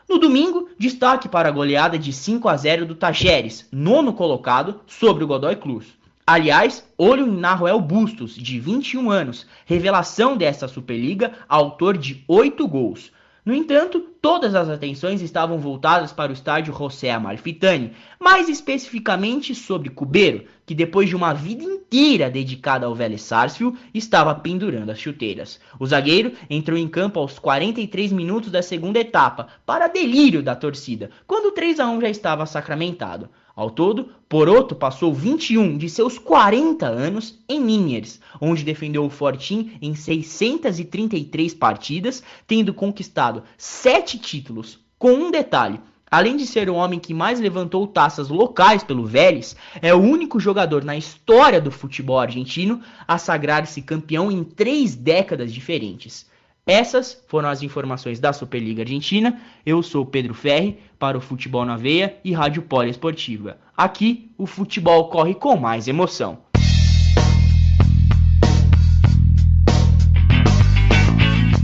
No 0.08 0.18
domingo, 0.18 0.70
destaque 0.78 1.28
para 1.28 1.50
a 1.50 1.52
goleada 1.52 1.98
de 1.98 2.10
5 2.10 2.48
a 2.48 2.56
0 2.56 2.86
do 2.86 2.94
Tajeres, 2.94 3.68
nono 3.70 4.14
colocado, 4.14 4.80
sobre 4.86 5.24
o 5.24 5.26
Godoy 5.26 5.56
Cruz. 5.56 5.86
Aliás, 6.26 6.88
olho 6.96 7.26
em 7.26 7.36
Naruel 7.36 7.80
Bustos, 7.80 8.34
de 8.34 8.58
21 8.58 9.10
anos, 9.10 9.46
revelação 9.66 10.38
desta 10.38 10.66
Superliga, 10.66 11.32
autor 11.46 11.98
de 11.98 12.24
8 12.26 12.66
gols. 12.66 13.12
No 13.44 13.52
entanto, 13.52 13.98
todas 13.98 14.54
as 14.54 14.68
atenções 14.68 15.20
estavam 15.20 15.58
voltadas 15.58 16.12
para 16.12 16.30
o 16.30 16.32
estádio 16.32 16.72
José 16.72 17.10
Amalfitani, 17.10 17.90
mais 18.20 18.48
especificamente 18.48 19.52
sobre 19.52 19.90
Cubeiro, 19.90 20.44
que 20.64 20.76
depois 20.76 21.08
de 21.08 21.16
uma 21.16 21.32
vida 21.32 21.64
inteira 21.64 22.30
dedicada 22.30 22.86
ao 22.86 22.94
Vélez 22.94 23.22
Sarsfield, 23.22 23.76
estava 23.92 24.32
pendurando 24.32 24.90
as 24.90 25.00
chuteiras. 25.00 25.58
O 25.76 25.84
zagueiro 25.84 26.32
entrou 26.48 26.78
em 26.78 26.86
campo 26.86 27.18
aos 27.18 27.36
43 27.40 28.12
minutos 28.12 28.48
da 28.48 28.62
segunda 28.62 29.00
etapa, 29.00 29.48
para 29.66 29.88
delírio 29.88 30.40
da 30.40 30.54
torcida, 30.54 31.10
quando 31.26 31.46
o 31.46 31.52
3 31.52 31.80
a 31.80 31.88
1 31.88 32.00
já 32.00 32.08
estava 32.10 32.46
sacramentado. 32.46 33.28
Ao 33.54 33.70
todo, 33.70 34.08
Poroto 34.28 34.74
passou 34.74 35.12
21 35.12 35.76
de 35.76 35.88
seus 35.90 36.18
40 36.18 36.86
anos 36.86 37.38
em 37.46 37.62
Liniers, 37.62 38.18
onde 38.40 38.64
defendeu 38.64 39.04
o 39.04 39.10
Fortim 39.10 39.72
em 39.82 39.94
633 39.94 41.52
partidas, 41.52 42.22
tendo 42.46 42.72
conquistado 42.72 43.42
7 43.58 44.18
títulos, 44.18 44.78
com 44.98 45.12
um 45.12 45.30
detalhe. 45.30 45.78
Além 46.10 46.36
de 46.36 46.46
ser 46.46 46.68
o 46.70 46.74
homem 46.74 46.98
que 46.98 47.12
mais 47.12 47.40
levantou 47.40 47.86
taças 47.86 48.28
locais 48.28 48.82
pelo 48.82 49.06
Vélez, 49.06 49.54
é 49.80 49.94
o 49.94 50.00
único 50.00 50.40
jogador 50.40 50.82
na 50.84 50.96
história 50.96 51.60
do 51.60 51.70
futebol 51.70 52.18
argentino 52.18 52.80
a 53.08 53.18
sagrar-se 53.18 53.82
campeão 53.82 54.30
em 54.30 54.44
três 54.44 54.94
décadas 54.94 55.52
diferentes. 55.52 56.30
Essas 56.66 57.20
foram 57.26 57.48
as 57.48 57.60
informações 57.60 58.20
da 58.20 58.32
Superliga 58.32 58.82
Argentina. 58.82 59.40
Eu 59.66 59.82
sou 59.82 60.06
Pedro 60.06 60.32
Ferri 60.32 60.78
para 60.96 61.18
o 61.18 61.20
Futebol 61.20 61.64
na 61.64 61.76
Veia 61.76 62.16
e 62.24 62.32
Rádio 62.32 62.62
Poliesportiva. 62.62 63.56
Aqui 63.76 64.30
o 64.38 64.46
futebol 64.46 65.08
corre 65.08 65.34
com 65.34 65.56
mais 65.56 65.88
emoção. 65.88 66.38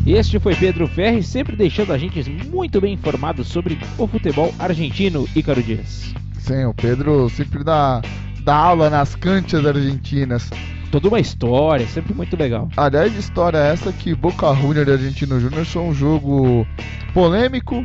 Este 0.04 0.40
foi 0.40 0.56
Pedro 0.56 0.88
Ferri, 0.88 1.22
sempre 1.22 1.54
deixando 1.54 1.92
a 1.92 1.98
gente 1.98 2.28
muito 2.46 2.80
bem 2.80 2.94
informado 2.94 3.44
sobre 3.44 3.78
o 3.98 4.06
futebol 4.08 4.52
argentino, 4.58 5.28
Ícaro 5.36 5.62
Dias. 5.62 6.12
Sim, 6.40 6.64
o 6.64 6.74
Pedro 6.74 7.28
sempre 7.28 7.62
dá, 7.62 8.00
dá 8.42 8.56
aula 8.56 8.90
nas 8.90 9.14
canchas 9.14 9.64
argentinas. 9.64 10.50
Toda 10.90 11.08
uma 11.08 11.20
história, 11.20 11.86
sempre 11.86 12.14
muito 12.14 12.36
legal. 12.36 12.68
Aliás, 12.76 13.14
história 13.14 13.58
essa 13.58 13.92
que 13.92 14.14
Boca 14.14 14.54
Juniors 14.54 14.88
e 14.88 14.92
Argentino 14.92 15.40
Júnior 15.40 15.64
foi 15.64 15.82
um 15.82 15.94
jogo 15.94 16.66
polêmico, 17.12 17.84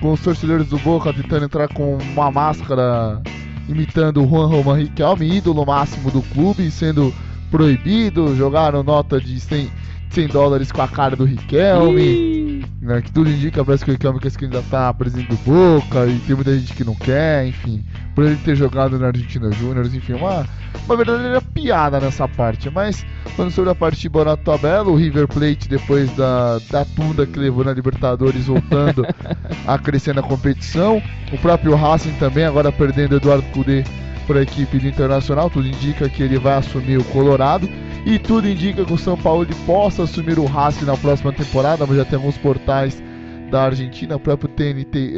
com 0.00 0.12
os 0.12 0.20
torcedores 0.20 0.66
do 0.68 0.78
Boca 0.78 1.12
tentando 1.12 1.46
entrar 1.46 1.68
com 1.68 1.96
uma 1.96 2.30
máscara 2.30 3.22
imitando 3.68 4.22
o 4.22 4.28
Juan 4.28 4.46
Roman 4.46 4.76
Riquelme, 4.76 5.36
ídolo 5.36 5.64
máximo 5.64 6.10
do 6.10 6.22
clube, 6.22 6.70
sendo 6.70 7.12
proibido, 7.50 8.36
jogaram 8.36 8.82
nota 8.82 9.20
de 9.20 9.40
100, 9.40 9.70
100 10.10 10.28
dólares 10.28 10.70
com 10.70 10.82
a 10.82 10.88
cara 10.88 11.16
do 11.16 11.24
Riquelme, 11.24 12.64
né, 12.80 13.00
que 13.02 13.10
tudo 13.10 13.30
indica, 13.30 13.64
parece 13.64 13.84
que 13.84 13.90
o 13.90 13.94
Riquelme 13.94 14.20
quer 14.20 14.30
se 14.30 14.38
candidatar 14.38 14.88
a 14.88 14.94
presidente 14.94 15.28
do 15.28 15.36
Boca, 15.36 16.06
e 16.06 16.18
tem 16.20 16.36
muita 16.36 16.56
gente 16.56 16.74
que 16.74 16.84
não 16.84 16.94
quer, 16.94 17.46
enfim, 17.46 17.84
por 18.14 18.24
ele 18.24 18.36
ter 18.36 18.56
jogado 18.56 18.98
na 18.98 19.08
Argentina 19.08 19.50
Júnior, 19.52 19.86
enfim, 19.86 20.14
uma, 20.14 20.46
uma 20.86 20.96
verdadeira 20.96 21.40
piada 21.40 22.00
nessa 22.00 22.28
parte, 22.28 22.70
mas 22.70 23.04
falando 23.36 23.52
sobre 23.52 23.70
a 23.70 23.74
parte 23.74 24.08
boa 24.08 24.24
na 24.24 24.36
tabela, 24.36 24.88
o 24.88 24.96
River 24.96 25.26
Plate, 25.26 25.68
depois 25.68 26.10
da, 26.16 26.58
da 26.70 26.84
tunda 26.84 27.26
que 27.26 27.38
levou 27.38 27.64
na 27.64 27.72
Libertadores, 27.72 28.46
voltando 28.46 29.04
a 29.66 29.78
crescer 29.78 30.14
na 30.14 30.22
competição, 30.22 31.02
o 31.32 31.38
próprio 31.38 31.74
Racing 31.74 32.12
também, 32.14 32.44
agora 32.44 32.70
perdendo 32.70 33.16
Eduardo 33.16 33.44
Cudê 33.52 33.84
para 34.26 34.40
a 34.40 34.42
equipe 34.42 34.78
do 34.78 34.88
Internacional, 34.88 35.50
tudo 35.50 35.66
indica 35.66 36.08
que 36.08 36.22
ele 36.22 36.38
vai 36.38 36.54
assumir 36.54 36.98
o 36.98 37.04
Colorado. 37.04 37.68
E 38.04 38.20
tudo 38.20 38.48
indica 38.48 38.84
que 38.84 38.92
o 38.92 38.98
São 38.98 39.16
Paulo 39.16 39.44
possa 39.66 40.04
assumir 40.04 40.38
o 40.38 40.44
Racing 40.44 40.84
na 40.84 40.96
próxima 40.96 41.32
temporada, 41.32 41.84
mas 41.86 41.96
já 41.96 42.04
tem 42.04 42.16
alguns 42.16 42.38
portais 42.38 43.02
da 43.50 43.64
Argentina, 43.64 44.14
o 44.14 44.20
próprio 44.20 44.48
TNT, 44.48 45.14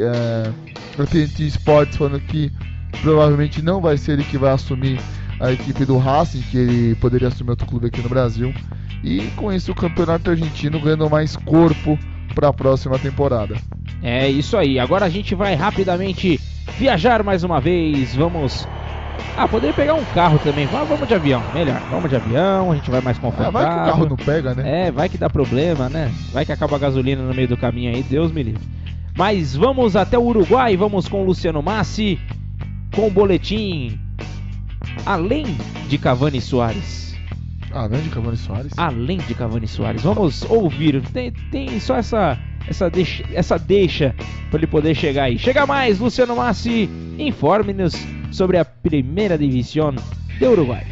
o 0.97 1.05
TNT 1.05 1.47
Sports 1.47 1.97
falando 1.97 2.19
que 2.19 2.51
provavelmente 3.01 3.61
não 3.61 3.79
vai 3.79 3.97
ser 3.97 4.13
ele 4.13 4.23
que 4.23 4.37
vai 4.37 4.53
assumir 4.53 4.99
a 5.39 5.51
equipe 5.51 5.85
do 5.85 5.97
Racing, 5.97 6.41
que 6.41 6.57
ele 6.57 6.95
poderia 6.95 7.29
assumir 7.29 7.51
outro 7.51 7.67
clube 7.67 7.87
aqui 7.87 8.01
no 8.01 8.09
Brasil. 8.09 8.53
E 9.03 9.27
com 9.35 9.51
isso 9.51 9.71
o 9.71 9.75
campeonato 9.75 10.29
argentino 10.29 10.79
ganhando 10.79 11.09
mais 11.09 11.35
corpo 11.35 11.97
para 12.35 12.49
a 12.49 12.53
próxima 12.53 12.99
temporada. 12.99 13.55
É 14.03 14.29
isso 14.29 14.57
aí. 14.57 14.77
Agora 14.77 15.05
a 15.05 15.09
gente 15.09 15.33
vai 15.35 15.55
rapidamente 15.55 16.39
viajar 16.77 17.23
mais 17.23 17.43
uma 17.43 17.61
vez. 17.61 18.15
Vamos 18.15 18.67
ah, 19.37 19.47
poderia 19.47 19.73
pegar 19.73 19.93
um 19.93 20.03
carro 20.05 20.37
também. 20.39 20.65
Vamos 20.65 21.07
de 21.07 21.13
avião, 21.13 21.41
melhor. 21.53 21.79
Vamos 21.89 22.09
de 22.09 22.15
avião, 22.15 22.71
a 22.71 22.75
gente 22.75 22.91
vai 22.91 22.99
mais 22.99 23.17
confortável. 23.17 23.57
Ah, 23.59 23.63
vai 23.63 23.65
que 23.65 23.81
o 23.81 23.85
carro 23.85 24.09
não 24.09 24.17
pega, 24.17 24.53
né? 24.53 24.87
É, 24.87 24.91
vai 24.91 25.07
que 25.07 25.17
dá 25.17 25.29
problema, 25.29 25.87
né? 25.87 26.11
Vai 26.33 26.45
que 26.45 26.51
acaba 26.51 26.75
a 26.75 26.79
gasolina 26.79 27.21
no 27.21 27.33
meio 27.33 27.47
do 27.47 27.55
caminho 27.55 27.95
aí, 27.95 28.03
Deus 28.03 28.31
me 28.31 28.43
livre. 28.43 28.61
Mas 29.17 29.55
vamos 29.55 29.95
até 29.95 30.17
o 30.17 30.23
Uruguai, 30.23 30.75
vamos 30.75 31.07
com 31.07 31.21
o 31.21 31.25
Luciano 31.25 31.61
Massi, 31.61 32.19
com 32.93 33.07
o 33.07 33.11
boletim 33.11 33.99
Além 35.05 35.45
de 35.87 35.97
Cavani 35.97 36.41
Soares. 36.41 37.15
Além 37.71 38.01
de 38.01 38.09
Cavani 38.09 38.37
Soares? 38.37 38.73
Além 38.77 39.17
de 39.19 39.33
Cavani 39.35 39.67
Soares. 39.67 40.01
Vamos 40.01 40.43
ouvir. 40.49 41.01
Tem, 41.11 41.31
tem 41.51 41.79
só 41.79 41.95
essa 41.95 42.37
essa 42.67 42.89
deixa, 42.89 43.23
essa 43.33 43.57
deixa 43.57 44.15
para 44.49 44.59
ele 44.59 44.67
poder 44.67 44.95
chegar 44.95 45.23
aí. 45.23 45.39
Chega 45.39 45.65
mais, 45.65 45.99
Luciano 45.99 46.35
Massi, 46.35 46.89
informe-nos 47.17 47.95
sobre 48.31 48.57
a 48.57 48.65
primeira 48.65 49.37
divisão 49.37 49.93
do 50.39 50.49
Uruguai. 50.51 50.85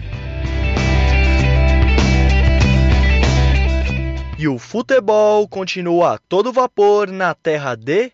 E 4.39 4.47
o 4.47 4.59
futebol 4.59 5.47
continua 5.47 6.13
a 6.13 6.17
todo 6.17 6.53
vapor 6.53 7.09
na 7.11 7.33
terra 7.33 7.75
de 7.75 8.11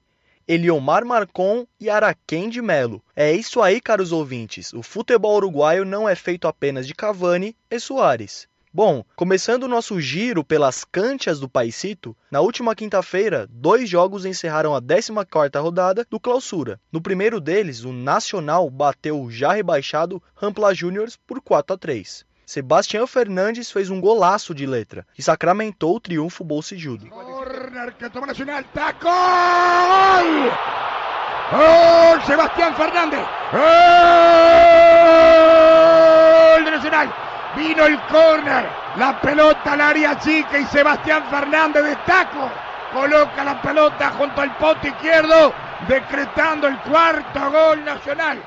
Eliomar 0.47 1.05
Marcon 1.05 1.65
e 1.79 1.89
Araquém 1.89 2.49
de 2.49 2.61
Melo. 2.61 3.03
É 3.15 3.31
isso 3.31 3.61
aí, 3.61 3.79
caros 3.79 4.11
ouvintes. 4.11 4.73
O 4.73 4.83
futebol 4.83 5.35
uruguaio 5.35 5.85
não 5.85 6.07
é 6.07 6.15
feito 6.15 6.47
apenas 6.47 6.85
de 6.85 6.93
Cavani 6.93 7.55
e 7.69 7.79
Soares. 7.79 8.47
Bom, 8.75 9.05
começando 9.15 9.63
o 9.63 9.67
nosso 9.67 10.01
giro 10.01 10.43
pelas 10.43 10.83
canchas 10.83 11.39
do 11.39 11.47
Paisito, 11.47 12.17
na 12.31 12.41
última 12.41 12.73
quinta-feira, 12.73 13.47
dois 13.51 13.87
jogos 13.87 14.25
encerraram 14.25 14.73
a 14.73 14.81
14ª 14.81 15.61
rodada 15.61 16.07
do 16.09 16.19
Clausura. 16.19 16.81
No 16.91 16.99
primeiro 16.99 17.39
deles, 17.39 17.83
o 17.83 17.93
Nacional 17.93 18.67
bateu 18.71 19.21
o 19.21 19.29
já 19.29 19.53
rebaixado 19.53 20.21
Rampla 20.35 20.73
Juniors 20.73 21.15
por 21.15 21.39
4 21.39 21.75
a 21.75 21.77
3. 21.77 22.25
Sebastião 22.47 23.05
Fernandes 23.07 23.71
fez 23.71 23.89
um 23.91 24.01
golaço 24.01 24.55
de 24.55 24.65
letra 24.65 25.05
e 25.17 25.21
sacramentou 25.21 25.95
o 25.95 25.99
triunfo 25.99 26.43
bolsijudo. 26.43 27.07
Corner 27.63 27.93
que 27.93 28.09
toma 28.09 28.27
Nacional, 28.27 28.65
tá 28.73 28.91
gol! 28.91 30.51
Gol, 31.49 32.21
Sebastián 32.25 32.75
Fernández! 32.75 33.25
Gol 33.53 33.61
de 36.65 36.71
Nacional! 36.71 37.07
Vino 37.55 37.85
el 37.85 37.97
córner, 38.07 38.67
la 38.97 39.21
pelota 39.21 39.71
al 39.71 39.79
área 39.79 40.19
chica 40.19 40.59
y 40.59 40.65
Sebastián 40.65 41.23
Fernández 41.29 41.85
de 41.85 41.95
taco 42.05 42.51
coloca 42.91 43.45
la 43.45 43.61
pelota 43.61 44.09
junto 44.09 44.41
al 44.41 44.57
pote 44.57 44.89
izquierdo, 44.89 45.53
decretando 45.87 46.67
el 46.67 46.77
cuarto 46.79 47.49
gol 47.49 47.85
nacional. 47.85 48.43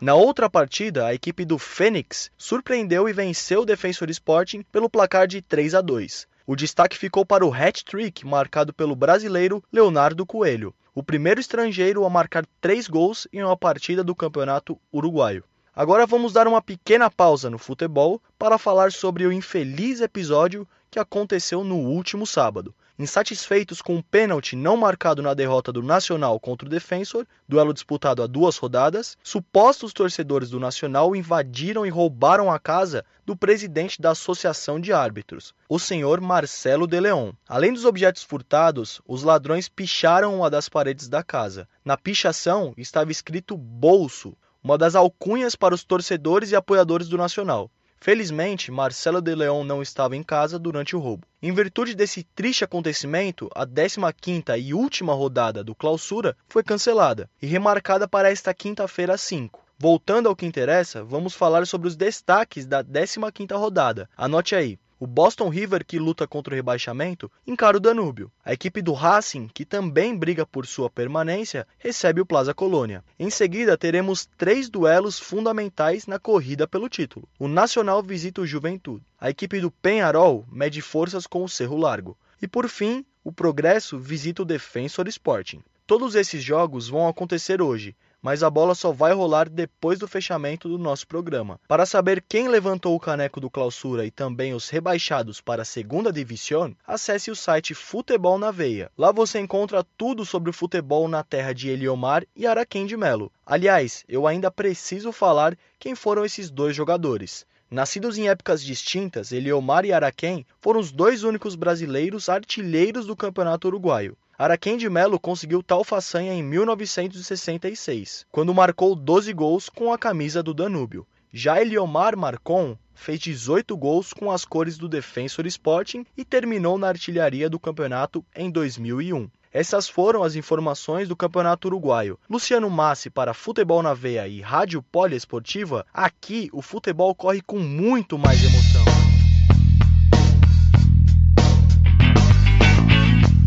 Na 0.00 0.14
outra 0.14 0.48
partida, 0.48 1.06
a 1.06 1.14
equipe 1.14 1.44
do 1.44 1.58
Fênix 1.58 2.30
surpreendeu 2.38 3.08
e 3.08 3.12
venceu 3.12 3.62
o 3.62 3.66
Defensor 3.66 4.08
Sporting 4.10 4.62
pelo 4.70 4.88
placar 4.88 5.26
de 5.26 5.42
3 5.42 5.74
a 5.74 5.80
2. 5.80 6.28
O 6.46 6.56
destaque 6.56 6.96
ficou 6.96 7.24
para 7.24 7.44
o 7.44 7.52
hat-trick 7.52 8.26
marcado 8.26 8.72
pelo 8.72 8.96
brasileiro 8.96 9.62
Leonardo 9.72 10.24
Coelho, 10.24 10.74
o 10.94 11.02
primeiro 11.02 11.40
estrangeiro 11.40 12.04
a 12.04 12.10
marcar 12.10 12.44
três 12.60 12.88
gols 12.88 13.28
em 13.32 13.42
uma 13.42 13.56
partida 13.56 14.02
do 14.02 14.14
Campeonato 14.14 14.78
Uruguaio. 14.92 15.44
Agora 15.74 16.06
vamos 16.06 16.32
dar 16.32 16.48
uma 16.48 16.60
pequena 16.60 17.10
pausa 17.10 17.48
no 17.48 17.58
futebol 17.58 18.20
para 18.38 18.58
falar 18.58 18.90
sobre 18.90 19.26
o 19.26 19.32
infeliz 19.32 20.00
episódio 20.00 20.66
que 20.90 20.98
aconteceu 20.98 21.62
no 21.62 21.76
último 21.76 22.26
sábado. 22.26 22.74
Insatisfeitos 23.00 23.80
com 23.80 23.96
um 23.96 24.02
pênalti 24.02 24.54
não 24.54 24.76
marcado 24.76 25.22
na 25.22 25.32
derrota 25.32 25.72
do 25.72 25.82
Nacional 25.82 26.38
contra 26.38 26.66
o 26.66 26.70
Defensor, 26.70 27.26
duelo 27.48 27.72
disputado 27.72 28.22
a 28.22 28.26
duas 28.26 28.58
rodadas, 28.58 29.16
supostos 29.24 29.94
torcedores 29.94 30.50
do 30.50 30.60
Nacional 30.60 31.16
invadiram 31.16 31.86
e 31.86 31.88
roubaram 31.88 32.52
a 32.52 32.58
casa 32.58 33.02
do 33.24 33.34
presidente 33.34 34.02
da 34.02 34.10
Associação 34.10 34.78
de 34.78 34.92
Árbitros, 34.92 35.54
o 35.66 35.78
senhor 35.78 36.20
Marcelo 36.20 36.86
de 36.86 37.00
Leon. 37.00 37.32
Além 37.48 37.72
dos 37.72 37.86
objetos 37.86 38.22
furtados, 38.22 39.00
os 39.08 39.22
ladrões 39.22 39.66
picharam 39.66 40.36
uma 40.36 40.50
das 40.50 40.68
paredes 40.68 41.08
da 41.08 41.22
casa. 41.22 41.66
Na 41.82 41.96
pichação 41.96 42.74
estava 42.76 43.10
escrito 43.10 43.56
bolso, 43.56 44.36
uma 44.62 44.76
das 44.76 44.94
alcunhas 44.94 45.56
para 45.56 45.74
os 45.74 45.82
torcedores 45.82 46.50
e 46.50 46.56
apoiadores 46.56 47.08
do 47.08 47.16
Nacional. 47.16 47.70
Felizmente, 48.02 48.72
Marcelo 48.72 49.20
de 49.20 49.34
Leon 49.34 49.62
não 49.62 49.82
estava 49.82 50.16
em 50.16 50.22
casa 50.22 50.58
durante 50.58 50.96
o 50.96 50.98
roubo. 50.98 51.26
Em 51.42 51.52
virtude 51.52 51.94
desse 51.94 52.22
triste 52.22 52.64
acontecimento, 52.64 53.50
a 53.54 53.66
15ª 53.66 54.58
e 54.58 54.72
última 54.72 55.12
rodada 55.12 55.62
do 55.62 55.74
Clausura 55.74 56.34
foi 56.48 56.62
cancelada 56.62 57.28
e 57.42 57.46
remarcada 57.46 58.08
para 58.08 58.30
esta 58.30 58.54
quinta-feira 58.54 59.12
às 59.12 59.20
5. 59.20 59.62
Voltando 59.78 60.30
ao 60.30 60.36
que 60.36 60.46
interessa, 60.46 61.04
vamos 61.04 61.34
falar 61.34 61.66
sobre 61.66 61.88
os 61.88 61.96
destaques 61.96 62.64
da 62.64 62.82
15ª 62.82 63.58
rodada. 63.58 64.08
Anote 64.16 64.54
aí. 64.54 64.78
O 65.00 65.06
Boston 65.06 65.48
River, 65.48 65.82
que 65.82 65.98
luta 65.98 66.26
contra 66.26 66.52
o 66.52 66.54
rebaixamento, 66.54 67.32
encara 67.46 67.78
o 67.78 67.80
Danúbio. 67.80 68.30
A 68.44 68.52
equipe 68.52 68.82
do 68.82 68.92
Racing, 68.92 69.48
que 69.48 69.64
também 69.64 70.14
briga 70.14 70.44
por 70.44 70.66
sua 70.66 70.90
permanência, 70.90 71.66
recebe 71.78 72.20
o 72.20 72.26
Plaza 72.26 72.52
Colônia. 72.52 73.02
Em 73.18 73.30
seguida, 73.30 73.78
teremos 73.78 74.28
três 74.36 74.68
duelos 74.68 75.18
fundamentais 75.18 76.06
na 76.06 76.18
corrida 76.18 76.68
pelo 76.68 76.86
título. 76.86 77.26
O 77.38 77.48
Nacional 77.48 78.02
visita 78.02 78.42
o 78.42 78.46
Juventude. 78.46 79.02
A 79.18 79.30
equipe 79.30 79.58
do 79.58 79.70
Penharol 79.70 80.46
mede 80.52 80.82
forças 80.82 81.26
com 81.26 81.42
o 81.42 81.48
Cerro 81.48 81.78
Largo. 81.78 82.14
E 82.42 82.46
por 82.46 82.68
fim, 82.68 83.02
o 83.24 83.32
Progresso 83.32 83.98
visita 83.98 84.42
o 84.42 84.44
Defensor 84.44 85.08
Sporting. 85.08 85.62
Todos 85.86 86.14
esses 86.14 86.42
jogos 86.42 86.88
vão 86.88 87.08
acontecer 87.08 87.62
hoje, 87.62 87.96
mas 88.22 88.42
a 88.42 88.50
bola 88.50 88.74
só 88.74 88.92
vai 88.92 89.12
rolar 89.12 89.48
depois 89.48 89.98
do 89.98 90.08
fechamento 90.08 90.68
do 90.68 90.78
nosso 90.78 91.06
programa. 91.06 91.60
Para 91.66 91.86
saber 91.86 92.22
quem 92.28 92.48
levantou 92.48 92.94
o 92.94 93.00
caneco 93.00 93.40
do 93.40 93.50
Clausura 93.50 94.04
e 94.04 94.10
também 94.10 94.54
os 94.54 94.68
rebaixados 94.68 95.40
para 95.40 95.62
a 95.62 95.64
segunda 95.64 96.12
divisão, 96.12 96.74
acesse 96.86 97.30
o 97.30 97.36
site 97.36 97.74
Futebol 97.74 98.38
na 98.38 98.50
Veia. 98.50 98.90
Lá 98.96 99.12
você 99.12 99.40
encontra 99.40 99.84
tudo 99.96 100.24
sobre 100.24 100.50
o 100.50 100.52
futebol 100.52 101.08
na 101.08 101.22
terra 101.22 101.52
de 101.52 101.68
Eliomar 101.68 102.24
e 102.36 102.46
Araquém 102.46 102.86
de 102.86 102.96
Melo. 102.96 103.32
Aliás, 103.46 104.04
eu 104.08 104.26
ainda 104.26 104.50
preciso 104.50 105.12
falar 105.12 105.56
quem 105.78 105.94
foram 105.94 106.24
esses 106.24 106.50
dois 106.50 106.76
jogadores. 106.76 107.46
Nascidos 107.70 108.18
em 108.18 108.28
épocas 108.28 108.64
distintas, 108.64 109.30
Eliomar 109.30 109.84
e 109.84 109.92
Araquém 109.92 110.44
foram 110.60 110.80
os 110.80 110.90
dois 110.90 111.22
únicos 111.22 111.54
brasileiros 111.54 112.28
artilheiros 112.28 113.06
do 113.06 113.14
Campeonato 113.14 113.68
Uruguaio. 113.68 114.16
Araquém 114.40 114.78
de 114.78 114.88
Melo 114.88 115.20
conseguiu 115.20 115.62
tal 115.62 115.84
façanha 115.84 116.32
em 116.32 116.42
1966, 116.42 118.24
quando 118.32 118.54
marcou 118.54 118.94
12 118.94 119.34
gols 119.34 119.68
com 119.68 119.92
a 119.92 119.98
camisa 119.98 120.42
do 120.42 120.54
Danúbio. 120.54 121.06
Já 121.30 121.60
Eliomar 121.60 122.16
Marcon 122.16 122.74
fez 122.94 123.20
18 123.20 123.76
gols 123.76 124.14
com 124.14 124.30
as 124.30 124.46
cores 124.46 124.78
do 124.78 124.88
Defensor 124.88 125.44
Sporting 125.44 126.06
e 126.16 126.24
terminou 126.24 126.78
na 126.78 126.88
artilharia 126.88 127.50
do 127.50 127.60
campeonato 127.60 128.24
em 128.34 128.50
2001. 128.50 129.28
Essas 129.52 129.90
foram 129.90 130.22
as 130.22 130.34
informações 130.34 131.06
do 131.06 131.14
Campeonato 131.14 131.68
Uruguaio. 131.68 132.18
Luciano 132.26 132.70
Massi 132.70 133.10
para 133.10 133.34
Futebol 133.34 133.82
na 133.82 133.92
Veia 133.92 134.26
e 134.26 134.40
Rádio 134.40 134.82
Poliesportiva, 134.82 135.84
aqui 135.92 136.48
o 136.50 136.62
futebol 136.62 137.14
corre 137.14 137.42
com 137.42 137.58
muito 137.58 138.16
mais 138.16 138.42
emoção. 138.42 138.84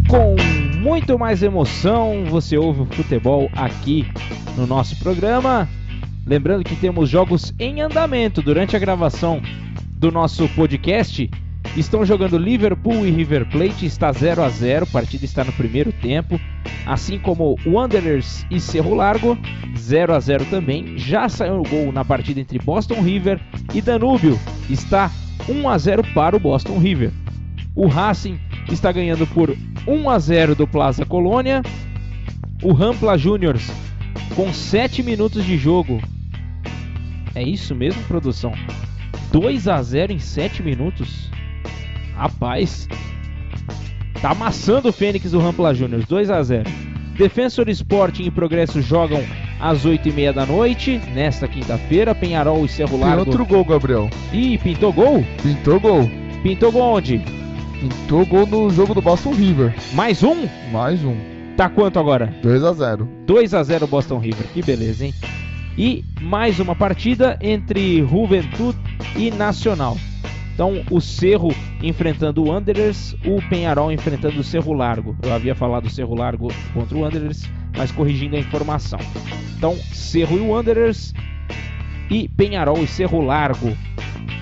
Com 0.08 0.53
muito 0.84 1.18
mais 1.18 1.42
emoção, 1.42 2.26
você 2.26 2.58
ouve 2.58 2.82
o 2.82 2.86
futebol 2.86 3.50
aqui 3.56 4.06
no 4.58 4.68
nosso 4.68 5.00
programa. 5.00 5.70
Lembrando 6.28 6.66
que 6.66 6.76
temos 6.76 7.10
jogos 7.10 7.54
em 7.58 7.80
andamento 7.80 8.42
durante 8.42 8.76
a 8.76 8.80
gravação 8.80 9.42
do 9.92 10.12
nosso 10.12 10.46
podcast. 10.50 11.32
Estão 11.78 12.04
jogando 12.04 12.38
Liverpool 12.38 13.08
e 13.08 13.12
River 13.12 13.50
Plate, 13.50 13.86
está 13.86 14.12
0 14.12 14.44
a 14.44 14.50
0, 14.50 14.84
a 14.84 14.88
partida 14.88 15.24
está 15.24 15.46
no 15.46 15.54
primeiro 15.54 15.94
tempo, 15.94 16.38
assim 16.86 17.18
como 17.18 17.56
Wanderers 17.66 18.46
e 18.52 18.60
Cerro 18.60 18.94
Largo, 18.94 19.38
0 19.78 20.14
a 20.14 20.20
0 20.20 20.46
também. 20.50 20.98
Já 20.98 21.30
saiu 21.30 21.62
o 21.62 21.64
gol 21.64 21.94
na 21.94 22.04
partida 22.04 22.42
entre 22.42 22.60
Boston 22.60 23.02
River 23.02 23.40
e 23.74 23.82
Danúbio, 23.82 24.38
está 24.70 25.10
1 25.48 25.70
a 25.70 25.78
0 25.78 26.04
para 26.14 26.36
o 26.36 26.40
Boston 26.42 26.78
River. 26.78 27.23
O 27.76 27.88
Racing 27.88 28.40
está 28.70 28.92
ganhando 28.92 29.26
por 29.28 29.56
1 29.88 30.10
a 30.10 30.20
0 30.20 30.56
do 30.56 30.68
Plaza 30.68 31.06
Colônia. 31.06 31.62
O 32.62 32.72
Rampla 32.72 33.18
Juniors 33.18 33.72
com 34.36 34.54
7 34.54 35.02
minutos 35.04 35.44
de 35.44 35.58
jogo. 35.58 36.02
É 37.36 37.42
isso 37.42 37.74
mesmo, 37.74 38.02
produção? 38.04 38.54
2 39.32 39.68
a 39.68 39.82
0 39.82 40.14
em 40.14 40.20
7 40.20 40.62
minutos. 40.62 41.32
Rapaz, 42.16 42.88
tá 44.22 44.32
amassando 44.32 44.90
o 44.90 44.94
Fênix 44.94 45.32
do 45.32 45.40
Rampla 45.40 45.74
Juniors, 45.74 46.06
2 46.06 46.30
a 46.30 46.44
0. 46.44 46.70
Defensor 47.18 47.68
Sporting 47.70 48.24
e 48.24 48.32
Progresso 48.32 48.82
jogam 48.82 49.24
às 49.60 49.86
8h30 49.86 50.34
da 50.34 50.46
noite, 50.46 51.02
nesta 51.14 51.48
quinta-feira. 51.48 52.14
Penharol 52.14 52.64
e 52.66 52.70
Cerro 52.70 52.98
Largo. 52.98 53.24
Tem 53.24 53.32
outro 53.32 53.46
gol, 53.46 53.66
Gabriel. 53.66 54.10
Ih, 54.32 54.58
pintou 54.60 54.94
gol? 54.94 55.26
Pintou 55.42 55.80
gol. 55.80 56.10
Pintou 56.44 56.72
gol 56.72 56.96
onde? 56.96 57.43
Pintou 57.84 58.26
gol 58.26 58.48
no 58.48 58.70
jogo 58.70 58.94
do 58.94 59.02
Boston 59.02 59.34
River. 59.34 59.76
Mais 59.92 60.24
um? 60.24 60.48
Mais 60.72 61.04
um. 61.04 61.18
Tá 61.58 61.68
quanto 61.68 62.00
agora? 62.00 62.34
2 62.42 62.64
a 62.64 62.72
0. 62.72 63.10
2 63.26 63.54
a 63.54 63.62
0 63.62 63.88
Boston 63.88 64.20
River. 64.20 64.48
Que 64.54 64.62
beleza, 64.62 65.06
hein? 65.06 65.14
E 65.78 66.06
mais 66.22 66.62
uma 66.62 66.78
partida 66.78 67.38
entre 67.42 67.98
Juventude 68.08 68.80
e 69.18 69.30
Nacional. 69.32 69.98
Então, 70.54 70.82
o 70.90 71.02
Cerro 71.02 71.54
enfrentando 71.82 72.42
o 72.42 72.52
Wanderers, 72.52 73.18
o 73.26 73.42
Penharol 73.50 73.92
enfrentando 73.92 74.40
o 74.40 74.44
Cerro 74.46 74.72
Largo. 74.72 75.18
Eu 75.22 75.34
havia 75.34 75.54
falado 75.54 75.88
o 75.88 75.90
Cerro 75.90 76.16
Largo 76.16 76.48
contra 76.74 76.98
o 76.98 77.02
Wanderers, 77.02 77.50
mas 77.76 77.92
corrigindo 77.92 78.38
a 78.38 78.40
informação. 78.40 79.00
Então, 79.58 79.76
Cerro 79.92 80.38
e 80.38 80.42
Wanderers 80.42 81.14
e 82.10 82.30
Penharol 82.30 82.82
e 82.82 82.88
Cerro 82.88 83.20
Largo. 83.20 83.76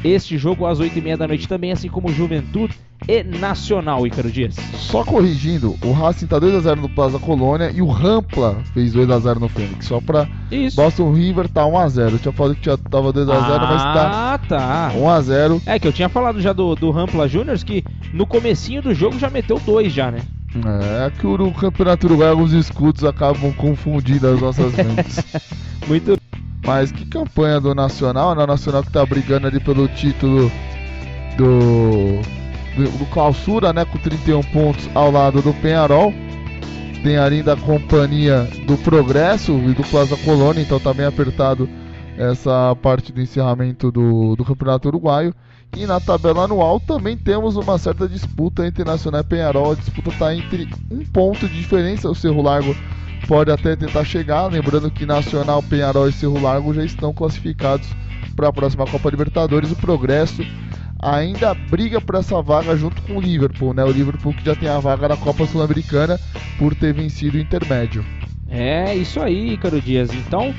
Este 0.04 0.38
jogo 0.38 0.66
às 0.66 0.80
8h30 0.80 1.18
da 1.18 1.28
noite 1.28 1.48
também, 1.48 1.72
assim 1.72 1.88
como 1.88 2.12
Juventude 2.12 2.74
e 3.08 3.24
Nacional, 3.24 4.06
Ícaro 4.06 4.32
Dias. 4.32 4.56
Só 4.74 5.04
corrigindo, 5.04 5.76
o 5.84 5.92
Racing 5.92 6.28
tá 6.28 6.40
2x0 6.40 6.76
no 6.78 6.90
Plaza 6.90 7.20
Colônia 7.20 7.72
e 7.74 7.82
o 7.82 7.88
Rampla 7.88 8.58
fez 8.74 8.94
2x0 8.96 9.40
no 9.40 9.48
Fênix. 9.48 9.86
Só 9.86 10.02
pra 10.02 10.28
Isso. 10.52 10.76
Boston 10.76 11.12
River 11.14 11.48
tá 11.48 11.64
1x0. 11.64 12.12
Eu 12.14 12.20
tinha 12.20 12.32
falado 12.32 12.56
que 12.56 12.62
tinha, 12.62 12.78
tava 12.78 13.14
2x0, 13.14 13.28
mas 13.28 13.84
tá 13.84 14.34
Ah, 14.34 14.38
tá. 14.38 14.92
1x0. 14.96 15.62
É 15.66 15.78
que 15.80 15.88
eu 15.88 15.94
tinha 15.94 16.10
falado 16.10 16.42
já 16.42 16.52
do, 16.54 16.76
do 16.76 16.90
Rampla 16.92 17.28
Juniors 17.28 17.64
que 17.64 17.84
no 18.14 18.26
comecinho 18.26 18.82
do 18.82 18.94
jogo 18.94 19.20
já 19.20 19.30
meteu 19.30 19.60
dois 19.60 19.94
já, 19.94 20.10
né? 20.12 20.22
É 20.54 21.10
que 21.12 21.26
o 21.26 21.52
Campeonato 21.54 22.08
Uruguai, 22.08 22.30
alguns 22.30 22.52
escudos 22.52 23.06
acabam 23.06 23.54
confundindo 23.54 24.28
as 24.28 24.42
nossas 24.42 24.74
mentes. 24.76 25.24
Muito. 25.88 26.18
Mas 26.66 26.92
que 26.92 27.06
campanha 27.06 27.60
do 27.60 27.74
Nacional, 27.74 28.36
né? 28.36 28.44
O 28.44 28.48
Nacional 28.48 28.84
que 28.84 28.92
tá 28.92 29.06
brigando 29.06 29.48
ali 29.48 29.60
pelo 29.60 29.88
título 29.88 30.52
do, 31.38 32.22
do, 32.76 33.06
do 33.06 33.74
né? 33.74 33.86
Com 33.86 33.98
31 33.98 34.42
pontos 34.44 34.90
ao 34.94 35.12
lado 35.12 35.42
do 35.42 35.54
Penharol. 35.56 36.14
Tem 37.04 37.18
ainda 37.18 37.54
a 37.54 37.58
companhia 37.58 38.48
do 38.68 38.78
Progresso 38.78 39.54
e 39.54 39.74
do 39.74 39.84
Plaza 39.84 40.16
Colônia, 40.18 40.62
então 40.62 40.80
tá 40.80 40.94
bem 40.94 41.06
apertado 41.06 41.68
essa 42.16 42.76
parte 42.76 43.12
do 43.12 43.20
encerramento 43.20 43.92
do, 43.92 44.36
do 44.36 44.46
Campeonato 44.46 44.88
Uruguaio. 44.88 45.34
E 45.76 45.86
na 45.86 46.00
tabela 46.00 46.44
anual 46.44 46.80
também 46.80 47.18
temos 47.18 47.56
uma 47.56 47.78
certa 47.78 48.08
disputa 48.08 48.68
entre 48.68 48.84
Nacional 48.84 49.22
e 49.22 49.24
Penharol. 49.24 49.72
A 49.72 49.76
disputa 49.76 50.10
está 50.10 50.36
entre 50.36 50.70
um 50.92 51.04
ponto 51.06 51.48
de 51.48 51.56
diferença. 51.56 52.10
O 52.10 52.16
Cerro 52.16 52.42
Largo 52.42 52.76
pode 53.28 53.52
até 53.52 53.76
tentar 53.76 54.04
chegar. 54.04 54.48
Lembrando 54.48 54.92
que 54.92 55.06
Nacional, 55.06 55.62
Penharol 55.64 56.10
e 56.10 56.14
Cerro 56.14 56.42
Largo 56.42 56.74
já 56.74 56.84
estão 56.84 57.14
classificados 57.14 57.88
para 58.36 58.50
a 58.50 58.54
próxima 58.54 58.86
Copa 58.86 59.10
Libertadores. 59.10 59.72
O 59.72 59.76
Progresso 59.76 60.46
ainda 61.02 61.54
briga 61.54 62.00
por 62.00 62.16
essa 62.16 62.42
vaga 62.42 62.76
junto 62.76 63.02
com 63.04 63.18
o 63.18 63.22
Liverpool, 63.22 63.74
né? 63.74 63.84
O 63.84 63.92
Liverpool 63.92 64.34
que 64.34 64.46
já 64.46 64.56
tem 64.56 64.70
a 64.70 64.80
vaga 64.80 65.08
na 65.08 65.18
Copa 65.18 65.46
Sul-Americana 65.46 66.20
por 66.58 66.76
ter 66.76 66.94
vencido 66.94 67.38
o 67.38 67.42
intermédio. 67.42 68.06
É 68.50 68.96
isso 68.96 69.20
aí, 69.20 69.54
Ícaro 69.54 69.82
Dias. 69.82 70.14
Então, 70.14 70.54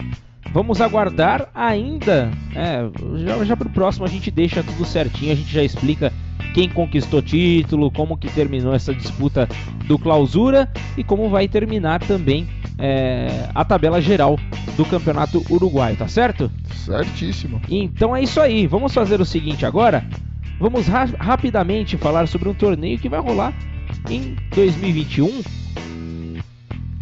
vamos 0.53 0.81
aguardar 0.81 1.49
ainda. 1.55 2.31
É, 2.55 2.89
já, 3.25 3.45
já 3.45 3.57
pro 3.57 3.71
próximo 3.71 4.05
a 4.05 4.09
gente 4.09 4.31
deixa 4.31 4.63
tudo 4.63 4.85
certinho, 4.85 5.33
a 5.33 5.35
gente 5.35 5.53
já 5.53 5.63
explica 5.63 6.13
quem 6.55 6.69
conquistou 6.69 7.23
título, 7.23 7.91
como 7.91 8.17
que 8.17 8.31
terminou 8.31 8.75
essa 8.75 8.95
disputa 8.95 9.49
do 9.87 9.99
clausura 9.99 10.71
e 10.97 11.03
como 11.03 11.31
vai 11.31 11.49
terminar 11.49 12.01
também 12.01 12.47
é, 12.79 13.49
a 13.55 13.65
tabela 13.65 14.01
geral 14.01 14.39
do 14.77 14.85
campeonato 14.85 15.45
uruguaio, 15.49 15.97
tá 15.97 16.09
certo? 16.09 16.51
Certíssimo. 16.75 17.61
Então 17.69 18.15
é 18.15 18.23
isso 18.23 18.41
aí. 18.41 18.67
Vamos 18.67 18.93
fazer 18.93 19.21
o 19.21 19.25
seguinte 19.25 19.65
agora. 19.65 20.05
Vamos 20.59 20.87
ra 20.87 21.05
rapidamente 21.19 21.97
falar 21.97 22.27
sobre 22.29 22.49
um 22.49 22.55
torneio 22.55 22.99
que 22.99 23.09
vai 23.09 23.21
rolar 23.21 23.55
em 24.09 24.37
2021. 24.55 25.43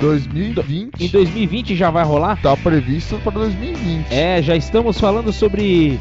2020? 0.01 1.05
Em 1.05 1.09
2020 1.09 1.77
já 1.77 1.91
vai 1.91 2.05
rolar? 2.05 2.41
Tá 2.41 2.57
previsto 2.57 3.17
para 3.19 3.33
2020. 3.33 4.07
É, 4.11 4.43
já 4.43 4.57
estamos 4.57 4.99
falando 4.99 5.33
sobre 5.33 6.01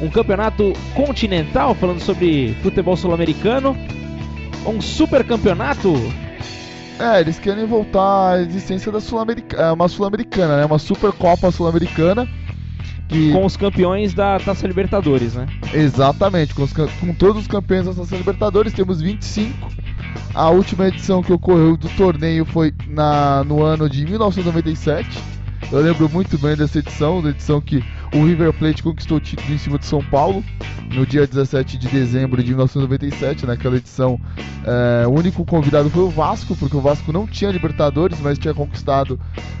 um 0.00 0.08
campeonato 0.08 0.72
continental, 0.94 1.74
falando 1.74 2.00
sobre 2.00 2.56
futebol 2.62 2.96
sul-americano. 2.96 3.76
Um 4.66 4.80
super 4.80 5.24
campeonato. 5.24 5.94
É, 6.98 7.20
eles 7.20 7.38
querem 7.38 7.64
voltar 7.64 8.32
à 8.32 8.40
existência 8.40 8.90
da 8.90 9.00
Sul-Americana, 9.00 9.72
uma 9.72 9.86
Sul-Americana, 9.86 10.56
né? 10.56 10.64
Uma 10.64 10.80
Supercopa 10.80 11.50
Sul-Americana. 11.52 12.28
Que... 13.08 13.32
Com 13.32 13.46
os 13.46 13.56
campeões 13.56 14.12
da 14.12 14.38
Taça 14.38 14.66
Libertadores, 14.66 15.34
né? 15.34 15.46
Exatamente, 15.72 16.54
com, 16.54 16.62
os, 16.62 16.72
com 16.72 17.14
todos 17.14 17.42
os 17.42 17.48
campeões 17.48 17.86
da 17.86 17.94
Taça 17.94 18.16
Libertadores, 18.16 18.72
temos 18.72 19.00
25. 19.00 19.77
A 20.38 20.50
última 20.50 20.86
edição 20.86 21.20
que 21.20 21.32
ocorreu 21.32 21.76
do 21.76 21.88
torneio 21.96 22.44
foi 22.44 22.72
na, 22.86 23.42
no 23.42 23.60
ano 23.60 23.90
de 23.90 24.04
1997. 24.06 25.18
Eu 25.72 25.80
lembro 25.80 26.08
muito 26.08 26.38
bem 26.38 26.54
dessa 26.54 26.78
edição, 26.78 27.20
da 27.20 27.30
edição 27.30 27.60
que 27.60 27.82
o 28.14 28.24
River 28.24 28.52
Plate 28.52 28.80
conquistou 28.80 29.16
o 29.16 29.20
título 29.20 29.52
em 29.52 29.58
cima 29.58 29.80
de 29.80 29.86
São 29.86 30.00
Paulo 30.00 30.44
no 30.94 31.04
dia 31.04 31.26
17 31.26 31.76
de 31.76 31.88
dezembro 31.88 32.40
de 32.40 32.50
1997. 32.50 33.46
Naquela 33.46 33.78
edição, 33.78 34.16
é, 34.64 35.08
o 35.08 35.10
único 35.10 35.44
convidado 35.44 35.90
foi 35.90 36.04
o 36.04 36.08
Vasco, 36.08 36.54
porque 36.54 36.76
o 36.76 36.80
Vasco 36.80 37.12
não 37.12 37.26
tinha 37.26 37.50
Libertadores, 37.50 38.20
mas 38.20 38.38
tinha 38.38 38.54
conquistado 38.54 39.18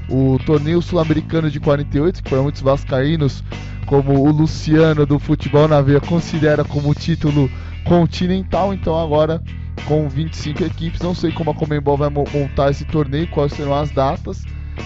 o 0.08 0.38
torneio 0.46 0.80
sul-americano 0.80 1.50
de 1.50 1.58
48, 1.58 2.22
que 2.22 2.30
para 2.30 2.40
muitos 2.40 2.62
vascaínos, 2.62 3.42
como 3.84 4.12
o 4.12 4.30
Luciano 4.30 5.04
do 5.04 5.18
futebol 5.18 5.66
na 5.66 5.80
veia, 5.80 6.00
considera 6.00 6.64
como 6.64 6.94
título 6.94 7.50
continental. 7.84 8.72
Então 8.72 8.96
agora 8.96 9.42
com 9.86 10.08
25 10.08 10.64
equipes, 10.64 11.00
não 11.00 11.14
sei 11.14 11.32
como 11.32 11.50
a 11.50 11.54
Comembol 11.54 11.96
vai 11.96 12.10
montar 12.10 12.70
esse 12.70 12.84
torneio, 12.84 13.28
quais 13.28 13.52
serão 13.52 13.74
as 13.74 13.90
datas 13.90 14.44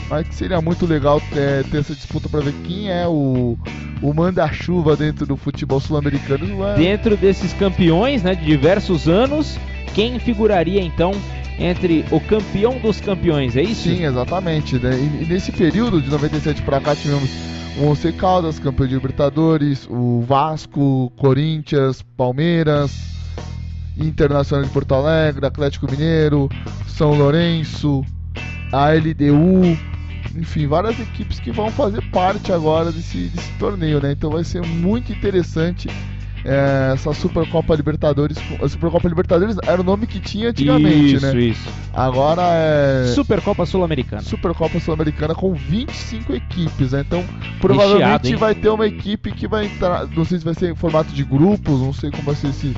mas 0.09 0.27
que 0.29 0.35
seria 0.35 0.61
muito 0.61 0.87
legal 0.87 1.21
ter, 1.33 1.65
ter 1.65 1.79
essa 1.79 1.95
disputa 1.95 2.29
para 2.29 2.41
ver 2.41 2.55
quem 2.65 2.91
é 2.91 3.07
o, 3.07 3.57
o 4.01 4.15
manda-chuva 4.15 4.97
dentro 4.97 5.27
do 5.27 5.37
futebol 5.37 5.81
sul-americano. 5.81 6.65
É... 6.67 6.77
Dentro 6.77 7.17
desses 7.17 7.53
campeões, 7.53 8.23
né, 8.23 8.35
de 8.35 8.45
diversos 8.45 9.09
anos, 9.09 9.59
quem 9.95 10.19
figuraria 10.19 10.81
então 10.81 11.13
entre 11.59 12.05
o 12.11 12.19
campeão 12.21 12.79
dos 12.79 13.01
campeões, 13.01 13.57
é 13.57 13.63
isso? 13.63 13.89
Sim, 13.89 14.05
exatamente. 14.05 14.79
Né? 14.79 14.97
E, 14.97 15.25
e 15.25 15.27
nesse 15.27 15.53
período 15.53 16.01
de 16.01 16.11
97 16.11 16.63
para 16.63 16.81
cá 16.81 16.97
tivemos 16.97 17.31
o 17.79 17.87
Once 17.87 18.13
Caldas, 18.13 18.59
campeão 18.59 18.87
de 18.87 18.95
Libertadores, 18.95 19.87
o 19.89 20.23
Vasco, 20.23 21.13
Corinthians, 21.17 22.03
Palmeiras, 22.17 23.13
Internacional 23.97 24.65
de 24.65 24.71
Porto 24.71 24.95
Alegre, 24.95 25.47
Atlético 25.47 25.91
Mineiro, 25.91 26.49
São 26.87 27.15
Lourenço, 27.15 28.05
a 28.73 28.91
LDU, 28.91 29.77
enfim, 30.37 30.67
várias 30.67 30.99
equipes 30.99 31.39
que 31.39 31.51
vão 31.51 31.71
fazer 31.71 32.03
parte 32.11 32.53
agora 32.53 32.91
desse, 32.91 33.29
desse 33.29 33.53
torneio, 33.59 34.01
né? 34.01 34.13
Então 34.13 34.31
vai 34.31 34.45
ser 34.45 34.63
muito 34.63 35.13
interessante 35.13 35.89
é, 36.45 36.93
essa 36.95 37.13
Supercopa 37.13 37.75
Libertadores. 37.75 38.37
A 38.63 38.69
Supercopa 38.69 39.09
Libertadores 39.09 39.57
era 39.67 39.81
o 39.81 39.85
nome 39.85 40.07
que 40.07 40.19
tinha 40.19 40.51
antigamente, 40.51 41.15
isso, 41.15 41.27
né? 41.27 41.41
isso. 41.41 41.69
Agora 41.93 42.43
é. 42.43 43.13
Supercopa 43.15 43.65
Sul-Americana. 43.67 44.23
Supercopa 44.23 44.81
Sul-Americana 44.81 45.35
com 45.35 45.53
25 45.55 46.35
equipes, 46.35 46.93
né? 46.93 47.05
Então, 47.07 47.25
provavelmente 47.61 48.23
Recheado, 48.23 48.39
vai 48.39 48.55
ter 48.55 48.69
uma 48.71 48.87
equipe 48.87 49.33
que 49.33 49.47
vai 49.47 49.67
entrar. 49.67 50.07
Não 50.09 50.25
sei 50.25 50.39
se 50.39 50.45
vai 50.45 50.55
ser 50.55 50.73
em 50.73 50.75
formato 50.75 51.13
de 51.13 51.23
grupos, 51.23 51.81
não 51.81 51.93
sei 51.93 52.11
como 52.11 52.25
vai 52.25 52.35
ser 52.35 52.53
se, 52.53 52.75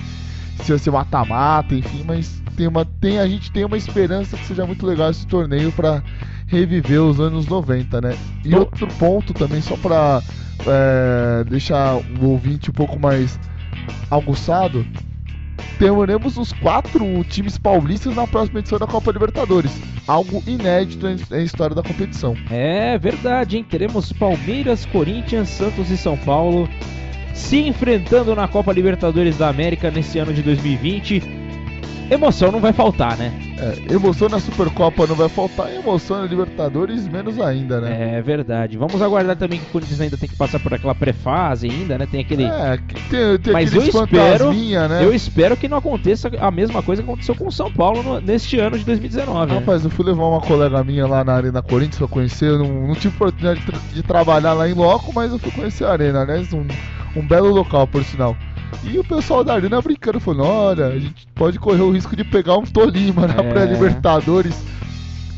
se 0.64 0.70
vai 0.70 0.78
ser 0.78 0.90
mata-mata, 0.90 1.74
enfim, 1.74 2.02
mas 2.06 2.42
tem 2.56 2.66
uma, 2.66 2.84
tem, 2.84 3.18
a 3.18 3.26
gente 3.28 3.50
tem 3.52 3.64
uma 3.64 3.76
esperança 3.76 4.36
que 4.36 4.46
seja 4.46 4.66
muito 4.66 4.86
legal 4.86 5.10
esse 5.10 5.26
torneio 5.26 5.70
para 5.72 6.02
reviver 6.46 7.00
os 7.02 7.20
anos 7.20 7.46
90, 7.46 8.00
né? 8.00 8.16
E 8.44 8.54
outro 8.54 8.86
ponto 8.98 9.32
também, 9.34 9.60
só 9.60 9.76
pra 9.76 10.22
é, 10.66 11.44
deixar 11.44 11.96
o 12.20 12.26
ouvinte 12.30 12.70
um 12.70 12.74
pouco 12.74 12.98
mais 12.98 13.38
aguçado, 14.10 14.86
teremos 15.78 16.36
os 16.36 16.52
quatro 16.52 17.24
times 17.24 17.58
paulistas 17.58 18.14
na 18.14 18.26
próxima 18.26 18.60
edição 18.60 18.78
da 18.78 18.86
Copa 18.86 19.10
Libertadores. 19.10 19.72
Algo 20.06 20.42
inédito 20.46 21.06
em- 21.08 21.16
em 21.38 21.42
história 21.42 21.74
da 21.74 21.82
competição. 21.82 22.36
É 22.50 22.96
verdade, 22.98 23.56
hein? 23.56 23.64
Teremos 23.68 24.12
Palmeiras, 24.12 24.84
Corinthians, 24.86 25.48
Santos 25.48 25.90
e 25.90 25.96
São 25.96 26.16
Paulo 26.18 26.68
se 27.34 27.58
enfrentando 27.66 28.34
na 28.34 28.48
Copa 28.48 28.72
Libertadores 28.72 29.36
da 29.36 29.48
América 29.48 29.90
nesse 29.90 30.18
ano 30.18 30.32
de 30.32 30.42
2020. 30.42 31.22
Emoção 32.10 32.52
não 32.52 32.60
vai 32.60 32.72
faltar, 32.72 33.16
né? 33.16 33.32
É, 33.58 33.94
emoção 33.94 34.28
na 34.28 34.38
Supercopa 34.38 35.06
não 35.06 35.14
vai 35.14 35.28
faltar, 35.28 35.72
e 35.72 35.76
emoção 35.76 36.20
na 36.20 36.26
Libertadores 36.26 37.08
menos 37.08 37.40
ainda, 37.40 37.80
né? 37.80 38.18
É 38.18 38.22
verdade. 38.22 38.76
Vamos 38.76 39.00
aguardar 39.00 39.36
também 39.36 39.58
que 39.58 39.64
o 39.64 39.70
Corinthians 39.70 40.02
ainda 40.02 40.16
tem 40.18 40.28
que 40.28 40.36
passar 40.36 40.60
por 40.60 40.74
aquela 40.74 40.94
pré-fase 40.94 41.66
ainda, 41.70 41.96
né? 41.96 42.06
Tem 42.08 42.20
aquele. 42.20 42.44
É, 42.44 42.78
tem, 43.08 43.38
tem 43.38 43.52
Mas 43.54 43.72
eu 43.74 43.80
espero, 43.82 44.52
né? 44.52 45.02
eu 45.02 45.14
espero 45.14 45.56
que 45.56 45.66
não 45.66 45.78
aconteça 45.78 46.30
a 46.38 46.50
mesma 46.50 46.82
coisa 46.82 47.02
que 47.02 47.08
aconteceu 47.08 47.34
com 47.34 47.46
o 47.48 47.52
São 47.52 47.72
Paulo 47.72 48.02
no- 48.02 48.20
neste 48.20 48.58
ano 48.58 48.78
de 48.78 48.84
2019. 48.84 49.52
né? 49.52 49.58
Rapaz, 49.60 49.82
eu 49.82 49.88
fui 49.90 50.04
levar 50.04 50.24
uma 50.26 50.42
colega 50.42 50.84
minha 50.84 51.06
lá 51.06 51.24
na 51.24 51.32
Arena 51.32 51.62
Corinthians 51.62 51.96
pra 51.98 52.06
conhecer. 52.06 52.50
Eu 52.50 52.58
não, 52.58 52.88
não 52.88 52.94
tive 52.94 53.14
oportunidade 53.16 53.60
de, 53.60 53.66
tra- 53.66 53.80
de 53.94 54.02
trabalhar 54.02 54.52
lá 54.52 54.68
em 54.68 54.74
loco, 54.74 55.10
mas 55.14 55.32
eu 55.32 55.38
fui 55.38 55.50
conhecer 55.50 55.84
a 55.86 55.92
Arena, 55.92 56.20
aliás, 56.20 56.52
um, 56.52 56.66
um 57.16 57.26
belo 57.26 57.50
local, 57.50 57.86
por 57.86 58.02
sinal. 58.04 58.36
E 58.82 58.98
o 58.98 59.04
pessoal 59.04 59.44
da 59.44 59.54
Arena 59.54 59.80
brincando, 59.80 60.18
falando: 60.20 60.44
olha, 60.44 60.86
a 60.86 60.98
gente 60.98 61.26
pode 61.34 61.58
correr 61.58 61.82
o 61.82 61.90
risco 61.92 62.14
de 62.16 62.24
pegar 62.24 62.56
um 62.58 62.62
Tolima 62.64 63.26
na 63.26 63.34
É. 63.42 63.52
pré-Libertadores. 63.52 64.60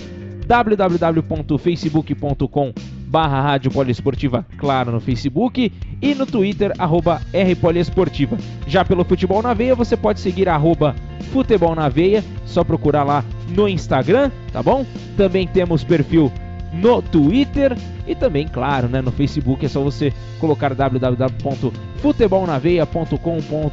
www.facebook.com 0.54 2.74
barra 3.08 3.42
Rádio 3.42 3.72
Poliesportiva, 3.72 4.46
claro, 4.58 4.92
no 4.92 5.00
Facebook, 5.00 5.74
e 6.00 6.14
no 6.14 6.28
Twitter, 6.28 6.72
arroba 6.78 7.20
Rpoliesportiva. 7.34 8.38
Já 8.68 8.86
pelo 8.86 9.04
Futebol 9.04 9.42
na 9.42 9.56
Veia, 9.56 9.74
você 9.74 9.98
pode 9.98 10.20
seguir 10.20 10.48
arroba 10.48 10.94
Futebol 11.32 11.74
na 11.74 11.90
Veia, 11.90 12.24
só 12.46 12.64
procurar 12.64 13.04
lá 13.04 13.26
no 13.50 13.68
Instagram, 13.68 14.30
tá 14.52 14.62
bom? 14.62 14.86
Também 15.18 15.48
temos 15.48 15.84
perfil 15.84 16.32
no 16.72 17.02
Twitter 17.02 17.76
e 18.08 18.14
também, 18.14 18.48
claro, 18.48 18.88
né, 18.88 19.02
no 19.02 19.12
Facebook, 19.12 19.66
é 19.66 19.70
só 19.70 19.82
você 19.82 20.14
colocar 20.40 20.76
www.futebolnaveia.com. 20.76 23.72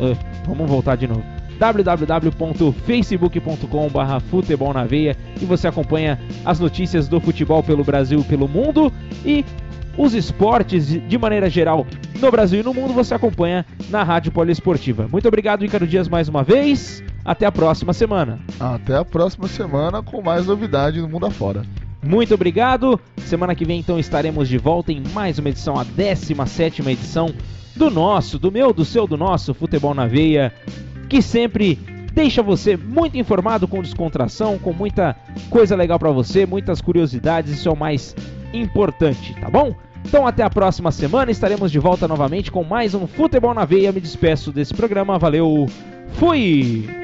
Ah, 0.00 0.16
vamos 0.46 0.68
voltar 0.68 0.96
de 0.96 1.06
novo 1.06 1.33
www.facebook.com.br 1.58 4.20
futebol 4.30 4.72
na 4.72 4.84
veia 4.84 5.16
e 5.40 5.44
você 5.44 5.68
acompanha 5.68 6.18
as 6.44 6.60
notícias 6.60 7.08
do 7.08 7.20
futebol 7.20 7.62
pelo 7.62 7.84
Brasil 7.84 8.20
e 8.20 8.24
pelo 8.24 8.48
mundo 8.48 8.92
e 9.24 9.44
os 9.96 10.14
esportes 10.14 10.86
de 10.86 11.18
maneira 11.18 11.48
geral 11.48 11.86
no 12.20 12.30
Brasil 12.30 12.60
e 12.60 12.62
no 12.62 12.74
mundo 12.74 12.92
você 12.92 13.14
acompanha 13.14 13.64
na 13.90 14.02
Rádio 14.02 14.32
Poliesportiva. 14.32 15.08
Muito 15.10 15.28
obrigado, 15.28 15.64
Ícaro 15.64 15.86
Dias, 15.86 16.08
mais 16.08 16.28
uma 16.28 16.42
vez. 16.42 17.02
Até 17.24 17.46
a 17.46 17.52
próxima 17.52 17.92
semana. 17.92 18.38
Até 18.60 18.96
a 18.96 19.04
próxima 19.04 19.48
semana 19.48 20.02
com 20.02 20.20
mais 20.20 20.46
novidade 20.46 21.00
no 21.00 21.08
mundo 21.08 21.26
afora. 21.26 21.62
Muito 22.02 22.34
obrigado. 22.34 23.00
Semana 23.16 23.54
que 23.54 23.64
vem, 23.64 23.80
então, 23.80 23.98
estaremos 23.98 24.46
de 24.46 24.58
volta 24.58 24.92
em 24.92 25.02
mais 25.14 25.38
uma 25.38 25.48
edição, 25.48 25.78
a 25.78 25.84
17 25.84 26.82
edição 26.90 27.32
do 27.74 27.90
nosso, 27.90 28.38
do 28.38 28.52
meu, 28.52 28.72
do 28.72 28.84
seu, 28.84 29.06
do 29.06 29.16
nosso 29.16 29.54
Futebol 29.54 29.94
na 29.94 30.06
Veia, 30.06 30.52
que 31.08 31.22
sempre 31.22 31.78
deixa 32.12 32.42
você 32.42 32.76
muito 32.76 33.18
informado 33.18 33.66
com 33.66 33.82
descontração, 33.82 34.58
com 34.58 34.72
muita 34.72 35.16
coisa 35.50 35.74
legal 35.74 35.98
pra 35.98 36.10
você, 36.10 36.46
muitas 36.46 36.80
curiosidades, 36.80 37.52
isso 37.52 37.68
é 37.68 37.72
o 37.72 37.76
mais 37.76 38.14
importante, 38.52 39.34
tá 39.34 39.50
bom? 39.50 39.74
Então 40.04 40.26
até 40.26 40.42
a 40.42 40.50
próxima 40.50 40.92
semana, 40.92 41.30
estaremos 41.30 41.72
de 41.72 41.78
volta 41.78 42.06
novamente 42.06 42.50
com 42.50 42.62
mais 42.62 42.94
um 42.94 43.06
Futebol 43.06 43.54
na 43.54 43.64
Veia. 43.64 43.90
Me 43.90 44.00
despeço 44.00 44.52
desse 44.52 44.74
programa, 44.74 45.18
valeu, 45.18 45.66
fui! 46.12 47.03